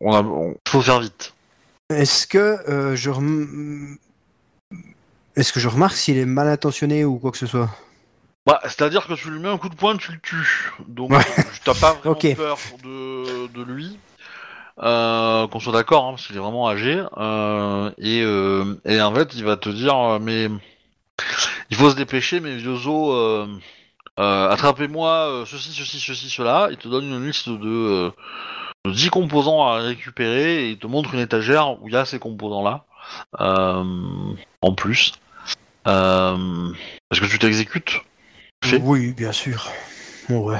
on 0.00 0.12
a, 0.14 0.22
on- 0.22 0.56
faut 0.68 0.82
faire 0.82 1.00
vite. 1.00 1.34
Est-ce 1.90 2.26
que 2.26 2.38
euh, 2.68 2.96
je 2.96 3.10
rem- 3.10 3.96
est-ce 5.36 5.52
que 5.52 5.60
je 5.60 5.68
remarque 5.68 5.96
s'il 5.96 6.18
est 6.18 6.26
mal 6.26 6.48
intentionné 6.48 7.04
ou 7.04 7.18
quoi 7.18 7.30
que 7.30 7.38
ce 7.38 7.46
soit? 7.46 7.70
Bah, 8.44 8.60
c'est-à-dire 8.64 9.06
que 9.06 9.14
tu 9.14 9.30
lui 9.30 9.38
mets 9.38 9.48
un 9.48 9.58
coup 9.58 9.68
de 9.68 9.76
poing, 9.76 9.96
tu 9.96 10.10
le 10.12 10.18
tues. 10.20 10.72
Donc, 10.88 11.12
Ouais. 11.12 11.24
t'as 11.64 11.74
pas 11.74 11.92
vraiment 12.04 12.12
Ok. 12.16 12.34
peur 12.34 12.58
de, 12.82 13.46
de 13.48 13.62
lui. 13.62 13.98
Euh, 14.80 15.46
qu'on 15.48 15.60
soit 15.60 15.72
d'accord, 15.72 16.06
hein, 16.06 16.10
parce 16.12 16.26
qu'il 16.26 16.36
est 16.36 16.40
vraiment 16.40 16.68
âgé. 16.68 17.04
Euh, 17.18 17.90
et, 17.98 18.22
euh, 18.22 18.80
et 18.84 19.00
en 19.00 19.14
fait, 19.14 19.34
il 19.34 19.44
va 19.44 19.56
te 19.56 19.68
dire, 19.68 19.96
euh, 19.96 20.18
mais 20.20 20.48
il 21.70 21.76
faut 21.76 21.90
se 21.90 21.96
dépêcher, 21.96 22.40
mes 22.40 22.56
vieux 22.56 22.86
os. 22.86 23.48
Euh, 24.18 24.48
attrapez-moi 24.48 25.10
euh, 25.10 25.46
ceci, 25.46 25.72
ceci, 25.72 26.00
ceci, 26.00 26.28
cela. 26.28 26.68
Il 26.70 26.76
te 26.76 26.88
donne 26.88 27.04
une 27.04 27.24
liste 27.24 27.48
de, 27.48 27.68
euh, 27.68 28.10
de 28.84 28.90
10 28.90 29.10
composants 29.10 29.66
à 29.66 29.76
récupérer 29.76 30.64
et 30.64 30.70
il 30.70 30.78
te 30.78 30.88
montre 30.88 31.14
une 31.14 31.20
étagère 31.20 31.80
où 31.80 31.88
il 31.88 31.94
y 31.94 31.96
a 31.96 32.04
ces 32.04 32.18
composants-là. 32.18 32.84
En 33.38 34.74
plus. 34.74 35.12
Est-ce 35.86 37.20
que 37.20 37.26
tu 37.26 37.38
t'exécutes? 37.38 38.02
Oui, 38.82 39.12
bien 39.12 39.32
sûr. 39.32 39.68
Ouais. 40.28 40.58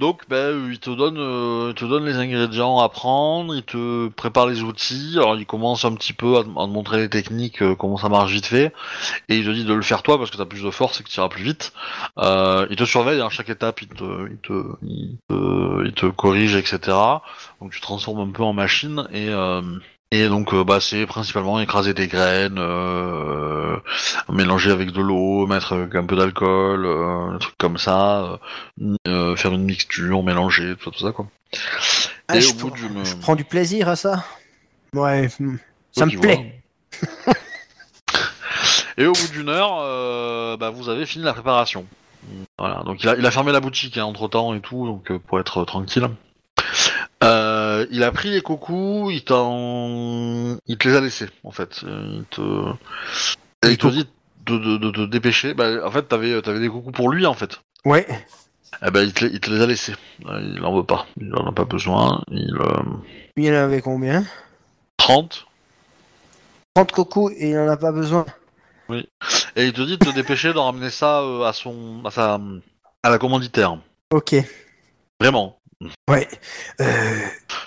Donc, 0.00 0.22
ben, 0.30 0.70
il 0.70 0.78
te 0.80 0.88
donne, 0.88 1.18
euh, 1.18 1.68
il 1.68 1.74
te 1.74 1.84
donne 1.84 2.06
les 2.06 2.16
ingrédients 2.16 2.78
à 2.78 2.88
prendre, 2.88 3.54
il 3.54 3.62
te 3.62 4.08
prépare 4.08 4.46
les 4.46 4.62
outils. 4.62 5.12
Alors, 5.16 5.36
il 5.36 5.44
commence 5.44 5.84
un 5.84 5.94
petit 5.94 6.14
peu 6.14 6.38
à, 6.38 6.42
te- 6.42 6.48
montrer 6.48 6.96
les 7.02 7.10
techniques, 7.10 7.60
euh, 7.62 7.74
comment 7.74 7.98
ça 7.98 8.08
marche 8.08 8.32
vite 8.32 8.46
fait, 8.46 8.72
et 9.28 9.36
il 9.36 9.44
te 9.44 9.50
dit 9.50 9.66
de 9.66 9.74
le 9.74 9.82
faire 9.82 10.02
toi 10.02 10.16
parce 10.16 10.30
que 10.30 10.38
t'as 10.38 10.46
plus 10.46 10.62
de 10.62 10.70
force 10.70 10.98
et 11.00 11.04
que 11.04 11.10
tu 11.10 11.18
iras 11.18 11.28
plus 11.28 11.44
vite. 11.44 11.74
Euh, 12.18 12.66
il 12.70 12.76
te 12.76 12.84
surveille 12.84 13.20
à 13.20 13.28
chaque 13.28 13.50
étape, 13.50 13.82
il 13.82 13.88
te, 13.88 14.30
il 14.30 14.38
te, 14.38 14.52
il 14.82 15.18
te, 15.28 15.84
il 15.84 15.92
te 15.92 16.06
corrige, 16.06 16.54
etc. 16.56 16.96
Donc, 17.60 17.72
tu 17.72 17.82
transformes 17.82 18.20
un 18.20 18.32
peu 18.32 18.42
en 18.42 18.54
machine 18.54 19.06
et 19.12 19.28
euh, 19.28 19.60
et 20.12 20.28
donc, 20.28 20.52
euh, 20.54 20.64
bah, 20.64 20.78
c'est 20.80 21.06
principalement 21.06 21.60
écraser 21.60 21.94
des 21.94 22.08
graines, 22.08 22.58
euh, 22.58 23.76
mélanger 24.28 24.70
avec 24.70 24.90
de 24.92 25.00
l'eau, 25.00 25.46
mettre 25.46 25.74
avec 25.74 25.94
un 25.94 26.04
peu 26.04 26.16
d'alcool, 26.16 26.84
euh, 26.86 27.34
un 27.34 27.38
truc 27.38 27.54
comme 27.58 27.78
ça, 27.78 28.38
euh, 28.80 28.94
euh, 29.08 29.36
faire 29.36 29.52
une 29.52 29.64
mixture, 29.64 30.22
mélanger, 30.22 30.74
tout 30.76 30.84
ça, 30.84 30.90
tout 30.98 31.04
ça 31.06 31.12
quoi. 31.12 31.26
Ah, 32.28 32.36
Et 32.36 32.40
je, 32.40 32.50
au 32.50 32.54
bout 32.54 32.68
prends- 32.70 33.04
je 33.04 33.16
prends 33.16 33.36
du 33.36 33.44
plaisir 33.44 33.88
à 33.88 33.96
ça. 33.96 34.24
Ouais, 34.94 35.28
ça 35.28 35.36
Toi 35.94 36.06
me 36.06 36.20
plaît. 36.20 36.62
Et 38.98 39.06
au 39.06 39.12
bout 39.12 39.28
d'une 39.32 39.48
heure, 39.48 39.78
euh, 39.80 40.56
bah, 40.56 40.70
vous 40.70 40.88
avez 40.88 41.06
fini 41.06 41.24
la 41.24 41.32
préparation. 41.32 41.86
Voilà, 42.58 42.82
donc 42.84 43.02
il 43.02 43.08
a, 43.08 43.16
il 43.16 43.24
a 43.24 43.30
fermé 43.30 43.50
la 43.52 43.60
boutique 43.60 43.96
entre 43.96 44.28
temps 44.28 44.52
et 44.54 44.60
tout, 44.60 44.86
donc 44.86 45.10
euh, 45.10 45.18
pour 45.18 45.40
être 45.40 45.64
tranquille. 45.64 46.08
Euh, 47.22 47.49
il 47.90 48.02
a 48.04 48.12
pris 48.12 48.30
les 48.30 48.40
coucous, 48.42 49.10
il 49.12 49.24
t'en, 49.24 50.56
il 50.66 50.78
te 50.78 50.88
les 50.88 50.94
a 50.96 51.00
laissés 51.00 51.28
en 51.44 51.50
fait. 51.50 51.82
Euh, 51.84 52.18
Il 52.20 52.24
te, 52.26 52.40
et 53.62 53.66
Les 53.66 53.72
il 53.72 53.78
te 53.78 53.86
dit 53.88 54.06
de, 54.46 54.56
de, 54.58 54.76
de 54.78 54.90
te 54.90 55.06
dépêcher. 55.10 55.54
Bah, 55.54 55.86
en 55.86 55.90
fait, 55.90 56.02
t'avais, 56.04 56.40
t'avais 56.42 56.60
des 56.60 56.68
coucous 56.68 56.92
pour 56.92 57.10
lui 57.10 57.26
en 57.26 57.34
fait. 57.34 57.60
Ouais. 57.84 58.06
Eh 58.86 58.90
ben, 58.90 59.02
il 59.02 59.12
te, 59.12 59.24
les- 59.24 59.32
il 59.32 59.40
te 59.40 59.50
les 59.50 59.60
a 59.60 59.66
laissés. 59.66 59.94
Euh, 60.26 60.54
Il 60.56 60.64
en 60.64 60.74
veut 60.74 60.84
pas. 60.84 61.06
Il 61.20 61.34
en 61.34 61.46
a 61.46 61.52
pas 61.52 61.64
besoin. 61.64 62.22
Il 62.30 62.54
euh, 62.60 62.82
Il 63.36 63.52
en 63.52 63.56
avait 63.64 63.82
combien 63.82 64.24
30. 64.96 65.46
30 66.74 66.92
cocos 66.92 67.30
et 67.30 67.50
il 67.50 67.58
en 67.58 67.68
a 67.68 67.76
pas 67.76 67.92
besoin. 67.92 68.24
Et 69.56 69.66
il 69.66 69.72
te 69.72 69.82
dit 69.82 69.98
de 69.98 70.04
te 70.04 70.14
dépêcher 70.14 70.52
de 70.52 70.58
ramener 70.58 70.90
ça 70.90 71.20
euh, 71.20 71.44
à 71.44 71.52
son, 71.52 72.02
à 72.04 72.10
sa, 72.10 72.40
à 73.02 73.10
la 73.10 73.18
commanditaire. 73.18 73.76
Ok. 74.12 74.34
Vraiment. 75.20 75.59
Ouais. 76.08 76.28
Euh, 76.80 77.20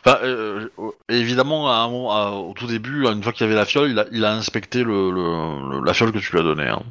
Enfin, 0.05 0.19
euh, 0.23 0.67
euh, 0.79 0.91
évidemment, 1.09 1.71
à 1.71 1.75
un 1.77 1.87
moment, 1.89 2.11
à- 2.11 2.31
au 2.31 2.53
tout 2.53 2.67
début, 2.67 3.07
une 3.07 3.23
fois 3.23 3.31
qu'il 3.31 3.45
y 3.45 3.49
avait 3.49 3.55
la 3.57 3.65
fiole, 3.65 3.89
il 3.89 3.97
a, 3.99 4.05
il 4.11 4.25
a 4.25 4.33
inspecté 4.33 4.83
le, 4.83 5.09
le- 5.11 5.69
le- 5.79 5.85
la 5.85 5.93
fiole 5.93 6.11
que 6.11 6.17
tu 6.19 6.31
lui 6.33 6.39
as 6.39 6.43
donnée. 6.43 6.67
hein. 6.67 6.83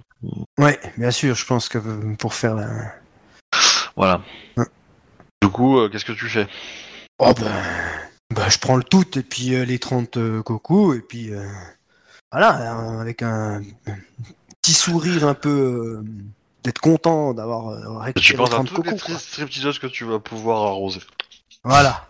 ouais, 0.58 0.80
bien 0.96 1.10
sûr, 1.10 1.34
je 1.34 1.44
pense 1.44 1.68
que 1.68 1.78
pour 2.16 2.32
faire 2.34 2.54
la. 2.54 2.68
Voilà. 3.96 4.22
Ouais. 4.56 4.64
Du 5.42 5.48
coup, 5.50 5.78
euh, 5.78 5.88
qu'est-ce 5.90 6.06
que 6.06 6.12
tu 6.12 6.28
fais? 6.28 6.48
Oh 7.18 7.32
ben. 7.38 7.52
ben, 8.34 8.48
je 8.48 8.58
prends 8.58 8.76
le 8.76 8.84
tout 8.84 9.18
et 9.18 9.22
puis 9.22 9.50
les 9.66 9.78
30 9.78 10.16
euh, 10.16 10.42
cocos 10.42 10.94
et 10.94 11.00
puis. 11.02 11.30
voilà, 12.32 12.78
euh, 12.80 13.00
avec 13.00 13.22
un, 13.22 13.60
un 13.86 13.96
petit 14.62 14.72
sourire 14.72 15.28
un 15.28 15.34
peu. 15.34 16.02
D'être 16.62 16.78
content 16.80 17.34
d'avoir 17.34 17.70
euh, 17.70 17.80
Tu 18.14 18.32
récupéré 18.32 18.36
penses 18.36 18.50
à 18.50 18.64
30 18.64 18.68
toutes 18.74 19.08
les 19.08 19.18
stripteaseuses 19.18 19.78
que 19.78 19.86
tu 19.86 20.04
vas 20.04 20.18
pouvoir 20.18 20.62
arroser. 20.62 21.00
Voilà. 21.64 22.08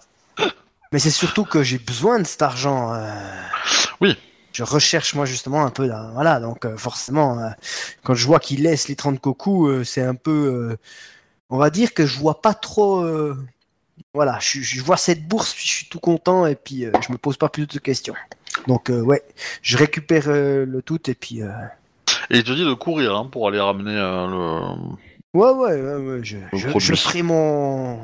Mais 0.93 0.99
c'est 0.99 1.11
surtout 1.11 1.45
que 1.45 1.62
j'ai 1.62 1.79
besoin 1.79 2.19
de 2.19 2.24
cet 2.24 2.43
argent. 2.43 2.93
euh. 2.95 3.11
Oui. 4.01 4.16
Je 4.53 4.62
recherche 4.65 5.15
moi 5.15 5.24
justement 5.24 5.65
un 5.65 5.70
peu 5.70 5.87
là. 5.87 6.11
Voilà, 6.12 6.39
donc 6.39 6.66
euh, 6.66 6.77
forcément, 6.77 7.39
euh, 7.39 7.49
quand 8.05 8.15
je 8.15 8.27
vois 8.27 8.39
qu'il 8.39 8.62
laisse 8.62 8.89
les 8.89 8.97
30 8.97 9.19
cocos, 9.19 9.85
c'est 9.85 10.03
un 10.03 10.15
peu. 10.15 10.77
on 11.49 11.57
va 11.57 11.70
dire 11.70 11.95
que 11.95 12.07
je 12.07 12.19
vois 12.19 12.43
pas 12.43 12.53
trop. 12.53 13.07
voilà, 14.12 14.39
je, 14.41 14.61
je 14.61 14.83
vois 14.83 14.99
cette 14.99 15.27
bourse, 15.27 15.55
puis 15.55 15.66
je 15.66 15.73
suis 15.73 15.87
tout 15.87 16.01
content 16.01 16.45
et 16.47 16.57
puis 16.57 16.85
je 17.01 17.12
me 17.12 17.16
pose 17.16 17.39
pas 17.39 17.49
plus 17.49 17.66
de 17.66 17.79
questions. 17.79 18.15
Donc 18.66 18.91
ouais, 18.91 19.23
je 19.62 19.79
récupère 19.79 20.29
le 20.29 20.83
tout 20.85 21.09
et 21.09 21.15
puis. 21.15 21.41
Et 22.31 22.39
il 22.39 22.44
te 22.44 22.53
dit 22.53 22.65
de 22.65 22.74
courir 22.74 23.16
hein, 23.16 23.28
pour 23.31 23.49
aller 23.49 23.61
ramener 23.61 23.97
euh, 23.97 24.27
le. 24.27 24.97
Ouais, 25.35 25.51
ouais, 25.51 25.81
ouais, 25.81 25.97
ouais, 25.97 26.20
je, 26.23 26.36
Le 26.53 26.78
je, 26.78 26.94
ferai 26.94 27.23
mon 27.23 27.99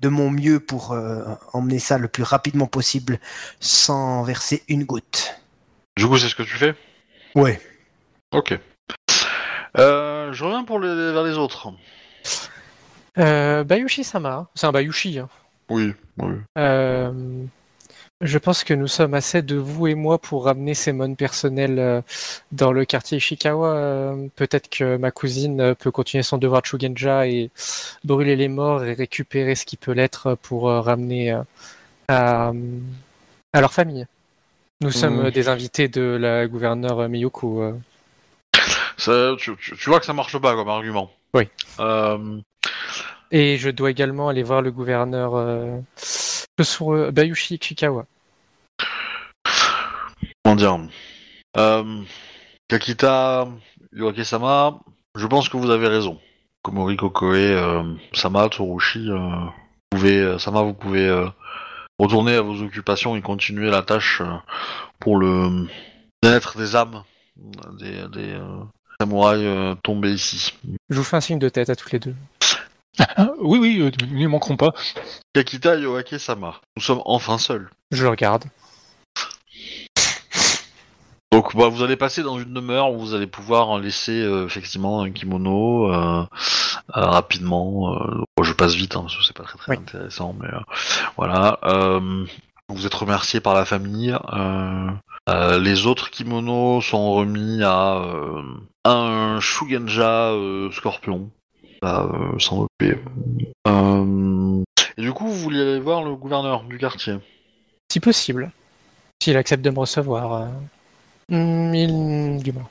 de 0.00 0.08
mon 0.08 0.30
mieux 0.30 0.60
pour 0.60 0.92
euh, 0.92 1.24
emmener 1.52 1.78
ça 1.78 1.98
le 1.98 2.08
plus 2.08 2.22
rapidement 2.22 2.66
possible 2.66 3.18
sans 3.58 4.22
verser 4.22 4.62
une 4.68 4.84
goutte. 4.84 5.40
Du 5.96 6.06
coup, 6.06 6.16
c'est 6.16 6.28
ce 6.28 6.34
que 6.34 6.42
tu 6.42 6.56
fais? 6.56 6.74
Ouais. 7.34 7.60
Ok. 8.32 8.58
Euh, 9.78 10.32
je 10.32 10.44
reviens 10.44 10.64
pour 10.64 10.80
les, 10.80 11.12
vers 11.12 11.24
les 11.24 11.36
autres. 11.36 11.68
Euh, 13.18 13.64
Bayushi-sama, 13.64 14.48
c'est 14.54 14.66
un 14.66 14.72
Bayushi. 14.72 15.18
hein. 15.18 15.28
Oui, 15.68 15.92
oui. 16.18 16.34
Euh, 16.58 17.44
je 18.20 18.38
pense 18.38 18.64
que 18.64 18.74
nous 18.74 18.86
sommes 18.86 19.14
assez 19.14 19.42
de 19.42 19.56
vous 19.56 19.86
et 19.86 19.94
moi 19.94 20.18
pour 20.18 20.44
ramener 20.44 20.74
ces 20.74 20.92
mônes 20.92 21.16
personnels 21.16 21.78
euh, 21.78 22.02
dans 22.52 22.72
le 22.72 22.84
quartier 22.84 23.18
Ishikawa. 23.18 23.68
Euh, 23.74 24.26
Peut-être 24.36 24.68
que 24.68 24.96
ma 24.96 25.10
cousine 25.10 25.60
euh, 25.60 25.74
peut 25.74 25.90
continuer 25.90 26.22
son 26.22 26.36
devoir 26.38 26.62
de 26.62 26.66
Shugenja 26.66 27.26
et 27.26 27.50
brûler 28.04 28.36
les 28.36 28.48
morts 28.48 28.84
et 28.84 28.92
récupérer 28.94 29.54
ce 29.54 29.64
qui 29.64 29.76
peut 29.76 29.92
l'être 29.92 30.34
pour 30.42 30.64
ramener 30.70 31.30
à, 32.08 32.52
à 33.52 33.60
leur 33.60 33.72
famille. 33.72 34.06
Nous 34.82 34.90
sommes 34.90 35.26
euh, 35.26 35.30
des 35.30 35.48
invités 35.48 35.88
de 35.88 36.16
la 36.20 36.46
gouverneure 36.46 37.08
Miyoko. 37.08 37.74
Ça, 38.96 39.34
tu, 39.38 39.56
tu- 39.56 39.76
tu 39.76 39.88
vois 39.90 39.98
que 40.00 40.06
ça 40.06 40.12
marche 40.12 40.36
pas 40.38 40.54
comme 40.54 40.68
argument. 40.68 41.10
Oui. 41.32 41.48
Euh, 41.78 42.38
Et 43.30 43.56
je 43.56 43.70
dois 43.70 43.90
également 43.90 44.28
aller 44.28 44.42
voir 44.42 44.60
le 44.60 44.70
gouverneur 44.70 45.32
euh, 45.36 45.78
Tosuro- 46.64 47.10
Bayushi 47.10 47.54
Ichikawa. 47.54 48.04
comment 50.44 50.56
dire 50.56 50.78
euh, 51.56 52.02
Kakita 52.68 53.48
Yoake-sama, 53.92 54.78
je 55.16 55.26
pense 55.26 55.48
que 55.48 55.56
vous 55.56 55.70
avez 55.70 55.88
raison. 55.88 56.18
Komori 56.62 56.96
Kokoe, 56.98 57.34
euh, 57.34 57.82
Sama, 58.12 58.48
Tsurushi, 58.48 59.10
euh, 59.10 59.16
vous 59.16 59.98
pouvez, 59.98 60.18
euh, 60.18 60.38
Sama, 60.38 60.60
vous 60.62 60.74
pouvez 60.74 61.08
euh, 61.08 61.26
retourner 61.98 62.34
à 62.34 62.42
vos 62.42 62.62
occupations 62.62 63.16
et 63.16 63.22
continuer 63.22 63.70
la 63.70 63.80
tâche 63.82 64.20
euh, 64.20 64.36
pour 65.00 65.16
le 65.16 65.66
bien-être 66.22 66.58
des 66.58 66.76
âmes 66.76 67.02
des, 67.78 68.06
des 68.12 68.34
euh, 68.34 68.60
samouraïs 69.00 69.42
euh, 69.46 69.74
tombés 69.82 70.12
ici. 70.12 70.52
Je 70.90 70.96
vous 70.96 71.04
fais 71.04 71.16
un 71.16 71.20
signe 71.22 71.38
de 71.38 71.48
tête 71.48 71.70
à 71.70 71.76
toutes 71.76 71.92
les 71.92 71.98
deux. 71.98 72.14
Oui, 73.40 73.58
oui, 73.58 73.80
euh, 73.80 73.90
nous 74.10 74.16
n'y 74.18 74.26
manquerons 74.26 74.56
pas. 74.56 74.72
Kakita 75.32 75.76
Yoake-sama, 75.76 76.60
nous 76.76 76.82
sommes 76.82 77.02
enfin 77.04 77.38
seuls. 77.38 77.70
Je 77.90 78.02
le 78.02 78.10
regarde. 78.10 78.44
Donc 81.32 81.56
bah, 81.56 81.68
vous 81.68 81.82
allez 81.82 81.96
passer 81.96 82.22
dans 82.22 82.38
une 82.40 82.52
demeure 82.52 82.90
où 82.92 82.98
vous 82.98 83.14
allez 83.14 83.28
pouvoir 83.28 83.78
laisser 83.78 84.20
euh, 84.20 84.46
effectivement 84.46 85.02
un 85.02 85.10
kimono 85.12 85.92
euh, 85.92 86.22
euh, 86.96 87.06
rapidement. 87.06 87.94
euh, 87.94 88.22
bon, 88.36 88.42
je 88.42 88.52
passe 88.52 88.74
vite 88.74 88.96
hein, 88.96 89.02
parce 89.02 89.16
que 89.16 89.22
c'est 89.22 89.36
pas 89.36 89.44
très 89.44 89.56
très 89.58 89.72
Oui. 89.72 89.78
intéressant, 89.78 90.34
mais 90.38 90.48
euh, 90.48 90.60
voilà. 91.16 91.58
euh, 91.64 92.24
vous 92.68 92.84
êtes 92.86 92.94
remercié 92.94 93.40
par 93.40 93.54
la 93.54 93.64
famille. 93.64 94.12
euh, 94.32 94.90
euh, 95.28 95.58
les 95.60 95.86
autres 95.86 96.10
kimonos 96.10 96.80
sont 96.80 97.12
remis 97.12 97.62
à 97.62 97.98
euh, 97.98 98.42
un 98.84 99.38
Shugenja 99.40 100.32
euh, 100.32 100.70
Scorpion. 100.72 101.30
À 101.82 102.02
euh, 102.04 102.38
s'en 102.38 102.66
occuper. 102.66 102.98
Euh, 103.66 104.62
et 104.98 105.02
du 105.02 105.12
coup, 105.12 105.26
vous 105.26 105.34
vouliez 105.34 105.62
aller 105.62 105.80
voir 105.80 106.04
le 106.04 106.14
gouverneur 106.14 106.64
du 106.64 106.76
quartier? 106.78 107.16
Si 107.90 108.00
possible. 108.00 108.50
S'il 109.22 109.36
accepte 109.36 109.64
de 109.64 109.70
me 109.70 109.78
recevoir. 109.78 110.32
euh. 110.34 110.48
Hmm, 111.30 111.74
il... 111.74 112.42
du 112.42 112.52
moins. 112.52 112.68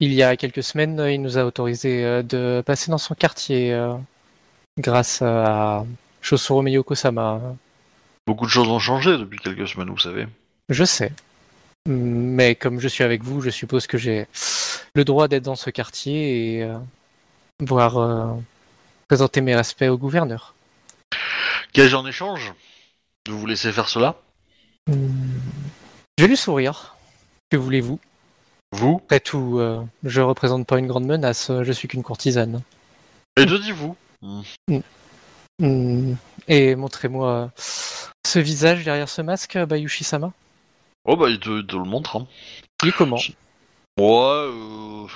Il 0.00 0.12
y 0.12 0.22
a 0.22 0.36
quelques 0.36 0.62
semaines, 0.62 1.02
il 1.08 1.22
nous 1.22 1.38
a 1.38 1.44
autorisé 1.44 2.22
de 2.24 2.62
passer 2.66 2.90
dans 2.90 2.98
son 2.98 3.14
quartier 3.14 3.78
grâce 4.76 5.22
à 5.22 5.84
Shosuro 6.20 6.62
Miyoko-sama. 6.62 7.40
Beaucoup 8.26 8.44
de 8.44 8.50
choses 8.50 8.68
ont 8.68 8.80
changé 8.80 9.16
depuis 9.16 9.38
quelques 9.38 9.68
semaines, 9.68 9.90
vous 9.90 9.98
savez. 9.98 10.26
Je 10.68 10.84
sais. 10.84 11.12
Mais 11.86 12.56
comme 12.56 12.80
je 12.80 12.88
suis 12.88 13.04
avec 13.04 13.22
vous, 13.22 13.40
je 13.40 13.50
suppose 13.50 13.86
que 13.86 13.96
j'ai 13.96 14.26
le 14.94 15.04
droit 15.04 15.28
d'être 15.28 15.44
dans 15.44 15.56
ce 15.56 15.70
quartier 15.70 16.58
et 16.58 16.68
euh, 17.62 17.66
voir 17.66 17.96
euh, 17.98 18.32
présenter 19.08 19.40
mes 19.40 19.54
respects 19.54 19.88
au 19.88 19.98
gouverneur. 19.98 20.54
Qu'ai-je 21.72 21.96
en 21.96 22.06
échange 22.06 22.52
de 23.26 23.32
vous 23.32 23.46
laisser 23.46 23.72
faire 23.72 23.88
cela? 23.88 24.16
Hmm. 24.86 25.38
Je 26.18 26.24
vais 26.24 26.28
lui 26.28 26.36
sourire. 26.36 26.96
Que 27.50 27.56
voulez-vous? 27.56 27.98
Vous? 28.72 29.00
Après 29.04 29.20
tout, 29.20 29.58
euh, 29.58 29.82
je 30.02 30.20
représente 30.20 30.66
pas 30.66 30.78
une 30.78 30.86
grande 30.86 31.06
menace, 31.06 31.50
je 31.62 31.72
suis 31.72 31.88
qu'une 31.88 32.02
courtisane. 32.02 32.62
Et 33.36 33.46
de 33.46 33.58
dites-vous 33.58 33.96
Hmm. 35.60 36.14
Et 36.48 36.74
montrez-moi 36.74 37.52
ce 37.56 38.38
visage 38.38 38.84
derrière 38.84 39.08
ce 39.08 39.22
masque, 39.22 39.56
Bayushi-sama? 39.56 40.32
Oh 41.04 41.16
bah 41.16 41.28
il 41.28 41.38
te, 41.38 41.60
il 41.60 41.66
te 41.66 41.76
le 41.76 41.84
montre. 41.84 42.16
Hein. 42.16 42.26
Il 42.82 42.88
est 42.88 42.92
comment? 42.92 43.20
Ouais, 43.98 44.06
euh... 44.06 45.06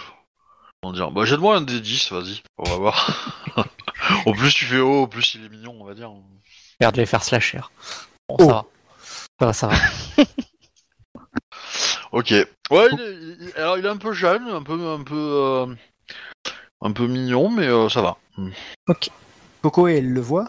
Comment 0.82 0.92
dire 0.94 1.10
Bah 1.10 1.24
jette-moi 1.24 1.56
un 1.56 1.60
des 1.62 1.80
10, 1.80 2.12
vas-y, 2.12 2.42
on 2.58 2.64
va 2.64 2.76
voir. 2.76 3.44
au 4.26 4.32
plus 4.32 4.54
tu 4.54 4.64
fais 4.64 4.78
haut, 4.78 5.02
au 5.02 5.06
plus 5.06 5.34
il 5.34 5.44
est 5.44 5.48
mignon, 5.48 5.76
on 5.80 5.84
va 5.84 5.94
dire. 5.94 6.10
Merde, 6.80 6.94
je 6.94 7.00
vais 7.00 7.06
faire 7.06 7.24
slasher. 7.24 7.60
Bon, 8.28 8.36
Oh. 8.38 8.44
ça 8.44 8.46
va. 8.46 8.64
Ça 9.40 9.46
va, 9.46 9.52
ça 9.52 9.66
va. 9.68 10.24
Ok. 12.12 12.30
Ouais, 12.30 12.88
il 12.92 13.00
est, 13.00 13.12
il- 13.48 13.52
alors 13.56 13.76
il 13.76 13.84
est 13.84 13.88
un 13.88 13.96
peu 13.98 14.12
jeune, 14.14 14.48
un 14.48 14.62
peu, 14.62 14.72
un 14.88 15.02
peu, 15.02 15.14
euh, 15.14 15.66
un 16.80 16.92
peu 16.92 17.06
mignon, 17.06 17.50
mais 17.50 17.66
euh, 17.66 17.90
ça 17.90 18.00
va. 18.00 18.16
Hmm. 18.38 18.50
Coco, 19.62 19.88
elle 19.88 20.08
le 20.10 20.20
voit? 20.22 20.48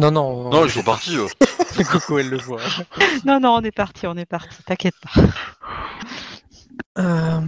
Non, 0.00 0.10
non, 0.10 0.50
Non, 0.50 0.64
ils 0.64 0.70
sont 0.72 0.82
partis. 0.82 1.14
eux. 1.16 1.28
Coco, 1.90 2.18
elle 2.18 2.30
le 2.30 2.38
voit. 2.38 2.60
Non, 3.24 3.38
non, 3.38 3.50
on 3.54 3.60
est 3.62 3.70
parti, 3.70 4.08
on 4.08 4.16
est 4.16 4.26
parti, 4.26 4.60
t'inquiète 4.64 4.94
pas. 5.02 5.20
Euh, 6.98 7.40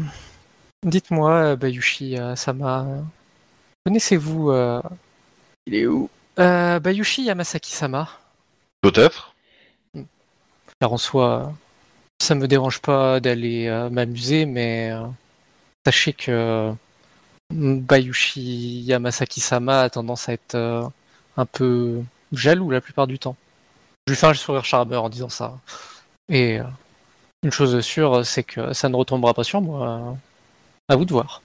Dites-moi, 0.84 1.32
euh, 1.32 1.56
Bayushi 1.56 2.18
euh, 2.18 2.36
Sama, 2.36 2.86
connaissez-vous. 3.86 4.50
euh, 4.50 4.82
Il 5.66 5.74
est 5.74 5.86
où? 5.86 6.10
euh, 6.38 6.78
Bayushi 6.78 7.22
Yamasaki 7.24 7.72
Sama. 7.72 8.08
Peut-être. 8.82 9.34
Car 10.80 10.92
en 10.92 10.96
soi, 10.98 11.52
ça 12.20 12.34
me 12.34 12.46
dérange 12.48 12.80
pas 12.80 13.20
d'aller 13.20 13.66
euh, 13.68 13.88
m'amuser, 13.88 14.44
mais 14.44 14.90
euh, 14.92 15.06
sachez 15.86 16.12
que 16.12 16.72
mm, 17.50 17.78
Bayushi 17.80 18.82
Yamasaki 18.82 19.40
Sama 19.40 19.82
a 19.82 19.90
tendance 19.90 20.28
à 20.28 20.34
être 20.34 20.54
euh, 20.54 20.84
un 21.38 21.46
peu 21.46 22.02
jaloux 22.32 22.70
la 22.70 22.80
plupart 22.82 23.06
du 23.06 23.18
temps. 23.18 23.36
Je 24.06 24.12
lui 24.12 24.18
fais 24.18 24.26
un 24.26 24.34
sourire 24.34 24.64
charmeur 24.66 25.04
en 25.04 25.08
disant 25.08 25.30
ça. 25.30 25.58
Et 26.28 26.58
euh, 26.60 26.64
une 27.42 27.52
chose 27.52 27.80
sûre, 27.80 28.26
c'est 28.26 28.42
que 28.42 28.74
ça 28.74 28.90
ne 28.90 28.96
retombera 28.96 29.32
pas 29.32 29.44
sur 29.44 29.62
moi. 29.62 30.16
À 30.88 30.96
vous 30.96 31.04
de 31.04 31.12
voir. 31.12 31.42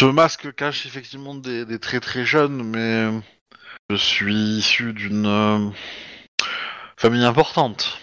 Ce 0.00 0.06
masque 0.06 0.54
cache 0.54 0.86
effectivement 0.86 1.34
des, 1.34 1.64
des 1.64 1.78
traits 1.78 2.02
très 2.02 2.24
jeunes, 2.24 2.62
mais 2.62 3.10
je 3.90 3.96
suis 3.96 4.34
issu 4.58 4.92
d'une 4.92 5.26
euh, 5.26 5.68
famille 6.96 7.24
importante. 7.24 7.98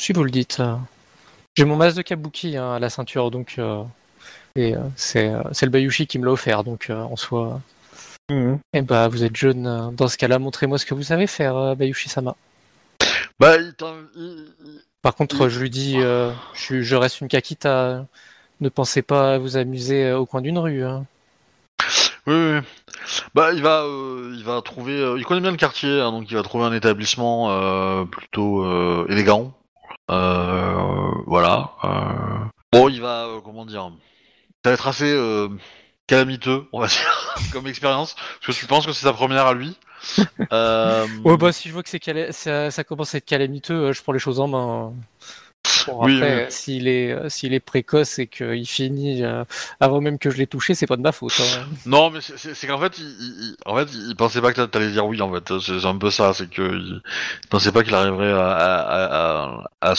Si 0.00 0.12
vous 0.12 0.24
le 0.24 0.30
dites. 0.30 0.60
euh, 0.60 0.76
J'ai 1.56 1.64
mon 1.64 1.76
masque 1.76 1.96
de 1.96 2.02
kabuki 2.02 2.56
hein, 2.56 2.74
à 2.74 2.78
la 2.78 2.90
ceinture, 2.90 3.30
donc. 3.30 3.54
euh, 3.58 3.82
et 4.56 4.76
euh, 4.76 4.80
c'est 4.96 5.28
euh, 5.28 5.42
c'est 5.52 5.66
le 5.66 5.70
Bayushi 5.72 6.06
qui 6.06 6.18
me 6.18 6.26
l'a 6.26 6.32
offert, 6.32 6.62
donc 6.62 6.88
euh, 6.90 7.00
en 7.00 7.16
soi. 7.16 7.60
Eh 8.30 8.82
bah, 8.82 9.08
vous 9.08 9.24
êtes 9.24 9.36
jeune. 9.36 9.66
euh, 9.66 9.90
Dans 9.90 10.08
ce 10.08 10.16
cas-là, 10.16 10.38
montrez-moi 10.38 10.78
ce 10.78 10.86
que 10.86 10.94
vous 10.94 11.02
savez 11.02 11.26
faire, 11.26 11.56
euh, 11.56 11.74
Bayushi-sama. 11.74 12.36
Bah, 13.40 13.56
il 13.58 13.74
t'in- 13.74 13.96
il- 14.16 14.46
il- 14.64 14.80
Par 15.02 15.14
contre, 15.14 15.48
je 15.48 15.60
lui 15.60 15.68
dis, 15.70 15.96
euh, 15.98 16.30
je, 16.54 16.80
je 16.82 16.96
reste 16.96 17.20
une 17.20 17.28
Kakita. 17.28 18.06
Ne 18.64 18.70
pensez 18.70 19.02
pas 19.02 19.34
à 19.34 19.38
vous 19.38 19.58
amuser 19.58 20.06
euh, 20.06 20.18
au 20.18 20.24
coin 20.24 20.40
d'une 20.40 20.56
rue. 20.56 20.82
hein. 20.86 21.04
Oui, 22.26 22.34
oui. 22.34 22.60
Bah, 23.34 23.52
il 23.52 23.60
va, 23.60 23.82
euh, 23.82 24.32
il 24.34 24.42
va 24.42 24.62
trouver. 24.62 24.94
euh, 24.98 25.18
il 25.18 25.26
connaît 25.26 25.42
bien 25.42 25.50
le 25.50 25.58
quartier, 25.58 26.00
hein, 26.00 26.10
donc 26.12 26.30
il 26.30 26.34
va 26.34 26.42
trouver 26.42 26.64
un 26.64 26.72
établissement 26.72 27.50
euh, 27.50 28.06
plutôt 28.06 28.64
euh, 28.64 29.04
élégant. 29.10 29.52
Euh, 30.10 31.10
voilà. 31.26 31.72
euh. 31.84 32.44
Bon, 32.72 32.88
il 32.88 33.02
va, 33.02 33.26
euh, 33.26 33.40
comment 33.44 33.66
dire, 33.66 33.92
ça 34.64 34.70
va 34.70 34.74
être 34.74 34.88
assez 34.88 35.12
euh, 35.12 35.48
calamiteux, 36.06 36.64
on 36.72 36.80
va 36.80 36.86
dire, 36.88 37.34
comme 37.52 37.66
expérience, 37.66 38.14
parce 38.40 38.56
que 38.56 38.60
tu 38.62 38.66
penses 38.66 38.86
que 38.86 38.92
c'est 38.92 39.04
ta 39.04 39.12
première 39.12 39.46
à 39.46 39.52
lui. 39.52 39.76
Euh, 40.52 41.06
Ouais, 41.24 41.36
bah, 41.38 41.50
si 41.52 41.68
je 41.68 41.72
vois 41.74 41.82
que 41.82 41.88
c'est 41.88 41.98
cala- 41.98 42.30
ça, 42.30 42.70
ça 42.70 42.84
commence 42.84 43.14
à 43.14 43.18
être 43.18 43.24
calamiteux, 43.24 43.74
euh, 43.88 43.92
je 43.92 44.02
prends 44.02 44.12
les 44.12 44.18
choses 44.18 44.38
en 44.40 44.46
main. 44.46 44.92
Bon, 44.92 44.94
Oui, 45.88 46.16
après, 46.16 46.34
oui. 46.36 46.40
euh, 46.42 46.46
s'il 46.50 46.88
est, 46.88 47.12
euh, 47.12 47.28
s'il 47.28 47.52
est 47.54 47.60
précoce 47.60 48.18
et 48.18 48.26
qu'il 48.26 48.66
finit 48.66 49.22
euh, 49.22 49.44
avant 49.80 50.00
même 50.00 50.18
que 50.18 50.30
je 50.30 50.36
l'ai 50.38 50.46
touché, 50.46 50.74
c'est 50.74 50.86
pas 50.86 50.96
de 50.96 51.02
ma 51.02 51.12
faute. 51.12 51.32
hein. 51.40 51.64
Non, 51.86 52.10
mais 52.10 52.20
c'est- 52.20 52.66
qu'en 52.66 52.78
fait, 52.80 52.98
il, 52.98 53.04
il- 53.04 53.56
en 53.66 53.76
fait, 53.76 53.88
il 53.92 54.14
pensait 54.16 54.40
pas 54.40 54.50
que 54.52 54.56
t'a- 54.56 54.66
t'allais 54.68 54.90
dire 54.90 55.06
oui. 55.06 55.20
En 55.22 55.32
fait, 55.32 55.58
c'est 55.60 55.84
un 55.84 55.96
peu 55.98 56.10
ça. 56.10 56.32
C'est 56.34 56.48
que 56.48 56.62
il, 56.62 57.00
il 57.42 57.48
pensait 57.48 57.72
pas 57.72 57.82
qu'il 57.82 57.94
arriverait 57.94 58.32
à, 58.32 58.50
à, 58.52 59.90
à. 59.90 59.94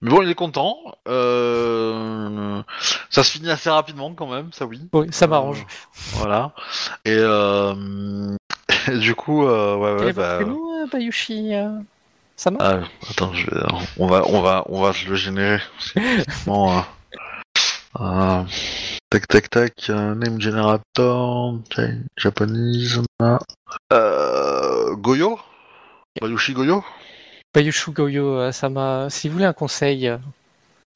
Mais 0.00 0.10
bon, 0.10 0.22
il 0.22 0.30
est 0.30 0.34
content. 0.34 0.78
Euh, 1.08 2.62
ça 3.10 3.22
se 3.24 3.30
finit 3.30 3.50
assez 3.50 3.70
rapidement 3.70 4.12
quand 4.14 4.26
même, 4.30 4.50
ça 4.52 4.66
oui. 4.66 4.80
Oui, 4.92 5.06
ça 5.10 5.26
m'arrange. 5.26 5.60
Euh, 5.60 6.00
voilà. 6.14 6.52
Et, 7.04 7.16
euh, 7.18 8.36
et 8.90 8.98
du 8.98 9.14
coup, 9.14 9.44
ouais, 9.44 9.94
ouais, 10.00 10.12
bah. 10.12 10.40
Bayushi 10.92 11.52
euh, 12.34 12.36
Sama 12.36 12.58
Ah, 12.60 12.80
attends, 13.10 13.32
je 13.32 13.50
vais, 13.50 13.62
on 13.98 14.06
va, 14.06 14.22
on 14.28 14.40
va, 14.40 14.64
on 14.68 14.80
va 14.80 14.92
se 14.92 15.08
le 15.08 15.14
générer. 15.14 15.60
Effectivement, 15.96 16.78
euh, 16.78 16.82
euh, 18.00 18.44
tac, 19.10 19.28
tac, 19.28 19.50
tac, 19.50 19.72
euh, 19.90 20.14
name 20.14 20.40
generator, 20.40 21.58
Japanese, 22.16 23.00
euh, 23.92 24.94
Goyo, 24.96 25.38
Bayushi 26.20 26.54
Goyo? 26.54 26.84
Bayushu 27.54 27.92
Goyo 27.92 28.38
euh, 28.38 28.52
Sama, 28.52 29.08
si 29.10 29.28
vous 29.28 29.34
voulez 29.34 29.44
un 29.44 29.52
conseil, 29.52 30.08
euh, 30.08 30.18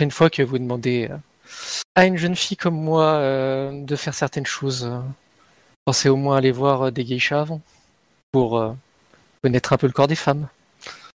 une 0.00 0.10
fois 0.10 0.30
que 0.30 0.42
vous 0.42 0.58
demandez 0.58 1.08
euh, 1.10 1.16
à 1.94 2.04
une 2.04 2.16
jeune 2.16 2.36
fille 2.36 2.56
comme 2.56 2.74
moi 2.74 3.04
euh, 3.04 3.70
de 3.84 3.96
faire 3.96 4.14
certaines 4.14 4.46
choses, 4.46 4.84
euh, 4.84 5.00
pensez 5.84 6.08
au 6.08 6.16
moins 6.16 6.36
aller 6.36 6.50
voir 6.50 6.82
euh, 6.82 6.90
des 6.90 7.04
geishas 7.04 7.42
avant, 7.42 7.60
pour 8.32 8.58
euh, 8.58 8.72
connaître 9.42 9.72
un 9.72 9.76
peu 9.76 9.86
le 9.86 9.92
corps 9.92 10.08
des 10.08 10.16
femmes. 10.16 10.48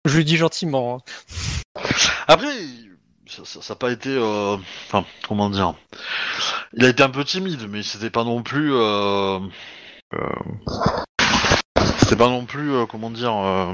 Je 0.05 0.17
le 0.17 0.23
dis 0.23 0.37
gentiment. 0.37 0.97
hein. 1.77 1.81
Après, 2.27 2.47
ça 3.27 3.59
n'a 3.69 3.75
pas 3.75 3.91
été, 3.91 4.09
euh, 4.09 4.57
enfin, 4.87 5.05
comment 5.27 5.49
dire, 5.49 5.73
il 6.73 6.85
a 6.85 6.89
été 6.89 7.03
un 7.03 7.09
peu 7.09 7.23
timide, 7.23 7.67
mais 7.69 7.83
c'était 7.83 8.09
pas 8.09 8.23
non 8.23 8.43
plus, 8.43 8.73
euh, 8.73 9.39
euh, 10.13 10.19
c'était 11.99 12.15
pas 12.17 12.27
non 12.29 12.45
plus, 12.45 12.73
euh, 12.73 12.85
comment 12.85 13.09
dire. 13.09 13.33
euh, 13.35 13.73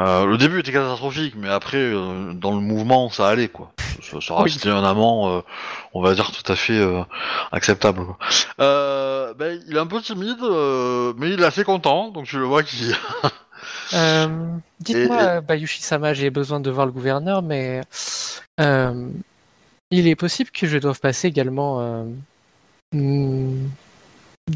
euh, 0.00 0.24
le 0.24 0.38
début 0.38 0.60
était 0.60 0.72
catastrophique, 0.72 1.34
mais 1.36 1.48
après, 1.50 1.76
euh, 1.76 2.32
dans 2.32 2.52
le 2.52 2.60
mouvement, 2.60 3.10
ça 3.10 3.28
allait, 3.28 3.48
quoi. 3.48 3.72
Ça, 4.02 4.18
ça 4.20 4.34
Oui. 4.36 4.44
restait 4.44 4.70
un 4.70 4.82
amant, 4.84 5.36
euh, 5.36 5.40
on 5.92 6.00
va 6.00 6.14
dire, 6.14 6.30
tout 6.32 6.50
à 6.50 6.56
fait 6.56 6.78
euh, 6.78 7.02
acceptable. 7.52 8.06
quoi. 8.06 8.16
Euh, 8.60 9.34
ben, 9.34 9.60
il 9.66 9.76
est 9.76 9.80
un 9.80 9.86
peu 9.86 10.00
timide, 10.00 10.38
euh, 10.42 11.12
mais 11.18 11.30
il 11.30 11.40
est 11.42 11.44
assez 11.44 11.64
content, 11.64 12.08
donc 12.10 12.26
tu 12.26 12.38
le 12.38 12.44
vois 12.44 12.62
qu'il... 12.62 12.96
Euh, 13.92 14.28
Dites-moi, 14.80 15.22
Et- 15.22 15.26
euh, 15.26 15.40
Bayushi 15.40 15.82
Sama, 15.82 16.14
j'ai 16.14 16.30
besoin 16.30 16.60
de 16.60 16.70
voir 16.70 16.86
le 16.86 16.92
gouverneur, 16.92 17.42
mais 17.42 17.82
euh, 18.60 19.08
il 19.90 20.06
est 20.06 20.16
possible 20.16 20.50
que 20.50 20.66
je 20.66 20.78
doive 20.78 21.00
passer 21.00 21.28
également 21.28 21.80
euh, 21.80 22.04
hmm, 22.92 23.68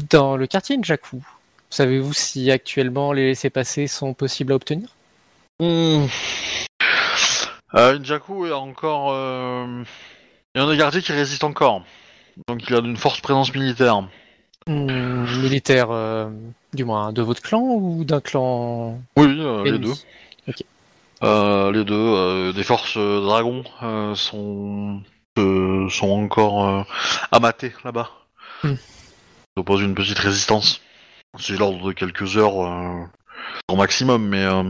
dans 0.09 0.37
le 0.37 0.47
quartier 0.47 0.77
Njaku. 0.77 1.21
Savez-vous 1.69 2.13
si 2.13 2.51
actuellement 2.51 3.11
les 3.11 3.27
laissés-passer 3.27 3.87
sont 3.87 4.13
possibles 4.13 4.53
à 4.53 4.55
obtenir? 4.55 4.89
Euh, 5.61 6.07
Njaku 7.99 8.47
est 8.47 8.51
encore... 8.53 9.13
Il 10.55 10.61
y 10.61 10.63
en 10.63 10.69
a 10.69 10.71
des 10.71 10.77
quartiers 10.77 11.01
qui 11.01 11.11
résistent 11.11 11.43
encore. 11.43 11.83
Donc 12.47 12.63
il 12.69 12.75
a 12.75 12.79
une 12.79 12.95
forte 12.95 13.21
présence 13.21 13.53
militaire. 13.53 14.07
Hmm, 14.67 15.25
Militaire, 15.41 15.91
euh, 15.91 16.29
du 16.73 16.85
moins, 16.85 17.13
de 17.13 17.21
votre 17.21 17.41
clan 17.41 17.61
ou 17.61 18.03
d'un 18.03 18.19
clan 18.19 18.99
Oui, 19.15 19.25
euh, 19.39 19.63
les 19.63 19.69
ennemi 19.69 19.85
deux. 19.85 20.53
Euh, 21.23 21.71
les 21.71 21.83
deux. 21.85 21.93
euh, 21.93 22.51
des 22.51 22.63
forces 22.63 22.97
euh, 22.97 23.21
dragons 23.21 23.63
euh, 23.83 24.15
sont... 24.15 25.01
euh, 25.37 25.87
sont 25.89 26.09
encore 26.09 26.67
euh, 26.67 26.81
amatées 27.31 27.73
là-bas. 27.83 28.09
Hmm. 28.63 28.73
Ils 29.55 29.59
opposent 29.59 29.81
une 29.83 29.95
petite 29.95 30.17
résistance. 30.19 30.81
C'est 31.39 31.57
l'ordre 31.57 31.87
de 31.87 31.93
quelques 31.93 32.35
heures 32.37 32.65
euh, 32.65 33.03
au 33.69 33.75
maximum, 33.75 34.27
mais 34.27 34.43
euh, 34.43 34.63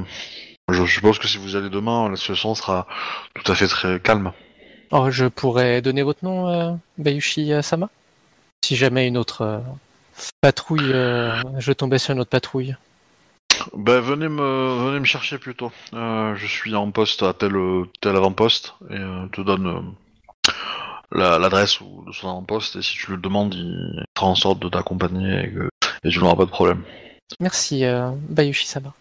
je 0.70 0.86
suppose 0.86 1.20
que 1.20 1.28
si 1.28 1.38
vous 1.38 1.56
allez 1.56 1.70
demain, 1.70 2.10
la 2.10 2.18
situation 2.18 2.54
sera 2.54 2.86
tout 3.34 3.50
à 3.50 3.56
fait 3.56 3.68
très 3.68 4.00
calme. 4.02 4.34
Oh, 4.92 5.10
je 5.10 5.26
pourrais 5.26 5.82
donner 5.82 6.04
votre 6.04 6.24
nom, 6.24 6.50
euh, 6.50 6.72
Bayushi 6.98 7.54
euh, 7.54 7.62
Sama 7.62 7.90
Si 8.66 8.76
jamais 8.76 9.06
une 9.08 9.16
autre 9.18 9.44
euh, 9.44 9.60
patrouille, 10.42 10.92
euh, 10.92 11.36
je 11.60 11.72
tombais 11.72 12.00
sur 12.00 12.14
une 12.16 12.20
autre 12.22 12.32
patrouille. 12.32 12.76
Ben 13.76 14.00
venez 14.00 14.28
me 14.28 14.88
venez 14.88 15.00
me 15.00 15.06
chercher 15.06 15.38
plutôt. 15.38 15.72
Euh, 15.94 16.34
je 16.36 16.48
suis 16.48 16.74
en 16.74 16.90
poste 16.90 17.22
à 17.22 17.34
tel 17.36 17.54
tel 18.02 18.16
avant-poste 18.16 18.74
et 18.90 18.96
euh, 18.96 19.28
te 19.28 19.42
donne 19.42 19.68
euh, 19.68 20.52
la- 21.12 21.38
l'adresse 21.38 21.80
ou 21.80 22.04
de 22.08 22.12
son 22.12 22.42
poste 22.42 22.76
et 22.78 22.82
si 22.82 22.96
tu 22.98 23.12
le 23.12 23.18
demandes, 23.18 23.54
il 23.54 24.04
fera 24.18 24.32
en 24.32 24.36
sorte 24.36 24.58
de 24.60 24.68
t'accompagner 24.70 25.44
et, 25.44 25.52
que- 25.54 25.70
et 26.04 26.10
tu 26.10 26.18
n'auras 26.18 26.36
pas 26.36 26.46
de 26.46 26.50
problème. 26.50 26.82
Merci, 27.40 27.86
euh, 27.86 28.10
Bayushi-sama. 28.30 28.94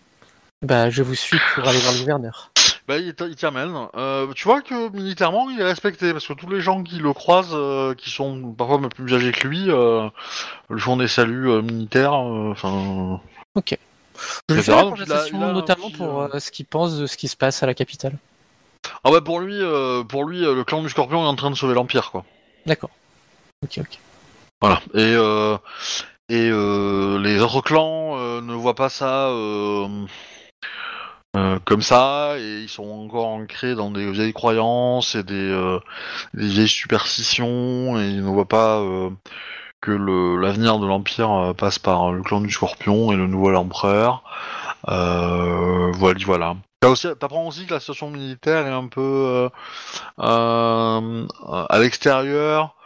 Bah, 0.60 0.90
je 0.90 1.02
vous 1.02 1.14
suis 1.14 1.38
pour 1.54 1.66
aller 1.66 1.78
voir 1.78 1.94
le 1.94 2.00
gouverneur. 2.00 2.50
Bah, 2.86 2.98
il 2.98 3.14
t- 3.14 3.24
il 3.24 3.34
t'y 3.34 3.46
amène. 3.46 3.74
Euh, 3.96 4.30
tu 4.34 4.44
vois 4.46 4.60
que 4.60 4.90
militairement, 4.90 5.48
il 5.48 5.58
est 5.58 5.64
respecté 5.64 6.12
parce 6.12 6.26
que 6.26 6.34
tous 6.34 6.50
les 6.50 6.60
gens 6.60 6.82
qui 6.82 6.96
le 6.96 7.12
croisent, 7.14 7.54
euh, 7.54 7.94
qui 7.94 8.10
sont 8.10 8.52
parfois 8.52 8.78
même 8.78 8.90
plus 8.90 9.14
âgés 9.14 9.32
que 9.32 9.48
lui, 9.48 9.70
euh, 9.70 10.06
lui 10.68 10.80
font 10.80 10.98
des 10.98 11.08
saluts 11.08 11.48
euh, 11.48 11.62
militaires. 11.62 12.12
euh, 12.14 12.50
Enfin, 12.52 13.20
Je 14.50 14.54
lui 14.54 14.62
fais 14.62 14.72
la 14.76 14.82
conversation 14.82 15.42
un 15.42 15.52
notamment 15.54 15.90
pour 15.90 16.20
euh, 16.22 16.38
ce 16.38 16.50
qu'il 16.50 16.66
pense 16.66 16.98
de 16.98 17.06
ce 17.06 17.16
qui 17.16 17.28
se 17.28 17.36
passe 17.36 17.62
à 17.62 17.66
la 17.66 17.72
capitale. 17.72 18.18
ah 19.02 19.10
ouais, 19.10 19.22
pour 19.22 19.40
lui, 19.40 19.56
euh, 19.60 20.04
pour 20.04 20.24
lui, 20.24 20.40
le 20.40 20.62
clan 20.64 20.82
du 20.82 20.90
Scorpion 20.90 21.24
est 21.24 21.28
en 21.28 21.36
train 21.36 21.50
de 21.50 21.56
sauver 21.56 21.72
l'Empire, 21.74 22.10
quoi. 22.10 22.24
D'accord. 22.66 22.90
Ok, 23.64 23.78
ok. 23.78 23.98
Voilà. 24.60 24.82
Et 24.92 25.14
euh, 25.16 25.56
et 26.28 26.50
euh, 26.50 27.18
les 27.18 27.40
autres 27.40 27.62
clans 27.62 28.16
ne 28.42 28.52
voient 28.54 28.74
pas 28.74 28.90
ça 28.90 29.30
euh, 31.36 31.58
comme 31.64 31.82
ça 31.82 32.34
et 32.38 32.60
ils 32.62 32.68
sont 32.68 32.88
encore 32.88 33.26
ancrés 33.26 33.74
dans 33.74 33.90
des 33.90 34.08
vieilles 34.08 34.32
croyances 34.32 35.16
et 35.16 35.24
des, 35.24 35.34
euh, 35.34 35.80
des 36.32 36.46
vieilles 36.46 36.68
superstitions 36.68 37.98
et 37.98 38.08
ils 38.08 38.24
ne 38.24 38.30
voient 38.30 38.46
pas 38.46 38.78
euh, 38.78 39.10
que 39.80 39.90
le 39.90 40.36
l'avenir 40.36 40.78
de 40.78 40.86
l'empire 40.86 41.52
passe 41.58 41.80
par 41.80 42.12
le 42.12 42.22
clan 42.22 42.40
du 42.40 42.52
Scorpion 42.52 43.10
et 43.12 43.16
le 43.16 43.26
nouvel 43.26 43.56
empereur. 43.56 44.22
Voilà, 44.86 46.18
voilà. 46.24 46.56
Aussi, 46.84 47.08
t'apprends 47.18 47.46
aussi 47.46 47.66
que 47.66 47.74
la 47.74 47.80
situation 47.80 48.10
militaire 48.10 48.66
est 48.66 48.70
un 48.70 48.86
peu 48.86 49.50
à 50.18 51.00
l'extérieur. 51.80 52.76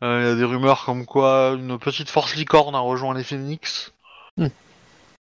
Il 0.00 0.06
y 0.08 0.30
a 0.30 0.34
des 0.34 0.44
rumeurs 0.44 0.84
comme 0.84 1.04
quoi 1.04 1.54
une 1.58 1.78
petite 1.78 2.08
force 2.08 2.36
licorne 2.36 2.74
a 2.74 2.80
rejoint 2.80 3.14
les 3.14 3.24
Phoenix. 3.24 3.92
Hmm. 4.36 4.48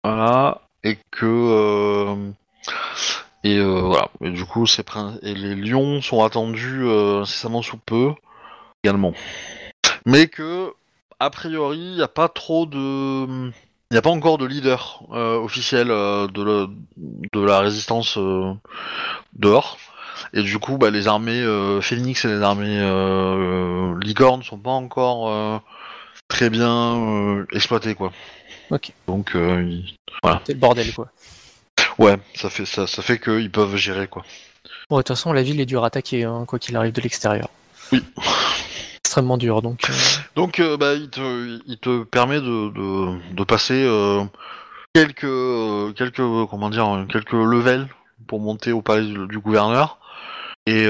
Voilà. 0.02 0.60
Et 0.82 0.98
que. 1.10 2.34
Et 3.44 3.58
euh, 3.58 3.80
voilà. 3.80 4.08
Et 4.20 4.30
du 4.30 4.44
coup, 4.44 4.66
c'est 4.66 4.82
prin- 4.82 5.16
et 5.22 5.34
les 5.34 5.54
lions 5.54 6.00
sont 6.02 6.22
attendus 6.24 6.82
euh, 6.84 7.22
incessamment 7.22 7.62
sous 7.62 7.76
peu 7.78 8.12
également. 8.82 9.12
Mais 10.06 10.28
que, 10.28 10.72
a 11.20 11.30
priori, 11.30 11.78
il 11.78 11.94
n'y 11.96 12.02
a 12.02 12.08
pas 12.08 12.28
trop 12.28 12.66
de. 12.66 13.26
Il 13.90 13.92
n'y 13.94 13.98
a 13.98 14.02
pas 14.02 14.10
encore 14.10 14.38
de 14.38 14.46
leader 14.46 15.02
euh, 15.12 15.36
officiel 15.38 15.90
euh, 15.90 16.26
de, 16.26 16.42
le- 16.42 16.68
de 16.96 17.40
la 17.40 17.60
résistance 17.60 18.16
euh, 18.18 18.52
dehors. 19.34 19.78
Et 20.32 20.42
du 20.42 20.58
coup, 20.58 20.78
bah, 20.78 20.90
les 20.90 21.06
armées 21.06 21.40
euh, 21.40 21.80
Phoenix 21.80 22.24
et 22.24 22.28
les 22.28 22.42
armées 22.42 22.78
euh, 22.80 23.94
Licorne 24.00 24.42
sont 24.42 24.58
pas 24.58 24.70
encore 24.70 25.30
euh, 25.30 25.58
très 26.28 26.50
bien 26.50 26.96
euh, 26.96 27.46
exploitées, 27.52 27.94
quoi. 27.94 28.10
Ok. 28.70 28.92
Donc, 29.06 29.36
euh, 29.36 29.80
C'est 30.46 30.54
le 30.54 30.58
bordel, 30.58 30.92
quoi. 30.94 31.08
Ouais, 31.98 32.16
ça 32.34 32.50
fait 32.50 32.64
ça, 32.66 32.86
ça 32.86 33.02
fait 33.02 33.18
qu'ils 33.18 33.50
peuvent 33.50 33.76
gérer, 33.76 34.08
quoi. 34.08 34.24
Bon, 34.90 34.96
de 34.98 35.02
toute 35.02 35.08
façon, 35.16 35.32
la 35.32 35.42
ville 35.42 35.60
est 35.60 35.66
dure 35.66 35.84
à 35.84 35.88
attaquer, 35.88 36.24
hein, 36.24 36.44
quoi 36.46 36.58
qu'il 36.58 36.76
arrive 36.76 36.92
de 36.92 37.00
l'extérieur. 37.00 37.48
Oui. 37.92 38.02
Extrêmement 39.04 39.36
dur, 39.38 39.62
donc. 39.62 39.88
euh, 39.88 39.92
Donc, 40.34 40.58
euh, 40.60 40.76
bah, 40.76 40.94
il 40.94 41.08
te, 41.08 41.60
il 41.66 41.78
te 41.78 42.02
permet 42.04 42.40
de, 42.40 42.70
de, 42.70 43.34
de 43.34 43.44
passer 43.44 43.84
euh, 43.86 44.24
quelques, 44.94 45.94
quelques, 45.96 46.48
comment 46.50 46.68
dire, 46.70 47.06
quelques 47.10 47.32
levels 47.32 47.86
pour 48.26 48.40
monter 48.40 48.72
au 48.72 48.82
palais 48.82 49.06
du, 49.06 49.26
du 49.28 49.38
gouverneur. 49.38 49.98
Et 50.66 50.86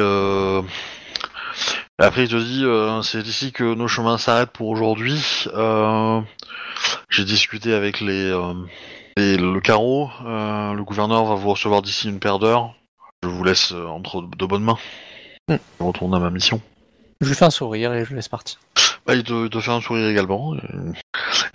après, 1.98 2.24
il 2.24 2.28
te 2.28 2.36
dit, 2.36 2.64
c'est 3.06 3.26
ici 3.26 3.52
que 3.52 3.74
nos 3.74 3.88
chemins 3.88 4.18
s'arrêtent 4.18 4.52
pour 4.52 4.68
aujourd'hui. 4.68 5.20
J'ai 7.10 7.24
discuté 7.24 7.74
avec 7.74 8.00
les, 8.00 8.32
euh, 9.18 9.20
les- 9.22 9.36
le 9.36 9.60
carreau. 9.60 10.10
Euh, 10.24 10.72
le 10.74 10.82
gouverneur 10.84 11.24
va 11.24 11.34
vous 11.34 11.50
recevoir 11.50 11.82
d'ici 11.82 12.08
une 12.08 12.18
paire 12.20 12.38
d'heures. 12.38 12.74
Je 13.22 13.28
vous 13.28 13.44
laisse 13.44 13.72
euh, 13.72 13.86
entre 13.86 14.22
de 14.22 14.46
bonnes 14.46 14.64
mains. 14.64 14.78
Hmm. 15.48 15.56
Je 15.80 15.84
retourne 15.84 16.14
à 16.14 16.18
ma 16.18 16.30
mission. 16.30 16.60
Je 17.20 17.28
lui 17.28 17.34
fais 17.34 17.44
un 17.44 17.50
sourire 17.50 17.92
et 17.94 18.04
je 18.04 18.10
le 18.10 18.16
laisse 18.16 18.28
partir. 18.28 18.58
Bah, 19.06 19.14
il, 19.14 19.22
te, 19.22 19.44
il 19.44 19.50
te 19.50 19.60
fait 19.60 19.70
un 19.70 19.80
sourire 19.80 20.08
également. 20.08 20.54
Et, 20.54 20.58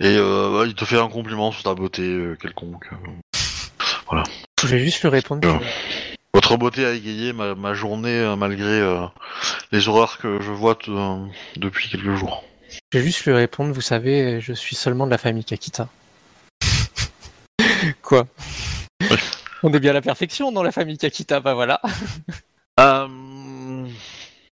et, 0.06 0.16
euh, 0.16 0.58
bah, 0.58 0.64
il 0.66 0.74
te 0.74 0.84
fait 0.84 0.98
un 0.98 1.08
compliment 1.08 1.52
sur 1.52 1.62
ta 1.64 1.74
beauté 1.74 2.02
euh, 2.02 2.36
quelconque. 2.40 2.88
Je 4.62 4.66
vais 4.66 4.80
juste 4.80 5.00
lui 5.02 5.08
répondre 5.08 5.40
que 5.40 5.64
Votre 6.34 6.56
beauté 6.56 6.84
a 6.84 6.92
égayé 6.92 7.32
ma, 7.32 7.54
ma 7.54 7.74
journée 7.74 8.18
euh, 8.18 8.36
malgré 8.36 8.66
euh, 8.80 9.04
les 9.72 9.88
horreurs 9.88 10.18
que 10.18 10.40
je 10.40 10.50
vois 10.50 10.76
euh, 10.88 11.16
depuis 11.56 11.88
quelques 11.88 12.14
jours. 12.16 12.44
Je 12.92 12.98
vais 12.98 13.04
juste 13.04 13.24
lui 13.24 13.32
répondre, 13.32 13.72
vous 13.72 13.80
savez, 13.80 14.40
je 14.40 14.52
suis 14.52 14.76
seulement 14.76 15.06
de 15.06 15.10
la 15.10 15.18
famille 15.18 15.44
Kakita. 15.44 15.88
Quoi 18.02 18.26
On 19.62 19.72
est 19.72 19.80
bien 19.80 19.90
à 19.90 19.94
la 19.94 20.00
perfection 20.02 20.52
dans 20.52 20.62
la 20.62 20.72
famille 20.72 20.96
Kakita, 20.98 21.40
bah 21.40 21.54
voilà. 21.54 21.80
Euh, 22.78 23.86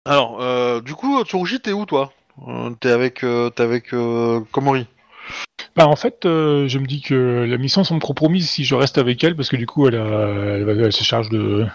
alors, 0.05 0.41
euh, 0.41 0.81
du 0.81 0.93
coup, 0.95 1.23
Tsurushi, 1.23 1.59
t'es 1.59 1.71
où 1.73 1.85
toi? 1.85 2.11
Euh, 2.47 2.71
T'es 2.79 2.89
avec, 2.89 3.23
euh, 3.23 3.49
t'es 3.49 3.63
avec 3.63 3.93
euh, 3.93 4.41
Komori. 4.51 4.87
Bah, 5.75 5.87
en 5.87 5.95
fait, 5.95 6.25
euh, 6.25 6.67
je 6.67 6.79
me 6.79 6.85
dis 6.87 7.01
que 7.01 7.45
la 7.47 7.57
mission 7.57 7.83
semble 7.83 8.01
compromise 8.01 8.49
si 8.49 8.63
je 8.63 8.75
reste 8.75 8.97
avec 8.97 9.23
elle, 9.23 9.35
parce 9.35 9.49
que 9.49 9.57
du 9.57 9.67
coup, 9.67 9.87
elle, 9.87 9.95
a- 9.95 10.57
elle, 10.57 10.81
elle 10.85 10.93
se 10.93 11.03
charge 11.03 11.29
de 11.29 11.65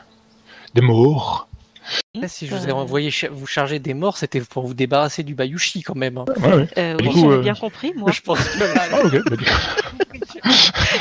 des 0.75 0.81
morts. 0.81 1.49
Là, 2.15 2.29
si 2.29 2.47
je 2.47 2.55
vous 2.55 2.69
ai 2.69 2.73
envoyé 2.73 3.11
cha- 3.11 3.31
vous 3.31 3.47
charger 3.47 3.79
des 3.79 3.95
morts, 3.95 4.17
c'était 4.17 4.41
pour 4.41 4.67
vous 4.67 4.75
débarrasser 4.75 5.23
du 5.23 5.35
Bayushi 5.35 5.83
quand 5.83 5.97
même. 5.97 6.19
hein. 6.19 6.25
Ouais, 6.41 6.55
ouais. 6.55 6.69
Euh, 6.79 6.97
Du 6.97 7.09
oui, 7.09 7.15
coup, 7.15 7.31
euh, 7.33 7.43
bien 7.43 7.55
compris, 7.55 7.93
moi. 7.97 8.11
Je 8.15 8.21
pense 8.21 8.39
que 8.39 8.59
Ah. 8.77 8.87
Bah, 9.29 9.37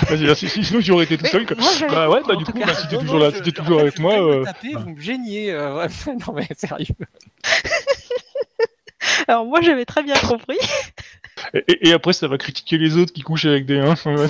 Vas-y. 0.09 0.35
Si- 0.35 0.63
Sinon, 0.63 0.79
j'aurais 0.81 1.05
été 1.05 1.17
tout 1.17 1.25
seul. 1.25 1.45
quoi. 1.45 1.55
Moi, 1.57 1.69
j'avais 1.77 1.93
Bah 1.95 2.09
ouais, 2.09 2.21
bah 2.27 2.35
du 2.35 2.45
coup, 2.45 2.51
cas. 2.53 2.65
bah, 2.67 2.73
si 2.75 2.87
t'es 2.87 2.97
toujours 2.97 3.19
non, 3.19 3.25
là, 3.25 3.31
je- 3.31 3.43
si 3.43 3.51
t'es 3.51 3.59
en 3.59 3.63
toujours 3.63 3.77
fait, 3.79 3.87
avec 3.87 3.99
moi. 3.99 4.13
euh, 4.21 4.43
taper, 4.43 4.73
vous 4.73 4.89
me 4.95 4.99
gêniez. 5.01 5.51
euh, 5.51 5.87
non 6.27 6.33
mais 6.33 6.47
sérieux. 6.57 6.85
Alors, 9.27 9.45
moi, 9.45 9.61
j'avais 9.61 9.85
très 9.85 10.03
bien 10.03 10.15
compris. 10.15 10.57
Et, 11.53 11.63
et- 11.67 11.89
et 11.89 11.93
après, 11.93 12.11
ça 12.11 12.27
va 12.27 12.37
critiquer 12.37 12.77
les 12.77 12.97
autres 12.97 13.13
qui 13.13 13.21
couchent 13.21 13.45
avec 13.45 13.65
des. 13.65 13.79
Hein, 13.79 13.95
ouais. 14.05 14.27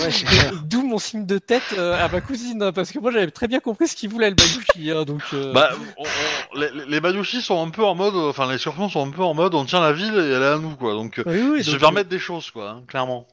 D'où 0.65 0.83
mon 0.85 0.99
signe 0.99 1.25
de 1.25 1.39
tête 1.39 1.63
euh, 1.77 1.93
à 2.03 2.07
ma 2.07 2.21
cousine, 2.21 2.61
hein, 2.61 2.71
parce 2.71 2.91
que 2.91 2.99
moi 2.99 3.11
j'avais 3.11 3.31
très 3.31 3.47
bien 3.47 3.59
compris 3.59 3.87
ce 3.87 3.95
qu'il 3.95 4.09
voulait 4.09 4.29
le 4.29 4.35
Bayushi. 4.35 4.91
hein, 4.91 5.05
donc, 5.05 5.21
euh, 5.33 5.51
Bah, 5.53 5.71
on- 5.97 6.03
on- 6.03 6.59
les, 6.59 6.69
les 6.87 6.99
Bayushi 7.01 7.41
sont 7.41 7.65
un 7.65 7.69
peu 7.71 7.83
en 7.83 7.95
mode, 7.95 8.13
enfin 8.15 8.51
les 8.51 8.59
Scorpions 8.59 8.89
sont 8.89 9.07
un 9.07 9.09
peu 9.09 9.23
en 9.23 9.33
mode, 9.33 9.55
on 9.55 9.65
tient 9.65 9.81
la 9.81 9.91
ville 9.91 10.13
et 10.13 10.33
elle 10.33 10.43
est 10.43 10.45
à 10.45 10.57
nous, 10.59 10.75
quoi. 10.75 10.93
Donc, 10.93 11.19
oui, 11.25 11.41
oui, 11.51 11.57
ils 11.59 11.63
se 11.65 12.01
des 12.03 12.19
choses, 12.19 12.51
quoi, 12.51 12.69
hein, 12.69 12.83
clairement. 12.87 13.25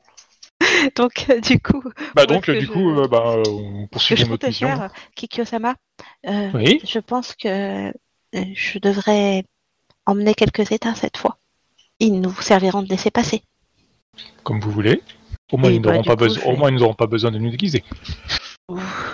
Donc, 0.96 1.26
euh, 1.30 1.40
du 1.40 1.60
coup, 1.60 1.82
Bah 2.14 2.26
donc, 2.26 2.50
du 2.50 2.60
je- 2.66 2.70
coup, 2.72 2.90
euh, 2.90 3.08
bah, 3.08 3.34
euh, 3.36 3.42
on 3.48 3.86
poursuit 3.88 4.16
je 4.16 4.24
notre 4.26 4.46
mission. 4.46 4.68
faire, 4.68 4.90
Kikyo-sama, 5.14 5.74
euh, 6.26 6.50
Oui. 6.54 6.80
je 6.84 6.98
pense 6.98 7.34
que 7.34 7.92
je 8.32 8.78
devrais 8.78 9.44
emmener 10.06 10.34
quelques 10.34 10.70
états 10.72 10.94
cette 10.94 11.16
fois. 11.16 11.38
Ils 12.00 12.20
nous 12.20 12.34
serviront 12.40 12.82
de 12.82 12.88
laisser 12.88 13.10
passer. 13.10 13.42
Comme 14.42 14.60
vous 14.60 14.70
voulez. 14.70 15.02
Au 15.52 15.56
moins, 15.58 15.70
Et 15.70 15.74
ils 15.74 15.80
bah, 15.80 15.92
n'auront 15.92 16.02
pas 16.04 16.16
coup, 16.16 16.24
besoin. 16.24 16.42
je 16.42 16.48
Au 16.48 16.52
vais- 16.52 16.58
moins, 16.58 16.70
ils 16.70 16.76
n'auront 16.76 16.94
pas 16.94 17.06
besoin 17.06 17.30
de 17.30 17.38
nous 17.38 17.50
déguiser. 17.50 17.84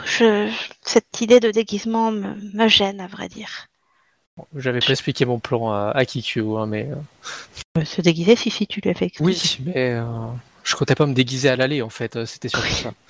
Je... 0.05 0.51
Cette 0.83 1.21
idée 1.21 1.41
de 1.41 1.51
déguisement 1.51 2.11
me, 2.11 2.35
me 2.55 2.69
gêne, 2.69 3.01
à 3.01 3.07
vrai 3.07 3.29
dire. 3.29 3.67
J'avais 4.57 4.79
pas 4.81 4.93
expliqué 4.93 5.25
mon 5.27 5.39
plan 5.39 5.71
à, 5.71 5.91
à 5.95 6.05
Kikyo, 6.07 6.57
hein, 6.57 6.67
mais 6.67 6.89
Se 7.85 8.01
déguiser, 8.01 8.35
si, 8.35 8.51
si, 8.51 8.67
tu 8.67 8.81
fait 8.81 9.07
expliquer. 9.07 9.23
oui, 9.25 9.59
mais 9.67 9.91
euh, 9.91 10.05
je 10.65 10.75
comptais 10.77 10.95
pas 10.95 11.07
me 11.07 11.15
déguiser 11.15 11.49
à 11.49 11.57
l'aller 11.57 11.83
en 11.83 11.91
fait. 11.91 12.17
euh, 12.17 12.27
C'était 12.27 12.49
surtout 12.49 12.75
ça. 12.75 12.93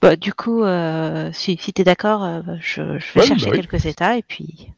Bah, 0.00 0.16
du 0.16 0.32
coup, 0.32 0.62
euh, 0.64 1.30
si, 1.32 1.56
si 1.60 1.72
tu 1.72 1.82
es 1.82 1.84
d'accord, 1.84 2.24
euh, 2.24 2.42
je, 2.60 2.98
je 2.98 3.12
vais 3.14 3.20
Ouais, 3.20 3.26
chercher 3.26 3.46
bah 3.46 3.52
oui. 3.52 3.62
quelques 3.62 3.86
états 3.86 4.16
et 4.16 4.22
puis 4.22 4.72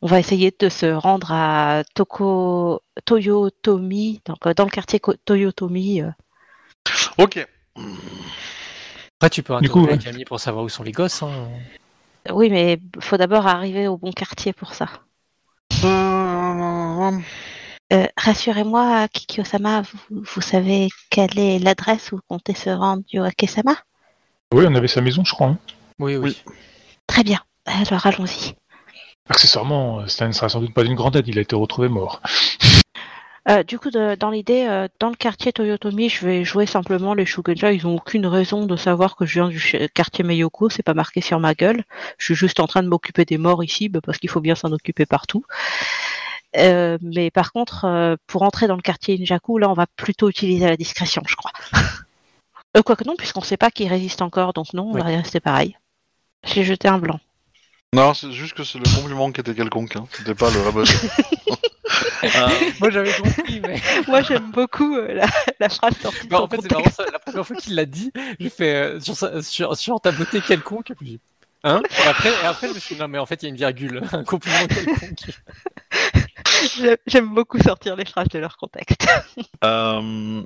on 0.00 0.06
va 0.06 0.20
essayer 0.20 0.54
de 0.56 0.68
se 0.68 0.86
rendre 0.86 1.32
à 1.32 1.82
Toko 1.94 2.80
Toyotomi, 3.04 4.20
donc 4.26 4.46
euh, 4.46 4.54
dans 4.54 4.64
le 4.64 4.70
quartier 4.70 5.00
Ko- 5.00 5.14
Toyotomi. 5.24 6.02
euh. 6.02 6.10
Ok. 7.18 7.44
Après, 9.20 9.30
tu 9.30 9.42
peux 9.42 9.54
interroger 9.54 9.88
ouais. 9.88 9.98
Camille 9.98 10.24
pour 10.24 10.38
savoir 10.38 10.64
où 10.64 10.68
sont 10.68 10.84
les 10.84 10.92
gosses. 10.92 11.22
Hein. 11.22 11.48
Oui, 12.30 12.50
mais 12.50 12.78
faut 13.00 13.16
d'abord 13.16 13.46
arriver 13.46 13.88
au 13.88 13.96
bon 13.96 14.12
quartier 14.12 14.52
pour 14.52 14.74
ça. 14.74 14.88
Euh, 17.92 17.96
Euh, 18.02 18.06
Rassurez-moi, 18.18 19.08
Kikyo-sama, 19.08 19.82
vous, 19.82 20.22
vous 20.34 20.40
savez 20.42 20.88
quelle 21.10 21.38
est 21.38 21.58
l'adresse 21.58 22.12
où 22.12 22.20
comptez 22.28 22.54
se 22.54 22.68
rendre 22.70 23.02
Yoake-sama 23.12 23.76
Oui, 24.52 24.64
on 24.68 24.74
avait 24.74 24.88
sa 24.88 25.00
maison, 25.00 25.24
je 25.24 25.32
crois. 25.32 25.48
hein. 25.48 25.58
Oui, 25.98 26.16
oui. 26.16 26.36
Très 27.06 27.24
bien, 27.24 27.40
alors 27.66 28.06
allons-y. 28.06 28.54
Accessoirement, 29.30 30.06
Stan 30.06 30.26
ne 30.28 30.32
sera 30.32 30.48
sans 30.50 30.60
doute 30.60 30.74
pas 30.74 30.84
d'une 30.84 30.94
grande 30.94 31.16
aide. 31.16 31.28
Il 31.28 31.38
a 31.38 31.42
été 31.42 31.56
retrouvé 31.56 31.88
mort. 31.88 32.20
Euh, 33.48 33.62
du 33.62 33.78
coup, 33.78 33.90
de- 33.90 34.14
dans 34.14 34.30
l'idée, 34.30 34.66
euh, 34.68 34.88
dans 35.00 35.08
le 35.08 35.14
quartier 35.16 35.52
Toyotomi, 35.52 36.10
je 36.10 36.26
vais 36.26 36.44
jouer 36.44 36.66
simplement 36.66 37.14
les 37.14 37.24
Shugenja. 37.24 37.72
Ils 37.72 37.86
ont 37.86 37.94
aucune 37.96 38.26
raison 38.26 38.66
de 38.66 38.76
savoir 38.76 39.16
que 39.16 39.24
je 39.24 39.34
viens 39.34 39.48
du 39.48 39.58
ch- 39.58 39.88
quartier 39.94 40.22
Meiyoko. 40.24 40.68
C'est 40.68 40.82
pas 40.82 40.92
marqué 40.94 41.22
sur 41.22 41.40
ma 41.40 41.54
gueule. 41.54 41.82
Je 42.18 42.26
suis 42.26 42.34
juste 42.34 42.60
en 42.60 42.66
train 42.66 42.82
de 42.82 42.88
m'occuper 42.88 43.24
des 43.24 43.38
morts 43.38 43.64
ici, 43.64 43.88
bah, 43.88 44.00
parce 44.02 44.18
qu'il 44.18 44.28
faut 44.28 44.40
bien 44.42 44.54
s'en 44.54 44.70
occuper 44.72 45.06
partout. 45.06 45.44
Euh, 46.56 46.96
mais 47.02 47.30
par 47.30 47.52
contre, 47.52 47.84
euh, 47.84 48.16
pour 48.26 48.42
entrer 48.42 48.66
dans 48.66 48.76
le 48.76 48.82
quartier 48.82 49.18
Injaku, 49.20 49.58
là, 49.58 49.68
on 49.68 49.74
va 49.74 49.86
plutôt 49.86 50.28
utiliser 50.30 50.66
la 50.66 50.76
discrétion, 50.76 51.22
je 51.26 51.36
crois. 51.36 51.52
euh, 52.76 52.82
Quoique 52.82 53.04
non, 53.04 53.16
puisqu'on 53.16 53.40
ne 53.40 53.44
sait 53.46 53.56
pas 53.58 53.70
qu'il 53.70 53.88
résiste 53.88 54.22
encore, 54.22 54.52
donc 54.54 54.72
non, 54.72 54.84
on 54.90 54.94
Oui. 54.94 55.00
va 55.00 55.06
rester 55.08 55.40
pareil. 55.40 55.76
J'ai 56.44 56.64
jeté 56.64 56.88
un 56.88 56.98
blanc. 56.98 57.20
Non, 57.94 58.14
c'est 58.14 58.32
juste 58.32 58.54
que 58.54 58.64
c'est 58.64 58.78
le 58.78 58.84
compliment 58.96 59.30
qui 59.32 59.40
était 59.40 59.54
quelconque, 59.54 59.96
hein. 59.96 60.06
c'était 60.12 60.34
pas 60.34 60.50
le 60.50 60.60
rabat. 60.60 60.84
Euh, 62.24 62.48
Moi 62.80 62.90
j'avais 62.90 63.12
compris, 63.12 63.60
mais. 63.60 63.80
Moi, 64.06 64.22
j'aime 64.22 64.50
beaucoup 64.50 64.96
euh, 64.96 65.14
la, 65.14 65.26
la 65.60 65.68
phrase 65.68 65.94
sortie 66.02 66.26
Bah, 66.28 66.42
en 66.42 66.48
fait, 66.48 66.60
c'est 66.60 66.68
contexte. 66.68 66.98
marrant, 66.98 67.08
ça, 67.08 67.12
la 67.12 67.18
première 67.18 67.46
fois 67.46 67.56
qu'il 67.56 67.74
l'a 67.74 67.84
dit, 67.86 68.12
j'ai 68.38 68.50
fait 68.50 68.74
euh, 68.74 69.00
sur, 69.00 69.16
sa- 69.16 69.40
sur, 69.42 69.76
sur 69.76 70.00
ta 70.00 70.10
beauté 70.12 70.40
quelconque. 70.40 70.90
Et 70.90 70.94
puis, 70.94 71.06
j'ai- 71.12 71.18
hein? 71.64 71.80
Et 72.04 72.08
après, 72.08 72.30
et 72.30 72.44
après, 72.46 72.68
je 72.68 72.74
me 72.74 72.78
suis 72.78 72.94
dit, 72.96 73.00
non, 73.00 73.08
mais 73.08 73.18
en 73.18 73.26
fait, 73.26 73.42
il 73.42 73.46
y 73.46 73.48
a 73.48 73.50
une 73.50 73.56
virgule, 73.56 74.02
un 74.12 74.24
compliment 74.24 74.66
quelconque. 74.66 75.30
J'aime- 77.06 77.34
beaucoup 77.34 77.58
sortir 77.58 77.96
les 77.96 78.04
phrases 78.04 78.28
de 78.28 78.38
leur 78.38 78.56
contexte. 78.56 79.06
Euh, 79.64 80.42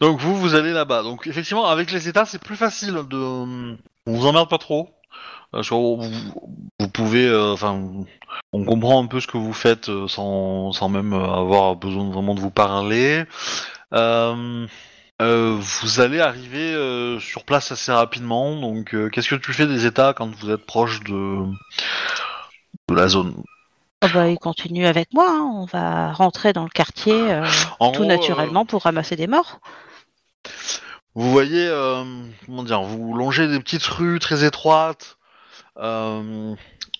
Donc 0.00 0.18
vous, 0.20 0.36
vous 0.36 0.54
allez 0.54 0.72
là-bas. 0.72 1.02
Donc 1.02 1.26
effectivement, 1.26 1.66
avec 1.66 1.90
les 1.92 2.08
états, 2.08 2.24
c'est 2.24 2.42
plus 2.42 2.56
facile 2.56 2.94
de... 3.08 3.16
On 3.16 3.78
vous 4.06 4.26
emmerde 4.26 4.48
pas 4.50 4.58
trop. 4.58 4.90
Euh, 5.54 5.62
vous, 5.70 6.10
vous 6.80 6.88
pouvez... 6.88 7.26
euh, 7.28 7.52
Enfin, 7.52 7.80
on 8.52 8.64
comprend 8.64 9.02
un 9.02 9.06
peu 9.06 9.20
ce 9.20 9.26
que 9.26 9.38
vous 9.38 9.52
faites 9.52 9.88
euh, 9.88 10.08
sans, 10.08 10.72
sans 10.72 10.88
même 10.88 11.12
avoir 11.12 11.76
besoin 11.76 12.10
vraiment 12.10 12.34
de 12.34 12.40
vous 12.40 12.50
parler. 12.50 13.24
Vous 15.20 16.00
allez 16.00 16.20
arriver 16.20 17.18
sur 17.20 17.44
place 17.44 17.72
assez 17.72 17.92
rapidement. 17.92 18.60
Donc 18.60 18.94
qu'est-ce 19.10 19.28
que 19.28 19.34
tu 19.36 19.52
fais 19.52 19.66
des 19.66 19.86
états 19.86 20.12
quand 20.12 20.34
vous 20.34 20.50
êtes 20.50 20.66
proche 20.66 21.00
de 21.04 21.44
la 22.90 23.08
zone? 23.08 23.34
Oh 24.04 24.08
bah, 24.12 24.28
il 24.28 24.38
continue 24.38 24.86
avec 24.86 25.12
moi. 25.14 25.26
hein. 25.30 25.50
On 25.54 25.64
va 25.64 26.12
rentrer 26.12 26.52
dans 26.52 26.64
le 26.64 26.68
quartier 26.68 27.14
euh, 27.32 27.46
En 27.80 27.90
tout 27.90 28.02
gros, 28.02 28.10
euh, 28.10 28.14
naturellement 28.14 28.66
pour 28.66 28.82
ramasser 28.82 29.16
des 29.16 29.26
morts. 29.26 29.60
Vous 31.14 31.30
voyez, 31.30 31.66
euh, 31.68 32.04
comment 32.44 32.64
dire, 32.64 32.82
vous 32.82 33.14
longez 33.14 33.48
des 33.48 33.60
petites 33.60 33.86
rues 33.86 34.18
très 34.18 34.44
étroites, 34.44 35.16
euh, 35.78 36.54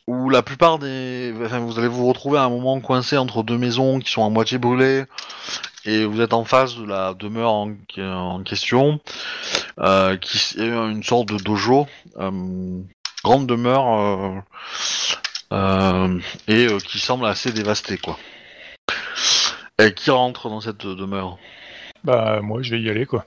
où 0.07 0.31
la 0.31 0.43
plupart 0.43 0.79
des, 0.79 1.35
enfin, 1.45 1.59
vous 1.59 1.79
allez 1.79 1.89
vous 1.89 2.07
retrouver 2.07 2.39
à 2.39 2.45
un 2.45 2.49
moment 2.49 2.81
coincé 2.81 3.19
entre 3.19 3.43
deux 3.43 3.59
maisons 3.59 3.99
qui 3.99 4.11
sont 4.11 4.25
à 4.25 4.31
moitié 4.31 4.59
brûlées, 4.59 5.05
et 5.85 6.05
vous 6.07 6.21
êtes 6.21 6.33
en 6.33 6.45
face 6.45 6.77
de 6.77 6.87
la 6.87 7.13
demeure 7.13 7.53
en, 7.53 7.73
en 7.99 8.43
question, 8.45 9.01
euh, 9.81 10.17
qui 10.17 10.39
est 10.59 10.63
une 10.63 11.03
sorte 11.03 11.29
de 11.29 11.37
dojo, 11.37 11.87
euh, 12.19 12.81
grande 13.25 13.47
demeure, 13.47 13.99
euh, 13.99 14.31
et 16.49 16.67
euh, 16.67 16.79
qui 16.79 16.99
semble 16.99 17.27
assez 17.27 17.53
dévastée, 17.53 17.99
quoi. 17.99 18.19
Et 19.79 19.93
qui 19.93 20.11
rentre 20.11 20.49
dans 20.49 20.61
cette 20.61 20.87
demeure 20.87 21.39
Bah, 22.05 22.41
moi, 22.43 22.63
je 22.63 22.71
vais 22.71 22.81
y 22.81 22.91
aller, 22.91 23.07
quoi. 23.07 23.25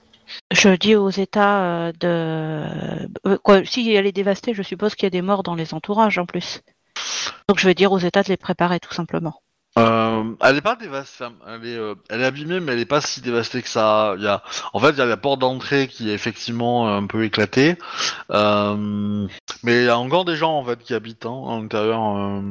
Je 0.51 0.69
dis 0.69 0.95
aux 0.95 1.09
États 1.09 1.63
euh, 1.63 1.91
de. 1.99 3.07
euh, 3.27 3.37
quoi, 3.43 3.63
si 3.65 3.93
elle 3.93 4.05
est 4.05 4.11
dévastée, 4.11 4.53
je 4.53 4.61
suppose 4.61 4.95
qu'il 4.95 5.05
y 5.05 5.07
a 5.07 5.11
des 5.11 5.21
morts 5.21 5.43
dans 5.43 5.55
les 5.55 5.73
entourages 5.73 6.17
en 6.17 6.25
plus. 6.25 6.61
Donc 7.47 7.59
je 7.59 7.67
vais 7.67 7.73
dire 7.73 7.91
aux 7.91 7.99
États 7.99 8.23
de 8.23 8.29
les 8.29 8.37
préparer 8.37 8.79
tout 8.79 8.93
simplement. 8.93 9.41
Euh, 9.77 10.23
elle 10.41 10.57
est 10.57 10.61
pas 10.61 10.75
dévastée, 10.75 11.25
enfin, 11.25 11.33
elle 11.47 11.65
est, 11.65 11.75
euh, 11.77 11.95
elle 12.09 12.21
est 12.21 12.25
abîmée, 12.25 12.59
mais 12.59 12.73
elle 12.73 12.79
est 12.79 12.85
pas 12.85 13.01
si 13.01 13.21
dévastée 13.21 13.61
que 13.61 13.69
ça. 13.69 14.15
Il 14.17 14.23
y 14.23 14.27
a, 14.27 14.41
en 14.73 14.79
fait, 14.79 14.89
il 14.91 14.97
y 14.97 15.01
a 15.01 15.05
la 15.05 15.17
porte 15.17 15.39
d'entrée 15.39 15.87
qui 15.87 16.09
est 16.09 16.13
effectivement 16.13 16.93
un 16.95 17.05
peu 17.05 17.23
éclatée, 17.23 17.75
euh, 18.31 19.27
mais 19.63 19.81
il 19.81 19.85
y 19.85 19.89
a 19.89 19.97
encore 19.97 20.25
des 20.25 20.35
gens 20.35 20.53
en 20.57 20.63
fait 20.65 20.79
qui 20.79 20.93
habitent 20.93 21.25
hein, 21.25 21.43
à 21.47 21.59
l'intérieur. 21.59 22.01
euh. 22.17 22.41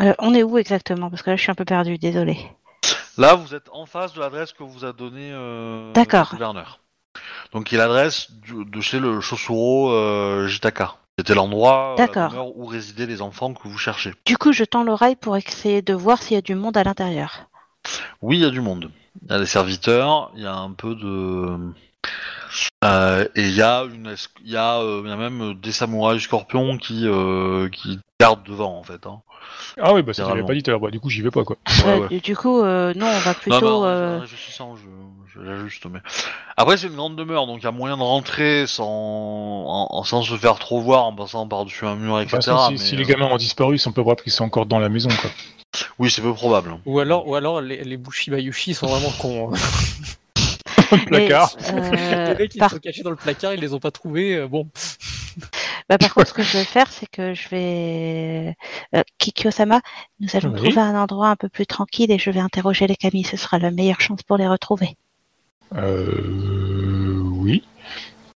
Euh, 0.00 0.14
on 0.18 0.34
est 0.34 0.42
où 0.42 0.56
exactement? 0.58 1.10
Parce 1.10 1.22
que 1.22 1.30
là 1.30 1.36
je 1.36 1.42
suis 1.42 1.50
un 1.50 1.54
peu 1.56 1.64
perdue, 1.64 1.98
désolé. 1.98 2.38
Là, 3.18 3.34
vous 3.34 3.54
êtes 3.54 3.68
en 3.72 3.84
face 3.84 4.14
de 4.14 4.20
l'adresse 4.20 4.52
que 4.52 4.62
vous 4.62 4.84
a 4.86 4.92
donnée 4.94 5.30
euh, 5.32 5.92
le 5.94 6.30
gouverneur. 6.30 6.80
Donc, 7.52 7.70
l'adresse 7.70 8.30
du- 8.30 8.64
de 8.64 8.80
chez 8.80 8.98
le 9.00 9.20
Chosuro 9.20 9.90
euh, 9.92 10.46
Jitaka. 10.46 10.94
C'était 11.18 11.34
l'endroit, 11.34 11.92
euh, 11.92 11.96
D'accord. 11.96 12.56
où 12.56 12.64
résidaient 12.64 13.06
les 13.06 13.20
enfants 13.20 13.52
que 13.52 13.68
vous 13.68 13.76
cherchez. 13.78 14.12
Du 14.24 14.36
coup, 14.38 14.52
je 14.52 14.64
tends 14.64 14.82
l'oreille 14.82 15.16
pour 15.16 15.36
essayer 15.36 15.82
de 15.82 15.92
voir 15.94 16.22
s'il 16.22 16.34
y 16.34 16.38
a 16.38 16.42
du 16.42 16.54
monde 16.54 16.76
à 16.76 16.84
l'intérieur. 16.84 17.48
Oui, 18.22 18.38
il 18.38 18.42
y 18.42 18.46
a 18.46 18.50
du 18.50 18.60
monde. 18.60 18.90
Il 19.26 19.30
y 19.30 19.34
a 19.34 19.38
des 19.38 19.46
serviteurs, 19.46 20.30
il 20.36 20.42
y 20.42 20.46
a 20.46 20.54
un 20.54 20.70
peu 20.72 20.94
de. 20.94 21.58
Euh, 22.84 23.26
et 23.36 23.42
il 23.42 23.54
y 23.54 23.62
a 23.62 23.84
une, 23.84 24.06
es- 24.08 24.28
il 24.44 24.50
y 24.50 24.56
a, 24.56 24.78
euh, 24.80 25.02
il 25.04 25.10
y 25.10 25.12
a 25.12 25.16
même 25.16 25.54
des 25.54 25.70
samouraïs 25.72 26.22
scorpions 26.22 26.76
qui 26.78 27.06
euh, 27.06 27.68
qui 27.68 28.00
gardent 28.20 28.42
devant 28.44 28.76
en 28.78 28.82
fait. 28.82 29.06
Hein. 29.06 29.20
Ah 29.80 29.92
oui, 29.94 30.02
bah 30.02 30.12
ça, 30.14 30.22
je 30.22 30.26
Littéralement. 30.28 30.46
pas 30.46 30.54
dit 30.54 30.62
tout 30.62 30.70
à 30.70 30.72
l'heure. 30.72 30.80
Bah, 30.80 30.90
du 30.90 30.98
coup, 31.00 31.10
j'y 31.10 31.22
vais 31.22 31.30
pas, 31.30 31.44
quoi. 31.44 31.56
Ouais, 31.84 31.98
ouais. 32.00 32.08
du- 32.08 32.20
Du 32.20 32.36
coup, 32.36 32.60
euh, 32.62 32.92
non, 32.94 33.06
on 33.06 33.18
va 33.18 33.34
plutôt. 33.34 33.60
non, 33.60 33.80
non, 33.80 33.84
euh, 33.84 34.16
en 34.18 34.20
réfléchissant, 34.20 34.76
je, 34.76 34.82
je 35.34 35.40
l'ajuste. 35.40 35.86
Mais 35.86 36.00
après, 36.56 36.76
c'est 36.76 36.86
une 36.88 36.96
grande 36.96 37.16
demeure, 37.16 37.46
donc 37.46 37.60
il 37.60 37.64
y 37.64 37.66
a 37.66 37.72
moyen 37.72 37.96
de 37.96 38.02
rentrer 38.02 38.66
sans, 38.66 38.86
en- 38.86 40.04
sans 40.04 40.22
se 40.22 40.36
faire 40.36 40.58
trop 40.58 40.80
voir 40.80 41.04
en 41.04 41.14
passant 41.14 41.46
par-dessus 41.48 41.86
un 41.86 41.96
mur, 41.96 42.18
toute 42.20 42.34
etc. 42.34 42.40
façon, 42.52 42.66
si, 42.66 42.72
mais, 42.72 42.78
si 42.78 42.94
euh, 42.94 42.98
les 42.98 43.04
gamins 43.04 43.26
ont 43.30 43.36
disparu, 43.36 43.76
ils 43.76 43.78
sont 43.78 43.92
peu 43.92 44.02
probable 44.02 44.22
qu'ils 44.22 44.32
sont 44.32 44.44
encore 44.44 44.66
dans 44.66 44.78
la 44.78 44.88
maison, 44.88 45.08
quoi. 45.20 45.30
Oui, 45.98 46.10
c'est 46.10 46.20
peu 46.22 46.34
probable. 46.34 46.76
Ou 46.84 46.98
alors, 47.00 47.26
ou 47.26 47.34
alors 47.34 47.60
les, 47.62 47.82
les 47.82 47.96
Bushibayushi 47.96 48.74
sont 48.74 48.86
vraiment 48.88 49.10
cons. 49.18 49.52
hein. 49.54 49.58
mais, 50.92 51.26
Placard. 51.26 51.56
euh, 51.72 52.28
les 52.28 52.34
mecs, 52.34 52.54
ils 52.54 52.58
par 52.58 52.70
sont 52.70 52.78
cachés 52.78 53.02
dans 53.02 53.10
le 53.10 53.16
placard, 53.16 53.54
ils 53.54 53.60
les 53.60 53.72
ont 53.72 53.78
pas 53.80 53.90
trouvés. 53.90 54.36
euh, 54.36 54.48
bon, 54.48 54.68
Bah, 55.88 55.98
par 55.98 56.14
contre, 56.14 56.28
ce 56.28 56.32
que 56.34 56.42
je 56.42 56.58
vais 56.58 56.64
faire, 56.64 56.86
c'est 56.90 57.06
que 57.10 57.34
je 57.34 57.48
vais. 57.48 58.54
Euh, 58.94 59.02
Kikyo-sama, 59.18 59.80
nous 60.20 60.28
allons 60.34 60.50
Oui. 60.52 60.56
trouver 60.70 60.80
un 60.80 60.94
endroit 61.00 61.28
un 61.28 61.36
peu 61.36 61.48
plus 61.48 61.66
tranquille 61.66 62.10
et 62.12 62.18
je 62.18 62.30
vais 62.30 62.38
interroger 62.40 62.86
les 62.86 62.96
Camille. 62.96 63.24
Ce 63.24 63.36
sera 63.36 63.58
la 63.58 63.70
meilleure 63.70 64.00
chance 64.00 64.22
pour 64.22 64.36
les 64.36 64.46
retrouver. 64.46 64.96
Euh. 65.76 67.20
Oui. 67.22 67.62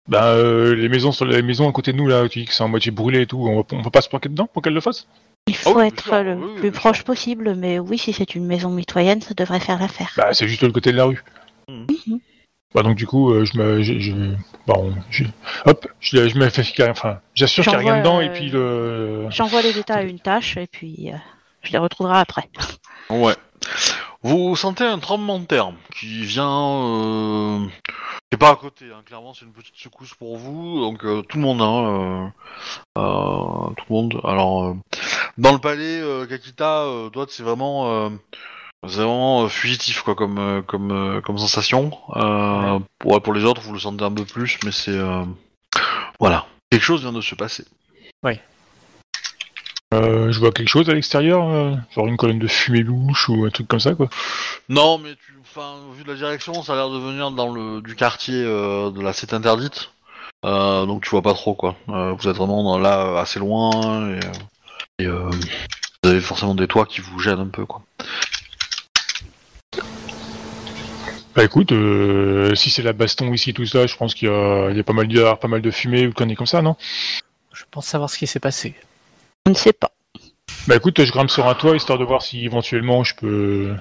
Bah, 0.08 0.28
euh, 0.34 0.76
les 0.76 0.90
maisons 0.90 1.12
sur 1.12 1.26
les 1.26 1.42
maisons 1.42 1.70
à 1.70 1.72
côté 1.72 1.94
de 1.94 1.98
nous, 1.98 2.08
là, 2.08 2.28
tu 2.28 2.40
dis 2.40 2.46
que 2.46 2.54
c'est 2.54 2.64
en 2.64 2.68
moitié 2.68 2.92
brûlé 2.92 3.22
et 3.22 3.26
tout, 3.26 3.38
on, 3.40 3.58
va- 3.62 3.66
on 3.72 3.82
peut 3.82 3.90
pas 3.90 4.02
se 4.02 4.10
planquer 4.10 4.30
dedans 4.30 4.48
pour 4.52 4.62
qu'elles 4.62 4.74
le 4.74 4.82
fassent? 4.82 5.08
Il 5.48 5.56
Ah 5.56 5.70
faut 5.72 5.80
oui, 5.80 5.88
être 5.88 6.20
le 6.24 6.36
oui, 6.36 6.56
plus 6.60 6.72
proche 6.72 6.98
sûr. 6.98 7.06
possible, 7.06 7.56
mais 7.56 7.80
oui, 7.80 7.98
si 7.98 8.12
c'est 8.14 8.36
une 8.36 8.46
maison 8.46 8.70
mitoyenne, 8.70 9.22
ça 9.22 9.34
devrait 9.34 9.60
faire 9.60 9.80
l'affaire. 9.80 10.12
Bah, 10.18 10.34
c'est 10.34 10.48
juste 10.48 10.62
de 10.62 10.68
le 10.68 10.74
côté 10.74 10.92
de 10.92 10.98
la 10.98 11.06
rue. 11.06 11.24
Mhm. 11.70 12.20
Bah, 12.74 12.82
donc, 12.82 12.96
du 12.96 13.06
coup, 13.06 13.32
euh, 13.32 13.46
je 13.46 13.58
me. 13.58 13.82
Je, 13.84 14.00
je- 14.00 14.36
bon, 14.68 14.94
je- 15.10 15.26
hop, 15.66 15.88
je, 16.00 16.28
je 16.28 16.38
me 16.38 16.50
fais. 16.50 16.90
Enfin, 16.90 17.20
j'assure 17.36 17.64
qu'il 17.64 17.72
n'y 17.74 17.78
a 17.78 17.94
rien 17.94 17.98
dedans 18.00 18.20
et 18.20 18.30
euh, 18.30 18.34
puis 18.34 18.50
le. 18.50 19.26
J'envoie 19.30 19.62
les 19.62 19.78
états 19.78 19.96
à 19.98 20.02
une 20.04 20.20
tâche 20.20 20.58
et 20.58 20.68
puis 20.68 21.12
euh, 21.14 21.18
je 21.62 21.72
les 21.72 21.78
retrouverai 21.78 22.18
après. 22.18 22.50
Ouais. 23.10 23.36
Vous 24.22 24.56
sentez 24.56 24.86
un 24.86 25.00
tremblement 25.00 25.40
de 25.40 25.46
terre 25.46 25.74
qui 25.94 26.24
vient. 26.24 26.48
Euh... 26.48 27.60
C'est 28.32 28.38
pas 28.38 28.52
à 28.52 28.56
côté, 28.56 28.86
hein. 28.86 29.04
clairement 29.06 29.34
c'est 29.34 29.46
une 29.46 29.54
petite 29.54 29.76
secousse 29.76 30.16
pour 30.16 30.38
vous, 30.38 30.80
donc 30.80 31.06
euh, 31.06 31.22
tout 31.22 31.38
le 31.38 31.44
monde, 31.44 31.62
hein, 31.62 32.32
euh, 32.98 33.02
euh, 33.02 33.74
tout 33.76 33.86
le 33.90 33.94
monde. 33.94 34.22
Alors, 34.24 34.64
euh, 34.64 34.74
dans 35.38 35.52
le 35.52 35.60
palais, 35.60 36.00
euh, 36.00 36.26
Kakita, 36.26 36.84
euh, 36.84 37.10
toi 37.10 37.28
c'est 37.30 37.44
vraiment, 37.44 37.92
euh, 37.92 38.10
c'est 38.88 38.96
vraiment 38.96 39.44
euh, 39.44 39.50
fugitif 39.50 40.02
quoi, 40.02 40.16
comme 40.16 40.40
euh, 40.40 40.62
comme 40.64 40.92
euh, 40.92 41.22
comme 41.22 41.38
sensation. 41.38 41.92
Euh, 42.16 42.80
ouais, 43.04 43.20
pour 43.20 43.34
les 43.34 43.46
autres, 43.46 43.62
vous 43.62 43.74
le 43.74 43.80
sentez 43.80 44.04
un 44.04 44.12
peu 44.12 44.26
plus, 44.26 44.58
mais 44.66 44.72
c'est 44.72 44.98
euh, 44.98 45.26
voilà, 46.20 46.48
quelque 46.72 46.84
chose 46.84 47.02
vient 47.02 47.14
de 47.14 47.22
se 47.22 47.36
passer. 47.36 47.66
Euh, 49.94 50.32
je 50.32 50.40
vois 50.40 50.52
quelque 50.52 50.70
chose 50.70 50.90
à 50.90 50.94
l'extérieur, 50.94 51.48
euh, 51.48 51.76
genre 51.96 52.08
une 52.08 52.18
colonne 52.18 52.40
de 52.40 52.48
fumée 52.48 52.82
louche 52.82 53.30
ou 53.30 53.46
un 53.46 53.50
truc 53.50 53.68
comme 53.68 53.80
ça, 53.80 53.94
quoi. 53.94 54.10
Non, 54.70 54.98
mais 54.98 55.12
tu, 55.16 55.34
enfin, 55.42 55.76
vu 55.96 56.04
de 56.04 56.10
la 56.10 56.16
direction, 56.16 56.64
ça 56.64 56.74
a 56.74 56.76
l'air 56.76 56.90
de 56.90 56.98
venir 56.98 57.32
dans 57.32 57.54
le 57.54 57.82
du 57.82 57.96
quartier 57.96 58.44
euh, 58.44 58.90
de 58.90 59.02
la 59.02 59.14
cité 59.14 59.36
interdite. 59.36 59.92
Euh, 60.46 60.86
donc 60.86 61.04
tu 61.04 61.10
vois 61.10 61.22
pas 61.22 61.34
trop 61.34 61.54
quoi. 61.54 61.76
Euh, 61.90 62.14
vous 62.14 62.28
êtes 62.28 62.36
vraiment 62.36 62.64
dans, 62.64 62.78
là 62.78 63.20
assez 63.20 63.40
loin 63.40 64.10
et, 64.10 64.20
euh, 64.20 64.32
et, 65.00 65.06
euh, 65.06 65.30
vous 66.04 66.10
avez 66.10 66.20
forcément 66.20 66.54
des 66.54 66.68
toits 66.68 66.86
qui 66.86 67.00
vous 67.00 67.18
gênent 67.20 67.40
un 67.40 67.48
peu 67.48 67.66
quoi. 67.66 67.82
Bah 71.36 71.44
écoute, 71.44 71.72
euh, 71.72 72.54
si 72.56 72.70
c'est 72.70 72.84
la 72.84 72.94
baston 72.94 73.34
ici, 73.34 73.54
tout 73.54 73.66
ça, 73.66 73.88
je 73.88 73.96
pense 73.96 74.14
qu'il 74.14 74.28
y 74.28 74.32
a, 74.32 74.70
il 74.70 74.78
y 74.78 74.80
a 74.80 74.84
pas 74.84 74.94
mal 74.94 75.08
de 75.08 75.36
pas 75.36 75.48
mal 75.48 75.62
de 75.62 75.72
fumée 75.72 76.06
ou 76.06 76.12
conneries 76.12 76.36
comme 76.36 76.46
ça, 76.46 76.62
non? 76.62 76.76
Je 77.54 77.64
pense 77.72 77.88
savoir 77.88 78.10
ce 78.10 78.18
qui 78.18 78.28
s'est 78.28 78.40
passé. 78.40 78.76
Je 79.46 79.52
ne 79.52 79.56
sais 79.58 79.74
pas. 79.74 79.92
Bah 80.68 80.76
écoute, 80.78 81.04
je 81.04 81.12
grimpe 81.12 81.30
sur 81.30 81.48
un 81.48 81.56
toit 81.56 81.76
histoire 81.76 82.00
de 82.00 82.06
voir 82.06 82.22
si 82.22 82.46
éventuellement 82.46 83.04
je 83.04 83.16
peux, 83.16 83.76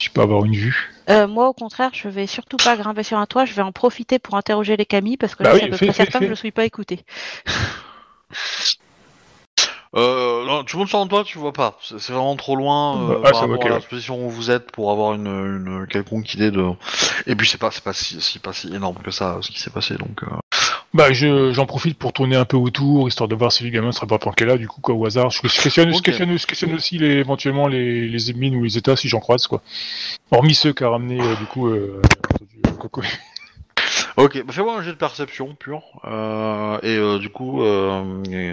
je 0.00 0.08
peux 0.10 0.20
avoir 0.20 0.44
une 0.44 0.54
vue. 0.54 0.92
Euh, 1.10 1.26
moi, 1.26 1.48
au 1.48 1.52
contraire, 1.52 1.90
je 1.92 2.08
vais 2.08 2.26
surtout 2.26 2.56
pas 2.56 2.76
grimper 2.76 3.02
sur 3.02 3.18
un 3.18 3.26
toit. 3.26 3.44
Je 3.44 3.54
vais 3.54 3.62
en 3.62 3.72
profiter 3.72 4.18
pour 4.18 4.36
interroger 4.36 4.76
les 4.76 4.86
Camille 4.86 5.16
parce 5.16 5.34
que 5.34 5.42
Bah 5.42 5.50
je 5.50 5.54
oui, 5.54 5.58
suis 5.58 5.66
à 5.66 5.68
peu 5.68 5.76
fais, 5.76 5.86
près 5.86 5.92
fais, 5.92 6.04
certain 6.04 6.20
fais. 6.20 6.24
que 6.26 6.26
je 6.26 6.30
ne 6.30 6.36
suis 6.36 6.52
pas 6.52 6.64
écoutée. 6.64 7.00
Euh, 9.96 10.44
non, 10.44 10.64
tu 10.64 10.76
montes 10.76 10.88
sur 10.88 10.98
un 10.98 11.06
toit, 11.06 11.22
tu 11.22 11.38
vois 11.38 11.52
pas. 11.52 11.78
C'est 11.82 12.12
vraiment 12.12 12.34
trop 12.36 12.56
loin 12.56 13.00
euh, 13.10 13.18
Bah, 13.20 13.20
ah, 13.24 13.30
par 13.30 13.40
rapport 13.42 13.66
à 13.66 13.68
la 13.68 13.76
ouais. 13.76 13.80
position 13.80 14.26
où 14.26 14.30
vous 14.30 14.50
êtes 14.50 14.72
pour 14.72 14.90
avoir 14.90 15.14
une, 15.14 15.26
une 15.28 15.86
quelconque 15.88 16.34
idée 16.34 16.50
de. 16.50 16.68
Et 17.26 17.36
puis 17.36 17.46
c'est 17.48 17.58
pas 17.58 17.70
c'est 17.70 17.84
pas 17.84 17.92
si, 17.92 18.20
si 18.20 18.38
pas 18.40 18.52
si 18.52 18.74
énorme 18.74 18.98
que 19.04 19.12
ça 19.12 19.38
ce 19.40 19.50
qui 19.52 19.60
s'est 19.60 19.70
passé 19.70 19.94
donc. 19.96 20.22
euh, 20.24 20.26
Bah, 20.94 21.12
je, 21.12 21.52
j'en 21.52 21.66
profite 21.66 21.98
pour 21.98 22.12
tourner 22.12 22.36
un 22.36 22.44
peu 22.44 22.56
autour, 22.56 23.08
histoire 23.08 23.26
de 23.28 23.34
voir 23.34 23.50
si 23.50 23.64
les 23.64 23.70
gamins 23.72 23.90
seraient 23.90 24.06
pas 24.06 24.18
planqués 24.18 24.44
là, 24.44 24.56
du 24.56 24.68
coup, 24.68 24.80
quoi, 24.80 24.94
au 24.94 25.04
hasard. 25.04 25.30
Je 25.30 25.40
questionne, 25.42 25.92
je 25.92 26.00
questionne, 26.00 26.38
je 26.38 26.46
questionne 26.46 26.72
aussi 26.74 26.98
les, 26.98 27.14
éventuellement 27.16 27.66
les, 27.66 28.08
les 28.08 28.32
mines 28.32 28.54
ou 28.54 28.62
les 28.62 28.78
états 28.78 28.94
si 28.94 29.08
j'en 29.08 29.18
croise, 29.18 29.48
quoi. 29.48 29.60
Hormis 30.30 30.54
ceux 30.54 30.72
qu'a 30.72 30.88
ramené, 30.88 31.20
euh, 31.20 31.34
du 31.34 31.46
coup, 31.46 31.66
euh, 31.68 32.00
Coco. 32.78 33.02
Ok, 34.16 34.40
bah 34.44 34.52
fais-moi 34.52 34.78
un 34.78 34.82
jet 34.82 34.92
de 34.92 34.96
perception 34.96 35.56
pur. 35.56 35.82
Euh, 36.04 36.78
et 36.84 36.96
euh, 36.96 37.18
du 37.18 37.30
coup, 37.30 37.62
euh, 37.64 38.22
et, 38.30 38.52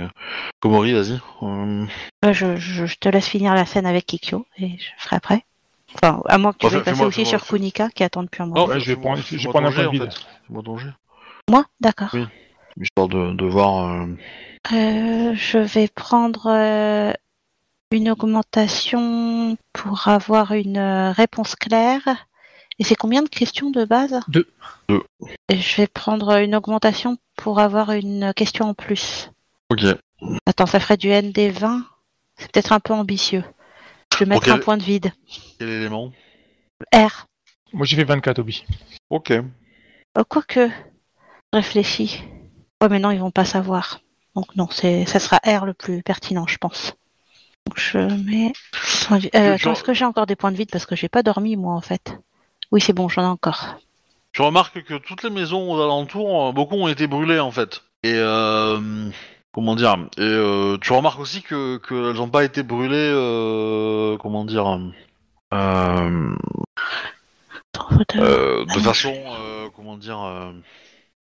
Komori, 0.59 0.93
vas-y. 0.93 1.19
Euh, 1.43 1.85
Euh, 2.25 2.33
Je, 2.33 2.55
je- 2.55 2.87
je 2.87 2.95
te 2.99 3.07
laisse 3.09 3.27
finir 3.27 3.53
la 3.53 3.67
scène 3.67 3.85
avec 3.85 4.07
Kikyo 4.07 4.47
et 4.57 4.69
je 4.79 4.87
ferai 4.97 5.17
après. 5.17 5.45
Enfin, 5.93 6.19
à 6.27 6.39
moins 6.39 6.51
que 6.53 6.57
tu 6.57 6.65
Bon, 6.65 6.71
veuilles 6.73 6.83
passer 6.83 7.03
aussi 7.03 7.25
sur 7.27 7.45
Kunika 7.45 7.89
qui 7.89 8.03
attend 8.03 8.23
depuis 8.23 8.41
un 8.41 8.47
Non, 8.47 8.53
moment. 8.55 8.65
ouais, 8.73 8.79
je 8.79 8.87
vais 8.91 8.95
prendre- 8.99 9.21
je 9.23 9.35
vais 9.37 9.49
prendre 9.49 9.67
un 9.67 9.71
jet, 9.71 9.85
en 9.85 9.91
vide. 9.91 10.09
fait. 10.11 10.61
Ton 10.63 10.77
jet. 10.77 10.87
Moi? 11.51 11.65
D'accord. 11.81 12.09
Oui. 12.13 12.25
Histoire 12.79 13.09
de, 13.09 13.33
de 13.33 13.45
voir. 13.45 13.89
euh, 13.89 14.07
Euh, 14.71 15.33
je 15.35 15.57
vais 15.57 15.89
prendre 15.89 16.47
euh, 16.47 17.11
une 17.91 18.09
augmentation 18.09 19.57
pour 19.73 20.07
avoir 20.07 20.53
une 20.53 20.77
euh, 20.77 21.11
réponse 21.11 21.55
claire. 21.57 22.07
Et 22.79 22.85
c'est 22.85 22.95
combien 22.95 23.21
de 23.21 23.27
questions 23.27 23.69
de 23.69 23.83
base? 23.83 24.21
Deux. 24.29 24.47
Deux. 24.87 25.03
Et 25.49 25.57
je 25.57 25.75
vais 25.81 25.87
prendre 25.87 26.37
une 26.37 26.55
augmentation 26.55 27.17
pour 27.35 27.59
avoir 27.59 27.91
une 27.91 28.33
question 28.33 28.69
en 28.69 28.73
plus. 28.73 29.29
Ok. 29.69 29.81
Attends, 30.45 30.65
ça 30.67 30.79
ferait 30.79 30.95
du 30.95 31.09
ND20. 31.09 31.81
C'est 32.37 32.49
peut-être 32.49 32.71
un 32.71 32.79
peu 32.79 32.93
ambitieux. 32.93 33.43
Je 34.13 34.19
vais 34.19 34.25
mettre 34.25 34.49
un 34.49 34.57
point 34.59 34.77
de 34.77 34.83
vide. 34.83 35.11
Quel 35.59 35.67
élément? 35.67 36.13
R. 36.93 37.27
Moi, 37.73 37.85
j'ai 37.85 37.97
fait 37.97 38.05
24, 38.05 38.39
Obi. 38.39 38.63
Ok. 39.09 39.33
Quoique, 40.29 40.69
réfléchis. 41.53 42.23
Ouais, 42.81 42.89
mais 42.89 42.99
non, 42.99 43.11
ils 43.11 43.19
vont 43.19 43.31
pas 43.31 43.45
savoir. 43.45 44.01
Donc 44.35 44.55
non, 44.55 44.67
c'est, 44.71 45.05
ça 45.05 45.19
sera 45.19 45.39
R 45.45 45.65
le 45.65 45.73
plus 45.73 46.03
pertinent, 46.03 46.47
je 46.47 46.57
pense. 46.57 46.95
Donc 47.67 47.79
je 47.79 47.97
mets. 47.97 48.53
Euh, 49.35 49.55
attends, 49.55 49.73
est-ce 49.73 49.83
que 49.83 49.93
j'ai 49.93 50.05
encore 50.05 50.25
des 50.25 50.35
points 50.35 50.51
de 50.51 50.57
vide 50.57 50.71
parce 50.71 50.85
que 50.85 50.95
j'ai 50.95 51.09
pas 51.09 51.23
dormi 51.23 51.55
moi 51.55 51.75
en 51.75 51.81
fait? 51.81 52.17
Oui, 52.71 52.81
c'est 52.81 52.93
bon, 52.93 53.09
j'en 53.09 53.23
ai 53.23 53.27
encore. 53.27 53.75
Tu 54.31 54.41
remarques 54.41 54.81
que 54.83 54.93
toutes 54.93 55.23
les 55.23 55.29
maisons 55.29 55.73
aux 55.73 55.81
alentours, 55.81 56.47
euh, 56.47 56.51
beaucoup 56.53 56.75
ont 56.75 56.87
été 56.87 57.07
brûlées 57.07 57.39
en 57.39 57.51
fait. 57.51 57.83
Et 58.03 58.13
euh, 58.15 59.09
comment 59.51 59.75
dire 59.75 59.97
Et 60.17 60.21
euh, 60.21 60.77
tu 60.79 60.93
remarques 60.93 61.19
aussi 61.19 61.41
que 61.41 61.77
qu'elles 61.77 62.15
n'ont 62.15 62.29
pas 62.29 62.45
été 62.45 62.63
brûlées. 62.63 63.11
comment 64.21 64.45
dire 64.45 64.79
de 65.51 66.37
façon 68.79 69.13
comment 69.75 69.97
dire 69.97 70.53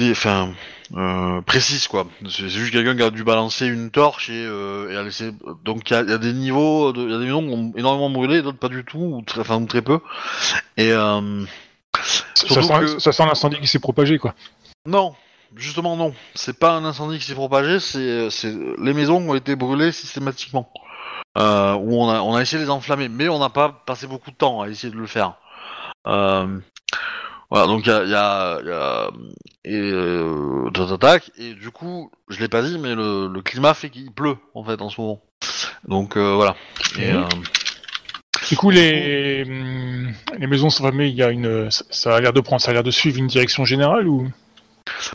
enfin 0.04 0.52
euh, 0.96 1.42
précise 1.42 1.88
quoi. 1.88 2.06
C'est 2.30 2.50
juste 2.50 2.72
quelqu'un 2.72 2.96
qui 2.96 3.02
a 3.02 3.10
dû 3.10 3.24
balancer 3.24 3.66
une 3.66 3.90
torche 3.90 4.30
et, 4.30 4.46
euh, 4.46 4.92
et 4.92 4.96
a 4.98 5.04
laissé 5.04 5.32
donc 5.66 5.90
il 5.90 5.94
y 5.94 5.96
a, 5.98 6.02
il 6.04 6.10
y 6.10 6.14
a 6.14 6.18
des 6.20 6.34
niveaux 6.34 6.94
de- 6.94 7.02
il 7.04 7.12
y 7.12 7.16
a 7.16 7.18
des 7.18 7.26
maisons 7.26 7.42
qui 7.42 7.54
ont 7.54 7.74
énormément 7.76 8.10
brûlé 8.10 8.42
d'autres 8.44 8.60
pas 8.60 8.70
du 8.70 8.86
tout 8.86 9.00
ou 9.00 9.22
très 9.24 9.42
enfin 9.42 9.60
ou 9.62 9.66
très 9.66 9.82
peu. 9.82 10.00
Et 10.78 10.92
euh, 10.92 11.44
Ça, 12.36 12.62
sent, 12.62 12.74
que- 12.80 13.00
ça 13.00 13.12
sent 13.12 13.26
l'incendie 13.26 13.60
qui 13.60 13.68
s'est 13.68 13.80
propagé, 13.80 14.18
quoi. 14.20 14.36
non 14.86 15.16
justement 15.56 15.96
non. 15.96 16.14
C'est 16.36 16.60
pas 16.60 16.74
un 16.74 16.86
incendie 16.86 17.18
qui 17.20 17.26
s'est 17.26 17.34
propagé 17.34 17.80
c'est 17.80 18.30
c'est 18.30 18.54
les 18.80 18.94
maisons 18.94 19.30
ont 19.30 19.34
été 19.36 19.56
brûlées 19.56 19.92
systématiquement. 19.92 20.72
Euh, 21.40 21.74
où 21.74 22.02
on 22.02 22.10
a 22.10 22.22
on 22.22 22.36
a 22.36 22.42
essayé 22.42 22.60
de 22.60 22.64
les 22.66 22.70
enflammer 22.72 23.10
mais 23.10 23.30
on 23.30 23.40
n'a 23.40 23.50
pas 23.50 23.70
passé 23.86 24.06
beaucoup 24.08 24.30
de 24.32 24.36
temps 24.36 24.62
à 24.62 24.70
essayer 24.70 24.92
de 24.94 24.98
le 25.00 25.08
faire. 25.08 25.34
Euh, 26.06 26.60
voilà, 27.50 27.68
donc 27.68 27.86
il 27.86 27.90
y 27.90 27.92
a, 27.92 28.04
y 28.04 28.14
a, 28.14 28.60
y 28.64 28.70
a 28.72 29.10
et 29.66 29.76
euh, 29.76 30.70
et 31.38 31.54
du 31.54 31.72
coup, 31.72 32.12
je 32.30 32.40
l'ai 32.40 32.48
pas 32.48 32.62
dit, 32.62 32.78
mais 32.80 32.96
le, 32.96 33.28
le 33.28 33.42
climat 33.42 33.74
fait 33.74 33.90
qu'il 33.90 34.12
pleut 34.12 34.38
en 34.54 34.64
fait 34.64 34.82
en 34.82 34.90
ce 34.90 35.00
moment. 35.02 35.22
Donc 35.88 36.18
euh, 36.18 36.36
voilà. 36.36 36.56
Et, 37.00 37.12
Mhm. 37.12 37.18
euh, 37.18 37.28
Du 38.50 38.56
coup, 38.56 38.70
les, 38.70 39.44
les 39.44 40.48
maisons 40.48 40.70
sont 40.70 40.84
fermées, 40.84 41.08
il 41.08 41.16
y 41.16 41.24
a 41.24 41.30
une, 41.32 41.70
ça, 41.72 42.16
a 42.16 42.22
l'air 42.22 42.32
de 42.34 42.40
prendre, 42.40 42.62
ça 42.62 42.72
a 42.72 42.74
l'air 42.74 42.84
de 42.84 42.92
suivre 42.92 43.18
une 43.18 43.28
direction 43.28 43.66
générale 43.66 44.08
ou? 44.08 44.30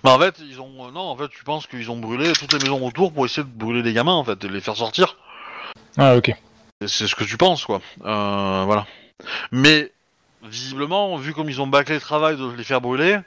Bah, 0.05 0.11
en 0.15 0.19
fait, 0.19 0.35
ils 0.41 0.61
ont 0.61 0.91
non, 0.93 1.01
en 1.01 1.17
fait, 1.17 1.29
tu 1.29 1.43
penses 1.45 1.67
qu'ils 1.67 1.91
ont 1.91 1.97
brûlé 1.99 2.33
toutes 2.35 2.53
les 2.53 2.59
maisons 2.59 2.85
autour 2.87 3.13
pour 3.13 3.25
essayer 3.25 3.43
de 3.45 3.49
brûler 3.49 3.83
les 3.83 3.95
gamins 3.95 4.13
en 4.15 4.25
fait 4.25 4.43
et 4.45 4.49
les 4.49 4.61
faire 4.61 4.77
sortir. 4.77 5.17
Ah, 5.97 6.17
ok. 6.17 6.35
C'est 6.87 7.07
ce 7.07 7.15
que 7.15 7.25
tu 7.25 7.37
penses 7.39 7.65
quoi. 7.65 7.81
Euh, 8.05 8.65
voilà. 8.67 8.87
Mais 9.51 9.93
visiblement, 10.43 11.17
vu 11.17 11.33
comme 11.35 11.49
ils 11.49 11.61
ont 11.61 11.67
bâclé 11.67 11.95
le 11.95 12.01
travail 12.01 12.37
de 12.37 12.51
les 12.57 12.65
faire 12.65 12.81
brûler. 12.81 13.19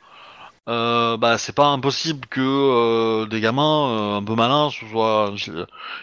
Euh, 0.68 1.16
bah 1.18 1.38
c'est 1.38 1.54
pas 1.54 1.68
impossible 1.68 2.26
que 2.28 2.42
euh, 2.42 3.28
des 3.28 3.40
gamins 3.40 3.88
euh, 3.90 4.18
un 4.18 4.24
peu 4.24 4.34
malins 4.34 4.72
se 4.72 4.84
soient 4.88 5.32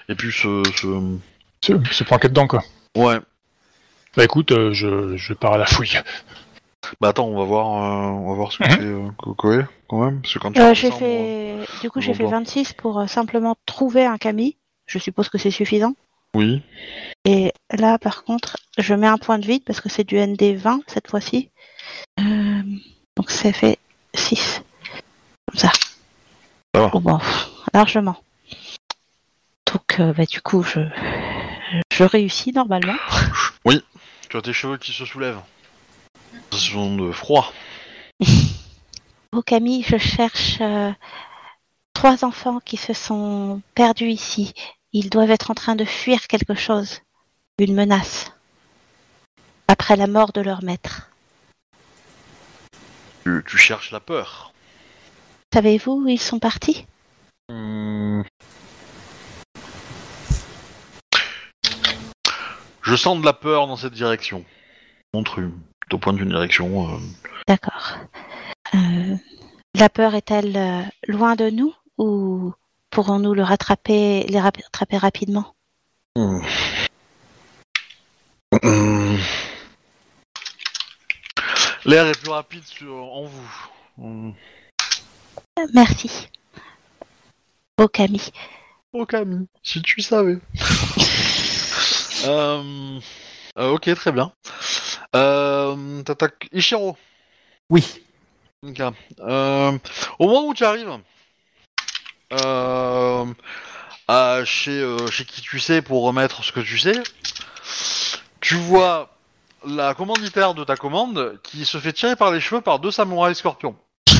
et 0.08 0.14
puis 0.14 0.30
se, 0.30 0.62
se... 0.76 1.16
Se, 1.64 1.72
se 1.92 2.04
planquer 2.04 2.28
dedans, 2.28 2.46
quoi. 2.46 2.62
ouais 2.96 3.18
Bah 4.16 4.24
écoute, 4.24 4.52
euh, 4.52 4.72
je, 4.72 5.16
je 5.16 5.32
pars 5.34 5.54
à 5.54 5.58
la 5.58 5.66
fouille. 5.66 5.98
Bah 7.00 7.08
attends, 7.08 7.26
on 7.26 7.36
va 7.38 7.44
voir, 7.44 7.66
euh, 7.66 8.06
on 8.10 8.28
va 8.30 8.34
voir 8.34 8.52
ce 8.52 8.58
que 8.58 8.64
Mhm. 8.64 8.70
c'est 8.70 8.82
euh, 8.82 9.08
Kokoe, 9.18 9.66
quand 9.88 10.04
même, 10.04 10.20
parce 10.22 10.34
que 10.34 10.38
quand 10.40 10.52
tu 10.52 10.60
Euh, 10.60 10.74
j'ai 10.74 10.90
fait. 10.90 11.56
Du 11.80 11.90
coup, 11.90 12.00
j'ai 12.00 12.14
fait 12.14 12.24
va 12.24 12.30
voir. 12.30 12.40
26 12.40 12.72
pour 12.74 12.98
euh, 13.00 13.06
simplement 13.06 13.56
trouver 13.66 14.04
un 14.04 14.18
Camille. 14.18 14.56
Je 14.86 14.98
suppose 14.98 15.28
que 15.28 15.38
c'est 15.38 15.50
suffisant. 15.52 15.94
Oui. 16.34 16.62
Et 17.24 17.52
là, 17.70 17.98
par 17.98 18.24
contre, 18.24 18.56
je 18.78 18.94
mets 18.94 19.06
un 19.06 19.18
point 19.18 19.38
de 19.38 19.46
vide 19.46 19.64
parce 19.64 19.80
que 19.80 19.88
c'est 19.88 20.04
du 20.04 20.16
ND20 20.16 20.80
cette 20.86 21.08
fois-ci. 21.08 21.50
Euh, 22.20 22.62
donc 23.16 23.30
ça 23.30 23.52
fait 23.52 23.78
6. 24.14 24.62
Comme 25.46 25.58
ça. 25.58 25.72
Bon, 26.74 27.20
largement. 27.74 28.16
Donc, 29.66 30.00
euh, 30.00 30.12
bah, 30.12 30.24
du 30.24 30.40
coup, 30.40 30.62
je, 30.62 30.80
je 31.92 32.04
réussis 32.04 32.52
normalement. 32.52 32.96
Tu 34.32 34.38
as 34.38 34.40
tes 34.40 34.54
cheveux 34.54 34.78
qui 34.78 34.94
se 34.94 35.04
soulèvent. 35.04 35.42
Ce 36.52 36.58
sont 36.58 36.96
de 36.96 37.12
froid. 37.12 37.52
Au 39.32 39.42
Camille, 39.42 39.84
je 39.86 39.98
cherche 39.98 40.56
euh, 40.62 40.90
trois 41.92 42.24
enfants 42.24 42.58
qui 42.64 42.78
se 42.78 42.94
sont 42.94 43.60
perdus 43.74 44.08
ici. 44.08 44.54
Ils 44.94 45.08
doivent 45.08 45.30
être 45.30 45.50
en 45.50 45.54
train 45.54 45.74
de 45.74 45.84
fuir 45.84 46.26
quelque 46.26 46.54
chose. 46.54 47.00
Une 47.58 47.74
menace. 47.74 48.32
Après 49.68 49.96
la 49.96 50.06
mort 50.06 50.32
de 50.32 50.40
leur 50.40 50.62
maître. 50.62 51.10
Tu, 53.24 53.42
tu 53.46 53.56
cherches 53.56 53.90
la 53.90 54.00
peur. 54.00 54.52
Savez-vous 55.54 56.02
où 56.04 56.08
ils 56.08 56.20
sont 56.20 56.38
partis? 56.38 56.86
Hmm. 57.48 58.22
Je 62.82 62.96
sens 62.96 63.18
de 63.20 63.24
la 63.24 63.32
peur 63.32 63.66
dans 63.68 63.76
cette 63.76 63.92
direction. 63.94 64.44
Montre 65.14 65.42
au 65.90 65.98
point 65.98 66.12
d'une 66.12 66.30
direction. 66.30 66.94
euh, 66.94 66.98
D'accord. 67.46 67.96
Euh, 68.74 69.16
la 69.74 69.88
peur 69.88 70.14
est-elle 70.14 70.56
euh, 70.56 70.82
loin 71.06 71.36
de 71.36 71.48
nous 71.48 71.74
ou 71.98 72.52
pourrons-nous 72.92 73.34
le 73.34 73.42
rattraper, 73.42 74.24
les 74.28 74.38
rap- 74.40 74.58
rattraper 74.62 74.98
rapidement? 74.98 75.54
Hmm. 76.14 76.40
L'air 81.84 82.06
est 82.06 82.20
plus 82.20 82.30
rapide 82.30 82.62
sur, 82.64 82.94
en 82.94 83.24
vous. 83.24 83.48
Hmm. 83.98 84.32
Merci. 85.74 86.28
Au 87.78 87.88
Camille. 87.88 88.30
Oh 88.92 89.06
Camille, 89.06 89.46
si 89.62 89.80
tu 89.82 90.00
savais. 90.02 90.36
euh, 92.26 93.00
euh, 93.58 93.70
ok, 93.70 93.94
très 93.94 94.12
bien. 94.12 94.32
Euh, 95.16 96.02
t'attaques- 96.02 96.48
Ichiro. 96.52 96.96
Oui. 97.70 97.84
Ok. 98.62 98.80
Euh, 99.20 99.78
au 100.18 100.26
moment 100.26 100.46
où 100.48 100.54
tu 100.54 100.64
arrives 100.64 101.00
à 104.08 104.44
chez, 104.44 104.80
euh, 104.80 105.06
chez 105.08 105.24
qui 105.24 105.40
tu 105.42 105.60
sais 105.60 105.82
pour 105.82 106.02
remettre 106.04 106.44
ce 106.44 106.52
que 106.52 106.60
tu 106.60 106.78
sais, 106.78 107.02
tu 108.40 108.56
vois 108.56 109.16
la 109.64 109.94
commanditaire 109.94 110.54
de 110.54 110.64
ta 110.64 110.76
commande 110.76 111.38
qui 111.42 111.64
se 111.64 111.78
fait 111.78 111.92
tirer 111.92 112.16
par 112.16 112.32
les 112.32 112.40
cheveux 112.40 112.60
par 112.60 112.78
deux 112.78 112.90
samouraïs 112.90 113.38
scorpions. 113.38 113.76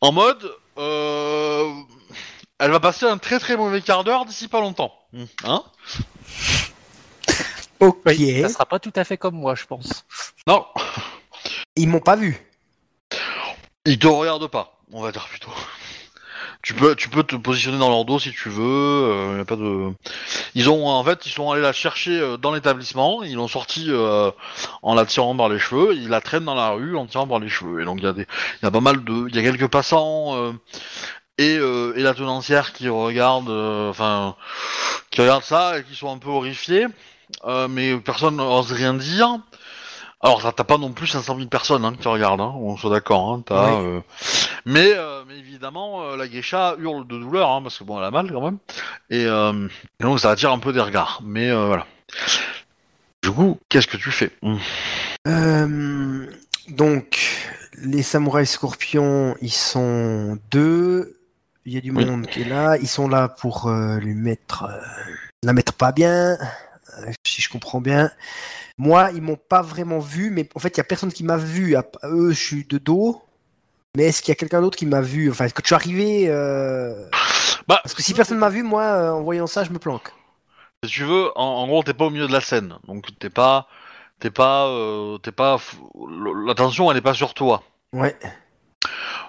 En 0.00 0.12
mode, 0.12 0.54
euh, 0.78 1.72
elle 2.60 2.70
va 2.70 2.78
passer 2.78 3.04
un 3.04 3.18
très 3.18 3.40
très 3.40 3.56
mauvais 3.56 3.80
quart 3.82 4.04
d'heure 4.04 4.26
d'ici 4.26 4.46
pas 4.46 4.60
longtemps. 4.60 4.94
Hein? 5.42 5.64
Ok. 7.80 8.12
Ça 8.42 8.48
sera 8.48 8.66
pas 8.66 8.78
tout 8.78 8.92
à 8.94 9.02
fait 9.02 9.16
comme 9.16 9.34
moi, 9.34 9.56
je 9.56 9.64
pense. 9.66 10.04
Non, 10.46 10.64
Ils 11.74 11.88
m'ont 11.88 11.98
pas 11.98 12.14
vu. 12.14 12.47
Il 13.88 13.98
te 13.98 14.06
regarde 14.06 14.46
pas, 14.48 14.78
on 14.92 15.02
va 15.02 15.12
dire 15.12 15.26
plutôt. 15.28 15.50
tu 16.62 16.74
peux, 16.74 16.94
tu 16.94 17.08
peux 17.08 17.22
te 17.22 17.36
positionner 17.36 17.78
dans 17.78 17.88
leur 17.88 18.04
dos 18.04 18.18
si 18.18 18.32
tu 18.32 18.48
veux. 18.48 18.62
euh, 18.64 19.38
y 19.38 19.40
a 19.40 19.44
pas 19.44 19.56
de. 19.56 19.90
Ils 20.54 20.68
ont, 20.68 20.86
en 20.88 21.02
fait, 21.04 21.24
ils 21.26 21.30
sont 21.30 21.50
allés 21.50 21.62
la 21.62 21.72
chercher 21.72 22.20
euh, 22.20 22.36
dans 22.36 22.52
l'établissement. 22.52 23.22
Ils 23.22 23.34
l'ont 23.36 23.48
sortie 23.48 23.86
euh, 23.88 24.30
en 24.82 24.94
la 24.94 25.06
tirant 25.06 25.36
par 25.36 25.48
les 25.48 25.58
cheveux. 25.58 25.94
Ils 25.94 26.08
la 26.08 26.20
traînent 26.20 26.44
dans 26.44 26.54
la 26.54 26.70
rue 26.70 26.96
en 26.96 27.06
tirant 27.06 27.26
par 27.26 27.38
les 27.38 27.48
cheveux. 27.48 27.80
Et 27.80 27.84
donc 27.84 27.98
il 28.00 28.04
y 28.04 28.08
a 28.08 28.14
il 28.16 28.26
y 28.62 28.66
a 28.66 28.70
pas 28.70 28.80
mal 28.80 29.04
de, 29.04 29.28
il 29.28 29.36
y 29.36 29.38
a 29.38 29.42
quelques 29.42 29.68
passants 29.68 30.36
euh, 30.36 30.52
et 31.38 31.54
et 31.54 32.02
la 32.02 32.14
tenancière 32.14 32.72
qui 32.72 32.88
regardent, 32.88 33.48
euh, 33.50 33.90
enfin, 33.90 34.36
qui 35.10 35.20
regardent 35.20 35.44
ça 35.44 35.78
et 35.78 35.84
qui 35.84 35.94
sont 35.94 36.12
un 36.12 36.18
peu 36.18 36.28
horrifiés. 36.30 36.86
Mais 37.70 37.96
personne 37.98 38.36
n'ose 38.36 38.72
rien 38.72 38.94
dire. 38.94 39.38
Alors, 40.20 40.42
t'as 40.42 40.50
t'as 40.52 40.64
pas 40.64 40.78
non 40.78 40.92
plus 40.92 41.06
500 41.06 41.36
000 41.36 41.48
personnes 41.48 41.84
hein, 41.84 41.94
qui 41.98 42.08
regardent, 42.08 42.40
hein, 42.40 42.52
on 42.56 42.76
soit 42.76 42.90
d'accord. 42.90 43.32
Hein, 43.32 43.44
euh, 43.52 44.00
mais, 44.66 44.92
euh, 44.94 45.22
mais 45.28 45.38
évidemment, 45.38 46.02
euh, 46.02 46.16
la 46.16 46.26
geisha 46.26 46.74
hurle 46.78 47.06
de 47.06 47.18
douleur, 47.18 47.62
parce 47.62 47.78
que 47.78 47.84
bon, 47.84 47.98
elle 47.98 48.04
a 48.04 48.10
mal 48.10 48.30
quand 48.32 48.42
même. 48.42 48.58
Et 49.10 49.26
donc, 50.00 50.18
ça 50.18 50.30
attire 50.30 50.50
un 50.50 50.58
peu 50.58 50.72
des 50.72 50.80
regards. 50.80 51.20
Mais 51.22 51.52
voilà. 51.52 51.86
Du 53.22 53.30
coup, 53.30 53.58
qu'est-ce 53.68 53.86
que 53.86 53.96
tu 53.96 54.10
fais? 54.10 54.30
Euh, 55.28 56.26
donc, 56.68 57.20
les 57.78 58.02
samouraïs 58.02 58.50
scorpions, 58.50 59.36
ils 59.40 59.52
sont 59.52 60.36
deux. 60.50 61.20
Il 61.64 61.74
y 61.74 61.76
a 61.76 61.80
du 61.80 61.92
Oui. 61.92 62.04
monde 62.04 62.26
qui 62.26 62.40
est 62.42 62.48
là. 62.48 62.76
Ils 62.78 62.88
sont 62.88 63.08
là 63.08 63.28
pour 63.28 63.70
lui 63.70 64.14
mettre, 64.14 64.66
la 65.44 65.52
mettre 65.52 65.74
pas 65.74 65.92
bien, 65.92 66.36
si 67.24 67.40
je 67.40 67.48
comprends 67.48 67.80
bien. 67.80 68.10
Moi, 68.78 69.10
ils 69.14 69.22
m'ont 69.22 69.36
pas 69.36 69.60
vraiment 69.62 69.98
vu, 69.98 70.30
mais 70.30 70.48
en 70.54 70.60
fait, 70.60 70.68
il 70.76 70.78
y 70.78 70.80
a 70.80 70.84
personne 70.84 71.12
qui 71.12 71.24
m'a 71.24 71.36
vu. 71.36 71.76
À- 71.76 71.84
eux, 72.04 72.30
je 72.30 72.40
suis 72.40 72.64
de 72.64 72.78
dos. 72.78 73.20
Mais 73.96 74.04
est-ce 74.04 74.22
qu'il 74.22 74.30
y 74.30 74.32
a 74.32 74.36
quelqu'un 74.36 74.60
d'autre 74.60 74.76
qui 74.78 74.86
m'a 74.86 75.00
vu? 75.00 75.30
Enfin, 75.30 75.48
quand 75.48 75.62
je 75.62 75.66
suis 75.66 75.74
arrivé, 75.74 76.26
euh, 76.28 77.08
Bah, 77.66 77.80
parce 77.82 77.94
que 77.94 78.02
si 78.02 78.14
personne 78.14 78.38
m'a 78.38 78.48
vu, 78.50 78.62
moi, 78.62 78.82
euh, 78.84 79.10
en 79.10 79.22
voyant 79.22 79.46
ça, 79.46 79.64
je 79.64 79.70
me 79.70 79.78
planque. 79.78 80.10
si 80.84 80.90
tu 80.90 81.04
veux, 81.04 81.30
en, 81.36 81.42
en 81.44 81.66
gros, 81.66 81.82
t'es 81.82 81.94
pas 81.94 82.04
au 82.06 82.10
milieu 82.10 82.28
de 82.28 82.32
la 82.32 82.40
scène, 82.40 82.76
donc 82.86 83.06
t'es 83.18 83.30
pas, 83.30 83.66
t'es 84.20 84.30
pas, 84.30 84.66
euh, 84.68 85.18
t'es 85.18 85.32
pas, 85.32 85.58
l'attention, 86.46 86.90
elle 86.90 86.98
est 86.98 87.00
pas 87.02 87.14
sur 87.14 87.34
toi. 87.34 87.62
Ouais. 87.92 88.16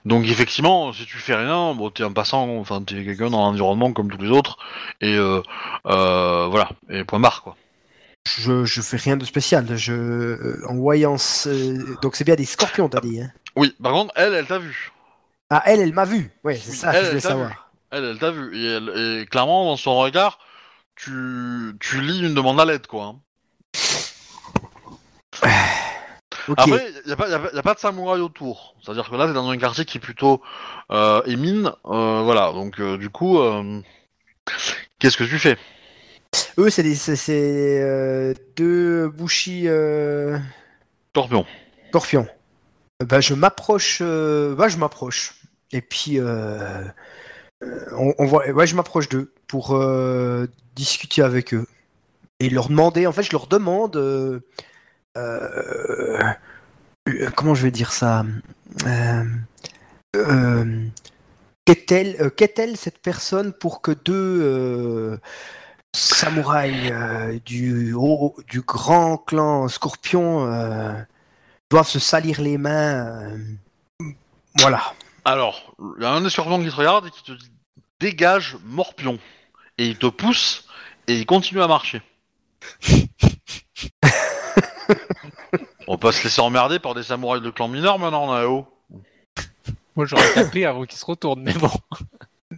Donc 0.05 0.26
effectivement, 0.26 0.93
si 0.93 1.05
tu 1.05 1.17
fais 1.17 1.35
rien, 1.35 1.73
bon, 1.73 1.89
t'es 1.89 2.03
un 2.03 2.11
passant, 2.11 2.47
enfin, 2.59 2.81
t'es 2.84 3.03
quelqu'un 3.03 3.30
dans 3.31 3.39
l'environnement 3.41 3.91
comme 3.93 4.09
tous 4.11 4.21
les 4.21 4.30
autres, 4.30 4.57
et 5.01 5.17
voilà, 5.85 6.69
et 6.89 7.03
point 7.03 7.19
barre 7.19 7.41
quoi. 7.43 7.55
Je, 8.28 8.64
je 8.66 8.82
fais 8.82 8.98
rien 8.98 9.18
de 9.18 9.26
spécial. 9.26 9.66
Je, 9.76 9.94
euh, 9.94 10.62
en 10.68 10.76
voyant, 10.76 11.18
ce- 11.18 12.00
donc 12.02 12.16
c'est 12.16 12.24
bien 12.24 12.36
des 12.36 12.46
scorpions, 12.46 12.88
t'as 12.90 13.00
dit. 13.02 13.22
Hein? 13.22 13.32
Oui, 13.56 13.76
par 13.82 13.94
contre, 13.94 14.14
elle, 14.16 14.34
elle 14.34 14.46
t'a 14.46 14.60
vu. 14.60 14.91
Ah, 15.50 15.64
elle, 15.66 15.80
elle 15.80 15.94
m'a 15.94 16.06
vu. 16.06 16.32
Ouais, 16.44 16.56
c'est 16.56 16.72
Oui, 16.72 16.78
ça 16.78 16.91
elle, 16.94 17.00
que 17.00 17.04
je 17.06 17.10
voulais 17.10 17.22
savoir. 17.22 17.72
Elle, 17.91 18.04
elle 18.06 18.20
t'a 18.20 18.30
vu, 18.32 18.56
et, 18.56 18.66
elle- 18.76 19.22
et 19.22 19.26
clairement, 19.26 19.66
dans 19.66 19.78
son 19.78 19.98
regard, 19.98 20.38
tu, 20.96 21.74
tu 21.80 22.02
lis 22.02 22.20
une 22.22 22.36
demande 22.36 22.60
à 22.60 22.66
l'aide 22.66 22.86
quoi. 22.88 23.06
hein. 23.06 23.20
Après, 26.58 26.91
il 27.04 27.08
n'y 27.08 27.12
a, 27.12 27.16
pas- 27.16 27.32
a 27.32 27.70
a 27.70 27.74
de 27.74 27.80
samouraï 27.80 28.22
autour. 28.22 28.76
C'est-à-dire 28.84 29.10
que 29.10 29.16
là, 29.16 29.28
t'es 29.28 29.34
dans 29.34 29.50
un 29.50 29.58
quartier 29.58 29.86
qui 29.86 29.98
est 29.98 30.02
plutôt 30.02 30.41
euh, 30.91 31.22
émine. 31.26 31.72
euh, 31.86 32.22
voilà, 32.24 32.52
donc 32.54 32.80
euh, 32.80 32.98
du 32.98 33.10
coup, 33.10 33.40
qu'est-ce 35.00 35.18
que 35.18 35.24
tu 35.24 35.38
fais? 35.40 35.58
Eux, 36.57 36.69
c'est 36.69 36.84
des, 36.84 36.95
c'est, 36.95 37.15
c'est, 37.15 37.81
euh, 37.81 38.34
deux 38.56 39.07
bouchis 39.07 39.68
euh, 39.68 40.38
scorpions. 41.89 42.27
Euh, 43.01 43.06
Bah, 43.06 43.22
je 43.22 43.34
m'approche. 43.34 43.99
euh, 44.01 44.56
bah, 44.56 44.68
je 44.68 44.77
m'approche. 44.77 45.35
Et 45.72 45.81
puis, 45.81 46.19
on, 46.22 48.14
on 48.18 48.26
voit. 48.26 48.47
Ouais, 48.49 48.68
je 48.68 48.76
m'approche 48.76 49.07
d'eux 49.10 49.31
pour 49.47 49.80
discuter 50.76 51.22
avec 51.22 51.53
eux 51.53 51.65
et 52.39 52.49
leur 52.49 52.69
demander. 52.69 53.07
En 53.07 53.11
fait, 53.11 53.23
je 53.23 53.31
leur 53.31 53.47
demande. 53.47 53.93
comment 57.35 57.56
je 57.56 57.64
vais 57.64 57.72
dire 57.72 57.93
ça 57.93 58.26
Qu'est-elle 61.65 62.31
qu'est-elle 62.35 62.76
cette 62.77 62.99
personne 62.99 63.53
pour 63.53 63.81
que 63.81 63.91
deux 63.91 65.19
samouraïs 65.95 66.91
euh, 66.91 67.40
du, 67.45 67.94
haut- 67.94 68.36
du 68.48 68.61
grand 68.61 69.18
clan 69.18 69.68
Scorpion 69.68 70.45
euh, 70.52 70.94
doivent 71.70 71.88
se 71.88 71.99
salir 71.99 72.41
les 72.41 72.57
mains 72.57 73.32
euh, 73.32 73.38
Voilà. 74.60 74.94
Alors, 75.26 75.76
il 75.98 76.03
y 76.03 76.06
a 76.06 76.11
un 76.11 76.22
des 76.22 76.30
scorpions 76.30 76.61
qui 76.64 76.70
te 76.70 76.76
regarde 76.76 77.07
et 77.07 77.11
qui 77.11 77.24
te 77.24 77.32
dit 77.34 77.52
dégage 77.99 78.57
morpion. 78.64 79.20
Et 79.78 79.88
il 79.88 79.98
te 79.98 80.07
pousse 80.07 80.66
et 81.07 81.18
il 81.18 81.26
continue 81.26 81.61
à 81.61 81.68
marcher. 81.68 82.02
On 85.88 85.98
peut 85.98 86.11
se 86.11 86.24
laisser 86.24 86.41
emmerder 86.41 86.80
par 86.80 86.94
des 86.94 87.03
samouraïs 87.03 87.41
de 87.44 87.49
clan 87.49 87.68
mineur 87.68 87.98
maintenant, 87.99 88.32
Nao. 88.34 88.68
Moi, 89.95 90.06
j'aurais 90.06 90.34
tapé 90.34 90.66
avant 90.66 90.86
qu'il 90.86 90.98
se 90.98 91.06
retourne, 91.06 91.41
mais 91.41 91.53
bon. 91.53 91.72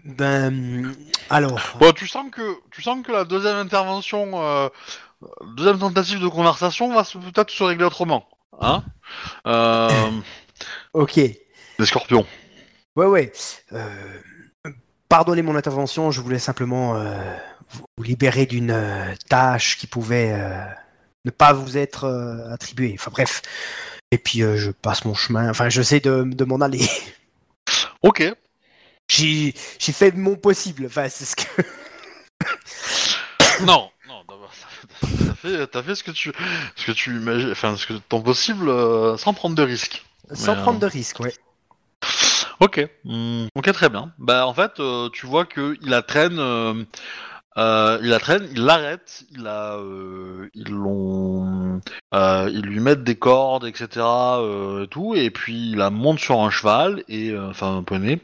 Ben, 0.06 0.96
alors, 1.30 1.60
Bon, 1.80 1.92
tu 1.92 2.08
sens 2.08 2.32
que 2.32 2.56
tu 2.72 2.82
sens 2.82 3.06
que 3.06 3.12
la 3.12 3.26
deuxième 3.26 3.58
intervention, 3.58 4.42
euh, 4.42 4.70
deuxième 5.58 5.80
tentative 5.80 6.22
de 6.22 6.28
conversation 6.30 6.94
va 6.94 7.04
se- 7.04 7.18
peut-être 7.18 7.52
se 7.52 7.64
régler 7.64 7.84
autrement, 7.86 8.28
hein 8.62 8.84
euh, 9.48 10.12
ok. 10.94 11.18
Les 11.18 11.86
scorpions. 11.86 12.26
Ouais, 12.96 13.06
ouais. 13.06 13.34
Euh, 13.74 14.20
pardonnez 15.10 15.42
mon 15.42 15.56
intervention, 15.56 16.10
je 16.12 16.22
voulais 16.22 16.40
simplement 16.40 16.96
euh, 16.96 17.36
vous 17.70 17.84
vous 17.98 18.04
libérer 18.04 18.46
d'une 18.46 18.72
euh, 18.72 19.14
tâche 19.30 19.78
qui 19.78 19.88
pouvait 19.88 20.32
euh, 20.34 20.64
ne 21.26 21.32
pas 21.32 21.52
vous 21.52 21.78
être 21.78 22.06
euh, 22.06 22.54
attribuée. 22.54 22.96
Enfin 22.98 23.12
bref. 23.12 23.42
Et 24.12 24.18
puis 24.18 24.42
euh, 24.42 24.56
je 24.58 24.72
passe 24.72 25.04
mon 25.04 25.14
chemin. 25.16 25.50
Enfin, 25.50 25.68
j'essaie 25.70 26.00
de, 26.00 26.24
de 26.24 26.46
m'en 26.46 26.62
aller. 26.62 26.88
Ok. 28.04 28.24
J'ai 29.12 29.54
j'ai 29.78 29.92
fait 29.92 30.16
mon 30.16 30.36
possible. 30.36 30.86
Enfin, 30.86 31.10
c'est 31.10 31.26
ce 31.26 31.36
que. 31.36 31.44
Non, 33.62 33.92
non, 34.08 34.24
d'abord, 34.28 34.52
t'as 35.02 35.36
fait, 35.36 35.68
t'as 35.68 35.84
fait 35.84 35.96
ce 35.96 36.04
que 36.04 36.12
tu, 36.12 36.32
ce 36.76 36.86
que 36.86 36.92
tu 36.94 37.12
imagines, 37.12 37.52
enfin, 37.52 37.76
ce 37.76 37.86
que 37.86 37.94
ton 37.94 38.22
possible, 38.22 38.70
euh, 38.70 39.18
sans 39.18 39.34
prendre 39.34 39.56
de 39.56 39.62
risques. 39.62 40.04
Sans 40.34 40.56
Mais, 40.56 40.62
prendre 40.62 40.78
euh, 40.78 40.88
de 40.88 40.92
risques, 40.92 41.20
ouais. 41.20 41.34
Ok. 42.62 42.88
Hmm, 43.04 43.48
ok, 43.54 43.72
très 43.74 43.90
bien. 43.90 44.14
Bah, 44.18 44.48
en 44.48 44.54
fait, 44.54 44.80
euh, 44.80 45.10
tu 45.10 45.28
vois 45.28 45.46
que 45.46 45.78
il 45.82 45.90
la 45.90 46.02
traîne, 46.02 46.40
euh, 46.40 46.84
euh, 47.58 48.00
il 48.02 48.10
la 48.10 48.20
traîne, 48.20 48.48
il 48.54 48.64
l'arrête, 48.64 49.26
il 49.32 49.46
a, 49.46 49.78
ils 50.56 50.72
l'ont, 50.72 51.82
ils 52.14 52.62
lui 52.62 52.80
mettent 52.80 53.04
des 53.04 53.16
cordes, 53.16 53.66
etc., 53.66 54.06
et 54.82 54.88
tout, 54.90 55.14
et 55.16 55.30
puis 55.30 55.72
il 55.72 55.78
la 55.78 55.90
monte 55.90 56.20
sur 56.20 56.40
un 56.40 56.50
cheval 56.50 57.04
et, 57.10 57.32
euh, 57.32 57.50
enfin, 57.50 57.78
un 57.78 57.84
poney. 57.84 58.20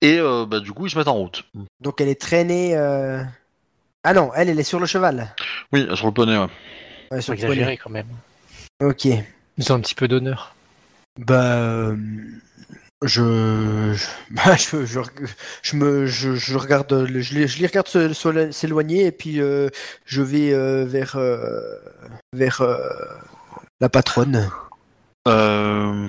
Et 0.00 0.18
euh, 0.18 0.46
bah, 0.46 0.60
du 0.60 0.72
coup, 0.72 0.86
ils 0.86 0.90
se 0.90 0.98
mettent 0.98 1.08
en 1.08 1.14
route. 1.14 1.42
Donc 1.80 2.00
elle 2.00 2.08
est 2.08 2.20
traînée. 2.20 2.76
euh, 2.76 3.22
Ah 4.04 4.12
non, 4.14 4.30
elle, 4.34 4.48
elle 4.48 4.60
est 4.60 4.64
sur 4.64 4.80
le 4.80 4.86
cheval. 4.86 5.34
Oui, 5.72 5.86
sur 5.94 6.06
le 6.06 6.12
poney. 6.12 6.36
Ouais. 6.38 6.46
Ouais, 7.10 7.20
sur 7.20 7.34
le 7.34 7.40
poney. 7.40 7.76
quand 7.76 7.90
même. 7.90 8.06
Ok. 8.82 9.06
Ils 9.06 9.72
ont 9.72 9.76
un 9.76 9.80
petit 9.80 9.94
peu 9.94 10.06
d'honneur. 10.08 10.54
Bah, 11.18 11.56
euh, 11.56 11.96
je, 13.02 13.92
je, 13.94 14.06
bah, 14.30 14.54
je, 14.56 14.84
je, 14.86 15.00
je 15.62 15.76
me, 15.76 16.06
je, 16.06 16.36
je 16.36 16.56
regarde, 16.56 16.92
le- 16.92 17.20
je 17.20 17.34
les, 17.34 17.48
je 17.48 17.58
les 17.58 17.66
regarde 17.66 17.88
se- 17.88 18.12
se- 18.12 18.50
s'éloigner 18.52 19.06
et 19.06 19.12
puis 19.12 19.40
euh, 19.40 19.68
je 20.04 20.22
vais 20.22 20.52
euh, 20.52 20.84
vers, 20.84 21.16
euh, 21.16 21.40
vers 22.32 22.60
euh, 22.60 22.78
la 23.80 23.88
patronne, 23.88 24.48
Euh, 25.26 26.08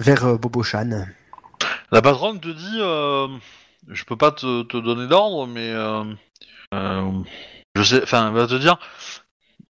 vers 0.00 0.24
euh, 0.26 0.36
Bobo 0.36 0.62
Chan. 0.62 1.06
La 1.90 2.02
patronne 2.02 2.40
te 2.40 2.48
dit, 2.48 2.78
euh, 2.80 3.28
je 3.88 4.04
peux 4.04 4.16
pas 4.16 4.32
te, 4.32 4.62
donner 4.78 5.06
d'ordre, 5.06 5.46
mais 5.46 5.70
euh, 5.70 6.04
euh, 6.74 7.10
je 7.74 7.82
sais, 7.82 8.02
enfin, 8.02 8.30
va 8.30 8.46
te 8.46 8.54
dire, 8.54 8.78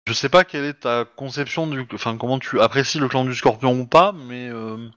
je 0.07 0.13
sais 0.13 0.29
pas 0.29 0.43
quelle 0.43 0.65
est 0.65 0.81
ta 0.81 1.05
conception 1.05 1.67
du, 1.67 1.87
enfin, 1.93 2.17
comment 2.17 2.39
tu 2.39 2.59
apprécies 2.59 2.97
le 2.99 3.07
clan 3.07 3.23
du 3.25 3.35
Scorpion 3.35 3.79
ou 3.79 3.85
pas, 3.85 4.13
mais 4.13 4.49
euh, 4.49 4.89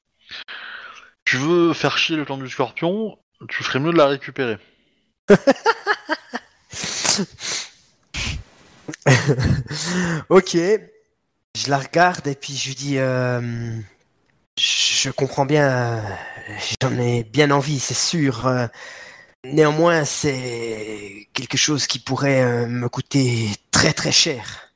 tu 1.25 1.37
veux 1.37 1.73
faire 1.75 1.99
chier 1.99 2.17
le 2.17 2.25
clan 2.25 2.39
du 2.39 2.49
Scorpion, 2.49 3.19
tu 3.49 3.63
ferais 3.65 3.81
mieux 3.81 3.93
de 3.93 3.99
la 3.99 4.07
récupérer. 4.07 4.59
ok. 10.29 10.57
Je 11.57 11.69
la 11.69 11.79
regarde 11.79 12.29
et 12.29 12.37
puis 12.37 12.57
je 12.57 12.69
lui 12.69 12.77
dis, 12.77 12.99
euh, 12.99 13.41
je 14.57 15.11
comprends 15.11 15.47
bien, 15.47 16.01
j'en 16.83 16.97
ai 16.99 17.25
bien 17.25 17.51
envie, 17.51 17.79
c'est 17.81 17.95
sûr. 17.95 18.47
euh, 18.47 18.67
Néanmoins, 19.45 20.05
c'est 20.05 21.29
quelque 21.33 21.57
chose 21.57 21.87
qui 21.87 21.99
pourrait 21.99 22.43
euh, 22.43 22.67
me 22.67 22.89
coûter 22.89 23.49
très 23.71 23.93
très 23.93 24.13
cher. 24.13 24.73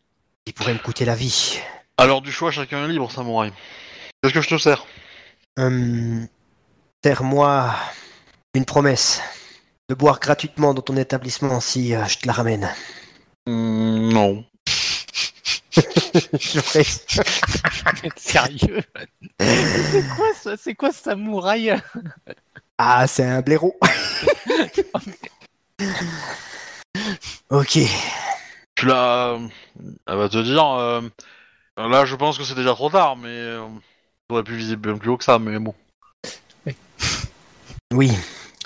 Qui 0.46 0.52
pourrait 0.52 0.72
me 0.74 0.78
coûter 0.78 1.04
la 1.04 1.14
vie. 1.14 1.58
Alors 1.98 2.22
du 2.22 2.32
choix, 2.32 2.50
chacun 2.50 2.84
est 2.84 2.88
libre, 2.88 3.10
samouraï. 3.10 3.52
Qu'est-ce 4.22 4.34
que 4.34 4.40
je 4.40 4.48
te 4.48 4.58
sers? 4.58 4.86
Hum, 5.58 6.26
Terre-moi 7.02 7.74
Une 8.54 8.64
promesse. 8.64 9.20
De 9.90 9.94
boire 9.94 10.18
gratuitement 10.18 10.72
dans 10.72 10.80
ton 10.82 10.96
établissement 10.96 11.60
si 11.60 11.94
euh, 11.94 12.04
je 12.06 12.18
te 12.18 12.26
la 12.26 12.32
ramène. 12.32 12.70
Hmm, 13.46 14.08
non. 14.12 14.44
Je 15.74 16.60
fais- 16.60 16.84
Sérieux? 18.16 18.82
C'est 19.40 20.08
quoi 20.16 20.32
ça 20.34 20.56
C'est 20.56 20.74
quoi 20.74 20.92
ce 20.92 21.02
samouraï? 21.02 21.80
Ah, 22.78 23.06
c'est 23.06 23.24
un 23.24 23.40
blaireau. 23.40 23.78
ok. 27.50 27.78
Tu 28.74 28.86
l'as. 28.86 29.38
Elle 30.06 30.16
va 30.16 30.28
te 30.28 30.42
dire. 30.42 30.64
euh, 30.66 31.00
Là, 31.76 32.04
je 32.04 32.14
pense 32.16 32.38
que 32.38 32.44
c'est 32.44 32.54
déjà 32.54 32.74
trop 32.74 32.90
tard, 32.90 33.16
mais. 33.16 33.28
euh, 33.28 33.66
T'aurais 34.28 34.42
pu 34.44 34.56
viser 34.56 34.76
bien 34.76 34.96
plus 34.96 35.10
haut 35.10 35.16
que 35.18 35.24
ça, 35.24 35.38
mais 35.38 35.58
bon. 35.58 35.74
Oui. 37.92 38.10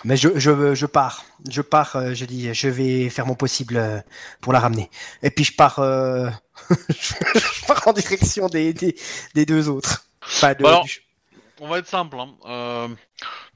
Mais 0.04 0.16
je, 0.16 0.28
je, 0.38 0.74
je 0.74 0.86
pars. 0.86 1.24
Je 1.50 1.60
pars, 1.62 1.96
euh, 1.96 2.14
je 2.14 2.24
dis, 2.24 2.52
je 2.54 2.68
vais 2.68 3.08
faire 3.10 3.26
mon 3.26 3.34
possible 3.34 3.76
euh, 3.76 3.98
pour 4.40 4.52
la 4.52 4.60
ramener. 4.60 4.90
Et 5.22 5.30
puis 5.30 5.44
je 5.44 5.54
pars, 5.56 5.78
euh, 5.80 6.28
je 6.88 7.66
pars 7.66 7.86
en 7.88 7.92
direction 7.92 8.46
des, 8.48 8.72
des, 8.72 8.94
des 9.34 9.46
deux 9.46 9.68
autres. 9.68 10.04
Enfin, 10.24 10.54
de, 10.54 10.62
Bah 10.62 10.68
alors, 10.68 10.84
du- 10.84 11.02
On 11.60 11.68
va 11.68 11.78
être 11.78 11.88
simple. 11.88 12.16
hein. 12.46 12.88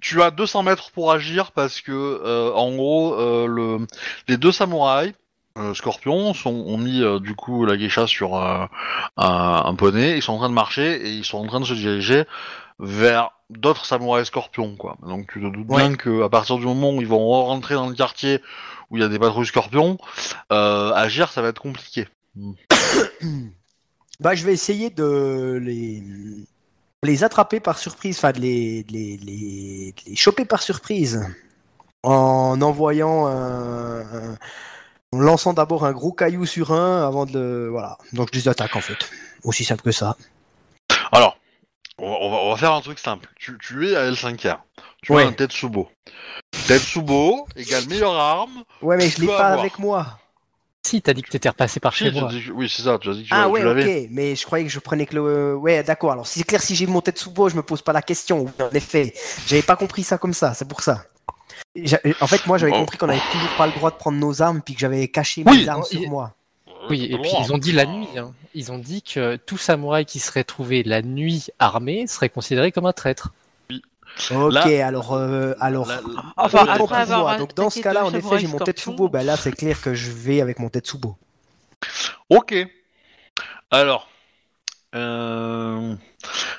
Tu 0.00 0.20
as 0.20 0.32
200 0.32 0.64
mètres 0.64 0.90
pour 0.90 1.12
agir 1.12 1.52
parce 1.52 1.80
que, 1.80 2.52
en 2.54 2.74
gros, 2.74 3.14
le... 3.46 3.86
les 4.26 4.36
deux 4.36 4.50
samouraïs, 4.50 5.12
scorpions, 5.74 6.34
sont... 6.34 6.50
ont 6.50 6.78
mis 6.78 7.02
du 7.20 7.36
coup 7.36 7.64
la 7.64 7.76
geisha 7.76 8.08
sur 8.08 8.34
un... 8.36 8.68
un 9.16 9.74
poney. 9.76 10.16
Ils 10.16 10.22
sont 10.22 10.32
en 10.32 10.38
train 10.38 10.48
de 10.48 10.54
marcher 10.54 11.06
et 11.06 11.10
ils 11.12 11.24
sont 11.24 11.38
en 11.38 11.46
train 11.46 11.60
de 11.60 11.66
se 11.66 11.74
diriger 11.74 12.24
vers 12.80 13.30
d'autres 13.58 13.84
samouraïs 13.86 14.26
scorpions. 14.26 14.76
Quoi. 14.76 14.96
Donc 15.06 15.30
tu 15.32 15.40
te 15.40 15.46
doutes 15.46 15.68
Ouais. 15.68 15.88
bien 15.88 15.96
qu'à 15.96 16.28
partir 16.28 16.58
du 16.58 16.64
moment 16.66 16.90
où 16.92 17.00
ils 17.00 17.06
vont 17.08 17.26
rentrer 17.44 17.74
dans 17.74 17.88
le 17.88 17.94
quartier 17.94 18.40
où 18.90 18.96
il 18.96 19.00
y 19.00 19.04
a 19.04 19.08
des 19.08 19.18
patrouilles 19.18 19.46
scorpions, 19.46 19.98
euh, 20.52 20.92
agir 20.92 21.30
ça 21.32 21.40
va 21.42 21.48
être 21.48 21.60
compliqué. 21.62 22.08
Bah, 24.20 24.34
je 24.36 24.44
vais 24.44 24.52
essayer 24.52 24.90
de 24.90 25.58
les, 25.60 26.02
les 27.02 27.24
attraper 27.24 27.58
par 27.58 27.76
surprise, 27.78 28.18
enfin 28.18 28.30
de 28.30 28.38
les, 28.40 28.84
de 28.84 28.92
les, 28.92 29.16
de 29.16 29.24
les, 29.26 29.94
de 29.96 30.10
les 30.10 30.16
choper 30.16 30.44
par 30.44 30.62
surprise 30.62 31.26
en 32.04 32.60
envoyant 32.62 33.26
un, 33.26 34.00
un- 34.02 34.36
en 35.12 35.18
lançant 35.20 35.52
d'abord 35.54 35.84
un 35.84 35.92
gros 35.92 36.12
caillou 36.12 36.46
sur 36.46 36.72
un 36.72 37.04
avant 37.06 37.26
de 37.26 37.32
le, 37.32 37.68
voilà. 37.68 37.98
Donc 38.12 38.28
je 38.32 38.38
les 38.38 38.48
attaque 38.48 38.76
en 38.76 38.80
fait. 38.80 39.10
Aussi 39.44 39.64
simple 39.64 39.82
que 39.82 39.90
ça. 39.92 40.16
Alors, 41.10 41.36
on 42.02 42.10
va, 42.10 42.16
on 42.20 42.30
va- 42.30 42.36
on 42.38 42.50
va 42.50 42.56
faire 42.56 42.72
un 42.72 42.80
truc 42.82 42.98
simple. 42.98 43.28
Tu, 43.38 43.56
tu 43.58 43.88
es 43.88 43.96
à 43.96 44.10
L5R. 44.10 44.58
Tu 45.02 45.12
Ouais. 45.12 45.22
as 45.24 45.26
un 45.28 45.32
Tetsubo. 45.32 45.88
Tetsubo 46.68 47.46
égale 47.56 47.86
meilleure 47.88 48.14
arme. 48.14 48.64
Ouais, 48.82 48.96
mais 48.96 49.08
je 49.08 49.20
l'ai 49.20 49.26
pas 49.26 49.38
avoir. 49.46 49.60
avec 49.60 49.78
moi. 49.78 50.18
Si, 50.84 51.00
t'as 51.00 51.12
dit 51.14 51.22
que 51.22 51.30
t'étais 51.30 51.48
repassé 51.48 51.78
par 51.80 51.94
chez 51.94 52.10
moi. 52.10 52.28
que- 52.28 52.50
oui, 52.50 52.68
c'est 52.68 52.82
ça. 52.82 52.98
Tu 52.98 53.08
as 53.08 53.14
dit 53.14 53.22
que 53.22 53.28
tu, 53.28 53.34
Ah 53.34 53.44
tu 53.46 53.50
ouais, 53.52 53.62
l'avais. 53.62 54.02
ok. 54.02 54.08
Mais 54.10 54.34
je 54.36 54.44
croyais 54.44 54.64
que 54.64 54.70
je 54.70 54.78
prenais 54.80 55.06
que 55.06 55.14
le. 55.14 55.54
Ouais, 55.56 55.82
d'accord. 55.82 56.12
Alors 56.12 56.26
si 56.26 56.40
c'est 56.40 56.44
clair, 56.44 56.60
si 56.60 56.74
j'ai 56.74 56.86
mon 56.86 57.02
beau, 57.30 57.48
je 57.48 57.56
me 57.56 57.62
pose 57.62 57.82
pas 57.82 57.92
la 57.92 58.02
question. 58.02 58.46
En 58.60 58.70
effet, 58.74 59.14
j'avais 59.46 59.62
pas 59.62 59.76
compris 59.76 60.02
ça 60.02 60.18
comme 60.18 60.34
ça. 60.34 60.54
C'est 60.54 60.66
pour 60.68 60.80
ça. 60.82 61.04
En 62.20 62.26
fait, 62.26 62.46
moi, 62.46 62.58
j'avais 62.58 62.72
Oh. 62.74 62.80
compris 62.80 62.98
qu'on 62.98 63.08
avait 63.08 63.20
toujours 63.30 63.48
pas 63.56 63.66
le 63.66 63.72
droit 63.72 63.90
de 63.90 63.96
prendre 63.96 64.18
nos 64.18 64.42
armes, 64.42 64.60
puis 64.60 64.74
que 64.74 64.80
j'avais 64.80 65.08
caché 65.08 65.42
Oui, 65.46 65.62
mes 65.62 65.68
armes 65.68 65.84
sur 65.84 66.00
il- 66.00 66.10
moi. 66.10 66.34
Oui, 66.88 67.04
et 67.10 67.18
puis 67.18 67.30
ils 67.40 67.52
ont 67.52 67.58
dit 67.58 67.72
la 67.72 67.86
nuit. 67.86 68.08
hein. 68.16 68.32
Ils 68.54 68.72
ont 68.72 68.78
dit 68.78 69.02
que 69.02 69.36
tout 69.36 69.56
samouraï 69.58 70.04
qui 70.04 70.18
serait 70.18 70.44
trouvé 70.44 70.82
la 70.82 71.02
nuit 71.02 71.48
armé 71.58 72.06
serait 72.06 72.28
considéré 72.28 72.72
comme 72.72 72.86
un 72.86 72.92
traître. 72.92 73.32
Ok, 74.30 74.52
Là- 74.52 74.86
alors, 74.86 75.14
euh, 75.14 75.54
alors. 75.58 75.90
Enfin, 76.36 76.66
après 76.68 76.96
avoir 76.96 77.22
moi. 77.22 77.38
Donc 77.38 77.54
dans 77.54 77.70
ce 77.70 77.80
cas-là, 77.80 78.04
en 78.04 78.12
effet, 78.12 78.38
j'ai 78.38 78.46
mon 78.46 78.58
sous 78.76 79.08
Ben 79.08 79.22
là, 79.24 79.36
c'est 79.36 79.52
clair 79.52 79.80
que 79.80 79.94
je 79.94 80.10
vais 80.10 80.40
avec 80.40 80.58
mon 80.58 80.68
tête 80.68 80.86
sous 80.86 81.00
Ok. 82.28 82.54
Alors, 83.70 84.08
euh... 84.94 85.94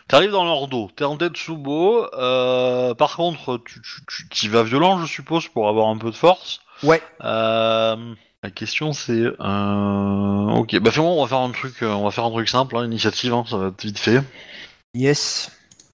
t'arrives 0.07 0.31
dans 0.31 0.45
leur 0.45 0.67
dos. 0.67 0.89
T'es 0.95 1.03
en 1.03 1.15
Tetsubo. 1.15 2.07
Euh... 2.15 2.95
Par 2.95 3.15
contre, 3.15 3.61
tu, 3.63 3.81
tu, 3.81 4.27
tu 4.29 4.45
y 4.47 4.49
vas 4.49 4.63
violent, 4.63 4.99
je 4.99 5.05
suppose, 5.05 5.47
pour 5.47 5.69
avoir 5.69 5.87
un 5.89 5.97
peu 5.97 6.09
de 6.09 6.15
force. 6.15 6.61
Ouais. 6.81 7.01
Euh... 7.23 8.15
La 8.43 8.51
question 8.51 8.91
c'est, 8.91 9.23
euh... 9.39 10.49
ok, 10.49 10.77
bah 10.79 10.91
fais-moi, 10.91 11.11
on 11.11 11.21
va 11.21 11.29
faire 11.29 11.39
un 11.39 11.51
truc, 11.51 11.81
euh, 11.81 11.87
on 11.93 12.03
va 12.03 12.11
faire 12.11 12.25
un 12.25 12.31
truc 12.31 12.49
simple, 12.49 12.75
hein, 12.75 12.85
initiative, 12.85 13.33
hein, 13.33 13.45
ça 13.49 13.55
va 13.57 13.67
être 13.67 13.81
vite 13.81 13.97
fait. 13.97 14.21
Yes. 14.93 15.49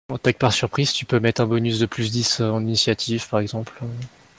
En 0.09 0.15
attaque 0.15 0.39
par 0.39 0.51
surprise, 0.51 0.91
tu 0.91 1.05
peux 1.05 1.19
mettre 1.19 1.41
un 1.41 1.45
bonus 1.45 1.77
de 1.77 1.85
plus 1.85 2.09
10 2.11 2.41
en 2.41 2.61
initiative, 2.61 3.29
par 3.29 3.39
exemple. 3.39 3.73
Euh, 3.83 3.85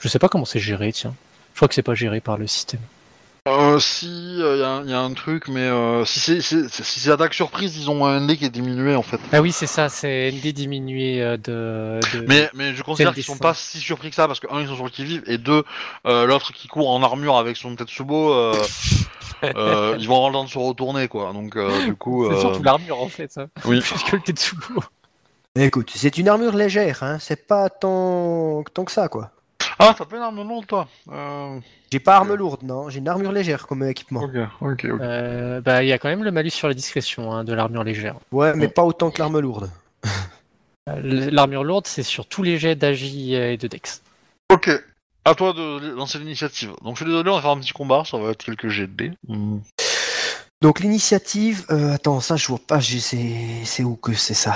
Je 0.01 0.09
sais 0.09 0.19
pas 0.19 0.27
comment 0.27 0.43
c'est 0.43 0.59
géré, 0.59 0.91
tiens. 0.91 1.15
Je 1.53 1.59
crois 1.59 1.69
que 1.69 1.73
c'est 1.73 1.83
pas 1.83 1.95
géré 1.95 2.19
par 2.19 2.37
le 2.37 2.47
système. 2.47 2.81
Euh, 3.47 3.79
si, 3.79 4.05
il 4.05 4.37
y, 4.39 4.43
a- 4.63 4.83
y 4.85 4.93
a 4.93 4.99
un 4.99 5.13
truc, 5.13 5.47
mais 5.47 5.61
euh, 5.61 6.05
si 6.05 6.19
c'est 6.19 6.41
si 6.41 6.69
c'est- 6.69 6.83
si 6.83 6.99
c'est 6.99 7.09
attaque 7.09 7.33
surprise, 7.33 7.75
ils 7.75 7.89
ont 7.89 8.05
un 8.05 8.19
ND 8.19 8.37
qui 8.37 8.45
est 8.45 8.51
diminué 8.51 8.93
en 8.95 9.01
fait. 9.01 9.19
Ah 9.31 9.41
oui, 9.41 9.51
c'est 9.51 9.65
ça, 9.65 9.89
c'est 9.89 10.29
ND 10.31 10.53
diminué 10.53 11.23
euh, 11.23 11.37
de. 11.37 11.99
de- 12.13 12.25
Mais, 12.27 12.51
mais 12.53 12.75
je 12.75 12.83
considère 12.83 13.15
qu'ils 13.15 13.23
sont 13.23 13.39
pas 13.39 13.55
si 13.55 13.79
surpris 13.79 14.09
que 14.11 14.15
ça 14.15 14.27
parce 14.27 14.39
que 14.39 14.45
un 14.53 14.61
ils 14.61 14.67
sont 14.67 14.75
sur 14.75 14.83
le 14.83 14.91
qui 14.91 15.03
vive 15.05 15.23
et 15.25 15.39
deux 15.39 15.63
euh, 16.05 16.27
l'autre 16.27 16.53
qui 16.53 16.67
court 16.67 16.91
en 16.91 17.01
armure 17.01 17.35
avec 17.37 17.57
son 17.57 17.75
Tetsubo, 17.75 18.31
euh, 18.31 18.53
euh, 19.55 19.95
ils 19.99 20.07
vont 20.07 20.17
avoir 20.17 20.29
le 20.29 20.33
temps 20.35 20.43
de 20.43 20.49
se 20.49 20.59
retourner 20.59 21.07
quoi. 21.07 21.33
Donc 21.33 21.55
euh, 21.55 21.83
du 21.87 21.95
coup, 21.95 22.27
C'est 22.29 22.35
euh, 22.35 22.41
surtout 22.41 22.61
l'armure 22.61 23.01
en 23.01 23.09
fait, 23.09 23.31
ça. 23.31 23.47
oui. 23.65 23.79
Plus 23.83 24.03
que 24.03 24.15
le 24.17 24.21
Tetsubo. 24.21 24.83
Écoute, 25.55 25.91
c'est 25.95 26.19
une 26.19 26.29
armure 26.29 26.55
légère, 26.55 27.01
hein. 27.01 27.17
C'est 27.19 27.47
pas 27.47 27.69
tant... 27.69 28.63
tant 28.71 28.85
que 28.85 28.91
ça, 28.91 29.09
quoi. 29.09 29.31
Ah, 29.81 29.95
t'as 29.97 30.05
pas 30.05 30.17
une 30.17 30.21
arme 30.21 30.47
lourde 30.47 30.67
toi. 30.67 30.87
Euh... 31.11 31.59
J'ai 31.91 31.99
pas 31.99 32.15
arme 32.15 32.35
lourde, 32.35 32.63
non. 32.63 32.89
J'ai 32.89 32.99
une 32.99 33.07
armure 33.07 33.31
légère 33.31 33.67
comme 33.67 33.83
équipement. 33.83 34.21
Ok, 34.23 34.35
ok, 34.61 34.85
ok. 34.93 35.01
Euh, 35.01 35.59
bah, 35.59 35.83
il 35.83 35.89
y 35.89 35.91
a 35.91 35.97
quand 35.97 36.09
même 36.09 36.23
le 36.23 36.31
malus 36.31 36.51
sur 36.51 36.67
la 36.67 36.73
discrétion 36.73 37.33
hein, 37.33 37.43
de 37.43 37.53
l'armure 37.53 37.83
légère. 37.83 38.15
Ouais, 38.31 38.53
mais 38.55 38.67
pas 38.67 38.83
autant 38.83 39.11
que 39.11 39.19
l'arme 39.19 39.39
lourde. 39.39 39.69
Euh, 40.89 41.29
L'armure 41.31 41.63
lourde, 41.63 41.85
c'est 41.87 42.03
sur 42.03 42.25
tous 42.25 42.43
les 42.43 42.57
jets 42.57 42.75
d'agi 42.75 43.35
et 43.35 43.57
de 43.57 43.67
dex. 43.67 44.01
Ok. 44.51 44.69
À 45.25 45.35
toi 45.35 45.53
de 45.53 45.91
lancer 45.95 46.17
l'initiative. 46.17 46.71
Donc 46.83 46.95
je 46.95 47.03
suis 47.03 47.05
désolé, 47.05 47.29
on 47.29 47.35
va 47.35 47.41
faire 47.41 47.51
un 47.51 47.59
petit 47.59 47.73
combat, 47.73 48.03
ça 48.05 48.17
va 48.17 48.31
être 48.31 48.43
quelques 48.43 48.69
jets 48.69 48.87
de 48.87 48.93
dés. 48.93 49.11
Hmm. 49.27 49.59
Donc 50.61 50.79
l'initiative, 50.79 51.65
euh, 51.69 51.93
attends, 51.93 52.19
ça 52.21 52.35
je 52.35 52.47
vois 52.47 52.59
pas, 52.59 52.79
c'est 52.81 53.83
où 53.83 53.95
que 53.95 54.13
c'est 54.13 54.33
ça? 54.33 54.55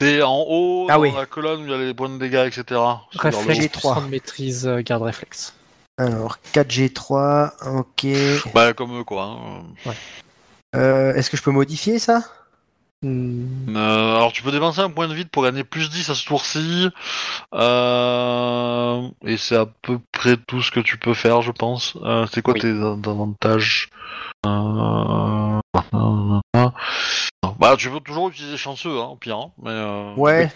C'est 0.00 0.22
en 0.22 0.44
haut, 0.48 0.86
Ah 0.88 0.94
dans 0.94 1.00
oui. 1.00 1.12
la 1.14 1.26
colonne 1.26 1.60
où 1.62 1.64
il 1.66 1.70
y 1.70 1.74
a 1.74 1.78
les 1.78 1.92
points 1.94 2.08
de 2.08 2.18
dégâts, 2.18 2.46
etc. 2.46 2.62
C'est 3.12 3.20
vers 3.22 3.30
le 3.32 3.36
Réflexe, 3.36 3.48
haut. 3.58 3.62
J'ai 3.62 3.68
plus 3.68 3.78
trois. 3.80 3.94
100 3.96 4.02
de 4.02 4.06
maîtrise, 4.08 4.66
euh, 4.66 4.80
garde 4.82 5.02
réflexe. 5.02 5.52
Alors 5.98 6.38
4G3, 6.54 7.50
ok. 7.78 8.06
Bah 8.54 8.72
comme 8.72 8.98
eux 8.98 9.04
quoi. 9.04 9.24
hein. 9.86 9.92
Euh, 10.74 11.12
Est-ce 11.14 11.28
que 11.30 11.36
je 11.36 11.42
peux 11.42 11.50
modifier 11.50 11.98
ça? 11.98 12.22
Hmm, 13.02 13.74
Euh, 13.74 14.16
alors 14.16 14.32
tu 14.32 14.42
peux 14.42 14.50
dépenser 14.52 14.80
un 14.80 14.90
point 14.90 15.08
de 15.08 15.14
vide 15.14 15.30
pour 15.30 15.42
gagner 15.42 15.64
plus 15.64 15.88
10 15.88 16.10
à 16.10 16.14
ce 16.14 16.24
tour-ci. 16.26 16.88
Euh, 17.54 19.08
et 19.24 19.36
c'est 19.38 19.56
à 19.56 19.64
peu 19.66 19.98
près 20.12 20.36
tout 20.36 20.60
ce 20.62 20.70
que 20.70 20.80
tu 20.80 20.98
peux 20.98 21.14
faire, 21.14 21.40
je 21.40 21.50
pense. 21.52 21.96
Euh, 22.02 22.26
c'est 22.30 22.42
quoi 22.42 22.52
Oui. 22.54 22.60
tes 22.60 22.68
a- 22.70 23.10
avantages? 23.10 23.88
Euh, 24.46 25.60
Bah 27.58 27.74
tu 27.78 27.88
peux 27.90 28.00
toujours 28.00 28.28
utiliser 28.28 28.56
chanceux, 28.58 28.98
hein, 28.98 29.08
au 29.12 29.16
pire. 29.16 29.36
hein, 29.38 29.50
mais 29.62 29.70
euh, 29.70 30.14
Ouais, 30.16 30.50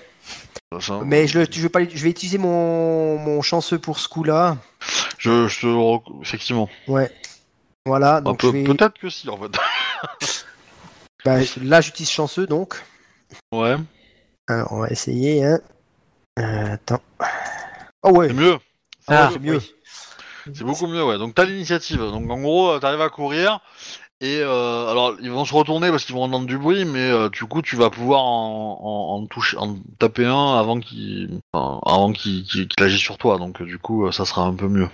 ça- 0.80 1.00
mais 1.04 1.26
je, 1.26 1.38
le, 1.40 1.46
je, 1.50 1.60
vais 1.62 1.68
pas, 1.70 1.80
je 1.88 2.02
vais 2.02 2.10
utiliser 2.10 2.38
mon, 2.38 3.18
mon 3.18 3.40
chanceux 3.42 3.78
pour 3.78 3.98
ce 3.98 4.08
coup-là. 4.08 4.56
je, 5.18 5.48
je 5.48 5.60
te 5.60 5.66
effectivement. 6.22 6.68
Ouais. 6.88 7.10
Voilà, 7.86 8.20
donc 8.20 8.42
vais... 8.44 8.64
Peut-être 8.64 8.98
que 8.98 9.08
si 9.08 9.28
en 9.30 9.38
fait. 9.38 9.58
bah, 11.24 11.38
là 11.62 11.80
j'utilise 11.80 12.10
chanceux 12.10 12.46
donc. 12.46 12.82
ouais, 13.52 13.76
Alors 14.46 14.72
on 14.72 14.80
va 14.80 14.88
essayer, 14.88 15.44
hein. 15.44 15.60
Euh, 16.38 16.74
attends. 16.74 17.00
Oh 18.02 18.10
ouais, 18.10 18.28
c'est 18.28 18.34
mieux. 18.34 18.58
Ah, 19.06 19.30
c'est 19.32 19.40
mieux. 19.40 19.60
C'est 20.52 20.64
beaucoup 20.64 20.86
mieux, 20.86 21.04
ouais. 21.04 21.18
Donc 21.18 21.34
t'as 21.34 21.44
l'initiative. 21.44 21.98
Donc 21.98 22.30
en 22.30 22.40
gros, 22.40 22.70
euh, 22.70 22.78
t'arrives 22.78 23.00
à 23.00 23.08
courir. 23.08 23.60
Et 24.20 24.38
euh, 24.40 24.90
alors 24.90 25.16
ils 25.20 25.30
vont 25.30 25.44
se 25.44 25.52
retourner 25.52 25.90
parce 25.90 26.04
qu'ils 26.04 26.14
vont 26.14 26.22
entendre 26.22 26.46
du 26.46 26.56
bruit, 26.56 26.84
mais 26.84 27.10
euh, 27.10 27.28
du 27.28 27.44
coup 27.44 27.62
tu 27.62 27.76
vas 27.76 27.90
pouvoir 27.90 28.22
en, 28.22 28.78
en, 28.80 29.16
en 29.16 29.26
toucher, 29.26 29.56
en 29.58 29.76
taper 29.98 30.24
un 30.24 30.58
avant 30.58 30.78
qu'il, 30.80 31.40
enfin, 31.52 31.80
avant 31.84 32.12
qu'il, 32.12 32.46
agisse 32.78 33.00
sur 33.00 33.18
toi. 33.18 33.38
Donc 33.38 33.62
du 33.62 33.78
coup 33.78 34.10
ça 34.12 34.24
sera 34.24 34.42
un 34.42 34.54
peu 34.54 34.68
mieux. 34.68 34.88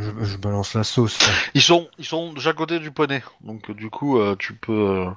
Je, 0.00 0.24
je 0.24 0.36
balance 0.36 0.74
la 0.74 0.82
sauce. 0.84 1.20
là. 1.20 1.32
Ils 1.54 1.62
sont, 1.62 1.88
ils 1.98 2.04
sont 2.04 2.32
de 2.32 2.40
chaque 2.40 2.56
côté 2.56 2.78
du 2.78 2.90
poney. 2.90 3.22
Donc 3.42 3.70
euh, 3.70 3.74
du 3.74 3.90
coup 3.90 4.18
euh, 4.18 4.34
tu 4.38 4.54
peux, 4.54 4.72
euh, 4.72 5.10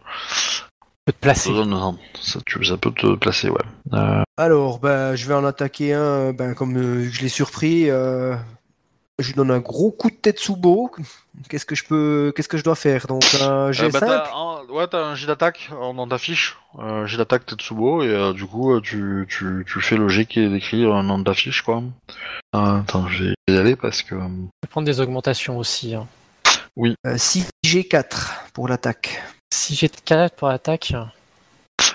peut 1.05 1.13
te 1.13 1.17
placer. 1.19 1.49
ça, 2.21 2.39
tu- 2.45 2.63
ça 2.63 2.77
peut 2.77 2.91
te 2.91 3.15
placer, 3.15 3.49
ouais. 3.49 3.57
Euh, 3.93 4.23
Alors, 4.37 4.79
bah, 4.79 5.15
je 5.15 5.27
vais 5.27 5.33
en 5.33 5.45
attaquer 5.45 5.93
un, 5.93 6.33
ben, 6.33 6.53
comme 6.53 6.75
euh, 6.77 7.09
je 7.11 7.21
l'ai 7.21 7.29
surpris. 7.29 7.89
Je 9.19 9.27
lui 9.27 9.33
donne 9.35 9.51
un 9.51 9.59
gros 9.59 9.91
coup 9.91 10.09
de 10.09 10.15
tête 10.15 10.39
sous 10.39 10.55
beau. 10.55 10.91
Qu'est-ce 11.49 11.65
que 11.65 11.75
je 11.75 11.83
peux, 11.85 12.33
qu'est-ce 12.35 12.47
que 12.47 12.57
je 12.57 12.63
dois 12.63 12.75
faire? 12.75 13.05
Donc 13.07 13.23
un 13.41 13.67
Euh, 13.67 13.71
jet 13.71 13.89
bah, 13.89 13.99
simple. 13.99 14.11
t'as 14.25 14.35
un- 14.35 14.63
ouais, 14.73 14.87
t'as 14.87 15.03
un 15.05 15.15
jet 15.15 15.27
d'attaque 15.27 15.69
dans 15.71 16.07
ta 16.07 16.17
fiche. 16.17 16.57
Euh, 16.79 17.05
jet 17.05 17.17
d'attaque 17.17 17.45
Tetsubo, 17.45 18.01
et 18.03 18.07
euh, 18.07 18.33
du 18.33 18.45
coup, 18.45 18.73
euh, 18.73 18.81
tu, 18.81 19.27
tu, 19.29 19.63
tu 19.67 19.81
fais 19.81 19.95
le 19.97 20.07
jet 20.09 20.25
qui 20.25 20.39
est 20.39 20.49
décrit 20.49 20.83
euh, 20.85 21.03
dans 21.03 21.23
ta 21.23 21.33
fiche, 21.33 21.61
quoi. 21.61 21.83
Euh, 22.55 22.79
attends, 22.79 23.07
je 23.07 23.25
vais 23.25 23.33
y 23.49 23.55
aller 23.57 23.75
parce 23.75 24.01
que. 24.01 24.15
Je 24.15 24.21
vais 24.21 24.67
prendre 24.69 24.85
des 24.85 24.99
augmentations 24.99 25.57
aussi. 25.57 25.93
Hein. 25.95 26.07
Euh, 27.05 27.17
6G4 27.17 28.49
pour 28.53 28.67
l'attaque. 28.67 29.21
Si 29.53 29.75
j'ai 29.75 29.87
de 29.87 29.93
4 30.03 30.35
pour 30.35 30.47
l'attaque, 30.47 30.93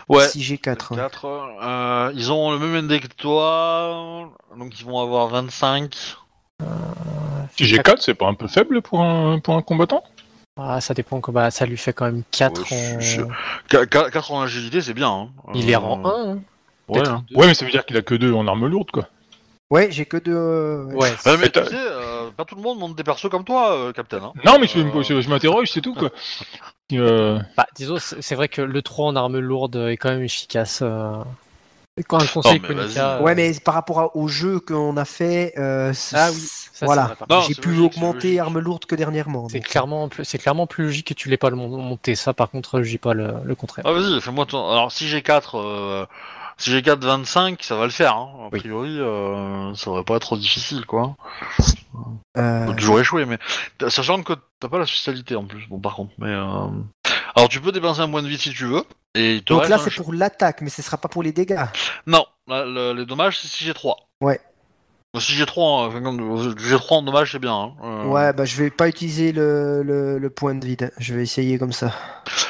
Ouais. 0.08 0.26
6G4. 0.28 0.92
ouais. 0.92 0.96
4, 0.96 1.24
euh, 1.62 2.12
ils 2.14 2.30
ont 2.32 2.52
le 2.52 2.58
même 2.60 2.86
ND 2.86 3.00
que 3.00 3.08
toi, 3.08 4.30
donc 4.56 4.78
ils 4.80 4.86
vont 4.86 5.00
avoir 5.00 5.26
25. 5.28 5.92
Si 7.56 7.64
j'ai 7.66 7.78
4, 7.78 8.02
c'est 8.02 8.14
pas 8.14 8.26
un 8.26 8.34
peu 8.34 8.46
faible 8.46 8.82
pour 8.82 9.00
un, 9.00 9.38
pour 9.40 9.54
un 9.54 9.62
combattant? 9.62 10.02
Ah, 10.60 10.80
ça 10.80 10.94
dépend. 10.94 11.20
que- 11.20 11.30
Bah, 11.30 11.50
ça 11.50 11.66
lui 11.66 11.76
fait 11.76 11.92
quand 11.92 12.04
même 12.06 12.22
4 12.30 12.62
Ouais, 12.70 12.96
en. 12.96 13.00
je- 13.00 13.22
je- 13.70 13.84
4 13.84 14.32
en 14.32 14.42
agilité, 14.42 14.80
c'est 14.80 14.94
bien. 14.94 15.08
Hein. 15.10 15.28
Il 15.54 15.70
est 15.70 15.74
Euh, 15.74 15.78
rang 15.78 16.04
1. 16.04 16.30
Hein. 16.32 16.38
Ouais, 16.88 17.06
hein. 17.08 17.24
Ouais, 17.34 17.46
mais 17.46 17.54
ça 17.54 17.64
veut 17.64 17.70
dire 17.70 17.84
qu'il 17.84 17.96
a 17.96 18.02
que 18.02 18.14
2 18.14 18.32
en 18.32 18.46
arme 18.46 18.66
lourde, 18.66 18.90
quoi. 18.90 19.08
Ouais, 19.70 19.88
j'ai 19.90 20.06
que 20.06 20.16
deux. 20.16 20.32
euh, 20.34 20.84
ouais. 20.86 20.94
Ouais, 20.94 21.10
Ouais, 21.32 21.36
mais 21.36 21.46
tu 21.46 21.52
t'as- 21.52 21.66
sais, 21.66 21.76
euh, 21.76 22.30
pas 22.34 22.46
tout 22.46 22.54
le 22.54 22.62
monde 22.62 22.78
monte 22.78 22.96
des 22.96 23.04
persos 23.04 23.28
comme 23.28 23.44
toi, 23.44 23.74
euh, 23.74 23.92
Captain. 23.92 24.16
Hein. 24.22 24.32
Non, 24.44 24.58
mais 24.58 24.66
je, 24.66 24.78
Euh, 24.78 25.20
je- 25.20 25.28
m'interroge, 25.28 25.70
c'est 25.70 25.82
tout, 25.82 25.94
quoi. 25.94 26.10
Euh, 26.94 27.38
Bah, 27.54 27.66
disons, 27.76 27.98
c'est 27.98 28.22
c'est 28.22 28.34
vrai 28.34 28.48
que 28.48 28.62
le 28.62 28.80
3 28.80 29.08
en 29.08 29.14
arme 29.16 29.38
lourde 29.38 29.76
est 29.76 29.98
quand 29.98 30.08
même 30.08 30.22
efficace. 30.22 30.82
Euh. 31.98 32.02
Quand 32.08 32.22
un 32.22 32.26
conseil 32.26 32.60
mais 32.60 32.68
Konica, 32.68 32.84
vas-y. 32.86 32.98
euh, 32.98 33.22
Ouais, 33.22 33.34
mais 33.34 33.52
par 33.64 33.74
rapport 33.74 34.14
au 34.16 34.28
jeu 34.28 34.60
qu'on 34.60 34.96
a 34.96 35.04
fait, 35.04 35.52
euh, 35.58 35.92
Ah 36.14 36.30
oui, 36.32 36.38
ça, 36.72 36.86
voilà, 36.86 37.16
j'ai 37.46 37.54
pu 37.54 37.70
logique, 37.70 37.96
augmenter 37.96 38.38
arme 38.40 38.58
lourde 38.60 38.84
que 38.84 38.94
dernièrement. 38.94 39.48
C'est 39.48 39.60
clairement, 39.60 40.08
plus- 40.08 40.24
c'est 40.24 40.38
clairement 40.38 40.66
plus 40.66 40.84
logique 40.84 41.08
que 41.08 41.14
tu 41.14 41.28
l'aies 41.28 41.36
pas 41.36 41.50
monté. 41.50 42.14
Ça, 42.14 42.32
par 42.34 42.50
contre, 42.50 42.82
je 42.82 42.88
dis 42.90 42.98
pas 42.98 43.14
le, 43.14 43.34
le 43.44 43.54
contraire. 43.54 43.84
Ah, 43.86 43.92
vas-y, 43.92 44.20
fais-moi 44.20 44.46
ton. 44.46 44.70
Alors, 44.70 44.92
si 44.92 45.08
j'ai 45.08 45.22
4, 45.22 45.56
euh, 45.58 46.06
si 46.56 46.70
j'ai 46.70 46.82
4, 46.82 47.04
25, 47.04 47.62
ça 47.62 47.76
va 47.76 47.84
le 47.84 47.90
faire. 47.90 48.14
Hein. 48.16 48.28
A 48.46 48.48
Oui. 48.52 48.60
priori, 48.60 48.98
euh, 48.98 49.74
ça 49.74 49.86
devrait 49.90 50.04
pas 50.04 50.14
être 50.16 50.22
trop 50.22 50.36
difficile, 50.36 50.86
quoi. 50.86 51.16
Euh, 52.36 52.66
Faut 52.66 52.72
toujours 52.74 53.00
échouer, 53.00 53.24
mais 53.24 53.38
sachant 53.88 54.22
que 54.22 54.34
t'as 54.60 54.68
pas 54.68 54.78
la 54.78 54.86
spécialité 54.86 55.34
en 55.34 55.44
plus. 55.44 55.66
Bon, 55.68 55.80
par 55.80 55.94
contre, 55.96 56.12
mais 56.18 56.28
euh... 56.28 56.66
alors 57.34 57.48
tu 57.48 57.60
peux 57.60 57.72
dépenser 57.72 58.00
un 58.00 58.08
point 58.10 58.22
de 58.22 58.28
vie 58.28 58.38
si 58.38 58.50
tu 58.52 58.64
veux. 58.66 58.84
Et 59.14 59.40
donc 59.40 59.68
là, 59.68 59.78
c'est 59.78 59.94
pour 59.94 60.12
l'attaque, 60.12 60.60
mais 60.60 60.70
ce 60.70 60.82
sera 60.82 60.96
pas 60.98 61.08
pour 61.08 61.22
les 61.22 61.32
dégâts. 61.32 61.64
Non, 62.06 62.24
là, 62.46 62.64
le- 62.64 62.92
les 62.92 63.06
dommages 63.06 63.38
c'est 63.38 63.48
si 63.48 63.64
j'ai 63.64 63.74
3 63.74 63.96
Ouais. 64.20 64.40
Si 65.18 65.32
j'ai 65.32 65.46
3 65.46 65.86
enfin, 65.86 66.02
quand- 66.02 66.56
j'ai 66.58 66.76
3 66.76 66.98
en 66.98 67.02
dommages, 67.02 67.32
c'est 67.32 67.38
bien. 67.38 67.54
Hein. 67.54 67.72
Euh, 67.82 68.04
Ouais, 68.04 68.32
bah 68.34 68.44
je 68.44 68.56
vais 68.62 68.70
pas 68.70 68.88
utiliser 68.88 69.32
le, 69.32 69.82
le, 69.82 70.18
le 70.18 70.30
point 70.30 70.54
de 70.54 70.64
vide. 70.64 70.92
Je 70.98 71.14
vais 71.14 71.22
essayer 71.22 71.58
comme 71.58 71.72
ça. 71.72 71.92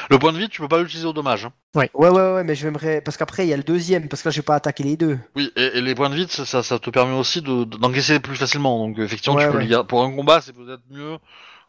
Le 0.09 0.19
point 0.19 0.33
de 0.33 0.37
vie, 0.37 0.49
tu 0.49 0.59
peux 0.61 0.67
pas 0.67 0.79
l'utiliser 0.79 1.07
au 1.07 1.13
dommage. 1.13 1.45
hein. 1.45 1.53
Ouais, 1.73 1.89
ouais, 1.93 2.09
ouais, 2.09 2.43
mais 2.43 2.55
je 2.55 2.65
vais 2.65 2.71
me 2.71 2.77
ré- 2.77 3.01
parce 3.01 3.15
qu'après 3.15 3.45
il 3.45 3.49
y 3.49 3.53
a 3.53 3.57
le 3.57 3.63
deuxième, 3.63 4.07
parce 4.09 4.21
que 4.21 4.27
là 4.27 4.31
je 4.31 4.39
vais 4.39 4.43
pas 4.45 4.55
attaquer 4.55 4.83
les 4.83 4.97
deux. 4.97 5.17
Oui, 5.35 5.51
et, 5.55 5.77
et 5.77 5.81
les 5.81 5.95
points 5.95 6.09
de 6.09 6.15
vie, 6.15 6.27
ça, 6.29 6.45
ça, 6.45 6.61
ça 6.61 6.77
te 6.79 6.89
permet 6.89 7.17
aussi 7.17 7.41
de- 7.41 7.63
de- 7.63 7.77
d'encaisser 7.77 8.19
plus 8.19 8.35
facilement. 8.35 8.77
Donc 8.85 8.99
effectivement, 8.99 9.37
Ouais, 9.37 9.45
tu 9.45 9.51
peux 9.51 9.57
ouais. 9.59 9.65
les. 9.65 9.83
Pour 9.87 10.03
un 10.03 10.11
combat, 10.13 10.41
c'est 10.41 10.53
peut-être 10.53 10.81
mieux 10.91 11.17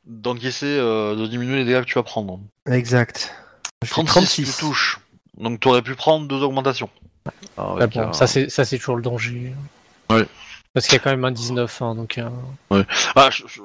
d'encaisser, 0.07 0.67
euh, 0.67 1.15
de 1.17 1.27
diminuer 1.27 1.57
les 1.59 1.65
dégâts 1.65 1.81
que 1.81 1.87
tu 1.87 1.95
vas 1.95 2.03
prendre. 2.03 2.41
Exact. 2.67 3.35
Je 3.83 3.89
fais 3.89 3.95
36, 4.03 4.11
36. 4.45 4.57
tu 4.57 4.61
touches. 4.61 5.01
Donc 5.39 5.61
tu 5.61 5.69
aurais 5.69 5.83
pu 5.83 5.95
prendre 5.95 6.27
deux 6.27 6.43
augmentations. 6.43 6.91
Ah 7.57 7.73
avec, 7.79 7.93
bon, 7.95 8.09
euh, 8.09 8.13
ça, 8.13 8.27
c'est, 8.27 8.49
ça, 8.51 8.65
c'est 8.65 8.79
toujours 8.79 8.97
le 8.97 9.03
danger. 9.03 9.53
Ouais. 10.11 10.27
Parce 10.73 10.87
qu'il 10.87 10.95
y 10.95 11.01
a 11.01 11.01
quand 11.03 11.11
même 11.11 11.25
un 11.25 11.31
19, 11.33 11.83
hein, 11.83 11.95
donc. 11.95 12.19
euh, 12.19 12.85
Ah, 13.17 13.29
je, 13.31 13.43
je- 13.47 13.61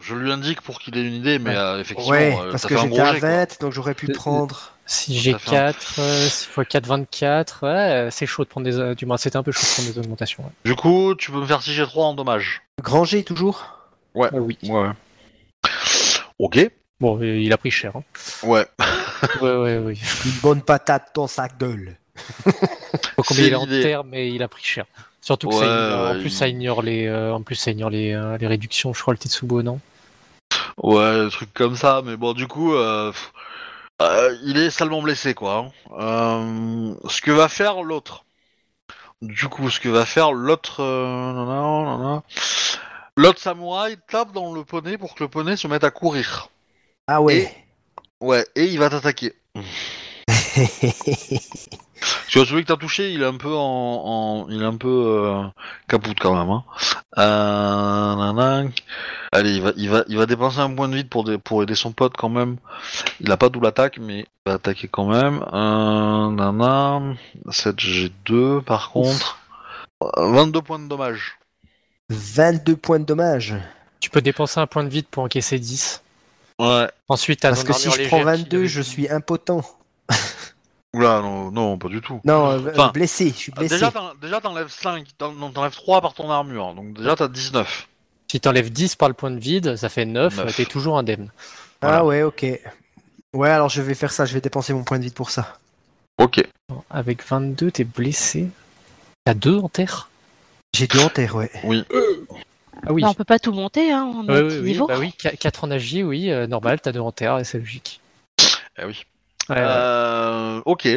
je 0.00 0.14
lui 0.14 0.30
indique 0.30 0.60
pour 0.60 0.78
qu'il 0.78 0.96
ait 0.96 1.06
une 1.06 1.14
idée, 1.14 1.38
mais 1.38 1.50
Ouais. 1.50 1.56
euh, 1.56 1.80
effectivement, 1.80 2.10
Ouais, 2.10 2.38
euh, 2.38 2.50
parce 2.50 2.64
que 2.64 2.74
fait 2.74 2.80
un 2.80 2.84
j'étais 2.84 2.96
gros 2.96 3.00
à 3.06 3.12
jet, 3.14 3.20
quoi. 3.20 3.28
20, 3.30 3.60
donc 3.60 3.72
j'aurais 3.72 3.94
pu 3.94 4.08
prendre. 4.12 4.72
Si 4.86 5.16
j'ai 5.18 5.32
Ça 5.32 5.38
fait 5.38 5.48
un- 5.56 5.72
4, 5.72 6.00
6 6.28 6.48
x 6.56 6.68
4, 6.68 6.86
24, 6.86 7.64
ouais, 7.66 8.08
c'est 8.10 8.26
chaud 8.26 8.44
de 8.44 8.48
prendre 8.48 8.64
des. 8.64 8.76
euh, 8.78 8.94
Du 8.94 9.06
moins, 9.06 9.16
c'était 9.16 9.36
un 9.36 9.42
peu 9.42 9.52
chaud 9.52 9.62
de 9.66 9.72
prendre 9.72 9.92
des 9.92 9.98
augmentations. 9.98 10.42
ouais. 10.42 10.50
Du 10.64 10.74
coup, 10.74 11.14
tu 11.14 11.30
peux 11.30 11.38
me 11.40 11.46
faire 11.46 11.62
6G3 11.62 11.98
en 12.06 12.14
dommage. 12.14 12.62
Granger 12.82 13.22
toujours? 13.24 13.64
Ah 14.16 14.28
oui. 14.32 14.58
Ouais. 14.64 14.88
Ok. 16.38 16.70
Bon, 17.00 17.18
euh, 17.20 17.38
il 17.38 17.52
a 17.52 17.56
pris 17.58 17.70
cher. 17.70 17.96
Hein. 17.96 18.02
Ouais. 18.42 18.66
Ouais, 19.42 19.54
ouais, 19.54 19.76
oui. 19.78 20.00
Une 20.24 20.40
bonne 20.42 20.62
patate 20.62 21.10
dans 21.14 21.26
sa 21.26 21.46
gueule. 21.46 21.96
Faut 22.16 23.22
combien 23.22 23.34
C'est 23.34 23.46
il 23.48 23.52
est 23.52 23.54
en 23.56 23.66
terre, 23.66 24.02
mais 24.04 24.30
il 24.32 24.42
a 24.42 24.48
pris 24.48 24.64
cher. 24.64 24.86
Surtout 25.20 25.48
que 25.50 25.54
Ouais, 25.54 25.60
ça 25.60 25.66
ignore, 25.66 26.00
en 26.08 26.12
ouais, 26.14 26.20
plus 26.20 26.28
il- 26.30 26.36
ça 26.36 26.48
ignore 26.48 26.80
les, 26.82 27.06
euh, 27.06 27.34
en 27.34 27.42
plus 27.42 27.54
ça 27.54 27.70
ignore 27.70 27.90
les, 27.90 28.12
euh, 28.14 28.38
les 28.38 28.46
réductions. 28.46 28.94
Je 28.94 29.02
crois 29.02 29.12
le 29.12 29.18
Tetsubo, 29.18 29.62
non? 29.62 29.78
Ouais, 30.82 31.24
des 31.26 31.30
trucs 31.30 31.52
comme 31.52 31.76
ça, 31.76 32.00
mais 32.02 32.16
bon, 32.16 32.32
du 32.32 32.46
coup, 32.46 32.74
euh, 32.74 33.12
euh, 34.00 34.36
il 34.44 34.56
est 34.56 34.70
salement 34.70 35.02
blessé, 35.02 35.34
quoi. 35.34 35.56
hein. 35.56 35.72
Euh, 36.00 36.94
ce 37.10 37.20
que 37.20 37.30
va 37.30 37.48
faire 37.50 37.82
l'autre? 37.82 38.24
Du 39.20 39.48
coup, 39.48 39.68
ce 39.68 39.80
que 39.80 39.90
va 39.90 40.06
faire 40.06 40.32
l'autre. 40.32 40.82
Euh. 43.18 43.22
L'autre 43.22 43.40
samouraï 43.40 43.96
tape 44.08 44.32
dans 44.32 44.52
le 44.52 44.64
poney 44.64 44.98
pour 44.98 45.14
que 45.14 45.22
le 45.24 45.28
poney 45.28 45.56
se 45.56 45.66
mette 45.68 45.84
à 45.84 45.90
courir. 45.90 46.48
Ah 47.06 47.20
ouais. 47.20 47.52
Ouais, 48.20 48.46
et 48.54 48.64
il 48.66 48.78
va 48.78 48.90
t'attaquer. 48.90 49.34
Tu 52.28 52.38
vois, 52.38 52.46
celui 52.46 52.62
que 52.62 52.68
t'as 52.68 52.76
touché, 52.76 53.12
il 53.12 53.22
est 53.22 53.26
un 53.26 53.36
peu 53.36 53.52
en, 53.54 53.60
en- 54.44 54.48
il 54.48 54.62
est 54.62 54.66
un 54.66 54.76
peu 54.76 54.88
euh, 54.88 55.42
capoute 55.88 56.18
quand 56.20 56.34
même. 56.34 56.48
Hein. 56.48 56.64
Euh, 57.18 58.14
nanana. 58.16 58.68
Allez, 59.32 59.50
il 59.56 59.62
va, 59.62 59.72
il 59.76 59.90
va, 59.90 60.04
il 60.08 60.16
va 60.16 60.26
dépenser 60.26 60.60
un 60.60 60.72
point 60.72 60.88
de 60.88 60.94
vie 60.96 61.04
pour, 61.04 61.24
dé- 61.24 61.38
pour 61.38 61.62
aider 61.62 61.74
son 61.74 61.92
pote 61.92 62.14
quand 62.16 62.28
même. 62.28 62.56
Il 63.20 63.30
a 63.32 63.36
pas 63.36 63.48
double 63.48 63.66
attaque, 63.66 63.98
mais 63.98 64.20
il 64.20 64.26
va 64.46 64.54
attaquer 64.54 64.86
quand 64.88 65.06
même. 65.06 65.42
Euh, 65.52 66.30
nana. 66.30 67.00
7G2 67.48 68.62
par 68.62 68.90
contre. 68.92 69.38
Euh, 70.02 70.30
22 70.32 70.62
points 70.62 70.78
de 70.78 70.86
dommage. 70.88 71.36
22 72.10 72.76
points 72.76 72.98
de 72.98 73.04
dommage. 73.04 73.54
Tu 74.00 74.10
peux 74.10 74.20
dépenser 74.20 74.60
un 74.60 74.66
point 74.66 74.84
de 74.84 74.88
vide 74.88 75.06
pour 75.10 75.22
encaisser 75.22 75.58
10. 75.58 76.02
Ouais. 76.58 76.88
Ensuite, 77.08 77.40
t'as 77.40 77.50
Parce 77.50 77.64
que 77.64 77.72
si 77.72 77.90
je 77.90 78.06
prends 78.08 78.18
qui 78.18 78.24
22, 78.24 78.58
avait 78.58 78.66
je 78.68 78.82
suis 78.82 79.08
impotent. 79.10 79.62
Oula, 80.94 81.20
non, 81.20 81.50
non, 81.52 81.78
pas 81.78 81.88
du 81.88 82.00
tout. 82.00 82.20
Non, 82.24 82.50
euh, 82.50 82.70
Enfin, 82.72 82.90
blessé, 82.92 83.28
je 83.30 83.34
suis 83.36 83.52
blessé. 83.52 83.74
Déjà, 83.76 83.90
t'en- 83.92 84.14
déjà 84.20 84.40
t'enlèves 84.40 84.70
5, 84.70 85.06
t'en- 85.16 85.32
non, 85.32 85.50
t'enlèves 85.50 85.74
3 85.76 86.00
par 86.00 86.14
ton 86.14 86.28
armure, 86.30 86.74
donc 86.74 86.94
déjà 86.94 87.14
t'as 87.14 87.28
19. 87.28 87.86
Si 88.30 88.40
t'enlèves 88.40 88.70
10 88.70 88.96
par 88.96 89.08
le 89.08 89.14
point 89.14 89.30
de 89.30 89.38
vide, 89.38 89.76
ça 89.76 89.88
fait 89.88 90.04
9, 90.04 90.36
Neuf. 90.36 90.56
t'es 90.56 90.64
toujours 90.64 90.98
indemne. 90.98 91.30
Ah 91.80 92.04
ouais, 92.04 92.22
ok. 92.22 92.44
Ouais, 93.34 93.48
alors 93.48 93.68
je 93.68 93.80
vais 93.82 93.94
faire 93.94 94.10
ça, 94.12 94.26
je 94.26 94.34
vais 94.34 94.40
dépenser 94.40 94.72
mon 94.72 94.82
point 94.82 94.98
de 94.98 95.04
vie 95.04 95.10
pour 95.10 95.30
ça. 95.30 95.56
Ok. 96.18 96.44
Avec 96.90 97.24
22, 97.26 97.70
t'es 97.70 97.84
blessé. 97.84 98.48
T'as 99.24 99.34
2 99.34 99.58
en 99.58 99.68
terre? 99.68 100.09
J'ai 100.74 100.86
deux 100.86 101.00
en 101.00 101.08
terre, 101.08 101.34
ouais. 101.36 101.50
Ah 101.54 102.92
oui. 102.92 103.02
Bah, 103.02 103.08
on 103.10 103.14
peut 103.14 103.24
pas 103.24 103.38
tout 103.38 103.52
monter, 103.52 103.90
hein, 103.92 104.10
on 104.14 104.26
est 104.26 104.30
Ouais, 104.32 104.38
à 104.38 104.42
ouais, 104.42 104.48
petit 104.48 104.58
oui, 104.60 104.72
niveau. 104.72 104.86
bah 104.86 104.96
oui, 104.98 105.12
4 105.12 105.64
en 105.64 105.70
agi, 105.70 106.02
oui, 106.02 106.30
euh, 106.30 106.46
normal, 106.46 106.80
t'as 106.80 106.92
2 106.92 107.00
en 107.00 107.12
terre 107.12 107.38
et 107.38 107.44
c'est 107.44 107.58
logique. 107.58 108.00
Eh 108.78 108.84
oui. 108.84 109.04
Ouais, 109.48 109.56
ouais. 109.56 109.62
Euh, 109.62 110.62
ok. 110.64 110.88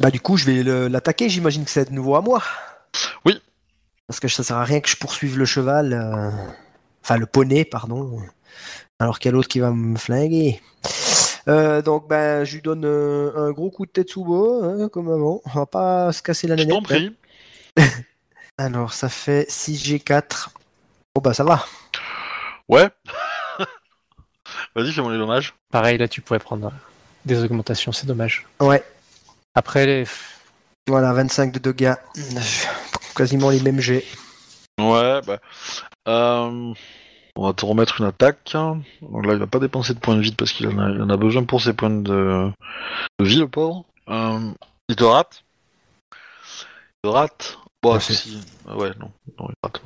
Bah 0.00 0.10
du 0.10 0.20
coup, 0.20 0.36
je 0.36 0.44
vais 0.50 0.62
l'attaquer, 0.88 1.28
j'imagine 1.28 1.64
que 1.64 1.70
c'est 1.70 1.88
de 1.90 1.94
nouveau 1.94 2.14
à 2.16 2.20
moi. 2.22 2.42
Oui. 3.24 3.40
Parce 4.06 4.20
que 4.20 4.28
ça 4.28 4.42
sert 4.42 4.56
à 4.56 4.64
rien 4.64 4.80
que 4.80 4.88
je 4.88 4.96
poursuive 4.96 5.38
le 5.38 5.44
cheval. 5.44 5.92
euh, 5.92 6.30
Enfin, 7.02 7.18
le 7.18 7.26
poney, 7.26 7.64
pardon. 7.66 8.18
Alors 8.98 9.18
qu'il 9.18 9.28
y 9.28 9.30
a 9.30 9.32
l'autre 9.32 9.48
qui 9.48 9.60
va 9.60 9.70
me 9.72 9.96
flinguer. 9.98 10.60
Euh, 11.48 11.82
donc, 11.82 12.08
ben, 12.08 12.44
je 12.44 12.54
lui 12.54 12.62
donne 12.62 12.84
euh, 12.86 13.32
un 13.36 13.50
gros 13.52 13.70
coup 13.70 13.84
de 13.84 13.90
tête 13.90 14.08
sous 14.08 14.24
bas, 14.24 14.66
hein, 14.66 14.88
comme 14.88 15.10
avant. 15.12 15.42
On 15.44 15.50
va 15.50 15.66
pas 15.66 16.12
se 16.12 16.22
casser 16.22 16.46
la 16.48 16.56
Je 16.56 16.62
nénette. 16.62 16.76
t'en 16.76 16.82
prie. 16.82 17.14
Alors, 18.58 18.92
ça 18.92 19.08
fait 19.08 19.46
6G4. 19.50 20.50
Bon, 21.14 21.20
bah, 21.22 21.34
ça 21.34 21.44
va. 21.44 21.64
Ouais. 22.68 22.88
Vas-y, 24.76 24.92
fais-moi 24.92 25.12
les 25.12 25.18
dommages. 25.18 25.54
Pareil, 25.70 25.98
là, 25.98 26.08
tu 26.08 26.20
pourrais 26.20 26.38
prendre 26.38 26.68
euh, 26.68 26.70
des 27.24 27.42
augmentations, 27.42 27.92
c'est 27.92 28.06
dommage. 28.06 28.46
Ouais. 28.60 28.84
Après, 29.54 29.86
les... 29.86 30.04
Voilà, 30.88 31.12
25 31.12 31.52
de 31.52 31.58
dégâts. 31.58 31.94
Quasiment 33.16 33.50
les 33.50 33.60
mêmes 33.60 33.80
jets. 33.80 34.04
Ouais, 34.78 35.20
bah. 35.26 35.38
euh, 36.08 36.74
on 37.36 37.46
va 37.46 37.52
te 37.52 37.64
remettre 37.64 38.00
une 38.00 38.06
attaque. 38.06 38.52
Donc 38.52 39.26
là, 39.26 39.32
il 39.34 39.38
va 39.38 39.46
pas 39.46 39.60
dépenser 39.60 39.94
de 39.94 39.98
points 40.00 40.16
de 40.16 40.20
vie 40.20 40.34
parce 40.34 40.52
qu'il 40.52 40.66
en, 40.68 40.78
a- 40.78 40.90
il 40.90 41.00
en 41.00 41.08
a 41.10 41.16
besoin 41.16 41.44
pour 41.44 41.62
ses 41.62 41.72
points 41.72 41.90
de, 41.90 42.50
de 43.18 43.24
vie, 43.24 43.38
le 43.38 43.48
pauvre. 43.48 43.84
Euh, 44.08 44.50
il 44.88 44.96
te 44.96 45.04
rate. 45.04 45.44
Il 46.12 47.08
te 47.08 47.08
rate. 47.08 47.58
Bon, 47.84 47.92
Merci. 47.92 48.14
si. 48.14 48.40
ah 48.66 48.78
Ouais, 48.78 48.92
non. 48.98 49.10
non 49.38 49.48
il 49.50 49.54
rate. 49.62 49.82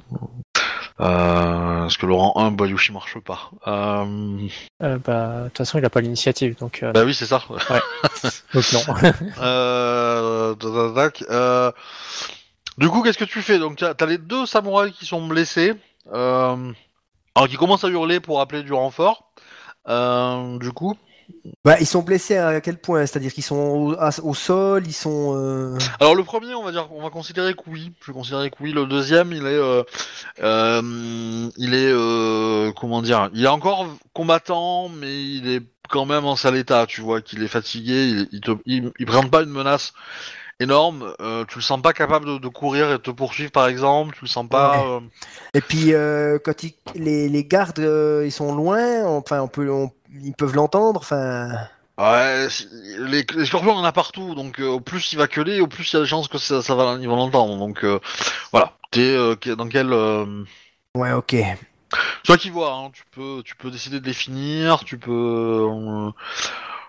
Euh, 1.01 1.81
parce 1.81 1.97
que 1.97 2.07
le 2.07 2.15
rang 2.15 2.33
1, 2.37 2.53
Bayushi 2.53 2.93
marche 2.93 3.19
pas. 3.19 3.51
Euh, 3.67 4.39
euh, 4.85 4.99
bah, 5.05 5.43
de 5.43 5.49
toute 5.49 5.59
façon, 5.59 5.79
il 5.79 5.85
a 5.85 5.91
pas 5.91 6.01
l'initiative, 6.01 6.57
donc, 6.61 6.85
euh, 6.85 6.93
bah 6.93 7.03
oui, 7.05 7.13
c'est 7.13 7.27
ça. 7.27 7.43
donc 8.55 8.73
non. 8.73 8.81
Euh. 9.41 10.55
Euh, 11.29 11.73
du 12.79 12.89
coup, 12.89 13.03
qu'est-ce 13.03 13.19
que 13.19 13.25
tu 13.25 13.43
fais? 13.43 13.59
Donc, 13.59 13.79
t'as 13.79 13.95
as 13.99 14.07
les 14.07 14.19
deux 14.19 14.47
samouraïs 14.47 14.95
qui 14.95 15.05
sont 15.05 15.27
blessés. 15.27 15.75
Euh, 16.13 16.73
alors 17.35 17.49
qui 17.49 17.57
commencent 17.57 17.83
à 17.85 17.89
hurler 17.89 18.21
pour 18.21 18.41
appeler 18.41 18.63
du 18.63 18.73
renfort. 18.73 19.33
Euh, 19.89 20.57
du 20.59 20.71
coup, 20.71 20.97
Bah, 21.65 21.77
ils 21.81 21.87
sont 21.87 22.03
blessés 22.03 22.37
à 22.37 22.61
quel 22.61 22.79
point? 22.79 23.05
C'est-à-dire 23.07 23.33
qu'ils 23.33 23.45
sont 23.45 23.97
au, 24.23 24.35
sol, 24.35 24.85
ils 24.87 24.93
sont. 24.93 25.35
euh, 25.37 25.79
alors 26.01 26.15
le 26.15 26.25
premier, 26.25 26.55
on 26.55 26.65
va 26.65 26.73
dire, 26.73 26.89
on 26.93 27.03
va 27.03 27.11
considérer 27.11 27.55
que 27.55 27.63
oui. 27.67 27.93
Je 28.01 28.13
vais 28.13 28.51
que 28.51 28.57
oui. 28.61 28.73
Le 28.73 28.87
deuxième, 28.87 29.33
il 29.33 29.45
est, 29.45 29.61
euh, 29.61 29.83
euh, 30.43 31.51
il 31.57 31.75
est, 31.75 32.75
comment 32.75 33.03
dire, 33.03 33.29
il 33.35 33.45
est 33.45 33.49
encore 33.49 33.87
combattant, 34.13 34.89
mais 34.89 35.23
il 35.23 35.49
est 35.49 35.63
quand 35.89 36.07
même 36.07 36.25
en 36.25 36.37
sale 36.37 36.57
état. 36.57 36.87
Tu 36.87 37.01
vois 37.01 37.21
qu'il 37.21 37.43
est 37.43 37.49
fatigué. 37.49 38.07
Il, 38.07 38.29
il 38.33 38.41
te, 38.41 39.05
présente 39.05 39.31
pas 39.31 39.43
une 39.43 39.51
menace 39.51 39.93
énorme. 40.61 41.15
Euh, 41.21 41.45
tu 41.47 41.57
le 41.59 41.63
sens 41.63 41.81
pas 41.81 41.93
capable 41.93 42.27
de, 42.27 42.39
de 42.39 42.49
courir 42.49 42.89
et 42.89 42.93
de 42.93 42.97
te 42.99 43.11
poursuivre, 43.11 43.51
par 43.51 43.69
exemple. 43.69 44.15
Tu 44.15 44.25
le 44.25 44.29
sens 44.29 44.49
pas. 44.49 44.71
Ouais. 44.71 44.97
euh, 44.97 45.01
Et 45.55 45.61
puis 45.61 45.95
euh, 45.95 46.39
quand 46.43 46.63
ils- 46.63 46.75
les, 46.95 47.29
les 47.29 47.45
gardes 47.45 47.79
ils 47.79 48.33
sont 48.33 48.55
loin, 48.55 49.05
enfin 49.07 49.41
on 49.41 49.49
peut, 49.49 49.71
on- 49.71 49.91
ils 50.23 50.35
peuvent 50.35 50.55
l'entendre. 50.55 51.01
Enfin, 51.01 51.49
Ouais, 51.99 52.47
les, 53.01 53.25
les 53.35 53.47
scorpions, 53.47 53.73
on 53.73 53.79
en 53.79 53.85
a 53.85 53.91
partout, 53.93 54.37
donc 54.37 54.61
au 54.61 54.81
plus 54.81 55.13
il 55.13 55.19
va 55.19 55.27
queuler, 55.27 55.61
au 55.61 55.67
plus 55.67 55.93
il 55.93 55.97
y 55.97 55.99
a 55.99 56.03
des 56.03 56.07
chances 56.07 56.29
que 56.29 56.39
ça, 56.39 56.63
ça 56.63 56.75
va, 56.77 56.97
ils 57.01 57.09
vont 57.09 57.17
l'entendre. 57.17 57.57
Donc 57.59 57.85
voilà, 58.53 58.75
t'es 58.93 59.01
euh, 59.01 59.35
dans 59.57 59.69
quel... 59.69 59.93
Ouais, 60.95 61.13
ok. 61.13 61.35
Toi 62.25 62.37
qui 62.37 62.51
vois, 62.51 62.73
hein, 62.73 62.91
tu 62.93 63.03
peux, 63.11 63.43
tu 63.45 63.57
peux 63.57 63.71
décider 63.71 64.01
de 64.01 64.07
les 64.07 64.13
finir, 64.13 64.85
tu 64.85 64.99
peux... 64.99 65.67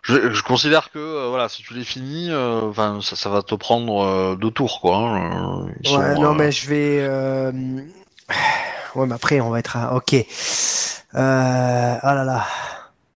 euh, 0.09 0.29
je, 0.29 0.33
je 0.33 0.43
considère 0.43 0.91
que 0.91 0.99
euh, 0.99 1.27
voilà, 1.29 1.49
si 1.49 1.61
tu 1.63 1.73
les 1.73 1.83
finis, 1.83 2.29
euh, 2.31 2.61
enfin 2.69 2.99
ça, 3.01 3.15
ça 3.15 3.29
va 3.29 3.41
te 3.41 3.55
prendre 3.55 4.03
euh, 4.03 4.35
deux 4.35 4.51
tours, 4.51 4.79
quoi. 4.81 4.97
hein, 4.97 5.65
euh, 5.67 5.71
ils 5.83 5.89
Ouais, 5.97 6.15
sont, 6.15 6.21
non 6.21 6.31
euh, 6.31 6.33
mais 6.33 6.51
je 6.51 6.67
vais. 6.69 6.97
euh, 7.01 7.51
Ouais, 8.95 9.05
mais 9.05 9.13
après 9.15 9.39
on 9.39 9.49
va 9.49 9.59
être 9.59 9.77
à. 9.77 9.93
Ok. 9.95 10.13
Euh... 10.13 10.23
Ah 11.15 12.13
là 12.15 12.23
là, 12.23 12.45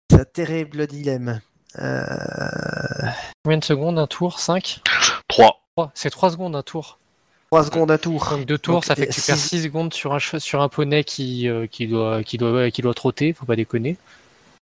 c'est 0.10 0.20
un 0.22 0.26
terrible 0.26 0.88
dilemme. 0.88 1.42
Euh... 1.80 2.04
Combien 3.44 3.58
de 3.58 3.64
secondes 3.64 3.98
un 4.00 4.08
tour? 4.08 4.40
5 4.40 4.82
Trois. 5.28 5.60
C'est 5.96 6.10
3 6.12 6.32
secondes 6.32 6.56
un 6.56 6.62
tour. 6.62 7.00
3 7.52 7.64
secondes 7.66 7.92
à 7.92 7.98
tour. 7.98 8.28
Donc 8.32 8.46
deux 8.46 8.58
tours, 8.58 8.76
Donc, 8.76 8.86
ça 8.86 8.96
fait 8.96 9.08
que 9.08 9.14
tu 9.14 9.22
perds 9.22 9.38
six- 9.38 9.50
6 9.58 9.64
secondes 9.64 9.94
sur 9.94 10.14
un, 10.14 10.20
sur 10.20 10.62
un 10.62 10.70
poney 10.70 11.04
qui, 11.04 11.48
euh, 11.50 11.66
qui, 11.68 11.88
doit, 11.88 12.24
qui, 12.24 12.38
doit, 12.38 12.70
qui 12.72 12.82
doit 12.84 12.94
trotter, 12.94 13.34
faut 13.34 13.46
pas 13.46 13.56
déconner. 13.56 13.98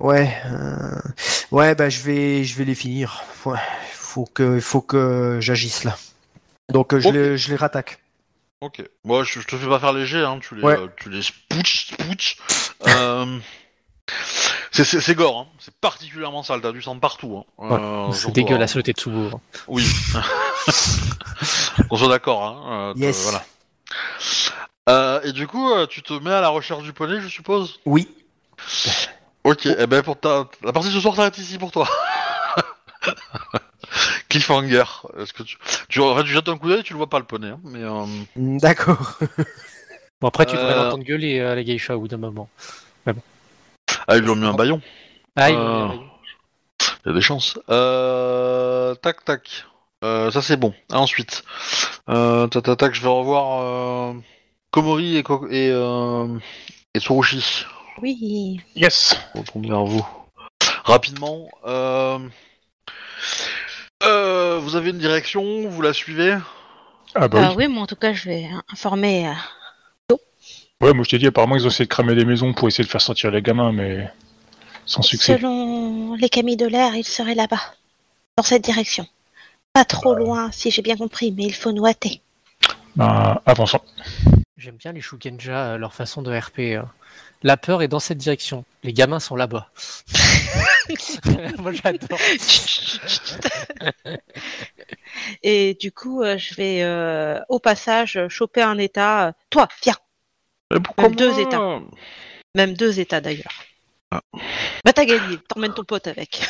Ouais, 0.03 0.35
euh, 0.47 0.99
ouais, 1.51 1.75
bah 1.75 1.88
je 1.89 2.01
vais, 2.01 2.43
je 2.43 2.55
vais 2.57 2.65
les 2.65 2.75
finir. 2.75 3.23
Ouais, 3.45 3.57
faut 3.93 4.25
que, 4.25 4.59
faut 4.59 4.81
que 4.81 5.38
j'agisse 5.39 5.85
là. 5.85 5.97
Donc 6.69 6.93
euh, 6.93 6.99
je, 6.99 7.07
les, 7.09 7.38
je 7.38 7.49
les 7.49 7.55
rattaque. 7.55 7.99
Ok. 8.59 8.84
Moi, 9.05 9.23
je, 9.23 9.39
je 9.39 9.47
te 9.47 9.55
fais 9.55 9.67
pas 9.67 9.80
faire 9.80 9.93
léger, 9.93 10.19
hein. 10.19 10.39
Tu 10.41 10.55
les, 10.55 10.61
Ouais. 10.63 10.77
euh, 10.77 10.88
tu 10.97 11.09
les 11.09 11.21
spouch, 11.21 11.88
spouch. 11.93 12.38
euh... 12.88 13.39
C'est 14.71 14.84
c'est- 14.84 14.99
c'est 14.99 15.15
gore, 15.15 15.39
hein. 15.39 15.47
c'est 15.59 15.73
particulièrement 15.75 16.43
sale, 16.43 16.59
t'as 16.59 16.73
du 16.73 16.81
sang 16.81 16.99
partout. 16.99 17.41
Hein. 17.59 18.07
Euh, 18.09 18.11
c'est 18.11 18.31
dégueulasse 18.31 18.75
le 18.75 18.84
Tetsubo. 18.84 19.30
hein. 19.35 19.39
Oui. 19.67 19.88
On 21.89 21.95
soit 21.97 22.09
d'accord, 22.09 22.43
hein. 22.43 22.91
euh, 22.91 22.93
Yes. 22.97 23.23
voilà. 23.23 23.45
Euh, 24.89 25.21
et 25.23 25.31
du 25.31 25.47
coup, 25.47 25.69
tu 25.88 26.01
te 26.01 26.11
mets 26.13 26.34
à 26.34 26.41
la 26.41 26.49
recherche 26.49 26.84
du 26.84 26.91
poney, 26.91 27.21
je 27.21 27.30
suppose? 27.30 27.80
Oui. 27.85 28.09
Ok, 29.44 29.65
eh 29.65 29.88
ben 29.88 30.02
pour 30.03 30.20
ta... 30.20 30.48
la 30.64 30.72
partie 30.72 30.90
ce 30.91 30.99
soir 30.99 31.15
s'arrête 31.15 31.38
ici 31.38 31.57
pour 31.57 31.72
toi. 31.72 31.88
Cliffhanger. 34.30 34.84
Est-ce 35.20 35.34
que 35.34 35.44
tu... 35.44 35.57
Tu, 35.90 35.99
en 35.99 36.15
fait, 36.15 36.24
tu 36.24 36.30
jettes 36.32 36.49
un 36.49 36.57
coup 36.57 36.70
d'œil, 36.70 36.84
tu 36.84 36.94
le 36.94 36.98
vois 36.98 37.10
pas 37.10 37.20
le 37.20 37.26
poney, 37.26 37.49
hein, 37.49 37.60
mais... 37.64 37.82
euh, 37.84 38.06
Mm, 38.36 38.57
D'accord. 38.60 39.20
Bon, 40.22 40.30
après, 40.30 40.45
tu 40.45 40.56
devrais 40.56 40.72
Euh. 40.74 40.84
l'entendre 40.86 41.03
gueuler 41.03 41.41
à 41.41 41.53
la 41.53 41.64
geisha 41.64 41.98
au 41.98 41.99
bout 41.99 42.07
d'un 42.07 42.15
moment. 42.18 42.48
Ah, 44.07 44.15
ils 44.15 44.22
lui 44.24 44.30
ont 44.30 44.36
mis 44.38 44.45
un 44.48 44.53
baillon. 44.53 44.82
Ah, 45.36 45.49
il 45.49 45.57
Euh. 45.57 45.88
Il 47.06 47.10
y 47.10 47.11
a 47.11 47.14
des 47.14 47.22
chances. 47.22 47.60
Euh... 47.70 48.95
Tac, 48.95 49.26
tac. 49.26 49.65
Euh, 50.06 50.32
ça 50.32 50.41
c'est 50.41 50.56
bon. 50.56 50.74
Ensuite, 50.94 51.44
euh, 52.10 52.48
tac, 52.48 52.64
tac, 52.64 52.78
tac, 52.78 52.94
je 52.94 53.02
vais 53.02 53.07
revoir 53.10 53.61
euh, 53.64 54.14
Komori 54.72 55.18
et, 55.18 55.24
et, 55.49 55.70
euh, 55.72 56.28
et 56.94 56.99
Tsurushi. 57.02 57.65
Oui. 58.02 58.60
Yes. 58.76 59.15
Retourne 59.34 59.68
vers 59.68 59.84
vous. 59.86 60.06
Rapidement. 60.84 61.49
Euh... 61.65 62.20
Euh, 64.03 64.60
vous 64.61 64.76
avez 64.76 64.90
une 64.90 64.98
direction, 64.98 65.68
vous 65.70 65.82
la 65.82 65.94
suivez? 65.94 66.38
Ah 67.15 67.28
bah 67.28 67.40
Ah 67.41 67.49
oui. 67.56 67.65
oui, 67.68 67.74
mais 67.74 67.80
en 67.80 67.88
tout 67.88 67.95
cas, 67.95 68.11
je 68.14 68.26
vais 68.30 68.49
informer. 68.72 69.28
euh, 69.30 70.15
Ouais, 70.82 70.91
moi 70.94 71.06
je 71.06 71.11
t'ai 71.11 71.18
dit, 71.18 71.28
apparemment 71.28 71.56
ils 71.56 71.64
ont 71.65 71.70
essayé 71.70 71.86
de 71.86 71.90
cramer 71.90 72.14
des 72.14 72.26
maisons 72.26 72.53
pour 72.53 72.68
essayer 72.68 72.84
de 72.84 72.90
faire 72.90 72.99
sortir 72.99 73.32
les 73.32 73.41
gamins, 73.41 73.72
mais 73.72 74.11
sans 74.86 75.02
succès. 75.02 75.38
Selon 75.38 76.14
les 76.15 76.28
camis 76.28 76.57
de 76.57 76.65
l'air, 76.68 76.94
il 76.95 77.06
serait 77.06 77.36
là-bas, 77.36 77.61
dans 78.36 78.44
cette 78.44 78.65
direction. 78.65 79.07
Pas 79.72 79.86
trop 79.86 80.14
loin, 80.14 80.52
si 80.52 80.72
j'ai 80.72 80.82
bien 80.82 80.98
compris, 80.98 81.32
mais 81.32 81.44
il 81.45 81.53
faut 81.53 81.72
nous 81.72 81.86
hâter. 81.86 82.22
Ben, 82.98 83.40
avançons. 83.45 83.80
J'aime 84.57 84.76
bien 84.76 84.91
les 84.91 84.99
Shugenja, 84.99 85.74
euh, 85.74 85.78
leur 85.78 85.94
façon 85.94 86.22
de 86.22 86.38
RP. 86.38 86.60
euh. 86.76 86.82
La 87.44 87.57
peur 87.57 87.82
est 87.82 87.88
dans 87.90 87.99
cette 87.99 88.18
direction. 88.18 88.64
Les 88.84 88.94
gamins 88.94 89.20
sont 89.20 89.36
là-bas. 89.36 89.70
Moi, 91.60 91.74
j'adore. 91.74 92.20
Et 95.44 95.76
du 95.76 95.91
coup, 95.91 96.24
euh, 96.24 96.38
je 96.38 96.56
vais 96.56 96.84
euh, 96.84 97.40
au 97.49 97.60
passage 97.60 98.20
choper 98.30 98.61
un 98.61 98.78
état. 98.78 99.28
euh, 99.28 99.32
Toi, 99.49 99.68
viens. 99.84 99.98
Mais 100.72 100.80
pourquoi 100.80 101.03
Même 101.10 101.15
deux 101.15 101.32
moi 101.32 101.41
états. 101.41 101.80
Même 102.56 102.74
deux 102.74 102.99
états 102.99 103.22
d'ailleurs. 103.22 103.64
Ah. 104.11 104.22
Bah 104.86 104.94
t'as 104.94 105.06
gagné, 105.06 105.38
t'emmènes 105.49 105.74
ton 105.74 105.84
pote 105.84 106.07
avec. 106.07 106.41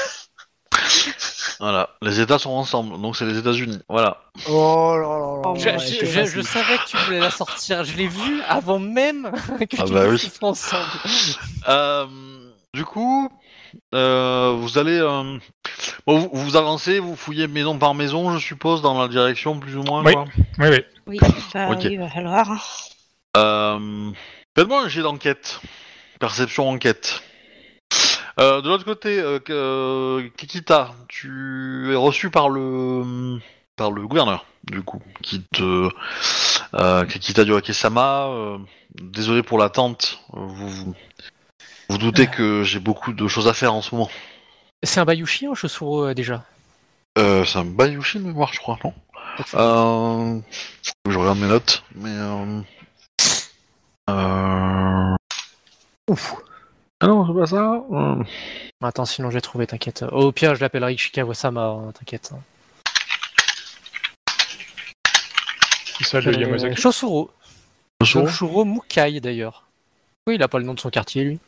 Voilà, 1.63 1.87
les 2.01 2.19
États 2.19 2.39
sont 2.39 2.49
ensemble, 2.49 3.01
donc 3.01 3.15
c'est 3.15 3.23
les 3.23 3.37
États-Unis. 3.37 3.79
Voilà. 3.87 4.17
Oh 4.49 4.97
là 4.97 5.07
là 5.07 5.53
là 5.53 6.25
Je, 6.25 6.41
savais 6.41 6.75
que 6.77 6.87
tu 6.89 6.97
voulais 6.97 7.21
la 7.21 7.31
sortir. 7.31 7.85
Je 7.85 7.95
l'ai 7.95 8.07
vu 8.07 8.41
avant 8.49 8.79
même 8.79 9.31
que 9.69 9.77
Ah 9.79 9.83
tu 9.85 9.93
bah 9.93 10.03
oui. 10.09 10.17
qu'ils 10.19 10.29
sont 10.29 10.47
ensemble. 10.47 10.83
Euh, 11.69 12.05
du 12.73 12.83
coup, 12.83 13.29
euh, 13.95 14.53
vous 14.59 14.77
allez, 14.77 14.99
euh, 14.99 15.37
bon, 16.05 16.17
vous, 16.19 16.29
vous 16.33 16.55
avancez, 16.57 16.99
vous 16.99 17.15
fouillez 17.15 17.47
maison 17.47 17.77
par 17.77 17.93
maison, 17.93 18.37
je 18.37 18.39
suppose, 18.45 18.81
dans 18.81 19.01
la 19.01 19.07
direction 19.07 19.57
plus 19.57 19.77
ou 19.77 19.83
moins. 19.83 20.03
Oui. 20.03 20.11
Quoi. 20.11 20.25
Oui, 20.59 20.67
oui. 20.69 20.83
Oui, 21.07 21.19
bah 21.53 21.69
Ok. 21.71 21.77
oui, 21.85 21.93
il 21.93 21.99
va 21.99 22.09
falloir. 22.09 22.49
Euh, 23.37 24.11
Faites-moi 24.57 24.81
un 24.83 24.89
jet 24.89 25.01
d'enquête, 25.01 25.61
perception 26.19 26.67
enquête. 26.67 27.23
Euh, 28.39 28.61
de 28.61 28.67
l'autre 28.67 28.85
côté, 28.85 29.19
euh, 29.19 29.39
euh, 29.49 30.27
Kikita, 30.37 30.93
tu 31.07 31.91
es 31.91 31.95
reçu 31.95 32.29
par 32.29 32.49
le 32.49 33.39
par 33.75 33.91
le 33.91 34.07
gouverneur, 34.07 34.45
du 34.63 34.81
coup, 34.81 35.01
qui 35.21 35.43
te 35.53 35.89
euh, 36.73 37.05
Kikita 37.05 37.43
euh, 37.43 38.57
désolé 38.95 39.43
pour 39.43 39.57
l'attente. 39.57 40.19
Vous, 40.31 40.69
vous 40.69 40.95
vous 41.89 41.97
doutez 41.97 42.27
que 42.27 42.63
j'ai 42.63 42.79
beaucoup 42.79 43.13
de 43.13 43.27
choses 43.27 43.47
à 43.47 43.53
faire 43.53 43.73
en 43.73 43.81
ce 43.81 43.93
moment. 43.93 44.09
C'est 44.81 44.99
un 44.99 45.05
Bayushi 45.05 45.47
ou 45.47 45.55
Chosuro 45.55 46.07
euh, 46.07 46.13
déjà 46.13 46.43
Euh, 47.17 47.45
c'est 47.45 47.59
un 47.59 47.65
Bayushi 47.65 48.19
de 48.19 48.23
mémoire, 48.23 48.51
je 48.51 48.59
crois, 48.59 48.79
non? 48.83 48.93
Euh... 49.53 50.39
Je 51.09 51.17
regarde 51.17 51.39
mes 51.39 51.47
notes, 51.47 51.83
mais... 51.95 52.09
Euh... 54.09 55.15
Ouf. 56.09 56.35
Ah 57.03 57.07
non, 57.07 57.27
c'est 57.27 57.33
pas 57.37 57.45
ça. 57.47 57.83
euh, 57.91 58.23
Attends, 58.81 59.03
sinon 59.03 59.29
j'ai 59.29 59.41
trouvé, 59.41 59.67
t'inquiète. 59.67 60.05
Au 60.13 60.31
pire, 60.31 60.55
je 60.55 60.61
l'appellerai 60.61 60.93
Ishikawa-sama, 60.93 61.61
hein, 61.65 61.91
t'inquiète. 61.91 62.31
C'est 65.97 66.05
ça 66.05 66.21
le 66.21 66.33
Euh, 66.33 66.39
Yamazaki. 66.39 66.81
Chosuro. 66.81 67.29
Chosuro 68.01 68.27
Chosuro 68.27 68.63
Mukai 68.65 69.19
d'ailleurs. 69.19 69.65
Oui, 70.27 70.35
il 70.35 70.43
a 70.43 70.47
pas 70.47 70.59
le 70.59 70.63
nom 70.63 70.73
de 70.73 70.79
son 70.79 70.89
quartier, 70.89 71.25
lui. 71.25 71.39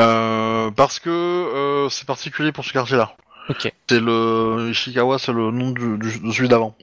Euh, 0.00 0.70
parce 0.70 1.00
que 1.00 1.10
euh, 1.10 1.88
c'est 1.88 2.06
particulier 2.06 2.52
pour 2.52 2.64
ce 2.64 2.72
quartier-là. 2.72 3.16
Ok. 3.48 3.72
C'est 3.90 3.98
le 4.00 4.68
Ishikawa, 4.70 5.18
c'est 5.18 5.32
le 5.32 5.50
nom 5.50 5.70
du, 5.72 5.98
du- 5.98 6.20
de 6.20 6.30
celui 6.30 6.48
d'avant. 6.48 6.76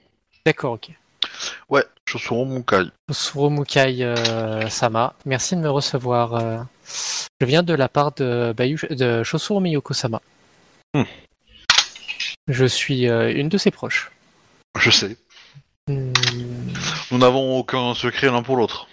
D'accord, 0.45 0.73
ok. 0.73 0.89
Ouais, 1.69 1.85
Chosuro 2.05 2.43
Mukai. 2.43 2.83
Chosuro 3.09 3.49
Mukai 3.49 3.95
euh, 4.03 4.67
Sama, 4.67 5.13
merci 5.25 5.55
de 5.55 5.61
me 5.61 5.69
recevoir. 5.69 6.33
euh. 6.33 6.57
Je 7.41 7.45
viens 7.45 7.63
de 7.63 7.73
la 7.73 7.89
part 7.89 8.13
de, 8.13 8.53
Bayu, 8.55 8.79
de 8.89 9.23
Chosuro 9.23 9.59
Miyoko-sama. 9.59 10.21
Hmm. 10.93 11.03
Je 12.47 12.65
suis 12.65 13.09
euh, 13.09 13.33
une 13.33 13.49
de 13.49 13.57
ses 13.57 13.71
proches. 13.71 14.11
Je 14.79 14.91
sais. 14.91 15.17
Hmm, 15.87 16.11
Nous 17.11 17.17
n'avons 17.17 17.57
aucun 17.57 17.93
secret 17.93 18.27
l'un 18.27 18.43
pour 18.43 18.57
l'autre, 18.57 18.87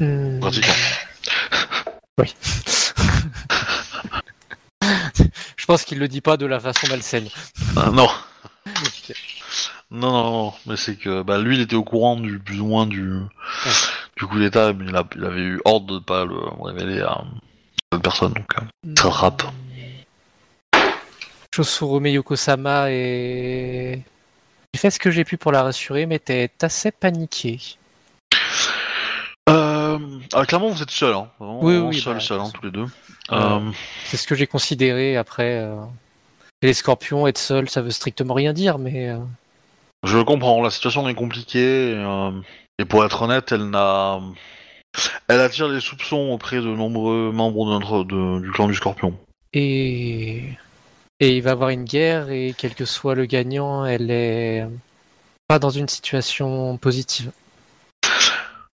hmm. 0.00 0.40
pratiquement. 0.40 0.74
Oui. 2.18 2.34
Je 5.56 5.66
pense 5.66 5.84
qu'il 5.84 5.98
le 5.98 6.08
dit 6.08 6.22
pas 6.22 6.38
de 6.38 6.46
la 6.46 6.58
façon 6.58 6.86
malsaine. 6.88 7.28
Ah, 7.76 7.90
non. 7.92 8.08
Non, 9.92 10.10
non, 10.10 10.30
non, 10.32 10.52
mais 10.66 10.76
c'est 10.76 10.96
que 10.96 11.22
bah, 11.22 11.38
lui, 11.38 11.54
il 11.54 11.60
était 11.62 11.76
au 11.76 11.84
courant 11.84 12.16
du 12.16 12.40
plus 12.40 12.60
ou 12.60 12.66
moins 12.66 12.86
du 12.86 13.20
du 14.16 14.26
coup 14.26 14.38
d'État, 14.38 14.72
il, 14.78 14.96
avait 15.24 15.40
eu 15.40 15.60
ordre 15.64 15.94
de 15.94 15.98
pas 15.98 16.24
le 16.24 16.38
révéler 16.62 17.00
à 17.00 17.24
personne. 18.02 18.32
Donc, 18.32 18.46
euh, 18.58 18.94
Ça 18.98 19.08
rattrape. 19.10 19.52
Chosuro 21.54 22.00
Miyoko-sama 22.00 22.90
et... 22.90 24.02
J'ai 24.74 24.80
fait 24.80 24.90
ce 24.90 24.98
que 24.98 25.10
j'ai 25.10 25.24
pu 25.24 25.38
pour 25.38 25.52
la 25.52 25.62
rassurer, 25.62 26.04
mais 26.04 26.18
t'es 26.18 26.50
assez 26.60 26.90
paniqué. 26.90 27.58
Euh, 29.48 29.98
ah, 30.34 30.44
clairement, 30.44 30.68
vous 30.68 30.82
êtes 30.82 30.90
seul, 30.90 31.14
hein. 31.14 31.28
Vraiment, 31.38 31.62
Oui, 31.62 31.78
oui, 31.78 31.98
seul, 31.98 32.14
bah, 32.14 32.20
seul, 32.20 32.40
hein, 32.40 32.50
tous 32.52 32.64
les 32.64 32.72
deux. 32.72 32.86
Euh, 33.32 33.70
C'est 34.04 34.16
ce 34.18 34.26
que 34.26 34.34
j'ai 34.34 34.46
considéré 34.46 35.16
après. 35.16 35.60
euh, 35.60 35.76
Les 36.62 36.74
scorpions, 36.74 37.26
être 37.26 37.38
seul, 37.38 37.70
ça 37.70 37.80
veut 37.80 37.90
strictement 37.90 38.34
rien 38.34 38.52
dire, 38.52 38.78
mais 38.78 39.14
je 40.04 40.18
comprends, 40.18 40.62
la 40.62 40.70
situation 40.70 41.08
est 41.08 41.14
compliquée. 41.14 41.92
Et, 41.92 41.94
et 42.78 42.84
pour 42.84 43.04
être 43.04 43.22
honnête, 43.22 43.52
elle 43.52 43.70
n'a, 43.70 44.20
elle 45.28 45.40
attire 45.40 45.68
les 45.68 45.80
soupçons 45.80 46.30
auprès 46.32 46.56
de 46.56 46.62
nombreux 46.66 47.32
membres 47.32 47.66
de 47.66 47.70
notre, 47.72 48.04
de- 48.04 48.40
du 48.40 48.50
clan 48.52 48.68
du 48.68 48.74
Scorpion. 48.74 49.18
et 49.52 50.42
et 51.18 51.34
il 51.36 51.42
va 51.42 51.50
y 51.50 51.52
avoir 51.52 51.70
une 51.70 51.84
guerre 51.84 52.28
et 52.30 52.54
quel 52.58 52.74
que 52.74 52.84
soit 52.84 53.14
le 53.14 53.24
gagnant, 53.24 53.86
elle 53.86 54.10
est 54.10 54.66
pas 55.48 55.58
dans 55.58 55.70
une 55.70 55.88
situation 55.88 56.76
positive. 56.76 57.32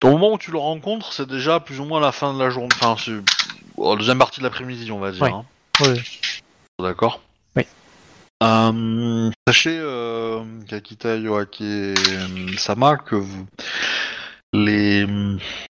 Au 0.04 0.10
moment 0.10 0.34
où 0.34 0.38
tu 0.38 0.50
le 0.50 0.58
rencontres, 0.58 1.14
c'est 1.14 1.26
déjà 1.26 1.60
plus 1.60 1.80
ou 1.80 1.86
moins 1.86 1.98
la 1.98 2.12
fin 2.12 2.34
de 2.34 2.38
la 2.38 2.50
journée. 2.50 2.68
Enfin, 2.74 2.96
c'est 3.02 3.12
la 3.82 3.96
deuxième 3.96 4.18
partie 4.18 4.40
de 4.40 4.44
l'après-midi, 4.44 4.92
on 4.92 4.98
va 4.98 5.12
dire. 5.12 5.22
Ouais. 5.22 5.30
hein. 5.32 5.46
D'accord 6.78 7.22
Oui. 7.22 7.35
Euh, 8.42 9.30
sachez, 9.48 9.78
euh, 9.80 10.44
Kakita 10.68 11.16
Yoake 11.16 11.62
euh, 11.62 12.56
Sama, 12.58 12.96
que 12.96 13.16
vous. 13.16 13.46
Les. 14.52 15.06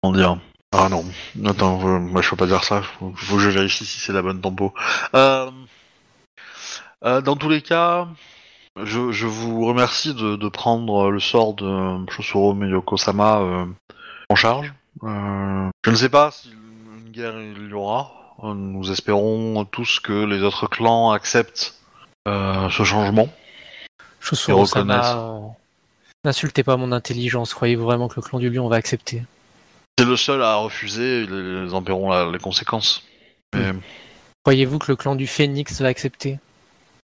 Comment 0.02 0.14
dire 0.14 0.38
Ah 0.72 0.88
non. 0.90 1.04
Attends, 1.46 1.80
je, 1.80 1.86
moi, 1.86 2.20
je 2.20 2.28
peux 2.30 2.36
pas 2.36 2.46
dire 2.46 2.64
ça. 2.64 2.82
Faut, 2.82 3.12
faut 3.16 3.36
que 3.36 3.40
je 3.40 3.50
vérifie 3.50 3.86
si 3.86 3.98
c'est 3.98 4.12
la 4.12 4.20
bonne 4.20 4.42
tempo. 4.42 4.74
Euh, 5.14 5.50
euh, 7.04 7.20
dans 7.20 7.36
tous 7.36 7.48
les 7.48 7.62
cas. 7.62 8.08
Je, 8.84 9.10
je 9.10 9.26
vous 9.26 9.66
remercie 9.66 10.14
de, 10.14 10.36
de 10.36 10.48
prendre 10.48 11.10
le 11.10 11.18
sort 11.18 11.54
de 11.54 12.08
Shosuro 12.08 12.54
Miyoko-sama 12.54 13.66
en 14.28 14.36
charge. 14.36 14.72
Je 15.02 15.90
ne 15.90 15.96
sais 15.96 16.08
pas 16.08 16.30
si 16.30 16.50
une 16.52 17.10
guerre 17.10 17.38
il 17.40 17.68
y 17.68 17.72
aura. 17.72 18.12
Nous 18.42 18.90
espérons 18.92 19.64
tous 19.64 19.98
que 19.98 20.24
les 20.24 20.42
autres 20.42 20.68
clans 20.68 21.10
acceptent 21.10 21.79
ce 22.26 22.82
changement. 22.84 23.28
Chosuro-sama, 24.20 24.82
reconnaissent. 25.00 25.14
euh, 25.16 25.48
n'insultez 26.24 26.62
pas 26.62 26.76
mon 26.76 26.92
intelligence. 26.92 27.54
Croyez-vous 27.54 27.84
vraiment 27.84 28.08
que 28.08 28.16
le 28.16 28.22
clan 28.22 28.38
du 28.38 28.50
lion 28.50 28.68
va 28.68 28.76
accepter 28.76 29.22
C'est 29.98 30.04
le 30.04 30.16
seul 30.16 30.42
à 30.42 30.56
refuser, 30.56 31.22
ils, 31.22 31.70
en 31.72 31.82
paieront 31.82 32.10
la- 32.10 32.30
les 32.30 32.38
conséquences. 32.38 33.02
Mais 33.54 33.72
Croyez-vous 34.44 34.78
que 34.78 34.92
le 34.92 34.96
clan 34.96 35.16
du 35.16 35.26
phénix 35.26 35.80
va 35.80 35.88
accepter? 35.88 36.38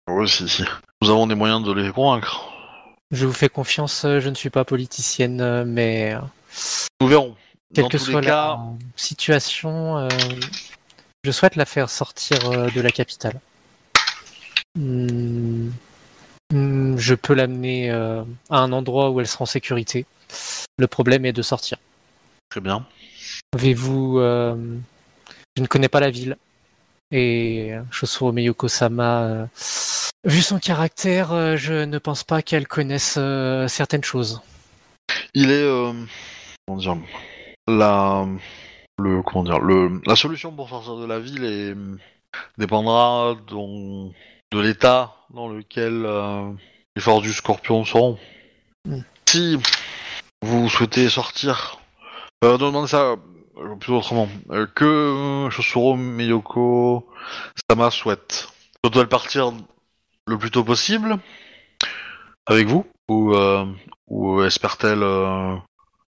Oui, 0.09 0.27
si, 0.29 0.47
si. 0.47 0.63
Nous 1.01 1.09
avons 1.09 1.27
des 1.27 1.35
moyens 1.35 1.63
de 1.63 1.71
les 1.73 1.91
convaincre. 1.91 2.45
Je 3.11 3.25
vous 3.25 3.33
fais 3.33 3.49
confiance, 3.49 4.05
euh, 4.05 4.19
je 4.19 4.29
ne 4.29 4.35
suis 4.35 4.49
pas 4.49 4.63
politicienne, 4.65 5.39
euh, 5.41 5.63
mais 5.65 6.13
euh, 6.15 6.19
Nous 7.01 7.07
verrons. 7.07 7.35
quelle 7.73 7.83
Dans 7.83 7.89
que 7.89 7.97
soit 7.97 8.21
les 8.21 8.27
cas, 8.27 8.57
la 8.57 8.59
situation, 8.95 9.97
euh, 9.97 10.07
je 11.23 11.31
souhaite 11.31 11.55
la 11.55 11.65
faire 11.65 11.89
sortir 11.89 12.37
euh, 12.51 12.69
de 12.71 12.81
la 12.81 12.89
capitale. 12.91 13.39
Hmm, 14.75 15.69
hmm, 16.51 16.97
je 16.97 17.15
peux 17.15 17.33
l'amener 17.33 17.91
euh, 17.91 18.23
à 18.49 18.59
un 18.59 18.71
endroit 18.71 19.09
où 19.11 19.19
elle 19.19 19.27
sera 19.27 19.43
en 19.43 19.45
sécurité. 19.47 20.05
Le 20.77 20.87
problème 20.87 21.25
est 21.25 21.33
de 21.33 21.41
sortir. 21.41 21.77
très 22.49 22.61
bien. 22.61 22.85
Avez-vous... 23.53 24.19
euh, 24.19 24.55
je 25.55 25.61
ne 25.61 25.67
connais 25.67 25.87
pas 25.89 25.99
la 26.01 26.09
ville. 26.09 26.37
Et 27.11 27.71
Shosuro 27.91 28.31
Miyoko-sama, 28.33 29.21
euh, 29.23 29.45
vu 30.25 30.41
son 30.41 30.59
caractère, 30.59 31.31
euh, 31.31 31.55
je 31.55 31.85
ne 31.85 31.97
pense 31.97 32.23
pas 32.23 32.41
qu'elle 32.41 32.67
connaisse 32.67 33.15
euh, 33.17 33.67
certaines 33.67 34.03
choses. 34.03 34.41
Il 35.33 35.51
est 35.51 35.63
euh, 35.63 35.93
comment 36.67 36.79
dire 36.79 36.97
la 37.67 38.25
le 38.97 39.21
comment 39.21 39.43
dire 39.43 39.59
le 39.59 40.01
la 40.05 40.15
solution 40.15 40.51
pour 40.51 40.67
sortir 40.67 40.97
de 40.97 41.05
la 41.05 41.19
ville 41.19 41.43
est 41.45 41.75
dépendra 42.57 43.35
dont- 43.47 44.11
de 44.51 44.59
l'état 44.59 45.15
dans 45.33 45.49
lequel 45.49 46.03
euh, 46.05 46.51
les 46.95 47.01
forces 47.01 47.23
du 47.23 47.33
Scorpion 47.33 47.83
seront. 47.85 48.17
Mm. 48.85 48.99
Si 49.27 49.57
vous 50.41 50.69
souhaitez 50.69 51.09
sortir, 51.09 51.79
euh, 52.43 52.57
demandez 52.57 52.87
ça 52.87 53.15
euh, 53.57 53.75
plus 53.79 53.93
autrement 53.93 54.29
euh, 54.51 54.67
que 54.73 55.47
Shosuro 55.51 55.95
Miyoko 55.95 57.07
Sama 57.69 57.91
souhaite. 57.91 58.47
Doit-elle 58.83 59.07
partir 59.07 59.51
le 60.27 60.37
plus 60.37 60.51
tôt 60.51 60.63
possible 60.63 61.17
avec 62.45 62.67
vous 62.67 62.85
ou 63.09 63.33
euh, 63.33 63.65
ou 64.07 64.43
espère-t-elle 64.43 65.01
euh, 65.01 65.55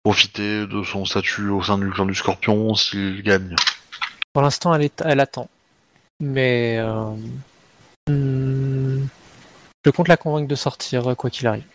profiter 0.03 0.67
de 0.67 0.83
son 0.83 1.03
statut 1.05 1.49
au 1.49 1.63
sein 1.63 1.77
du 1.79 1.89
clan 1.89 2.05
du 2.05 2.13
Scorpion 2.15 2.75
s'il 2.75 3.23
gagne 3.23 3.55
Pour 4.33 4.43
l'instant, 4.43 4.73
elle, 4.75 4.83
est- 4.83 5.01
elle 5.03 5.19
attend. 5.19 5.49
Mais 6.19 6.77
euh, 6.77 7.11
hmm, 8.07 9.07
je 9.85 9.91
compte 9.91 10.07
la 10.07 10.17
convaincre 10.17 10.47
de 10.47 10.55
sortir, 10.55 11.07
euh, 11.07 11.15
quoi 11.15 11.29
qu'il 11.29 11.47
arrive. 11.47 11.65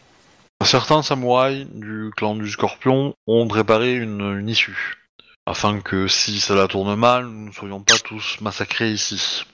Certains 0.65 1.03
samouraïs 1.03 1.67
du 1.73 2.11
clan 2.17 2.37
du 2.37 2.49
Scorpion 2.49 3.15
ont 3.27 3.49
préparé 3.49 3.95
une, 3.95 4.39
une 4.39 4.49
issue, 4.49 4.99
afin 5.47 5.81
que 5.81 6.07
si 6.07 6.39
cela 6.39 6.69
tourne 6.69 6.95
mal, 6.95 7.27
nous 7.27 7.49
ne 7.49 7.53
soyons 7.53 7.83
pas 7.83 7.99
tous 7.99 8.41
massacrés 8.41 8.93
ici. 8.93 9.45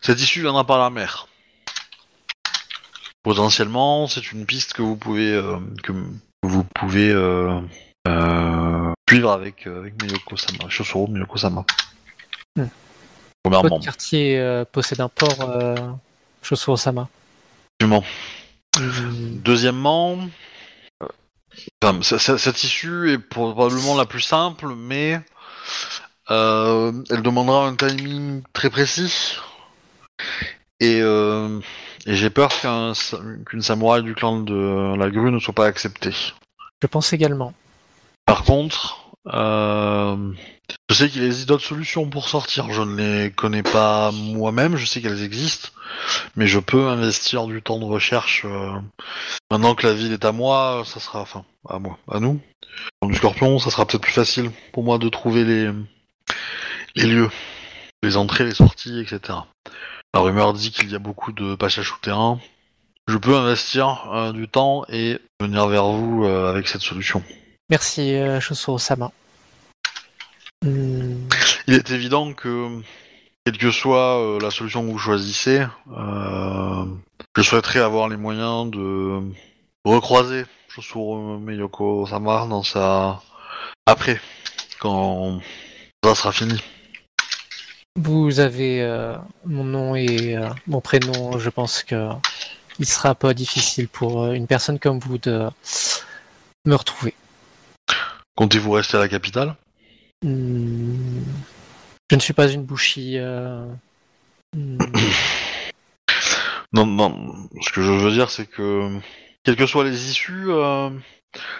Cette 0.00 0.20
issue 0.20 0.40
viendra 0.40 0.64
par 0.64 0.78
la 0.78 0.90
mer. 0.90 1.28
Potentiellement, 3.22 4.06
c'est 4.06 4.32
une 4.32 4.46
piste 4.46 4.72
que 4.72 4.82
vous 4.82 4.96
pouvez 4.96 5.34
euh, 5.34 5.58
que 5.82 5.92
vous 6.42 6.64
pouvez 6.64 7.10
euh, 7.10 7.60
euh, 8.06 8.92
suivre 9.08 9.32
avec, 9.32 9.66
avec 9.66 10.00
Miyoko-sama, 10.02 10.68
Miyoko-sama. 11.08 11.64
Hmm. 12.56 12.66
Premièrement. 13.50 13.76
Votre 13.76 13.84
quartier 13.84 14.38
euh, 14.38 14.64
possède 14.70 15.00
un 15.00 15.08
port, 15.08 15.40
euh. 15.42 15.74
Effectivement. 16.42 18.04
Hmm, 18.78 19.38
Deuxièmement, 19.42 20.18
euh, 21.02 21.06
enfin, 21.82 22.00
c- 22.02 22.18
c- 22.18 22.38
cette 22.38 22.62
issue 22.64 23.10
est 23.12 23.18
probablement 23.18 23.96
la 23.96 24.04
plus 24.06 24.20
simple, 24.20 24.74
mais 24.76 25.20
euh, 26.30 26.92
elle 27.10 27.22
demandera 27.22 27.66
un 27.66 27.74
timing 27.74 28.42
très 28.52 28.70
précis. 28.70 29.36
Et, 30.80 31.00
euh, 31.02 31.58
et 32.06 32.14
j'ai 32.14 32.30
peur 32.30 32.50
qu'un 32.60 32.92
qu'une 33.46 33.62
samouraï 33.62 34.02
du 34.02 34.14
clan 34.14 34.38
de 34.40 34.94
la 34.96 35.10
grue 35.10 35.30
ne 35.32 35.38
soit 35.40 35.54
pas 35.54 35.66
acceptée. 35.66 36.14
Je 36.82 36.86
pense 36.86 37.12
également. 37.12 37.52
Par 38.26 38.44
contre, 38.44 39.07
euh, 39.26 40.32
je 40.88 40.94
sais 40.94 41.08
qu'il 41.08 41.24
existe 41.24 41.48
d'autres 41.48 41.64
solutions 41.64 42.08
pour 42.08 42.28
sortir. 42.28 42.70
Je 42.72 42.82
ne 42.82 42.96
les 42.96 43.30
connais 43.30 43.62
pas 43.62 44.10
moi-même, 44.12 44.76
je 44.76 44.86
sais 44.86 45.00
qu'elles 45.00 45.22
existent, 45.22 45.68
mais 46.36 46.46
je 46.46 46.58
peux 46.58 46.88
investir 46.88 47.46
du 47.46 47.62
temps 47.62 47.78
de 47.78 47.84
recherche. 47.84 48.44
euh, 48.44 48.72
Maintenant 49.50 49.74
que 49.74 49.86
la 49.86 49.92
ville 49.94 50.12
est 50.12 50.24
à 50.24 50.32
moi, 50.32 50.82
ça 50.86 51.00
sera, 51.00 51.20
enfin, 51.20 51.44
à 51.68 51.78
moi, 51.78 51.98
à 52.10 52.20
nous, 52.20 52.40
du 53.02 53.14
Scorpion, 53.14 53.58
ça 53.58 53.70
sera 53.70 53.86
peut-être 53.86 54.02
plus 54.02 54.12
facile 54.12 54.50
pour 54.72 54.84
moi 54.84 54.98
de 54.98 55.08
trouver 55.08 55.44
les 55.44 57.06
lieux, 57.06 57.30
les 58.02 58.16
entrées, 58.16 58.44
les 58.44 58.54
sorties, 58.54 59.00
etc. 59.00 59.38
La 60.14 60.20
rumeur 60.20 60.52
dit 60.54 60.70
qu'il 60.70 60.90
y 60.90 60.94
a 60.94 60.98
beaucoup 61.00 61.32
de 61.32 61.54
passages 61.54 61.88
souterrains. 61.90 62.40
Je 63.08 63.16
peux 63.16 63.36
investir 63.36 64.10
euh, 64.12 64.32
du 64.32 64.48
temps 64.48 64.84
et 64.88 65.18
venir 65.40 65.66
vers 65.68 65.86
vous 65.86 66.24
avec 66.24 66.68
cette 66.68 66.82
solution. 66.82 67.22
Merci, 67.70 68.14
euh, 68.14 68.40
Shosuro-sama. 68.40 69.12
Hmm, 70.64 71.28
Il 71.66 71.74
est 71.74 71.90
évident 71.90 72.32
que, 72.32 72.80
quelle 73.44 73.58
que 73.58 73.70
soit 73.70 74.18
euh, 74.20 74.40
la 74.40 74.50
solution 74.50 74.86
que 74.86 74.90
vous 74.90 74.98
choisissez, 74.98 75.66
euh, 75.96 76.84
je 77.36 77.42
souhaiterais 77.42 77.80
avoir 77.80 78.08
les 78.08 78.16
moyens 78.16 78.70
de 78.70 79.20
recroiser 79.84 80.46
Shosuro 80.68 81.38
Miyoko 81.38 82.06
Sama 82.06 82.46
dans 82.48 82.62
sa. 82.62 83.20
après, 83.86 84.20
quand 84.80 85.40
ça 86.04 86.14
sera 86.14 86.32
fini. 86.32 86.58
Vous 87.96 88.40
avez 88.40 88.80
euh, 88.82 89.16
mon 89.44 89.64
nom 89.64 89.94
et 89.94 90.36
euh, 90.36 90.48
mon 90.66 90.80
prénom. 90.80 91.38
Je 91.38 91.50
pense 91.50 91.82
que 91.82 92.08
il 92.78 92.86
sera 92.86 93.14
pas 93.14 93.34
difficile 93.34 93.88
pour 93.88 94.26
une 94.32 94.46
personne 94.46 94.78
comme 94.78 95.00
vous 95.00 95.18
de 95.18 95.48
me 96.64 96.74
retrouver. 96.74 97.14
Comptez-vous 98.38 98.70
rester 98.70 98.96
à 98.96 99.00
la 99.00 99.08
capitale? 99.08 99.56
Hmm, 100.22 101.24
Je 102.08 102.14
ne 102.14 102.20
suis 102.20 102.32
pas 102.32 102.46
une 102.46 102.62
bouchie. 102.62 103.18
euh, 103.18 103.66
hmm, 104.56 104.78
Non, 106.72 106.86
non. 106.86 107.48
Ce 107.60 107.72
que 107.72 107.82
je 107.82 107.90
veux 107.90 108.12
dire, 108.12 108.30
c'est 108.30 108.46
que, 108.46 108.96
quelles 109.42 109.56
que 109.56 109.66
soient 109.66 109.82
les 109.82 110.08
issues, 110.08 110.52
euh, 110.52 110.88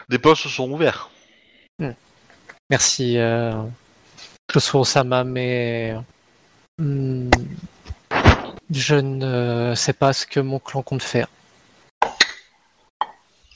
des 0.08 0.20
postes 0.20 0.46
sont 0.46 0.70
ouverts. 0.70 1.10
Hmm. 1.80 1.94
Merci, 2.70 3.18
euh, 3.18 3.60
Josué 4.52 4.78
Osama, 4.78 5.24
mais 5.24 5.96
je 8.70 8.94
ne 8.94 9.74
sais 9.74 9.94
pas 9.94 10.12
ce 10.12 10.26
que 10.26 10.38
mon 10.38 10.60
clan 10.60 10.82
compte 10.82 11.02
faire. 11.02 11.26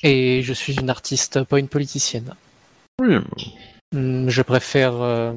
Et 0.03 0.43
je 0.43 0.53
suis 0.53 0.75
une 0.75 0.91
artiste, 0.91 1.45
pas 1.45 1.61
une 1.61 1.69
politicienne. 1.69 2.35
Oui, 3.01 3.17
Hmm, 3.95 4.29
Je 4.31 4.41
préfère 4.41 4.95
euh, 5.03 5.33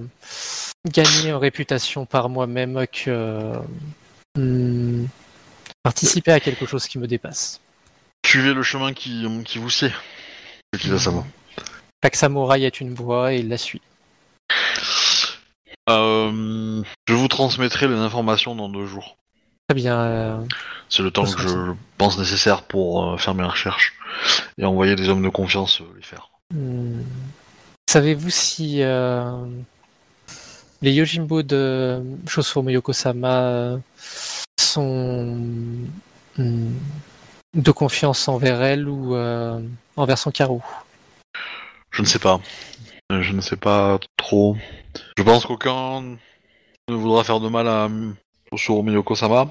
gagner 0.90 1.34
en 1.34 1.40
réputation 1.40 2.06
par 2.06 2.30
moi-même 2.30 2.86
que 2.88 3.52
hmm, 4.38 5.06
participer 5.84 6.32
à 6.32 6.40
quelque 6.40 6.65
chose 6.65 6.88
qui 6.88 6.98
me 6.98 7.06
dépasse. 7.07 7.60
suivez 8.26 8.53
le 8.53 8.64
chemin 8.64 8.94
qui, 8.94 9.26
qui 9.44 9.57
vous 9.57 9.69
sied. 9.69 9.91
Ce 10.73 10.80
qui 10.80 10.90
va 10.90 10.98
savoir. 10.99 11.26
Chaque 12.03 12.15
samouraï 12.15 12.64
est 12.65 12.80
une 12.80 12.94
voie 12.94 13.34
et 13.34 13.40
il 13.40 13.49
la 13.49 13.57
suit. 13.57 13.82
Euh, 15.90 16.82
je 17.07 17.14
vous 17.14 17.27
transmettrai 17.27 17.88
les 17.88 17.95
informations 17.95 18.56
dans 18.56 18.69
deux 18.69 18.86
jours. 18.86 19.18
Très 19.68 19.76
bien. 19.76 19.99
euh, 19.99 20.38
C'est 20.90 21.03
le 21.03 21.11
temps 21.11 21.26
que 21.26 21.41
je 21.48 21.73
pense 21.98 22.18
nécessaire 22.18 22.64
pour 22.64 23.03
euh, 23.14 23.18
faire 23.18 23.36
mes 23.36 23.44
recherches 23.44 23.94
et 24.57 24.65
envoyer 24.65 24.95
des 24.95 25.10
hommes 25.10 25.23
de 25.23 25.30
confiance 25.30 25.82
euh, 25.82 25.86
les 25.95 26.02
faire. 26.03 26.30
Hmm. 26.53 27.02
Savez-vous 27.90 28.30
si 28.30 28.82
euh, 28.82 29.45
les 30.82 30.91
Yojimbo 30.94 31.44
de 31.44 32.02
Shosuo 32.28 32.68
Yokosama 32.70 33.78
sont 34.60 35.38
hmm, 36.38 36.74
de 37.53 37.72
confiance 37.72 38.28
envers 38.28 38.62
elle 38.62 38.90
ou 38.90 39.16
euh, 39.16 39.60
envers 39.95 40.18
son 40.18 40.32
carreau 40.32 40.62
Je 41.91 42.02
ne 42.02 42.07
sais 42.07 42.20
pas. 42.20 42.41
Je 43.10 43.32
ne 43.32 43.41
sais 43.41 43.56
pas 43.56 43.99
trop. 44.18 44.57
Je 45.18 45.24
pense 45.24 45.45
qu'aucun 45.45 46.02
ne 46.90 46.95
voudra 46.95 47.24
faire 47.24 47.40
de 47.40 47.48
mal 47.48 47.68
à 47.68 47.88
Osuro 48.52 48.84
Miyoko-sama, 48.84 49.48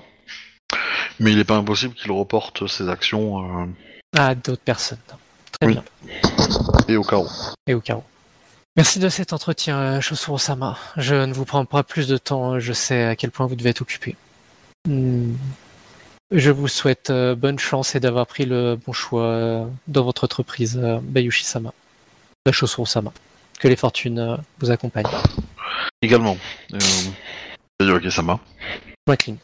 mais 1.20 1.31
il 1.32 1.39
n'est 1.39 1.44
pas 1.44 1.56
impossible 1.56 1.94
qu'il 1.94 2.12
reporte 2.12 2.66
ses 2.66 2.89
actions 2.89 3.62
euh, 3.62 3.66
à 4.16 4.35
d'autres 4.35 4.62
personnes 4.62 4.98
Très 5.61 5.69
Oui. 5.69 5.74
bien. 5.74 5.85
et 6.89 6.97
au 6.97 7.02
carreau. 7.02 7.28
Et 7.66 7.74
au 7.74 7.81
carreau. 7.81 8.05
Merci 8.76 8.98
de 8.98 9.09
cet 9.09 9.32
entretien, 9.32 9.78
euh, 9.78 10.01
Shosuo 10.01 10.36
Sama. 10.36 10.76
Je 10.96 11.14
ne 11.14 11.32
vous 11.32 11.44
prends 11.44 11.64
pas 11.64 11.84
plus 11.84 12.09
de 12.09 12.16
temps, 12.16 12.59
je 12.59 12.72
sais 12.72 13.05
à 13.05 13.14
quel 13.16 13.30
point 13.30 13.46
vous 13.46 13.55
devez 13.55 13.70
être 13.70 13.82
occupé. 13.82 14.16
Hmm. 14.88 15.34
Je 16.32 16.51
vous 16.51 16.66
souhaite 16.66 17.10
euh, 17.10 17.36
bonne 17.36 17.59
chance 17.59 17.94
et 17.94 18.01
d'avoir 18.01 18.26
pris 18.26 18.46
le 18.46 18.74
bon 18.74 18.92
choix 18.92 19.22
euh, 19.22 19.64
dans 19.86 20.02
votre 20.02 20.24
entreprise, 20.24 20.76
Bayushi-sama. 21.02 21.72
La 22.46 22.52
Shosuo 22.52 22.84
Sama. 22.84 23.12
Que 23.60 23.68
les 23.68 23.76
fortunes 23.76 24.38
vous 24.59 24.70
accompagnent. 24.72 25.06
Également. 26.02 26.36
Euh, 26.72 26.78
Yayoi-sama. 27.80 28.40
Franklin. 29.06 29.36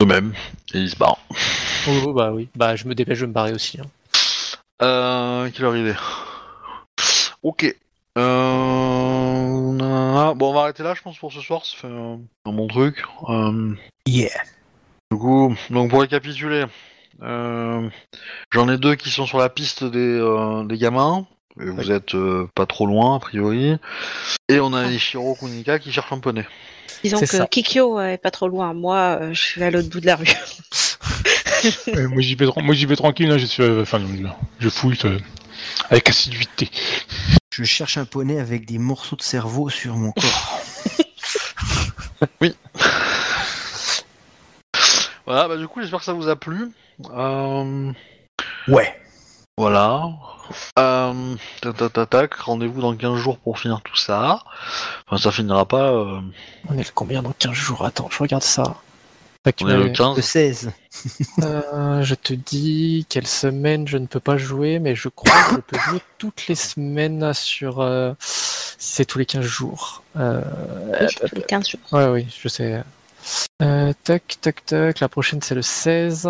De 0.00 0.04
même. 0.06 0.34
Et 0.74 0.78
il 0.80 0.90
se 0.90 0.96
barre. 0.96 1.18
Oh, 1.88 2.12
bah 2.12 2.30
oui. 2.32 2.48
Bah 2.54 2.76
je 2.76 2.86
me 2.86 2.94
dépêche 2.94 3.20
de 3.20 3.26
me 3.26 3.32
barrer 3.32 3.52
aussi. 3.52 3.80
hein. 3.80 3.86
Euh, 4.82 5.50
quelle 5.50 5.64
heure 5.64 5.76
il 5.76 5.86
est? 5.88 5.96
Ok. 7.42 7.74
Euh... 8.18 9.72
nanana. 9.72 10.34
Bon, 10.34 10.50
on 10.50 10.54
va 10.54 10.60
arrêter 10.62 10.82
là, 10.82 10.94
je 10.94 11.02
pense, 11.02 11.18
pour 11.18 11.32
ce 11.32 11.40
soir. 11.40 11.64
Ça 11.64 11.76
fait 11.78 11.86
un, 11.86 12.20
un 12.44 12.52
bon 12.52 12.66
truc. 12.66 13.02
Euh, 13.28 13.74
Yeah. 14.06 14.30
du 15.12 15.18
coup, 15.18 15.54
donc 15.70 15.90
pour 15.90 16.00
récapituler, 16.00 16.64
euh, 17.22 17.88
j'en 18.50 18.68
ai 18.68 18.78
deux 18.78 18.94
qui 18.96 19.10
sont 19.10 19.26
sur 19.26 19.38
la 19.38 19.48
piste 19.48 19.84
des, 19.84 19.98
euh, 19.98 20.64
des 20.64 20.78
gamins. 20.78 21.26
Et 21.60 21.66
vous 21.68 21.90
êtes 21.90 22.14
euh, 22.14 22.48
pas 22.54 22.64
trop 22.64 22.86
loin, 22.86 23.16
a 23.16 23.18
priori. 23.18 23.76
Et 24.48 24.60
on 24.60 24.72
a 24.72 24.86
Ishiro 24.90 25.34
Kunika 25.34 25.78
qui 25.78 25.92
cherche 25.92 26.10
un 26.12 26.18
poney. 26.20 26.46
Disons 27.02 27.18
C'est 27.18 27.26
que 27.26 27.36
ça. 27.36 27.46
Kikyo 27.46 27.98
euh, 27.98 28.12
est 28.12 28.18
pas 28.18 28.30
trop 28.30 28.48
loin. 28.48 28.72
Moi, 28.72 29.18
euh, 29.20 29.34
je 29.34 29.40
suis 29.40 29.62
à 29.62 29.70
l'autre 29.70 29.88
bout 29.90 30.00
de 30.00 30.06
la 30.06 30.16
rue. 30.16 30.26
Euh, 31.88 32.08
moi 32.08 32.22
j'y 32.22 32.36
vais, 32.36 32.46
tra- 32.46 32.62
moi, 32.64 32.74
j'y 32.74 32.86
vais 32.86 32.96
tranquille, 32.96 33.28
là, 33.28 33.36
je 33.36 33.44
suis, 33.44 33.62
euh, 33.62 33.82
enfin, 33.82 34.00
je 34.60 34.68
fouille 34.70 34.96
euh, 35.04 35.18
avec 35.90 36.08
assiduité. 36.08 36.70
Je 37.52 37.64
cherche 37.64 37.96
un 37.98 38.04
poney 38.04 38.38
avec 38.40 38.64
des 38.66 38.78
morceaux 38.78 39.16
de 39.16 39.22
cerveau 39.22 39.68
sur 39.70 39.96
mon 39.96 40.12
corps. 40.12 40.60
Voilà, 45.26 45.46
bah 45.48 45.56
du 45.56 45.68
coup, 45.68 45.80
j'espère 45.80 46.00
que 46.00 46.04
ça 46.04 46.12
vous 46.12 46.28
a 46.28 46.36
plu. 46.36 46.72
Euh, 47.12 47.92
Ouais. 48.68 49.00
Voilà. 49.56 50.08
Euh, 50.78 51.36
tac, 51.60 51.76
tac, 51.76 51.92
tac, 51.92 52.10
tac, 52.10 52.34
rendez-vous 52.34 52.80
dans 52.80 52.96
15 52.96 53.16
jours 53.16 53.38
pour 53.38 53.58
finir 53.58 53.80
tout 53.82 53.96
ça. 53.96 54.42
Enfin, 55.06 55.22
ça 55.22 55.30
finira 55.30 55.66
pas. 55.66 55.90
euh, 55.92 56.20
On 56.68 56.74
est 56.78 56.78
le 56.84 56.90
combien 56.94 57.22
dans 57.22 57.32
15 57.32 57.52
jours? 57.52 57.84
Attends, 57.84 58.08
je 58.10 58.18
regarde 58.18 58.42
ça. 58.42 58.76
On 59.46 59.68
est 59.68 59.72
le 59.72 59.78
m'avais- 59.78 59.92
15. 59.92 60.16
Le 60.16 60.22
16. 60.22 60.70
Euh, 61.42 62.02
je 62.02 62.14
te 62.14 62.34
dis 62.34 63.06
quelle 63.08 63.26
semaine 63.26 63.88
je 63.88 63.96
ne 63.96 64.06
peux 64.06 64.20
pas 64.20 64.36
jouer, 64.36 64.78
mais 64.78 64.94
je 64.94 65.08
crois 65.08 65.32
que 65.48 65.54
je 65.56 65.60
peux 65.60 65.78
jouer 65.78 66.00
toutes 66.18 66.46
les 66.48 66.54
semaines 66.54 67.32
sur. 67.32 67.80
euh, 67.80 68.12
si 68.20 68.92
c'est 68.94 69.04
tous 69.06 69.18
les 69.18 69.26
15 69.26 69.44
jours. 69.44 70.02
Euh, 70.18 70.42
Oui, 71.00 71.06
tous 71.28 71.34
les 71.36 71.42
15 71.42 71.68
jours. 71.68 71.80
ouais, 71.92 72.06
oui, 72.08 72.26
je 72.42 72.48
sais. 72.48 72.82
Euh, 73.62 73.92
tac, 74.04 74.36
tac, 74.40 74.64
tac. 74.66 75.00
La 75.00 75.08
prochaine 75.08 75.40
c'est 75.42 75.54
le 75.54 75.62
16. 75.62 76.28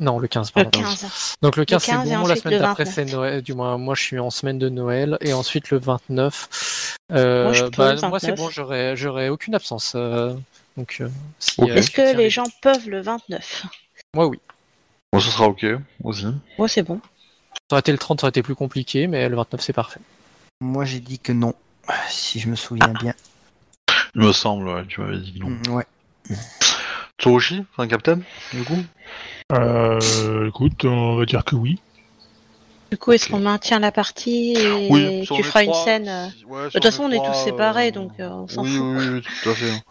Non, 0.00 0.20
le 0.20 0.28
15, 0.28 0.52
Le 0.54 0.62
pardon. 0.62 0.70
15. 0.80 1.34
Donc 1.42 1.56
le 1.56 1.64
15, 1.64 1.84
15 1.84 2.08
c'est 2.08 2.16
bon, 2.16 2.26
la 2.26 2.36
semaine 2.36 2.54
le 2.54 2.60
d'après 2.60 2.84
29. 2.84 2.94
c'est 3.08 3.12
Noël, 3.16 3.42
du 3.42 3.52
moins 3.54 3.78
moi 3.78 3.96
je 3.96 4.02
suis 4.02 4.18
en 4.20 4.30
semaine 4.30 4.58
de 4.58 4.68
Noël, 4.68 5.18
et 5.20 5.32
ensuite 5.32 5.70
le 5.70 5.78
29. 5.78 6.96
Euh, 7.10 7.44
Moi, 7.52 7.70
bah, 7.76 7.94
le 7.94 8.00
moi 8.08 8.20
c'est 8.20 8.28
29. 8.28 8.36
bon, 8.38 8.48
j'aurai 8.50 8.96
j'aurai 8.96 9.28
aucune 9.28 9.56
absence. 9.56 9.92
euh, 9.96 10.34
donc 10.78 10.98
euh, 11.00 11.08
si, 11.40 11.60
euh, 11.60 11.74
Est-ce 11.74 11.90
que 11.90 12.16
les 12.16 12.30
gens 12.30 12.46
peuvent 12.62 12.88
le 12.88 13.00
29 13.00 13.66
Moi 14.14 14.28
oui. 14.28 14.38
Bon, 15.12 15.18
ce 15.18 15.28
sera 15.28 15.48
ok 15.48 15.66
aussi. 16.04 16.26
Moi, 16.56 16.68
c'est 16.68 16.84
bon. 16.84 17.00
Ça 17.52 17.60
aurait 17.72 17.80
été 17.80 17.90
le 17.90 17.98
30, 17.98 18.20
ça 18.20 18.26
aurait 18.26 18.30
été 18.30 18.42
plus 18.42 18.54
compliqué, 18.54 19.08
mais 19.08 19.28
le 19.28 19.34
29 19.36 19.60
c'est 19.60 19.72
parfait. 19.72 20.00
Moi, 20.60 20.84
j'ai 20.84 21.00
dit 21.00 21.18
que 21.18 21.32
non. 21.32 21.54
Si 22.08 22.38
je 22.38 22.48
me 22.48 22.54
souviens 22.54 22.92
bien. 23.00 23.14
Il 24.14 24.20
me 24.20 24.32
semble, 24.32 24.68
ouais, 24.68 24.86
tu 24.86 25.00
m'avais 25.00 25.18
dit 25.18 25.32
que 25.34 25.38
non. 25.40 25.48
Mm, 25.50 25.68
Ouais. 25.70 25.86
Tsurushi, 27.20 27.64
un 27.78 27.88
capitaine, 27.88 28.22
du 28.52 28.62
coup? 28.62 28.84
Euh, 29.52 30.48
écoute, 30.48 30.84
on 30.84 31.16
va 31.16 31.24
dire 31.24 31.44
que 31.44 31.56
oui. 31.56 31.80
Du 32.90 32.96
coup, 32.96 33.12
est-ce 33.12 33.28
qu'on 33.28 33.38
maintient 33.38 33.80
la 33.80 33.92
partie 33.92 34.54
et 34.56 35.22
tu 35.26 35.42
feras 35.42 35.62
une 35.64 35.74
scène 35.74 36.08
euh, 36.08 36.26
si- 36.38 36.44
ouais, 36.46 36.64
De 36.64 36.68
toute 36.70 36.82
façon, 36.82 37.02
on 37.04 37.10
est 37.12 37.22
tous 37.24 37.34
séparés, 37.44 37.88
euh, 37.88 37.90
donc 37.90 38.12
euh, 38.18 38.28
on 38.30 38.48
s'en 38.48 38.62
oui, 38.62 38.70
fout. 38.76 38.86
oui, 38.96 39.08
oui, 39.14 39.22
tout 39.42 39.50
à 39.50 39.54
fait. 39.54 39.82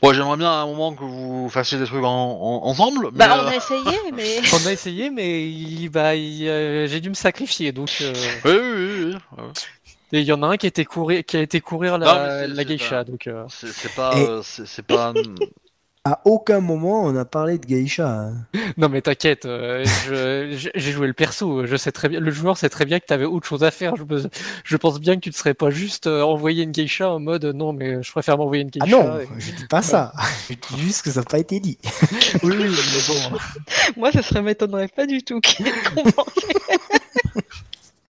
Bon, 0.00 0.12
j'aimerais 0.14 0.38
bien 0.38 0.48
à 0.50 0.62
un 0.62 0.66
moment 0.66 0.94
que 0.94 1.04
vous 1.04 1.50
fassiez 1.50 1.76
des 1.78 1.84
trucs 1.84 2.02
en- 2.02 2.08
en- 2.08 2.66
ensemble. 2.66 3.10
mais, 3.12 3.18
Bah, 3.18 3.40
on 3.42 3.46
euh, 3.46 3.50
a 3.50 3.56
essayé, 3.56 3.84
mais. 4.14 4.40
On 4.54 4.66
a 4.66 4.72
essayé, 4.72 5.10
mais 5.10 5.46
il- 5.50 5.90
bah, 5.90 6.14
il, 6.14 6.48
euh, 6.48 6.86
j'ai 6.86 7.00
dû 7.00 7.10
me 7.10 7.14
sacrifier, 7.14 7.72
donc. 7.72 7.90
euh, 8.00 8.14
Oui, 8.46 8.52
oui, 8.52 8.60
oui. 8.62 9.04
oui. 9.04 9.44
ouais. 9.44 9.50
Et 10.12 10.20
il 10.20 10.26
y 10.26 10.32
en 10.32 10.42
a 10.42 10.46
un 10.48 10.56
qui, 10.56 10.66
était 10.66 10.84
courir, 10.86 11.22
qui 11.24 11.36
a 11.36 11.40
été 11.40 11.60
courir 11.60 11.98
Non, 11.98 12.06
la, 12.06 12.48
c'est 12.56 12.64
geisha, 12.64 12.88
pas- 12.96 13.04
donc. 13.04 13.26
euh, 13.26 13.44
C'est 13.48 13.94
pas, 13.94 14.16
euh, 14.16 14.42
c'est 14.42 14.82
pas. 14.86 15.12
À 16.04 16.22
aucun 16.24 16.60
moment, 16.60 17.04
on 17.04 17.14
a 17.14 17.26
parlé 17.26 17.58
de 17.58 17.66
Geisha. 17.66 18.08
hein. 18.08 18.32
Non 18.78 18.88
mais 18.88 19.02
t'inquiète, 19.02 19.44
euh, 19.44 19.84
j'ai 20.74 20.92
joué 20.92 21.06
le 21.06 21.12
perso, 21.12 21.66
je 21.66 21.76
sais 21.76 21.92
très 21.92 22.08
bien, 22.08 22.20
le 22.20 22.30
joueur 22.30 22.56
sait 22.56 22.70
très 22.70 22.86
bien 22.86 22.98
que 23.00 23.04
t'avais 23.04 23.26
autre 23.26 23.46
chose 23.46 23.62
à 23.64 23.70
faire. 23.70 23.96
Je, 23.96 24.04
me- 24.04 24.30
je 24.64 24.76
pense 24.78 24.98
bien 24.98 25.16
que 25.16 25.20
tu 25.20 25.28
ne 25.28 25.34
serais 25.34 25.52
pas 25.52 25.68
juste 25.68 26.06
euh, 26.06 26.22
envoyé 26.22 26.62
une 26.64 26.70
geisha 26.72 27.10
en 27.10 27.20
mode 27.20 27.44
euh, 27.44 27.52
non 27.52 27.74
mais 27.74 28.02
je 28.02 28.10
préfère 28.12 28.38
m'envoyer 28.38 28.62
une 28.62 28.70
Ah 28.80 28.84
geisha. 28.86 28.96
non, 29.04 29.20
et- 29.20 29.28
je 29.38 29.52
dis 29.52 29.66
pas 29.66 29.82
ça. 29.82 30.14
Je 30.48 30.54
dis 30.74 30.80
juste 30.80 31.02
que 31.02 31.10
ça 31.10 31.20
n'a 31.20 31.26
pas 31.26 31.38
été 31.38 31.60
dit. 31.60 31.76
Oui, 32.42 32.54
oui, 32.58 32.70
mais 32.70 33.02
bon. 33.06 33.38
Moi, 33.98 34.10
ça 34.12 34.22
serait 34.22 34.40
m'étonnerait 34.40 34.88
pas 34.88 35.06
du 35.06 35.22
tout 35.22 35.40
qu'il 35.40 35.66
y 35.66 35.68
ait 35.68 35.72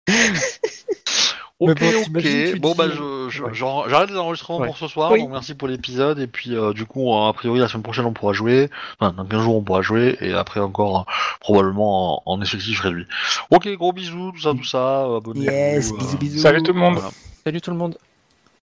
Ok, 1.59 1.77
bon, 1.79 1.87
ok. 1.87 2.03
t'imagines, 2.05 2.53
tu 2.53 2.59
Bon, 2.59 2.71
dis- 2.71 2.77
bah, 2.77 2.85
je, 2.89 3.27
je- 3.29 3.43
Ouais. 3.43 3.49
j'en- 3.53 3.87
j'arrête 3.89 4.09
les 4.09 4.17
enregistrements 4.17 4.59
Ouais. 4.59 4.67
pour 4.67 4.77
ce 4.77 4.87
soir. 4.87 5.11
Oui. 5.11 5.19
Donc, 5.19 5.31
merci 5.31 5.55
pour 5.55 5.67
l'épisode. 5.67 6.17
Et 6.19 6.27
puis, 6.27 6.55
euh, 6.55 6.71
du 6.71 6.85
coup, 6.85 7.11
euh, 7.13 7.27
a 7.27 7.33
priori, 7.33 7.59
la 7.59 7.67
semaine 7.67 7.83
prochaine, 7.83 8.05
on 8.05 8.13
pourra 8.13 8.31
jouer. 8.31 8.69
Enfin, 8.99 9.11
dans 9.11 9.25
15 9.25 9.41
jours, 9.43 9.57
on 9.57 9.61
pourra 9.61 9.81
jouer. 9.81 10.17
Et 10.21 10.31
après, 10.33 10.61
encore, 10.61 10.99
euh, 11.01 11.11
probablement 11.41 12.23
en, 12.27 12.33
en 12.33 12.41
effectif 12.41 12.79
réduit. 12.79 13.07
Ok, 13.51 13.67
gros 13.75 13.91
bisous, 13.91 14.31
tout 14.31 14.39
ça, 14.41 14.51
tout 14.53 14.63
ça. 14.63 15.03
Abonnez-vous. 15.17 15.45
Yes, 15.51 15.91
euh, 15.91 15.97
bisous, 15.97 16.17
bisous. 16.17 16.39
Salut 16.39 16.63
tout 16.63 16.71
le 16.73 16.79
monde. 16.79 16.93
voilà. 16.95 17.09
Salut 17.43 17.59
tout 17.61 17.71
le 17.71 17.77
monde. 17.77 17.97